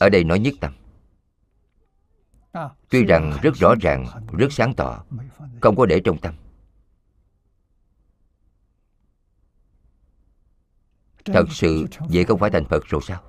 Ở 0.00 0.08
đây 0.08 0.24
nói 0.24 0.38
nhất 0.38 0.54
tâm. 0.60 0.72
Tuy 2.88 3.04
rằng 3.04 3.38
rất 3.42 3.54
rõ 3.54 3.74
ràng, 3.80 4.06
rất 4.32 4.52
sáng 4.52 4.74
tỏ, 4.74 5.04
không 5.60 5.76
có 5.76 5.86
để 5.86 6.00
trong 6.04 6.18
tâm. 6.18 6.34
Thật 11.24 11.44
sự, 11.50 11.86
vậy 11.98 12.24
không 12.24 12.38
phải 12.38 12.50
thành 12.50 12.64
phật 12.64 12.84
rồi 12.86 13.00
sao? 13.04 13.22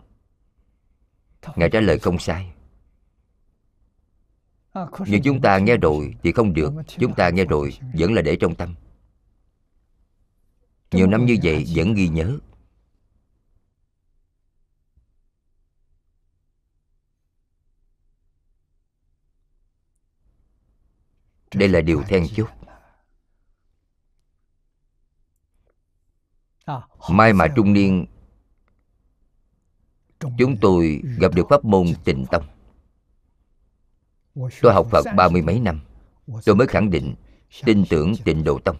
Ngài 1.55 1.69
trả 1.69 1.80
lời 1.80 1.99
không 1.99 2.19
sai. 2.19 2.53
Nhưng 5.07 5.22
chúng 5.23 5.41
ta 5.41 5.57
nghe 5.57 5.77
rồi 5.77 6.15
thì 6.23 6.31
không 6.31 6.53
được, 6.53 6.73
chúng 6.88 7.13
ta 7.13 7.30
nghe 7.30 7.45
rồi 7.45 7.77
vẫn 7.93 8.13
là 8.13 8.22
để 8.22 8.35
trong 8.35 8.55
tâm. 8.55 8.76
Nhiều 10.91 11.07
năm 11.07 11.26
như 11.26 11.38
vậy 11.43 11.65
vẫn 11.76 11.93
ghi 11.93 12.07
nhớ. 12.07 12.39
Đây 21.56 21.69
là 21.69 21.82
điều 21.82 22.03
then 22.03 22.28
chốt. 22.36 22.49
Mai 27.10 27.34
mà 27.34 27.48
trung 27.56 27.73
niên, 27.73 28.06
chúng 30.19 30.57
tôi 30.61 31.02
gặp 31.19 31.34
được 31.36 31.45
pháp 31.49 31.65
môn 31.65 31.88
tịnh 32.03 32.26
tông. 32.32 32.48
Tôi 34.61 34.73
học 34.73 34.88
phật 34.91 35.06
ba 35.15 35.30
mươi 35.30 35.41
mấy 35.41 35.60
năm. 35.60 35.82
Tôi 36.45 36.56
mới 36.56 36.68
khẳng 36.68 36.90
định 36.90 37.15
tin 37.65 37.84
tưởng 37.90 38.14
tịnh 38.26 38.44
độ 38.44 38.60
tông. 38.65 38.78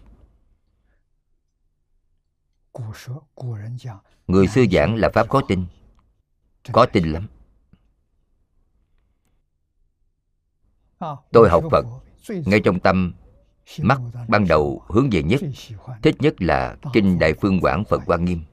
Người 4.28 4.48
xưa 4.48 4.64
giảng 4.72 4.96
là 4.96 5.10
pháp 5.14 5.30
khó 5.30 5.42
tin. 5.48 5.66
Có 6.72 6.86
tin 6.94 7.12
lắm. 7.12 7.28
Tôi 11.32 11.50
học 11.50 11.64
phật 11.72 11.86
ngay 12.30 12.60
trong 12.64 12.80
tâm, 12.80 13.14
mắt 13.80 14.02
ban 14.28 14.48
đầu 14.48 14.84
hướng 14.88 15.10
về 15.12 15.24
nhất. 15.24 15.42
Thích 16.04 16.16
nhất 16.20 16.42
là 16.42 16.78
kinh 16.94 17.20
đại 17.20 17.34
phương 17.42 17.60
quảng 17.62 17.84
phật 17.90 18.02
quan 18.06 18.26
nghiêm. 18.26 18.44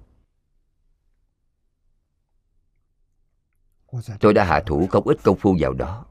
Tôi 4.21 4.35
đã 4.35 4.45
hạ 4.45 4.63
thủ 4.67 4.87
không 4.91 5.09
ít 5.09 5.19
công 5.25 5.39
phu 5.39 5.57
vào 5.61 5.73
đó. 5.73 6.07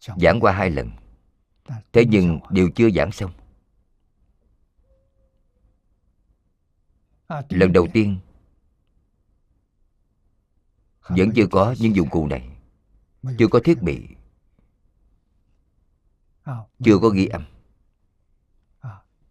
Giảng 0.00 0.40
qua 0.40 0.52
hai 0.52 0.70
lần. 0.70 0.90
Thế 1.92 2.04
nhưng 2.08 2.40
đều 2.50 2.70
chưa 2.74 2.90
giảng 2.90 3.12
xong. 3.12 3.32
Lần 7.48 7.72
đầu 7.72 7.86
tiên, 7.92 8.18
vẫn 11.08 11.30
chưa 11.34 11.46
có 11.50 11.74
những 11.78 11.96
dụng 11.96 12.08
cụ 12.10 12.26
này. 12.26 12.48
Chưa 13.38 13.48
có 13.48 13.60
thiết 13.64 13.82
bị 13.82 14.06
chưa 16.84 16.98
có 17.02 17.08
ghi 17.08 17.26
âm. 17.26 17.44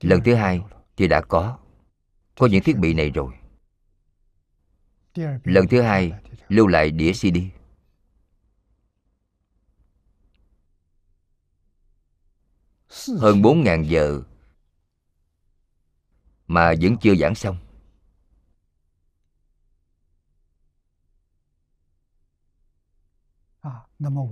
Lần 0.01 0.19
thứ 0.25 0.35
hai 0.35 0.61
thì 0.97 1.07
đã 1.07 1.21
có. 1.21 1.57
Có 2.39 2.47
những 2.47 2.63
thiết 2.63 2.77
bị 2.77 2.93
này 2.93 3.09
rồi. 3.09 3.33
lần 5.43 5.67
thứ 5.67 5.81
hai 5.81 6.13
lưu 6.47 6.67
lại 6.67 6.91
đĩa 6.91 7.11
cd 7.13 7.37
hơn 13.19 13.41
bốn 13.41 13.63
ngàn 13.63 13.83
giờ 13.89 14.21
mà 16.47 16.73
vẫn 16.81 16.97
chưa 17.01 17.15
giảng 17.15 17.35
xong. 17.35 17.57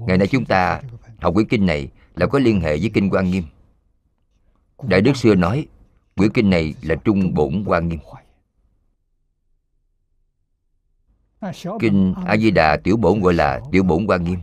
Ngày 0.07 0.17
nay 0.17 0.27
chúng 0.31 0.45
ta 0.45 0.81
học 1.21 1.33
quyển 1.33 1.47
kinh 1.47 1.65
này 1.65 1.91
là 2.17 2.27
có 2.27 2.39
liên 2.39 2.61
hệ 2.61 2.77
với 2.77 2.91
kinh 2.93 3.09
quan 3.09 3.31
nghiêm. 3.31 3.43
Đại 4.83 5.01
đức 5.01 5.17
xưa 5.17 5.35
nói, 5.35 5.67
quyển 6.15 6.31
kinh 6.33 6.49
này 6.49 6.73
là 6.81 6.95
trung 6.95 7.33
bổn 7.33 7.63
quan 7.65 7.89
nghiêm. 7.89 7.99
Kinh 11.79 12.13
a 12.25 12.37
di 12.37 12.51
đà 12.51 12.77
tiểu 12.83 12.97
bổn 12.97 13.21
gọi 13.21 13.33
là 13.33 13.61
tiểu 13.71 13.83
bổn 13.83 14.05
quan 14.07 14.23
nghiêm. 14.23 14.39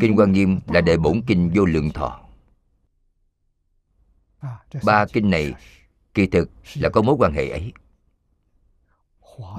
Kinh 0.00 0.16
quan 0.16 0.32
nghiêm 0.32 0.60
là 0.66 0.80
đệ 0.80 0.96
bổn 0.96 1.22
kinh 1.26 1.50
vô 1.54 1.64
lượng 1.64 1.90
thọ. 1.90 2.20
Ba 4.84 5.06
kinh 5.12 5.30
này 5.30 5.54
kỳ 6.14 6.26
thực 6.26 6.50
là 6.74 6.88
có 6.88 7.02
mối 7.02 7.16
quan 7.18 7.32
hệ 7.32 7.48
ấy. 7.48 7.72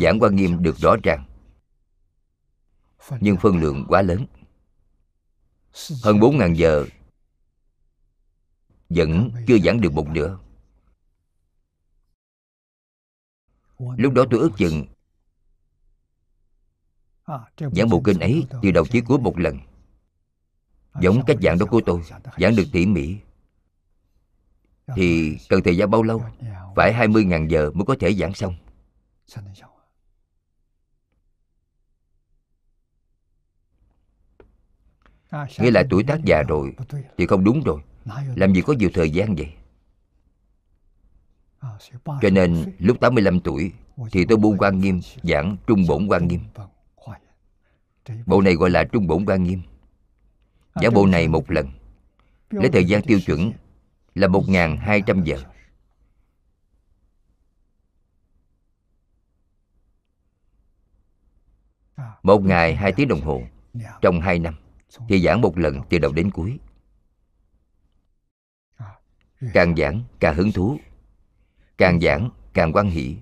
Giảng 0.02 0.20
quan 0.20 0.36
nghiêm 0.36 0.64
được 0.64 0.78
rõ 0.78 0.96
ràng, 1.04 1.26
nhưng 3.20 3.38
phân 3.38 3.58
lượng 3.58 3.86
quá 3.88 4.02
lớn 4.02 4.26
hơn 6.04 6.20
bốn 6.20 6.38
ngàn 6.38 6.54
giờ, 6.58 6.86
vẫn 8.90 9.32
chưa 9.48 9.58
giảng 9.60 9.82
được 9.82 9.94
một 9.94 10.08
nửa. 10.08 10.40
Lúc 13.98 14.14
đó 14.14 14.26
tôi 14.32 14.40
ước 14.40 14.52
chừng 14.58 14.86
giảng 17.58 17.90
bộ 17.90 18.02
kinh 18.06 18.20
ấy 18.20 18.46
từ 18.62 18.72
đầu 18.72 18.86
chí 18.86 19.02
cuối 19.02 19.20
một 19.20 19.40
lần. 19.40 19.60
Giống 21.02 21.26
cách 21.26 21.38
giảng 21.42 21.58
đó 21.58 21.66
của 21.66 21.82
tôi, 21.86 22.02
giảng 22.38 22.56
được 22.56 22.66
tỉ 22.72 22.86
mỉ. 22.86 23.18
Thì 24.96 25.38
cần 25.50 25.62
thời 25.64 25.78
gian 25.78 25.92
bao 25.92 26.04
lâu? 26.04 26.24
Phải 26.76 26.94
20.000 26.94 27.48
giờ 27.48 27.72
mới 27.74 27.86
có 27.86 27.96
thể 28.00 28.14
giảng 28.14 28.34
xong. 28.34 28.56
Nghĩa 35.32 35.72
là 35.72 35.84
tuổi 35.90 36.04
tác 36.04 36.24
già 36.24 36.44
rồi 36.48 36.74
Thì 37.18 37.28
không 37.28 37.44
đúng 37.44 37.64
rồi. 37.64 37.82
Làm 38.36 38.54
gì 38.54 38.62
có 38.62 38.74
nhiều 38.74 38.90
thời 38.94 39.10
gian 39.10 39.36
vậy? 39.36 39.54
Cho 42.22 42.30
nên 42.32 42.76
lúc 42.80 43.00
85 43.00 43.40
tuổi 43.40 43.72
Thì 44.12 44.26
tôi 44.26 44.38
buông 44.38 44.58
quan 44.58 44.80
nghiêm 44.80 45.02
Giảng 45.24 45.58
trung 45.68 45.88
bổn 45.88 46.08
quan 46.08 46.28
nghiêm. 46.28 46.42
Bộ 48.26 48.42
này 48.42 48.56
gọi 48.56 48.70
là 48.70 48.84
trung 48.84 49.08
bổn 49.08 49.26
quan 49.26 49.44
nghiêm. 49.44 49.62
Giảng 50.76 50.94
bộ 50.94 51.06
này 51.06 51.28
một 51.28 51.52
lần. 51.52 51.68
Lấy 52.50 52.70
thời 52.70 52.86
gian 52.86 53.02
tiêu 53.02 53.20
chuẩn 53.26 53.52
Là 54.16 54.28
1.200 54.28 55.24
giờ. 55.24 55.38
Một 62.24 62.44
ngày 62.44 62.76
hai 62.76 62.92
tiếng 62.92 63.08
đồng 63.08 63.22
hồ 63.22 63.42
Trong 64.02 64.22
hai 64.22 64.40
năm 64.40 64.56
thì 65.10 65.22
giảng 65.22 65.42
một 65.42 65.58
lần 65.58 65.82
từ 65.90 66.00
đầu 66.00 66.12
đến 66.12 66.32
cuối. 66.32 66.60
Càng 69.54 69.76
giảng, 69.76 70.04
càng 70.20 70.36
hứng 70.36 70.52
thú. 70.52 70.78
Càng 71.78 72.00
giảng, 72.02 72.30
càng 72.54 72.74
quan 72.74 72.90
hỷ. 72.90 73.18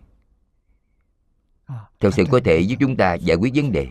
Thật 1.99 2.09
sự 2.13 2.23
có 2.31 2.39
thể 2.45 2.59
giúp 2.59 2.75
chúng 2.79 2.97
ta 2.97 3.13
giải 3.13 3.37
quyết 3.37 3.51
vấn 3.55 3.71
đề. 3.71 3.87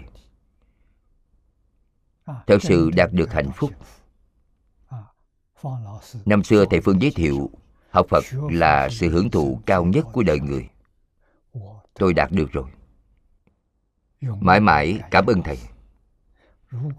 Thật 2.46 2.58
sự 2.62 2.90
đạt 2.90 3.12
được 3.12 3.32
hạnh 3.32 3.50
phúc. 3.56 3.70
Năm 6.24 6.44
xưa 6.44 6.64
thầy 6.70 6.80
phương 6.80 7.02
giới 7.02 7.10
thiệu, 7.10 7.50
học 7.90 8.06
phật 8.08 8.24
là 8.50 8.88
sự 8.88 9.10
hưởng 9.10 9.30
thụ 9.30 9.60
cao 9.66 9.84
nhất 9.84 10.06
của 10.12 10.22
đời 10.22 10.40
người. 10.40 10.68
Tôi 11.94 12.14
đạt 12.14 12.32
được 12.32 12.52
rồi. 12.52 12.70
Mãi 14.20 14.60
mãi 14.60 15.00
cảm 15.10 15.26
ơn 15.26 15.42
thầy 15.42 15.58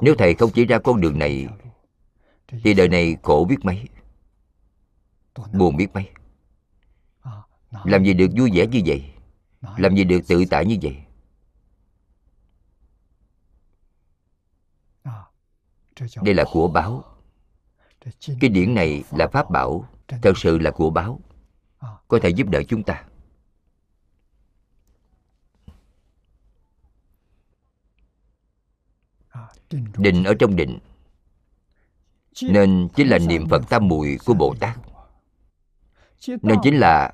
nếu 0.02 0.16
thầy 0.18 0.36
không 0.36 0.52
chỉ 0.54 0.66
ra 0.66 0.80
con 0.80 1.02
đường 1.02 1.20
này, 1.20 1.48
thì 2.48 2.74
đời 2.74 2.88
này 2.88 3.18
khổ 3.24 3.46
biết 3.50 3.58
mấy, 3.64 3.88
buồn 5.54 5.78
biết 5.78 5.88
mấy. 5.94 6.10
Làm 7.84 8.04
gì 8.04 8.14
được 8.14 8.28
vui 8.38 8.52
vẻ 8.54 8.68
như 8.68 8.82
vậy? 8.86 9.12
Làm 9.78 9.96
gì 9.96 10.04
được 10.04 10.20
tự 10.28 10.44
tại 10.50 10.66
như 10.66 10.78
vậy? 10.82 10.98
Đây 16.22 16.34
là 16.34 16.46
của 16.52 16.68
báo. 16.68 17.04
Cái 18.40 18.50
điển 18.50 18.74
này 18.74 19.04
là 19.12 19.28
pháp 19.28 19.50
bảo, 19.50 19.90
thật 20.08 20.34
sự 20.36 20.60
là 20.60 20.72
của 20.72 20.90
báo. 20.90 21.20
Có 22.08 22.20
thể 22.22 22.30
giúp 22.30 22.48
đỡ 22.50 22.64
chúng 22.68 22.84
ta. 22.84 23.04
Định 29.98 30.24
ở 30.24 30.34
trong 30.40 30.56
định 30.56 30.80
nên 32.42 32.88
chính 32.96 33.08
là 33.08 33.18
niệm 33.18 33.48
phật 33.50 33.64
tam 33.70 33.88
muội 33.88 34.18
của 34.26 34.34
bồ 34.34 34.56
tát 34.60 34.78
nên 36.28 36.58
chính 36.64 36.80
là 36.80 37.14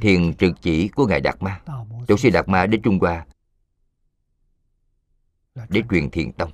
thiền 0.00 0.34
trực 0.34 0.62
chỉ 0.62 0.88
của 0.88 1.06
ngài 1.06 1.20
đạt 1.20 1.42
ma, 1.42 1.62
tổ 2.06 2.16
sư 2.16 2.30
đạt 2.30 2.48
ma 2.48 2.66
đến 2.66 2.82
trung 2.82 2.98
hoa, 2.98 3.26
để 5.68 5.82
truyền 5.90 6.10
thiền 6.10 6.32
tông 6.32 6.50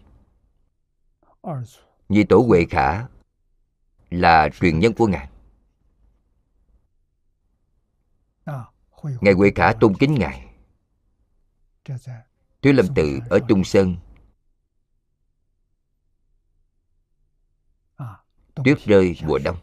như 2.09 2.25
tổ 2.29 2.39
Huệ 2.39 2.65
Khả 2.71 3.07
là 4.11 4.49
truyền 4.49 4.79
nhân 4.79 4.93
của 4.93 5.07
Ngài. 5.07 5.29
Ngài 9.21 9.35
Huệ 9.35 9.51
Khả 9.55 9.73
tôn 9.73 9.95
kính 9.95 10.15
Ngài. 10.15 10.47
thứ 12.63 12.73
Lâm 12.73 12.87
Tự 12.95 13.21
ở 13.31 13.39
Trung 13.49 13.65
Sơn 13.65 13.97
tuyết 18.65 18.79
rơi 18.85 19.17
mùa 19.25 19.39
đông. 19.45 19.57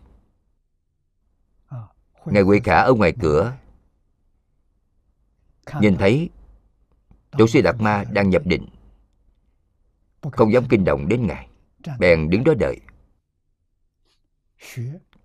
Ngài 2.25 2.43
huệ 2.43 2.59
khả 2.59 2.81
ở 2.81 2.93
ngoài 2.93 3.13
cửa 3.21 3.57
nhìn 5.81 5.97
thấy 5.97 6.29
tổ 7.31 7.47
sư 7.47 7.61
đạt 7.61 7.75
ma 7.79 8.03
đang 8.11 8.29
nhập 8.29 8.41
định. 8.45 8.67
Không 10.31 10.53
dám 10.53 10.63
kinh 10.69 10.85
động 10.85 11.07
đến 11.07 11.27
ngài 11.27 11.47
bèn 11.99 12.29
đứng 12.29 12.43
đó 12.43 12.53
đợi. 12.59 12.79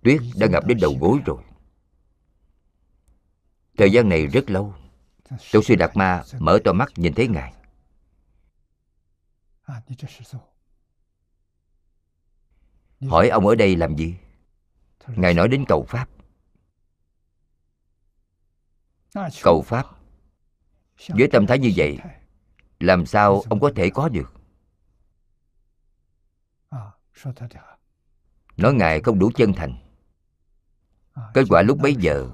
Tuyết 0.03 0.21
đã 0.35 0.47
ngập 0.47 0.65
đến 0.67 0.77
đầu 0.81 0.97
gối 1.01 1.19
rồi. 1.25 1.43
Thời 3.77 3.91
gian 3.91 4.09
này 4.09 4.27
rất 4.27 4.49
lâu. 4.49 4.73
Tổ 5.51 5.61
sư 5.63 5.75
đạt 5.75 5.97
ma 5.97 6.23
mở 6.39 6.59
to 6.63 6.73
mắt 6.73 6.89
nhìn 6.95 7.13
thấy 7.13 7.27
ngài 7.27 7.53
hỏi 13.01 13.29
ông 13.29 13.47
ở 13.47 13.55
đây 13.55 13.75
làm 13.75 13.95
gì? 13.95 14.15
Ngài 15.07 15.33
nói 15.33 15.47
đến 15.47 15.65
cầu 15.67 15.85
pháp. 15.89 16.09
Cầu 19.43 19.61
pháp. 19.61 19.85
Với 21.07 21.27
tâm 21.31 21.47
thái 21.47 21.59
như 21.59 21.71
vậy 21.75 21.99
làm 22.79 23.05
sao 23.05 23.43
ông 23.49 23.59
có 23.59 23.71
thể 23.75 23.89
có 23.89 24.09
được? 24.09 24.33
nói 28.57 28.73
ngài 28.73 29.01
không 29.01 29.19
đủ 29.19 29.31
chân 29.35 29.53
thành. 29.53 29.77
Kết 31.33 31.43
quả 31.49 31.61
lúc 31.61 31.77
bấy 31.81 31.95
giờ 31.95 32.29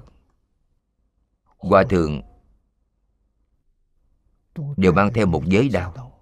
hòa 1.44 1.84
thượng 1.90 2.22
đều 4.76 4.92
mang 4.92 5.12
theo 5.12 5.26
một 5.26 5.42
giới 5.46 5.68
đao 5.68 6.15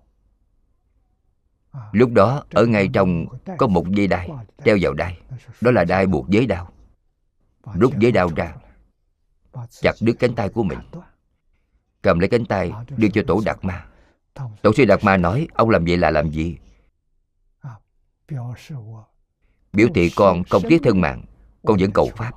lúc 1.92 2.12
đó, 2.12 2.44
ở 2.50 2.66
ngay 2.66 2.88
trong 2.92 3.26
có 3.58 3.66
một 3.66 3.88
dây 3.88 4.06
đai 4.06 4.30
treo 4.64 4.78
vào 4.80 4.94
đai. 4.94 5.20
Đó 5.60 5.70
là 5.70 5.84
đai 5.84 6.06
buộc 6.06 6.28
giới 6.28 6.46
đao. 6.46 6.72
Rút 7.74 7.92
giới 7.98 8.12
đao 8.12 8.30
ra, 8.36 8.54
chặt 9.70 9.92
đứt 10.00 10.16
cánh 10.18 10.34
tay 10.34 10.48
của 10.48 10.62
mình. 10.62 10.78
Cầm 12.02 12.18
lấy 12.18 12.28
cánh 12.28 12.44
tay, 12.44 12.72
đưa 12.96 13.08
cho 13.08 13.22
tổ 13.26 13.40
đạt 13.44 13.58
ma. 13.62 13.86
Tổ 14.62 14.72
sư 14.76 14.84
đạt 14.84 15.04
ma 15.04 15.16
nói, 15.16 15.48
ông 15.54 15.70
làm 15.70 15.84
vậy 15.84 15.96
là 15.96 16.10
làm 16.10 16.30
gì? 16.30 16.56
Biểu 19.72 19.88
thị 19.94 20.10
con 20.16 20.44
không 20.44 20.62
tiếc 20.68 20.78
thân 20.84 21.00
mạng, 21.00 21.24
con 21.66 21.76
vẫn 21.80 21.92
cầu 21.92 22.10
pháp. 22.16 22.32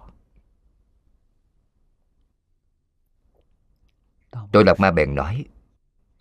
Tôi 4.51 4.63
đạt 4.63 4.79
ma 4.79 4.91
bèn 4.91 5.15
nói, 5.15 5.45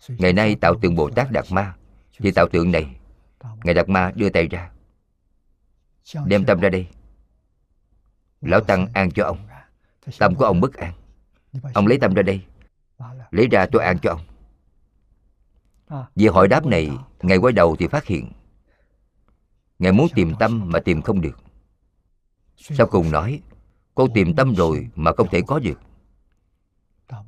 ngày 0.07 0.33
nay 0.33 0.55
tạo 0.55 0.75
tượng 0.81 0.95
bồ 0.95 1.09
tát 1.09 1.31
đạt 1.31 1.45
ma, 1.51 1.75
thì 2.19 2.31
tạo 2.31 2.47
tượng 2.51 2.71
này 2.71 2.97
ngài 3.63 3.73
đạt 3.73 3.89
ma 3.89 4.11
đưa 4.15 4.29
tay 4.29 4.47
ra. 4.47 4.71
Đem 6.25 6.45
tâm 6.45 6.59
ra 6.59 6.69
đây 6.69 6.87
lão 8.41 8.61
tăng 8.61 8.87
an 8.93 9.11
cho 9.11 9.25
ông. 9.25 9.37
Tâm 10.19 10.35
của 10.35 10.45
ông 10.45 10.61
bất 10.61 10.73
an. 10.73 10.93
Ông 11.73 11.87
lấy 11.87 11.99
tâm 11.99 12.13
ra 12.13 12.21
đây 12.21 12.41
lấy 13.31 13.47
ra 13.47 13.65
tôi 13.71 13.83
an 13.83 13.97
cho 13.99 14.09
ông. 14.09 14.21
Vì 16.15 16.27
hỏi 16.27 16.47
đáp 16.47 16.65
này, 16.65 16.91
ngài 17.21 17.37
quay 17.37 17.53
đầu 17.53 17.75
thì 17.75 17.87
phát 17.87 18.05
hiện, 18.05 18.31
ngài 19.79 19.91
muốn 19.91 20.07
tìm 20.15 20.33
tâm 20.39 20.71
mà 20.71 20.79
tìm 20.79 21.01
không 21.01 21.21
được. 21.21 21.39
Sau 22.57 22.87
cùng 22.87 23.11
nói 23.11 23.41
con 23.95 24.13
tìm 24.13 24.35
tâm 24.35 24.55
rồi 24.55 24.87
mà 24.95 25.11
không 25.17 25.27
thể 25.31 25.41
có 25.47 25.59
được. 25.59 25.79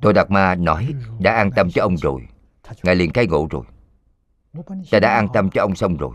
Tôi 0.00 0.12
đạt 0.12 0.30
ma 0.30 0.54
nói, 0.54 0.94
đã 1.20 1.34
an 1.34 1.50
tâm 1.56 1.70
cho 1.70 1.82
ông 1.82 1.96
rồi. 1.96 2.28
Ngài 2.82 2.94
liền 2.94 3.12
cai 3.12 3.26
ngộ 3.26 3.48
rồi 3.50 3.62
ta 4.90 5.00
đã 5.00 5.14
an 5.14 5.28
tâm 5.34 5.50
cho 5.50 5.62
ông 5.62 5.74
xong 5.74 5.96
rồi. 5.96 6.14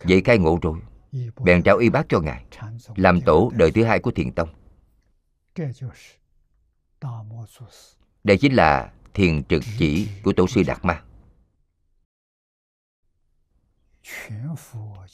Vậy 0.00 0.22
khai 0.24 0.38
ngộ 0.38 0.58
rồi 0.62 0.78
bèn 1.44 1.62
trao 1.62 1.76
y 1.76 1.90
bác 1.90 2.08
cho 2.08 2.20
ngài 2.20 2.44
làm 2.96 3.20
tổ 3.20 3.52
đời 3.54 3.70
thứ 3.70 3.84
hai 3.84 3.98
của 3.98 4.10
thiền 4.10 4.32
tông. 4.32 4.48
Đây 8.24 8.38
chính 8.38 8.54
là 8.54 8.92
thiền 9.14 9.44
trực 9.44 9.62
chỉ 9.78 10.08
của 10.24 10.32
tổ 10.32 10.46
sư 10.46 10.62
đạt 10.66 10.84
ma. 10.84 11.02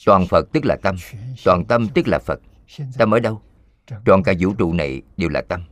Toàn 0.05 0.27
phật 0.29 0.45
tức 0.53 0.65
là 0.65 0.77
tâm 0.83 0.95
toàn 1.45 1.65
tâm 1.65 1.87
tức 1.95 2.07
là 2.07 2.19
phật. 2.19 2.39
Tâm 2.97 3.13
ở 3.13 3.19
đâu? 3.19 3.41
Trọn 4.05 4.23
cả 4.23 4.33
vũ 4.39 4.53
trụ 4.53 4.73
này 4.73 5.01
đều 5.17 5.29
là 5.29 5.41
tâm. 5.41 5.63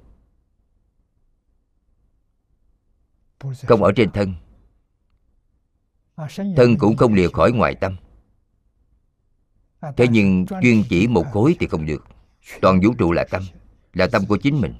Không 3.67 3.83
ở 3.83 3.91
trên 3.95 4.11
thân 4.11 4.33
thân 6.55 6.77
cũng 6.77 6.97
không 6.97 7.13
lìa 7.13 7.27
khỏi 7.27 7.51
ngoại 7.51 7.75
tâm. 7.75 7.95
Thế 9.97 10.07
nhưng 10.11 10.45
chuyên 10.61 10.83
chỉ 10.89 11.07
một 11.07 11.25
khối 11.33 11.55
thì 11.59 11.67
không 11.67 11.85
được. 11.85 12.07
toàn 12.61 12.79
vũ 12.79 12.93
trụ 12.97 13.11
là 13.11 13.25
tâm 13.31 13.43
là 13.93 14.07
tâm 14.07 14.25
của 14.25 14.37
chính 14.37 14.61
mình. 14.61 14.73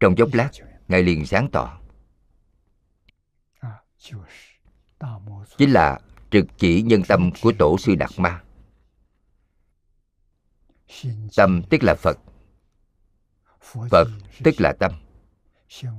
Trong 0.00 0.16
chốc 0.16 0.28
lát 0.32 0.50
ngài 0.88 1.02
liền 1.02 1.26
sáng 1.26 1.48
tỏ. 1.52 1.80
Chính 5.58 5.70
là 5.70 6.00
trực 6.30 6.46
chỉ 6.58 6.82
nhân 6.82 7.02
tâm 7.08 7.30
của 7.42 7.52
tổ 7.58 7.78
sư 7.78 7.94
đạt 7.94 8.10
ma. 8.16 8.42
Tâm 11.36 11.62
tức 11.70 11.82
là 11.82 11.94
phật. 11.94 12.18
Phật 13.90 14.08
tức 14.44 14.54
là 14.58 14.72
tâm. 14.80 14.92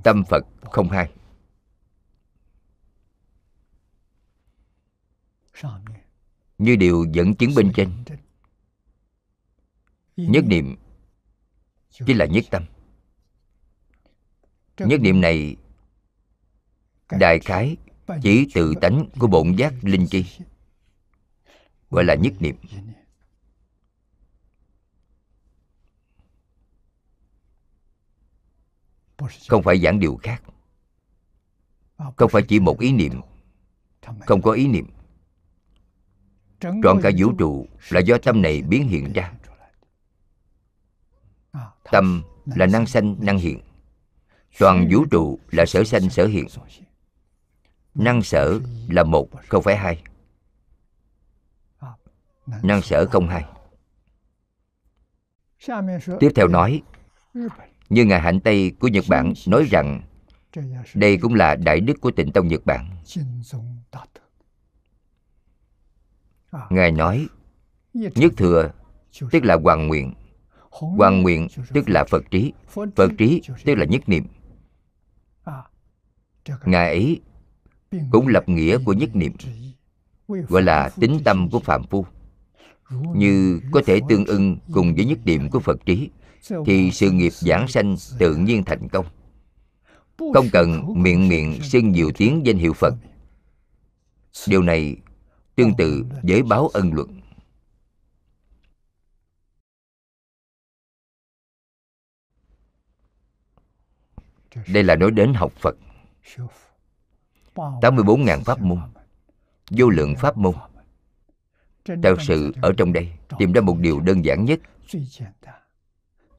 Tâm 0.02 0.24
phật 0.24 0.44
không 0.70 0.88
hai 0.88 1.10
như 6.58 6.76
điều 6.76 7.06
dẫn 7.12 7.34
chứng 7.34 7.54
bên 7.56 7.72
trên. 7.74 8.04
Nhất 10.16 10.44
niệm 10.46 10.76
chính 11.90 12.18
là 12.18 12.26
nhất 12.26 12.44
tâm. 12.50 12.64
Nhất 14.78 15.00
niệm 15.00 15.20
này, 15.20 15.56
đại 17.10 17.38
khái 17.40 17.76
chỉ 18.22 18.46
tự 18.54 18.74
tánh 18.80 19.08
của 19.18 19.26
bổn 19.26 19.56
giác 19.56 19.74
linh 19.82 20.06
chi, 20.06 20.26
gọi 21.90 22.04
là 22.04 22.14
nhất 22.14 22.32
niệm. 22.40 22.56
Không 29.48 29.62
phải 29.62 29.78
giảng 29.80 30.00
điều 30.00 30.18
khác. 30.22 30.42
Không 32.16 32.30
phải 32.30 32.42
chỉ 32.48 32.60
một 32.60 32.80
ý 32.80 32.92
niệm. 32.92 33.20
Không 34.26 34.42
có 34.42 34.52
ý 34.52 34.68
niệm 34.68 34.86
trọn 36.60 37.00
cả 37.02 37.10
vũ 37.18 37.32
trụ 37.38 37.66
là 37.88 38.00
do 38.00 38.18
tâm 38.18 38.42
này 38.42 38.62
biến 38.62 38.88
hiện 38.88 39.12
ra. 39.12 39.32
Tâm 41.90 42.22
là 42.46 42.66
năng 42.66 42.86
sanh 42.86 43.16
năng 43.20 43.38
hiện. 43.38 43.60
toàn 44.58 44.88
vũ 44.90 45.04
trụ 45.10 45.38
là 45.50 45.66
sở 45.66 45.84
sanh 45.84 46.10
sở 46.10 46.26
hiện. 46.26 46.46
năng 47.94 48.22
sở 48.22 48.60
là 48.88 49.02
một 49.04 49.28
không 49.48 49.62
phải 49.62 49.76
hai. 49.76 50.02
Năng 52.62 52.82
sở 52.82 53.06
không 53.06 53.28
hai. 53.28 53.44
Tiếp 56.20 56.32
theo 56.34 56.48
nói 56.48 56.82
như 57.88 58.04
ngài 58.04 58.20
hạnh 58.20 58.40
tây 58.40 58.72
của 58.80 58.88
nhật 58.88 59.04
bản 59.08 59.32
nói 59.46 59.64
rằng 59.70 60.02
đây 60.94 61.16
cũng 61.16 61.34
là 61.34 61.54
đại 61.54 61.80
đức 61.80 62.00
của 62.00 62.10
tịnh 62.10 62.32
tông 62.32 62.48
nhật 62.48 62.66
bản 62.66 62.90
ngài 66.70 66.92
nói 66.92 67.28
nhất 67.94 68.32
thừa 68.36 68.70
tức 69.30 69.44
là 69.44 69.56
hoàng 69.62 69.88
nguyện. 69.88 70.14
Hoàng 70.70 71.22
nguyện 71.22 71.48
tức 71.72 71.88
là 71.88 72.04
phật 72.04 72.30
trí 72.30 72.52
phật 72.96 73.10
trí 73.18 73.42
tức 73.64 73.74
là 73.74 73.84
nhất 73.84 74.08
niệm. 74.08 74.24
Ngài 76.64 76.88
ấy 76.88 77.20
cũng 78.10 78.28
lập 78.28 78.48
nghĩa 78.48 78.78
của 78.84 78.92
nhất 78.92 79.16
niệm 79.16 79.32
gọi 80.28 80.62
là 80.62 80.90
tính 81.00 81.20
tâm 81.24 81.50
của 81.50 81.60
phạm 81.60 81.84
phu. 81.86 82.06
Như 83.14 83.60
có 83.72 83.82
thể 83.86 84.00
tương 84.08 84.24
ưng 84.26 84.56
cùng 84.72 84.94
với 84.94 85.04
nhất 85.04 85.18
niệm 85.24 85.50
của 85.50 85.60
phật 85.60 85.86
trí 85.86 86.10
thì 86.66 86.90
sự 86.90 87.10
nghiệp 87.10 87.32
giảng 87.32 87.68
sanh 87.68 87.96
tự 88.18 88.36
nhiên 88.36 88.64
thành 88.64 88.88
công. 88.88 89.06
Không 90.34 90.46
cần 90.52 90.84
miệng 91.02 91.28
miệng 91.28 91.62
xưng 91.62 91.92
nhiều 91.92 92.10
tiếng 92.16 92.46
danh 92.46 92.56
hiệu 92.56 92.72
phật. 92.72 92.94
Điều 94.48 94.62
này 94.62 94.96
tương 95.58 95.76
tự 95.76 96.04
với 96.22 96.42
báo 96.42 96.68
ân 96.68 96.92
luận. 96.92 97.20
Đây 104.72 104.84
là 104.84 104.96
nói 104.96 105.10
đến 105.10 105.34
học 105.34 105.52
phật. 105.52 105.76
84.000 107.54 108.42
pháp 108.44 108.60
môn. 108.60 108.78
Vô 109.70 109.88
lượng 109.88 110.14
pháp 110.16 110.36
môn. 110.36 110.54
Thật 111.84 112.16
sự 112.20 112.52
ở 112.62 112.72
trong 112.76 112.92
đây, 112.92 113.12
Tìm 113.38 113.52
ra 113.52 113.60
một 113.60 113.76
điều 113.78 114.00
đơn 114.00 114.24
giản 114.24 114.44
nhất. 114.44 114.60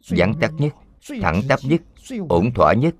Giản 0.01 0.33
tắt 0.41 0.51
nhất, 0.57 0.73
Thẳng 1.21 1.41
tắp 1.49 1.59
nhất, 1.63 1.81
Ổn 2.29 2.53
thỏa 2.53 2.73
nhất. 2.73 2.95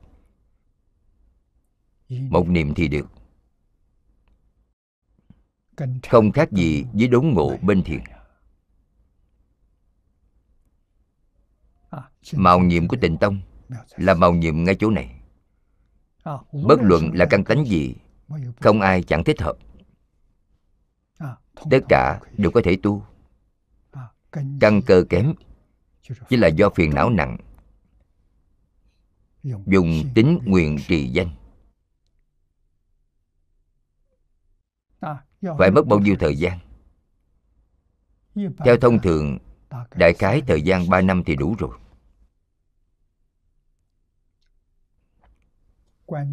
Một 2.09 2.47
niệm 2.47 2.73
thì 2.73 2.87
được. 2.87 3.18
Không 6.09 6.31
khác 6.31 6.51
gì 6.51 6.85
với 6.93 7.07
đốn 7.07 7.27
ngộ 7.27 7.57
bên 7.61 7.83
thiền. 7.83 8.01
Màu 12.33 12.59
nhiệm 12.59 12.87
của 12.87 12.97
tịnh 13.01 13.17
tông 13.17 13.41
Là 13.97 14.13
màu 14.13 14.33
nhiệm 14.33 14.63
ngay 14.63 14.75
chỗ 14.79 14.89
này. 14.89 15.21
Bất 16.51 16.79
luận 16.81 17.11
là 17.13 17.25
căn 17.29 17.43
tánh 17.43 17.65
gì, 17.65 17.95
không 18.59 18.81
ai 18.81 19.03
chẳng 19.03 19.23
thích 19.23 19.41
hợp. 19.41 19.57
Tất 21.69 21.79
cả 21.89 22.19
đều 22.37 22.51
có 22.51 22.61
thể 22.63 22.77
tu. 22.83 23.05
Căn 24.59 24.81
cơ 24.85 25.03
kém, 25.09 25.33
chỉ 26.29 26.37
là 26.37 26.47
do 26.47 26.69
phiền 26.69 26.93
não 26.93 27.09
nặng. 27.09 27.37
Dùng 29.43 30.03
tính 30.15 30.39
nguyện 30.45 30.77
trì 30.87 31.07
danh. 31.07 31.38
Phải 35.41 35.71
mất 35.71 35.87
bao 35.87 35.99
nhiêu 35.99 36.15
thời 36.19 36.35
gian? 36.35 36.59
Theo 38.65 38.77
thông 38.81 38.99
thường, 39.01 39.37
đại 39.95 40.13
khái 40.13 40.41
thời 40.47 40.61
gian 40.61 40.89
3 40.89 41.01
năm 41.01 41.23
thì 41.25 41.35
đủ 41.35 41.55
rồi. 41.59 41.77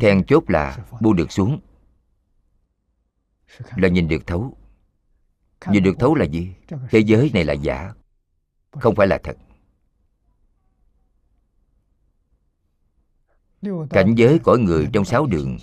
Then 0.01 0.25
chốt 0.27 0.45
là 0.51 0.87
buông 1.01 1.17
được 1.17 1.33
xuống. 1.33 1.61
Là 3.77 3.89
nhìn 3.89 4.09
được 4.09 4.27
thấu. 4.27 4.57
Nhìn 5.67 5.83
được 5.83 5.95
thấu 5.99 6.15
là 6.15 6.25
gì? 6.25 6.55
Thế 6.91 6.99
giới 6.99 7.31
này 7.35 7.45
là 7.45 7.53
giả, 7.53 7.93
không 8.71 8.95
phải 8.95 9.07
là 9.07 9.19
thật. 9.23 9.37
Cảnh 13.91 14.15
giới 14.17 14.39
cõi 14.45 14.59
người 14.59 14.89
trong 14.93 15.05
sáu 15.05 15.27
đường 15.27 15.59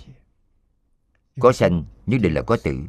có 1.40 1.52
sanh, 1.52 1.84
nhất 2.06 2.18
định 2.22 2.34
là 2.34 2.42
có 2.42 2.56
tử 2.64 2.80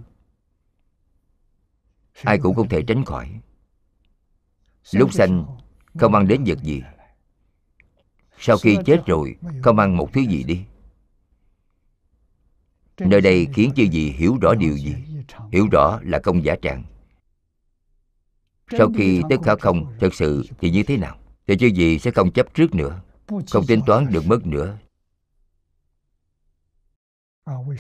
ai 2.24 2.40
cũng 2.40 2.56
không 2.56 2.70
thể 2.70 2.82
tránh 2.88 3.06
khỏi. 3.06 3.42
Lúc 4.92 5.14
sanh 5.14 5.46
không 6.00 6.12
mang 6.12 6.28
đến 6.28 6.44
vật 6.46 6.60
gì? 6.64 6.82
Sau 8.40 8.58
khi 8.58 8.78
chết 8.86 9.06
rồi 9.06 9.36
không 9.64 9.76
mang 9.76 9.98
một 9.98 10.14
thứ 10.14 10.22
gì 10.22 10.44
đi. 10.44 10.64
Nơi 13.00 13.22
đây 13.22 13.48
khiến 13.54 13.72
chư 13.76 13.84
gì 13.84 14.12
hiểu 14.12 14.38
rõ 14.42 14.54
điều 14.54 14.78
gì? 14.78 14.96
Hiểu 15.52 15.68
rõ 15.72 16.00
là 16.04 16.20
công 16.20 16.44
giả 16.44 16.56
trạng 16.62 16.84
sau 18.72 18.90
khi 18.98 19.22
tất 19.30 19.36
cả 19.44 19.56
không 19.56 19.98
thật 20.00 20.14
sự 20.14 20.44
thì 20.60 20.72
như 20.72 20.84
thế 20.84 20.98
nào? 20.98 21.18
Thì 21.48 21.58
chư 21.58 21.68
gì 21.68 22.00
sẽ 22.00 22.12
không 22.12 22.32
chấp 22.32 22.54
trước 22.54 22.76
nữa 22.76 23.02
không 23.52 23.66
tính 23.68 23.82
toán 23.86 24.12
được 24.12 24.26
mất 24.26 24.46
nữa. 24.46 24.78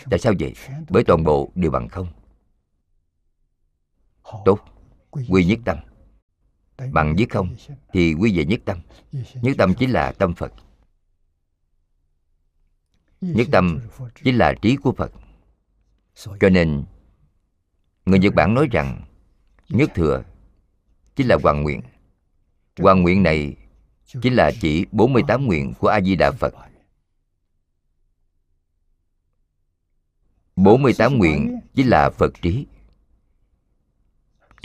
Tại 0.10 0.20
sao 0.20 0.34
vậy? 0.40 0.54
Bởi 0.90 1.04
toàn 1.04 1.24
bộ 1.24 1.52
đều 1.56 1.72
bằng 1.72 1.90
không 1.90 2.08
tốt 4.46 4.60
quy 5.12 5.46
nhất 5.46 5.60
tâm 5.66 5.78
bằng 6.92 7.16
với 7.16 7.28
không 7.30 7.56
thì 7.94 8.14
quy 8.14 8.38
về 8.38 8.46
nhất 8.46 8.60
tâm 8.66 8.80
nhất 9.42 9.56
tâm 9.58 9.74
chính 9.80 9.92
là 9.92 10.12
tâm 10.12 10.34
phật 10.34 10.54
nhất 13.22 13.48
tâm 13.52 13.80
chính 14.24 14.38
là 14.38 14.54
trí 14.62 14.76
của 14.76 14.92
phật 14.92 15.12
cho 16.16 16.50
nên 16.50 16.84
người 18.06 18.20
nhật 18.20 18.34
bản 18.36 18.54
nói 18.54 18.68
rằng 18.72 19.06
nhất 19.70 19.90
thừa 19.96 20.24
chính 21.16 21.28
là 21.28 21.38
hoàn 21.44 21.64
nguyện 21.64 21.82
hoàn 22.80 23.02
nguyện 23.02 23.24
này 23.24 23.56
chính 24.22 24.34
là 24.34 24.52
chỉ 24.62 24.86
48 24.92 25.46
nguyện 25.46 25.74
của 25.80 25.88
a 25.88 26.02
di 26.02 26.16
đà 26.16 26.32
phật 26.32 26.54
48 30.56 31.18
nguyện 31.18 31.60
chính 31.76 31.88
là 31.88 32.10
phật 32.10 32.34
trí 32.42 32.66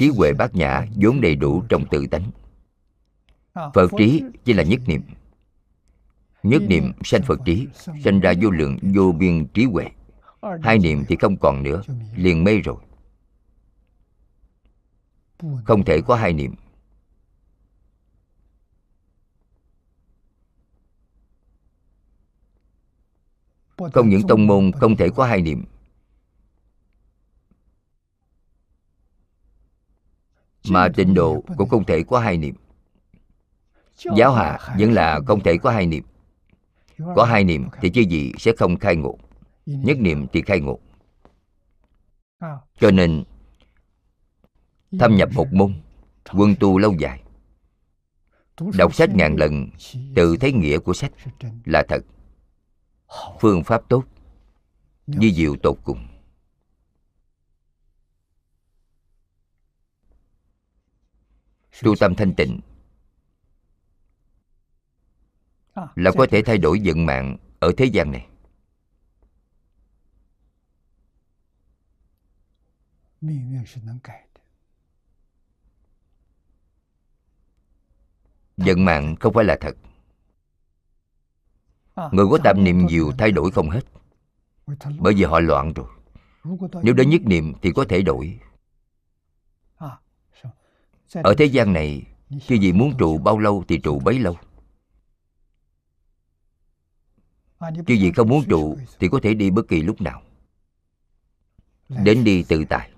trí 0.01 0.09
huệ 0.09 0.33
bát 0.33 0.55
nhã 0.55 0.87
vốn 0.97 1.21
đầy 1.21 1.37
đủ 1.37 1.63
trong 1.69 1.85
tự 1.91 2.07
tánh. 2.07 2.31
Phật 3.55 3.91
trí 3.99 4.23
chỉ 4.45 4.53
là 4.53 4.63
nhất 4.63 4.81
niệm. 4.87 5.03
Nhất 6.43 6.63
niệm 6.63 6.93
sanh 7.05 7.23
phật 7.23 7.41
trí, 7.45 7.67
sanh 8.05 8.21
ra 8.21 8.33
vô 8.43 8.51
lượng, 8.51 8.79
vô 8.95 9.13
biên 9.13 9.47
trí 9.55 9.65
huệ. 9.65 9.85
Hai 10.63 10.79
niệm 10.79 11.05
thì 11.09 11.17
không 11.17 11.37
còn 11.37 11.63
nữa, 11.63 11.83
liền 12.17 12.45
mê 12.45 12.61
rồi. 12.61 12.77
Không 15.65 15.85
thể 15.85 16.01
có 16.01 16.17
hai 16.17 16.33
niệm. 16.33 16.55
Không 23.93 24.09
những 24.09 24.23
tông 24.29 24.47
môn 24.47 24.73
không 24.73 24.97
thể 24.97 25.09
có 25.17 25.25
hai 25.25 25.43
niệm 25.43 25.65
mà 30.69 30.89
tịnh 30.89 31.15
độ 31.15 31.45
cũng 31.57 31.69
không 31.69 31.85
thể 31.85 32.03
có 32.03 32.19
hai 32.19 32.37
niệm. 32.37 32.55
Giáo 34.17 34.33
hạ 34.33 34.59
vẫn 34.79 34.93
là 34.93 35.21
không 35.27 35.41
thể 35.41 35.59
có 35.59 35.71
hai 35.71 35.87
niệm. 35.87 36.05
có 37.17 37.25
hai 37.25 37.45
niệm 37.45 37.69
thì 37.81 37.91
chứ 37.91 38.01
gì 38.01 38.33
sẽ 38.39 38.53
không 38.59 38.79
khai 38.79 38.97
ngộ. 38.97 39.19
Nhất 39.67 39.97
niệm 40.01 40.27
thì 40.33 40.43
khai 40.43 40.61
ngộ. 40.61 40.79
Cho 42.81 42.91
nên 42.91 43.25
thâm 44.99 45.17
nhập 45.17 45.29
một 45.35 45.53
môn 45.53 45.75
quân 46.33 46.55
tu 46.61 46.79
lâu 46.79 46.95
dài. 46.99 47.23
Đọc 48.79 48.95
sách 48.95 49.11
ngàn 49.15 49.37
lần 49.37 49.69
tự 50.15 50.37
thấy 50.37 50.53
nghĩa 50.53 50.79
của 50.79 50.93
sách 50.93 51.13
là 51.65 51.83
thật. 51.89 52.05
Phương 53.41 53.65
pháp 53.65 53.83
tốt 53.89 54.05
di 55.07 55.33
diệu 55.35 55.57
tột 55.63 55.77
cùng 55.85 56.10
tu 61.83 61.97
tâm 61.97 62.15
thanh 62.15 62.35
tịnh. 62.35 62.61
Là 65.75 66.11
có 66.19 66.27
thể 66.31 66.43
thay 66.43 66.59
đổi 66.59 66.81
vận 66.85 67.07
mạng 67.07 67.37
ở 67.61 67.73
thế 67.77 67.85
gian 67.85 68.13
này. 68.13 68.27
Vận 78.57 78.85
mạng 78.85 79.17
không 79.21 79.33
phải 79.33 79.45
là 79.45 79.57
thật. 79.61 79.77
Người 82.13 82.27
có 82.31 82.39
tạm 82.45 82.65
niệm 82.65 82.87
nhiều 82.87 83.13
thay 83.19 83.33
đổi 83.33 83.51
không 83.51 83.71
hết. 83.71 83.85
Bởi 84.99 85.15
vì 85.15 85.25
họ 85.25 85.41
loạn 85.41 85.73
rồi. 85.73 85.87
Nếu 86.83 86.95
đến 86.95 87.11
nhất 87.11 87.21
niệm 87.25 87.53
thì 87.63 87.73
có 87.73 87.85
thể 87.89 88.03
đổi 88.03 88.41
ở 91.15 91.35
thế 91.39 91.45
gian 91.45 91.73
này 91.73 92.03
chứ 92.47 92.55
gì 92.55 92.73
muốn 92.73 92.95
trụ 92.99 93.19
bao 93.19 93.39
lâu 93.39 93.65
thì 93.69 93.79
trụ 93.79 94.01
bấy 94.01 94.19
lâu. 94.19 94.37
Chứ 97.87 97.95
gì 97.95 98.13
không 98.13 98.29
muốn 98.29 98.45
trụ 98.49 98.79
thì 98.99 99.09
có 99.09 99.21
thể 99.23 99.35
đi 99.35 99.51
bất 99.51 99.69
kỳ 99.69 99.83
lúc 99.83 100.01
nào. 100.01 100.23
Đến 101.89 102.25
đi 102.25 102.43
tự 102.43 102.65
tại. 102.69 102.91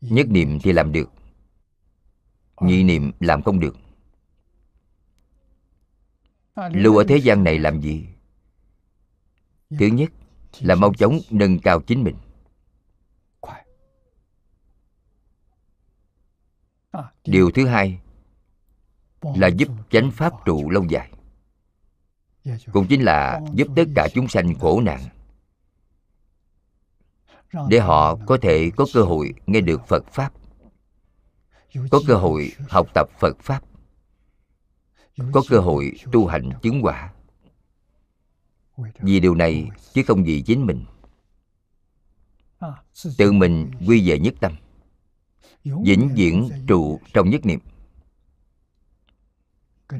Nhất 0.00 0.26
niệm 0.28 0.58
thì 0.62 0.72
làm 0.72 0.92
được. 0.92 1.10
Nhị 2.60 2.82
niệm 2.82 3.12
làm 3.20 3.42
không 3.42 3.60
được. 3.60 3.76
Lưu 6.56 6.96
ở 6.96 7.04
thế 7.08 7.16
gian 7.16 7.44
này 7.44 7.58
làm 7.58 7.80
gì? 7.80 8.06
Thứ 9.70 9.86
nhất 9.86 10.12
là 10.60 10.74
mau 10.74 10.94
chóng 10.94 11.18
nâng 11.30 11.58
cao 11.58 11.80
chính 11.80 12.04
mình. 12.04 12.16
Điều 17.24 17.50
thứ 17.50 17.66
hai 17.66 17.98
là 19.22 19.48
giúp 19.48 19.68
chánh 19.90 20.10
pháp 20.10 20.32
trụ 20.44 20.70
lâu 20.70 20.84
dài. 20.84 21.10
Cũng 22.72 22.86
chính 22.88 23.02
là 23.02 23.40
giúp 23.54 23.68
tất 23.76 23.84
cả 23.94 24.08
chúng 24.14 24.28
sanh 24.28 24.54
khổ 24.54 24.80
nạn. 24.80 25.00
Để 27.68 27.80
họ 27.80 28.16
có 28.26 28.38
thể 28.42 28.70
có 28.76 28.86
cơ 28.94 29.02
hội 29.02 29.34
nghe 29.46 29.60
được 29.60 29.88
phật 29.88 30.04
pháp. 30.12 30.32
Có 31.90 32.00
cơ 32.06 32.14
hội 32.14 32.52
học 32.68 32.86
tập 32.94 33.08
phật 33.20 33.38
pháp. 33.40 33.62
Có 35.32 35.42
cơ 35.48 35.58
hội 35.58 35.92
tu 36.12 36.26
hành 36.26 36.50
chứng 36.62 36.80
quả. 36.82 37.12
Vì 38.98 39.20
điều 39.20 39.34
này 39.34 39.68
chứ 39.92 40.02
không 40.06 40.24
vì 40.24 40.42
chính 40.42 40.66
mình. 40.66 40.84
Tự 43.18 43.32
mình 43.32 43.70
quy 43.86 44.10
về 44.10 44.18
nhất 44.18 44.34
tâm 44.40 44.52
vĩnh 45.84 46.10
viễn 46.14 46.50
trụ 46.66 47.00
trong 47.12 47.30
nhất 47.30 47.46
niệm. 47.46 47.60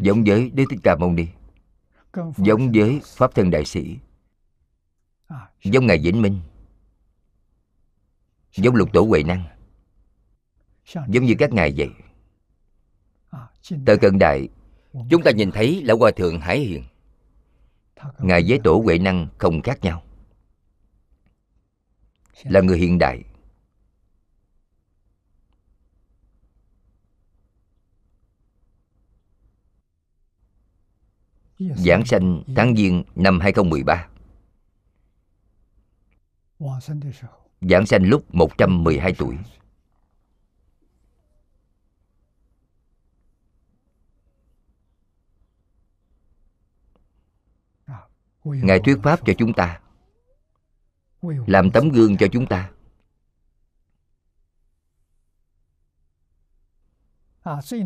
Giống 0.01 0.25
với 0.25 0.51
đức 0.51 0.65
thích 0.71 0.81
ca 0.83 0.97
mâu 0.97 1.13
ni 1.13 1.27
giống 2.37 2.73
với 2.73 3.01
pháp 3.05 3.35
thân 3.35 3.51
đại 3.51 3.65
sĩ 3.65 3.97
giống 5.65 5.87
ngài 5.87 5.99
vĩnh 5.99 6.23
minh 6.23 6.41
giống 8.55 8.75
lục 8.75 8.93
tổ 8.93 9.03
huệ 9.03 9.23
năng 9.23 9.45
giống 11.09 11.25
như 11.25 11.35
các 11.39 11.53
ngài 11.53 11.75
vậy. 11.77 11.89
Thời 13.87 13.99
cận 13.99 14.19
đại 14.19 14.49
chúng 15.11 15.23
ta 15.23 15.31
nhìn 15.31 15.51
thấy 15.51 15.83
lão 15.85 15.97
hòa 15.97 16.11
thượng 16.17 16.41
hải 16.41 16.59
hiền 16.59 16.85
ngài 18.19 18.45
với 18.49 18.61
tổ 18.65 18.81
huệ 18.85 18.99
năng 18.99 19.29
không 19.39 19.63
khác 19.63 19.79
nhau 19.83 20.03
là 22.43 22.61
người 22.61 22.79
hiện 22.79 22.99
đại 22.99 23.23
Giảng 31.59 32.05
sanh 32.05 32.43
tháng 32.57 32.77
Giêng 32.77 33.05
năm 33.15 33.41
2013 33.41 34.09
Giảng 37.61 37.87
sanh 37.87 38.09
lúc 38.09 38.35
112 38.35 39.15
tuổi. 39.19 39.37
Ngài 48.45 48.81
thuyết 48.81 48.99
pháp 49.03 49.21
cho 49.27 49.33
chúng 49.39 49.53
ta. 49.53 49.81
Làm 51.23 51.71
tấm 51.71 51.89
gương 51.89 52.17
cho 52.17 52.27
chúng 52.33 52.47
ta. 52.47 52.71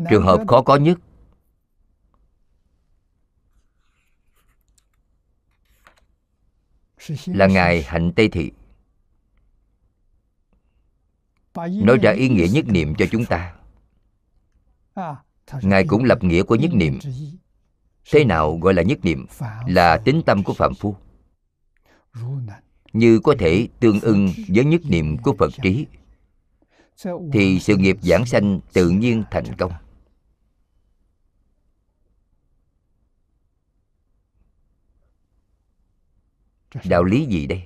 Trường 0.09 0.23
hợp 0.23 0.43
khó 0.47 0.61
có 0.61 0.75
nhất 0.75 0.97
là 7.25 7.47
ngài 7.55 7.83
hạnh 7.83 8.11
tây 8.15 8.29
thị. 8.29 8.51
Nói 11.55 11.97
ra 12.01 12.11
ý 12.11 12.29
nghĩa 12.29 12.47
nhất 12.51 12.65
niệm 12.67 12.95
cho 12.95 13.05
chúng 13.11 13.25
ta. 13.25 13.53
Ngài 15.61 15.85
cũng 15.87 16.03
lập 16.03 16.23
nghĩa 16.23 16.43
của 16.43 16.55
nhất 16.55 16.71
niệm. 16.73 16.99
Thế 18.11 18.23
nào 18.23 18.57
gọi 18.57 18.73
là 18.73 18.81
nhất 18.81 18.99
niệm? 19.03 19.25
Là 19.67 19.97
tính 19.97 20.21
tâm 20.25 20.43
của 20.43 20.53
phạm 20.53 20.73
phu. 20.75 20.95
Như 22.93 23.19
có 23.19 23.35
thể 23.39 23.67
tương 23.79 23.99
ưng 23.99 24.29
với 24.47 24.65
nhất 24.65 24.81
niệm 24.85 25.17
của 25.17 25.35
phật 25.39 25.51
trí 25.63 25.85
thì 27.33 27.59
sự 27.59 27.77
nghiệp 27.77 27.97
giảng 28.01 28.25
sanh 28.25 28.59
tự 28.73 28.89
nhiên 28.89 29.23
thành 29.31 29.55
công 29.57 29.71
đạo 36.85 37.03
lý 37.03 37.25
gì 37.25 37.47
đây? 37.47 37.63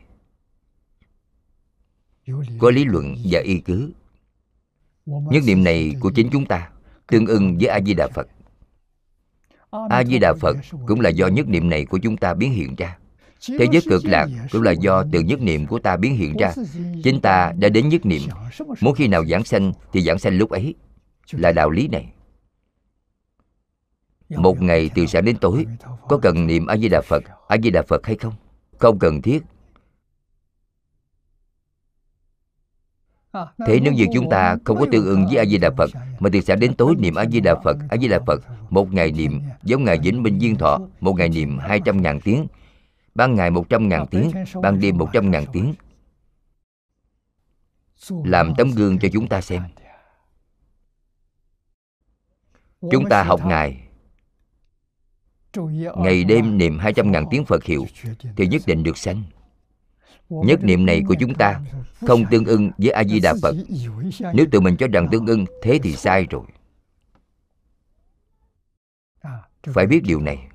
Có 2.60 2.72
lý 2.72 2.86
luận 2.86 3.15
và 3.23 3.40
y 3.40 3.60
cứ 3.60 3.91
nhất 5.06 5.44
niệm 5.45 5.64
này 5.64 5.94
của 5.99 6.11
chính 6.15 6.30
chúng 6.32 6.45
ta 6.45 6.69
tương 7.07 7.26
ưng 7.26 7.57
với 7.57 7.68
a 7.68 7.80
di 7.82 7.94
đà 7.94 8.07
phật. 8.07 8.27
A 9.90 10.03
di 10.03 10.19
đà 10.19 10.34
phật 10.34 10.57
cũng 10.88 11.02
là 11.02 11.10
do 11.10 11.27
nhất 11.27 11.48
niệm 11.48 11.69
này 11.69 11.86
của 11.86 11.98
chúng 11.98 12.18
ta 12.18 12.34
biến 12.34 12.52
hiện 12.52 12.76
ra. 12.76 12.98
Thế 13.48 13.65
giới 13.72 13.82
cực 13.90 14.06
lạc 14.06 14.27
cũng 14.52 14.61
là 14.64 14.72
do 14.72 15.03
từ 15.11 15.19
nhất 15.19 15.41
niệm 15.41 15.68
của 15.68 15.80
ta 15.80 15.98
biến 15.98 16.15
hiện 16.15 16.36
ra. 16.40 16.53
chính 17.03 17.22
ta 17.22 17.53
đã 17.57 17.69
đến 17.69 17.90
nhất 17.90 18.06
niệm. 18.06 18.22
muốn 18.82 18.95
khi 18.95 19.07
nào 19.07 19.26
giảng 19.26 19.44
sanh 19.44 19.73
thì 19.94 20.02
giảng 20.02 20.19
sanh 20.19 20.38
lúc 20.38 20.49
ấy 20.49 20.76
là 21.32 21.52
đạo 21.52 21.69
lý 21.69 21.88
này. 21.88 22.11
Một 24.30 24.61
ngày 24.61 24.90
từ 24.95 25.06
sáng 25.06 25.26
đến 25.26 25.38
tối 25.38 25.65
có 26.10 26.19
cần 26.22 26.48
niệm 26.48 26.65
a 26.65 26.77
di 26.77 26.90
đà 26.90 27.02
phật 27.02 27.23
a 27.48 27.57
di 27.64 27.69
đà 27.69 27.82
phật 27.82 28.06
hay 28.06 28.15
không 28.15 28.34
không 28.80 28.99
cần 28.99 29.22
thiết. 29.22 29.43
Thế 33.68 33.80
nếu 33.80 33.93
như 33.93 34.06
chúng 34.14 34.30
ta 34.30 34.57
không 34.65 34.77
có 34.77 34.85
tương 34.91 35.06
ưng 35.06 35.26
với 35.26 35.38
a 35.38 35.45
di 35.45 35.57
đà 35.57 35.69
phật 35.77 35.89
mà 36.19 36.30
từ 36.34 36.41
sáng 36.41 36.60
đến 36.60 36.76
tối 36.76 36.95
niệm 36.99 37.15
a 37.15 37.26
di 37.26 37.39
đà 37.39 37.56
phật. 37.64 37.77
A 37.89 37.97
di 37.97 38.07
đà 38.07 38.19
phật 38.27 38.41
một 38.69 38.93
ngày 38.93 39.11
niệm 39.11 39.41
giống 39.64 39.84
ngày 39.84 39.99
vĩnh 40.03 40.23
minh 40.23 40.39
duyên 40.39 40.56
thọ 40.56 40.80
một 40.99 41.14
ngày 41.14 41.30
niệm 41.30 41.57
hai 41.57 41.81
trăm 41.85 42.02
ngàn 42.02 42.19
tiếng. 42.22 42.47
Ban 43.15 43.35
ngày 43.35 43.52
một 43.52 43.69
trăm 43.69 43.89
ngàn 43.89 44.07
tiếng 44.11 44.31
ban 44.61 44.80
đêm 44.80 44.97
một 44.97 45.10
trăm 45.14 45.31
ngàn 45.31 45.45
tiếng. 45.53 45.73
Làm 48.10 48.53
tấm 48.57 48.72
gương 48.72 48.99
cho 48.99 49.07
chúng 49.14 49.27
ta 49.27 49.41
xem. 49.41 49.64
Chúng 52.91 53.10
ta 53.10 53.23
học 53.23 53.45
ngài 53.45 53.85
ngày 55.98 56.23
đêm 56.23 56.57
niệm 56.57 56.80
hai 56.80 56.94
trăm 56.94 57.11
ngàn 57.11 57.26
tiếng 57.32 57.45
phật 57.45 57.64
hiệu 57.64 57.86
thì 58.38 58.48
nhất 58.48 58.61
định 58.65 58.84
được 58.84 58.98
sanh. 58.98 59.23
Nhất 60.30 60.64
niệm 60.64 60.86
này 60.86 61.02
của 61.07 61.15
chúng 61.19 61.34
ta 61.34 61.61
không 61.95 62.26
tương 62.32 62.45
ưng 62.45 62.72
với 62.77 62.91
a 62.91 63.03
di 63.03 63.19
đà 63.19 63.34
phật. 63.41 63.56
nếu 64.34 64.45
tự 64.52 64.60
mình 64.60 64.77
cho 64.77 64.88
rằng 64.88 65.07
tương 65.11 65.27
ưng 65.27 65.45
thế 65.61 65.80
thì 65.84 65.95
sai 65.95 66.27
rồi. 66.30 66.44
Phải 69.64 69.88
biết 69.88 70.03
điều 70.03 70.22
này. 70.22 70.48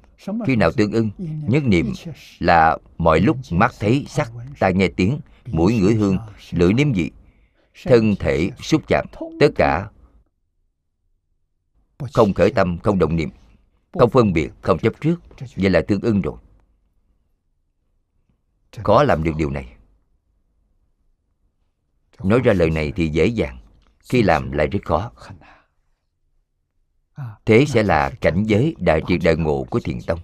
khi 0.46 0.56
nào 0.56 0.72
tương 0.72 0.92
ưng 0.92 1.10
nhất 1.48 1.62
niệm 1.64 1.92
là 2.38 2.78
mọi 2.98 3.20
lúc 3.20 3.36
mắt 3.50 3.74
thấy 3.80 4.04
sắc 4.08 4.32
tai 4.58 4.74
nghe 4.74 4.88
tiếng 4.88 5.20
mũi 5.46 5.78
ngửi 5.80 5.94
hương 5.94 6.18
lưỡi 6.50 6.72
nếm 6.72 6.92
vị 6.92 7.10
thân 7.84 8.16
thể 8.16 8.50
xúc 8.62 8.82
chạm 8.88 9.06
tất 9.40 9.48
cả 9.54 9.88
không 12.12 12.32
khởi 12.32 12.50
tâm 12.50 12.78
không 12.78 12.98
động 12.98 13.16
niệm 13.16 13.30
không 13.92 14.10
phân 14.10 14.32
biệt, 14.32 14.50
không 14.62 14.78
chấp 14.78 15.00
trước. 15.00 15.20
Vậy 15.56 15.70
là 15.70 15.80
tương 15.88 16.00
ưng 16.00 16.20
rồi. 16.20 16.36
Khó 18.84 19.02
làm 19.02 19.22
được 19.22 19.32
điều 19.36 19.50
này. 19.50 19.76
Nói 22.24 22.40
ra 22.44 22.52
lời 22.52 22.70
này 22.70 22.92
thì 22.96 23.08
dễ 23.08 23.26
dàng. 23.26 23.58
Khi 24.00 24.22
làm 24.22 24.52
lại 24.52 24.66
rất 24.66 24.80
khó. 24.84 25.12
Thế 27.44 27.64
sẽ 27.68 27.82
là 27.82 28.10
cảnh 28.20 28.44
giới 28.46 28.74
đại 28.78 29.00
triệt 29.06 29.20
đại 29.24 29.36
ngộ 29.36 29.66
của 29.70 29.80
thiền 29.80 29.98
tông. 30.06 30.20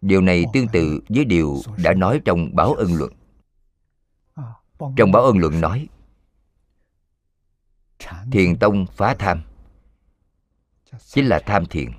Điều 0.00 0.20
này 0.20 0.44
tương 0.52 0.68
tự 0.68 1.00
với 1.08 1.24
điều 1.24 1.60
đã 1.84 1.94
nói 1.94 2.20
trong 2.24 2.56
báo 2.56 2.74
ân 2.74 2.94
luận. 2.94 3.12
Trong 4.96 5.12
báo 5.12 5.22
ân 5.22 5.38
luận 5.38 5.60
nói 5.60 5.88
thiền 8.32 8.58
tông 8.58 8.86
phá 8.86 9.14
tham. 9.18 9.42
Chính 10.98 11.28
là 11.28 11.40
tham 11.46 11.66
thiền. 11.66 11.92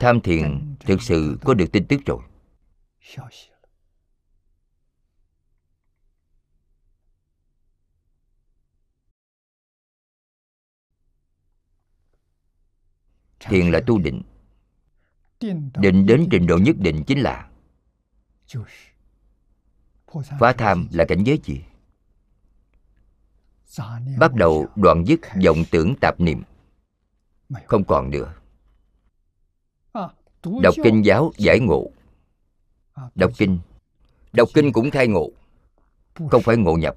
Tham 0.00 0.20
thiền 0.20 0.76
thực 0.80 1.02
sự 1.02 1.38
có 1.44 1.54
được 1.54 1.66
tin 1.72 1.86
tức 1.88 2.00
rồi. 2.06 2.22
Thiền 13.40 13.70
là 13.70 13.80
tu 13.86 13.98
định. 13.98 14.22
Định 15.74 16.06
đến 16.06 16.28
trình 16.30 16.46
độ 16.46 16.58
nhất 16.58 16.76
định 16.78 17.04
chính 17.06 17.22
là 17.22 17.50
phá 20.40 20.52
tham 20.52 20.88
là 20.92 21.04
cảnh 21.04 21.24
giới 21.24 21.40
gì? 21.44 21.64
Bắt 24.18 24.34
đầu 24.34 24.66
đoạn 24.76 25.04
dứt 25.06 25.20
vọng 25.44 25.64
tưởng 25.70 25.94
tạp 26.00 26.20
niệm. 26.20 26.42
Không 27.66 27.84
còn 27.84 28.10
nữa. 28.10 28.34
Đọc 30.62 30.74
kinh 30.84 31.04
giáo 31.04 31.32
giải 31.38 31.60
ngộ. 31.60 31.90
Đọc 33.14 33.30
kinh. 33.38 33.58
Đọc 34.32 34.48
kinh 34.54 34.72
cũng 34.72 34.90
khai 34.90 35.08
ngộ. 35.08 35.30
Không 36.14 36.42
phải 36.42 36.56
ngộ 36.56 36.76
nhập. 36.76 36.96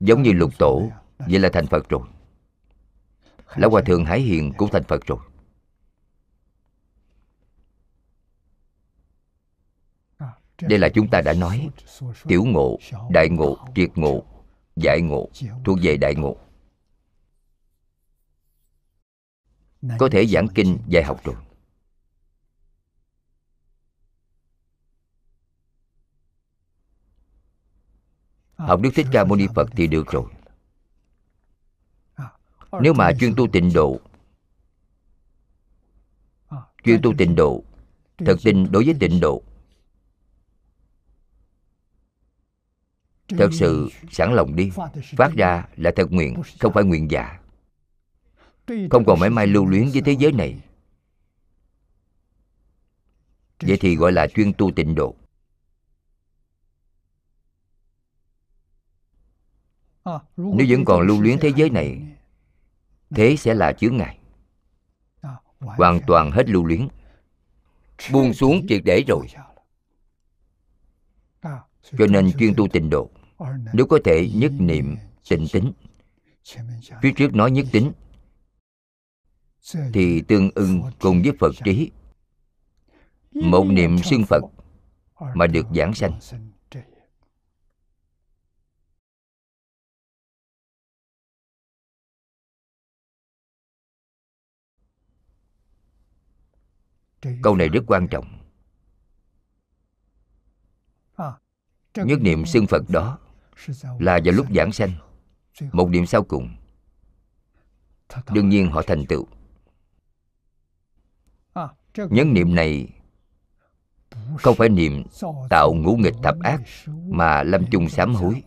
Giống 0.00 0.22
như 0.22 0.32
lục 0.32 0.58
tổ 0.58 0.90
vậy 1.18 1.38
là 1.38 1.48
thành 1.52 1.66
phật 1.66 1.88
rồi. 1.88 2.02
Lão 3.56 3.70
hòa 3.70 3.82
thượng 3.86 4.04
hải 4.04 4.20
hiền 4.20 4.52
cũng 4.56 4.70
thành 4.72 4.84
phật 4.84 5.06
rồi 5.06 5.18
đây 10.62 10.78
là 10.78 10.88
chúng 10.94 11.08
ta 11.08 11.20
đã 11.20 11.32
nói. 11.32 11.70
Tiểu 12.28 12.44
ngộ, 12.44 12.78
đại 13.10 13.28
ngộ 13.28 13.58
triệt 13.74 13.90
ngộ, 13.94 14.24
giải 14.76 15.00
ngộ, 15.00 15.28
thuộc 15.64 15.78
về 15.82 15.96
đại 15.96 16.14
ngộ. 16.14 16.36
Có 19.98 20.08
thể 20.12 20.26
giảng 20.26 20.48
kinh, 20.54 20.78
dạy 20.88 21.04
học 21.04 21.20
rồi. 21.24 21.36
Học 28.56 28.80
đức 28.80 28.90
thích 28.94 29.06
ca 29.12 29.24
mâu 29.24 29.36
ni 29.36 29.46
phật 29.54 29.68
thì 29.76 29.86
được 29.86 30.06
rồi. 30.10 30.24
Nếu 32.80 32.94
mà 32.94 33.12
chuyên 33.20 33.34
tu 33.36 33.46
tịnh 33.52 33.72
độ, 33.74 34.00
chuyên 36.84 37.02
tu 37.02 37.14
tịnh 37.18 37.34
độ 37.36 37.64
thật 38.16 38.36
tình 38.44 38.66
đối 38.72 38.84
với 38.84 38.94
tịnh 39.00 39.20
độ 39.20 39.42
thật 43.38 43.48
sự, 43.52 43.88
sẵn 44.10 44.32
lòng 44.32 44.56
đi. 44.56 44.70
Phát 45.16 45.32
ra 45.36 45.68
là 45.76 45.90
thật 45.96 46.12
nguyện, 46.12 46.42
không 46.60 46.72
phải 46.72 46.84
nguyện 46.84 47.10
giả 47.10 47.40
không 48.90 49.04
còn 49.04 49.20
mãi 49.20 49.30
mai 49.30 49.46
lưu 49.46 49.66
luyến 49.66 49.88
với 49.92 50.02
thế 50.02 50.12
giới 50.12 50.32
này. 50.32 50.60
Vậy 53.60 53.78
thì 53.80 53.96
gọi 53.96 54.12
là 54.12 54.26
chuyên 54.26 54.52
tu 54.52 54.70
tịnh 54.76 54.94
độ. 54.94 55.14
Nếu 60.36 60.66
vẫn 60.68 60.84
còn 60.84 61.00
lưu 61.00 61.20
luyến 61.20 61.38
thế 61.40 61.52
giới 61.56 61.70
này, 61.70 62.02
thế 63.10 63.36
sẽ 63.36 63.54
là 63.54 63.72
chướng 63.72 63.96
ngại. 63.96 64.18
Hoàn 65.58 66.00
toàn 66.06 66.30
hết 66.30 66.48
lưu 66.48 66.64
luyến. 66.64 66.88
Buông 68.12 68.34
xuống 68.34 68.66
triệt 68.68 68.82
để 68.84 69.04
rồi. 69.08 69.26
Cho 71.98 72.06
nên 72.10 72.32
chuyên 72.38 72.54
tu 72.56 72.68
tịnh 72.68 72.90
độ 72.90 73.10
nếu 73.72 73.86
có 73.86 73.98
thể 74.04 74.30
nhất 74.34 74.52
niệm 74.58 74.96
tịnh 75.28 75.46
tính. 75.52 75.72
Phía 77.02 77.12
trước 77.16 77.34
nói 77.34 77.50
nhất 77.50 77.66
tính, 77.72 77.92
thì 79.92 80.22
tương 80.28 80.50
ưng 80.54 80.82
cùng 81.00 81.22
với 81.22 81.32
phật 81.40 81.54
trí. 81.64 81.90
Một 83.30 83.64
niệm 83.64 83.98
xưng 83.98 84.24
phật 84.28 84.42
mà 85.34 85.46
được 85.46 85.66
giảng 85.74 85.94
sanh. 85.94 86.20
Câu 97.42 97.56
này 97.56 97.68
rất 97.68 97.80
quan 97.86 98.08
trọng. 98.10 98.36
Nhất 101.94 102.20
niệm 102.20 102.46
xưng 102.46 102.66
phật 102.66 102.82
đó 102.88 103.18
là 103.98 104.20
vào 104.24 104.34
lúc 104.34 104.46
giảng 104.54 104.72
sanh, 104.72 104.90
một 105.72 105.88
niệm 105.88 106.06
sau 106.06 106.22
cùng. 106.22 106.56
Đương 108.32 108.48
nhiên 108.48 108.70
họ 108.70 108.82
thành 108.82 109.06
tựu. 109.06 109.26
Nhân 111.96 112.34
niệm 112.34 112.54
này 112.54 112.88
không 114.38 114.56
phải 114.56 114.68
niệm 114.68 115.04
tạo 115.50 115.74
ngũ 115.74 115.96
nghịch 115.96 116.14
thập 116.22 116.36
ác 116.40 116.60
mà 116.86 117.42
lâm 117.42 117.64
chung 117.70 117.88
sám 117.88 118.14
hối. 118.14 118.42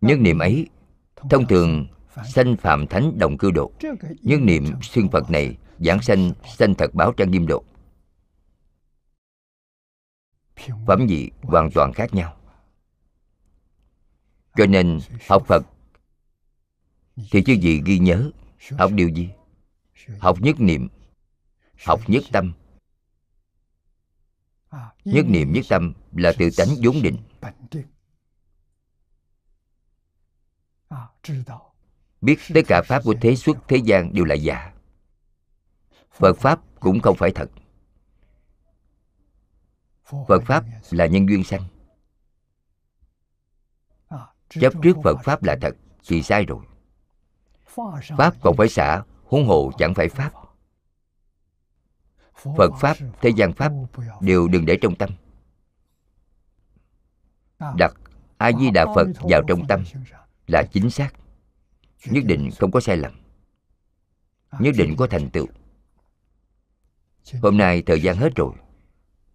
Nhân 0.00 0.22
niệm 0.22 0.38
ấy, 0.38 0.66
thông 1.30 1.46
thường 1.46 1.86
sanh 2.24 2.56
phạm 2.56 2.86
thánh 2.86 3.18
đồng 3.18 3.38
cư 3.38 3.50
độ. 3.50 3.72
Nhân 4.22 4.46
niệm 4.46 4.64
xương 4.82 5.08
phật 5.08 5.30
này 5.30 5.56
giảng 5.78 6.02
sanh 6.02 6.32
sanh 6.58 6.74
thật 6.74 6.94
báo 6.94 7.12
trang 7.12 7.30
nghiêm 7.30 7.46
độ 7.46 7.64
phẩm 10.86 11.06
vị 11.08 11.30
hoàn 11.42 11.70
toàn 11.70 11.92
khác 11.92 12.14
nhau. 12.14 12.36
Cho 14.56 14.66
nên 14.66 15.00
học 15.28 15.42
phật 15.46 15.62
thì 17.30 17.42
chứ 17.46 17.52
gì 17.52 17.82
ghi 17.84 17.98
nhớ 17.98 18.30
học 18.78 18.90
điều 18.94 19.08
gì? 19.08 19.30
Học 20.18 20.40
nhất 20.40 20.60
niệm, 20.60 20.88
học 21.84 22.00
nhất 22.06 22.22
tâm. 22.32 22.52
Nhất 25.04 25.26
niệm, 25.28 25.52
nhất 25.52 25.64
tâm 25.68 25.92
là 26.12 26.32
tự 26.38 26.48
tánh 26.56 26.68
vốn 26.82 27.02
định. 27.02 27.16
Biết 32.20 32.38
tất 32.54 32.60
cả 32.68 32.82
pháp 32.82 33.02
của 33.04 33.14
thế 33.20 33.36
xuất, 33.36 33.56
thế 33.68 33.76
gian 33.76 34.14
đều 34.14 34.24
là 34.24 34.34
giả. 34.34 34.72
Phật 36.10 36.36
pháp 36.38 36.60
cũng 36.80 37.00
không 37.00 37.16
phải 37.16 37.30
thật 37.30 37.50
phật 40.28 40.42
pháp 40.46 40.64
là 40.90 41.06
nhân 41.06 41.28
duyên 41.28 41.44
sanh. 41.44 41.62
Chấp 44.48 44.72
trước 44.82 44.96
phật 45.04 45.16
pháp 45.24 45.42
là 45.42 45.56
thật, 45.60 45.76
thì 46.08 46.22
sai 46.22 46.44
rồi. 46.44 46.64
Pháp 48.18 48.34
còn 48.42 48.56
phải 48.56 48.68
xả, 48.68 49.02
huống 49.24 49.46
hồ 49.46 49.70
chẳng 49.78 49.94
phải 49.94 50.08
pháp. 50.08 50.32
Phật 52.56 52.70
pháp, 52.80 52.96
thế 53.20 53.30
gian 53.36 53.52
pháp 53.52 53.72
đều 54.20 54.48
đừng 54.48 54.66
để 54.66 54.78
trong 54.82 54.96
tâm. 54.96 55.10
Đặt 57.76 57.92
a 58.38 58.52
di 58.52 58.70
đà 58.70 58.86
phật 58.94 59.06
vào 59.30 59.42
trong 59.48 59.66
tâm 59.68 59.84
là 60.46 60.62
chính 60.72 60.90
xác. 60.90 61.10
Nhất 62.04 62.24
định 62.24 62.50
không 62.58 62.70
có 62.70 62.80
sai 62.80 62.96
lầm. 62.96 63.12
Nhất 64.58 64.74
định 64.78 64.94
có 64.98 65.06
thành 65.06 65.30
tựu. 65.30 65.46
Hôm 67.42 67.56
nay 67.56 67.82
thời 67.86 68.02
gian 68.02 68.16
hết 68.16 68.34
rồi 68.36 68.52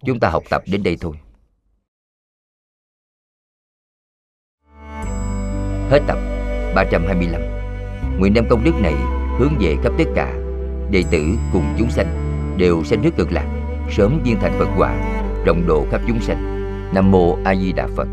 chúng 0.06 0.20
ta 0.20 0.28
học 0.28 0.42
tập 0.50 0.62
đến 0.66 0.82
đây 0.82 0.96
thôi. 1.00 1.16
Hết 5.90 6.00
tập 6.06 6.18
325 6.74 7.42
nguyện 8.18 8.34
đem 8.34 8.48
công 8.50 8.64
đức 8.64 8.72
này 8.80 8.94
hướng 9.38 9.52
về 9.60 9.76
khắp 9.82 9.92
tất 9.98 10.04
cả 10.14 10.34
đệ 10.90 11.02
tử 11.10 11.24
cùng 11.52 11.64
chúng 11.78 11.90
sanh 11.90 12.24
đều 12.58 12.84
sanh 12.84 13.02
nước 13.02 13.10
cực 13.16 13.32
lạc, 13.32 13.46
sớm 13.90 14.20
viên 14.24 14.40
thành 14.40 14.58
phật 14.58 14.68
quả 14.78 14.96
rộng 15.46 15.66
độ 15.66 15.86
khắp 15.90 16.00
chúng 16.08 16.20
sanh. 16.20 16.54
Nam 16.94 17.10
mô 17.10 17.38
a 17.44 17.54
di 17.54 17.72
đà 17.72 17.86
phật. 17.96 18.08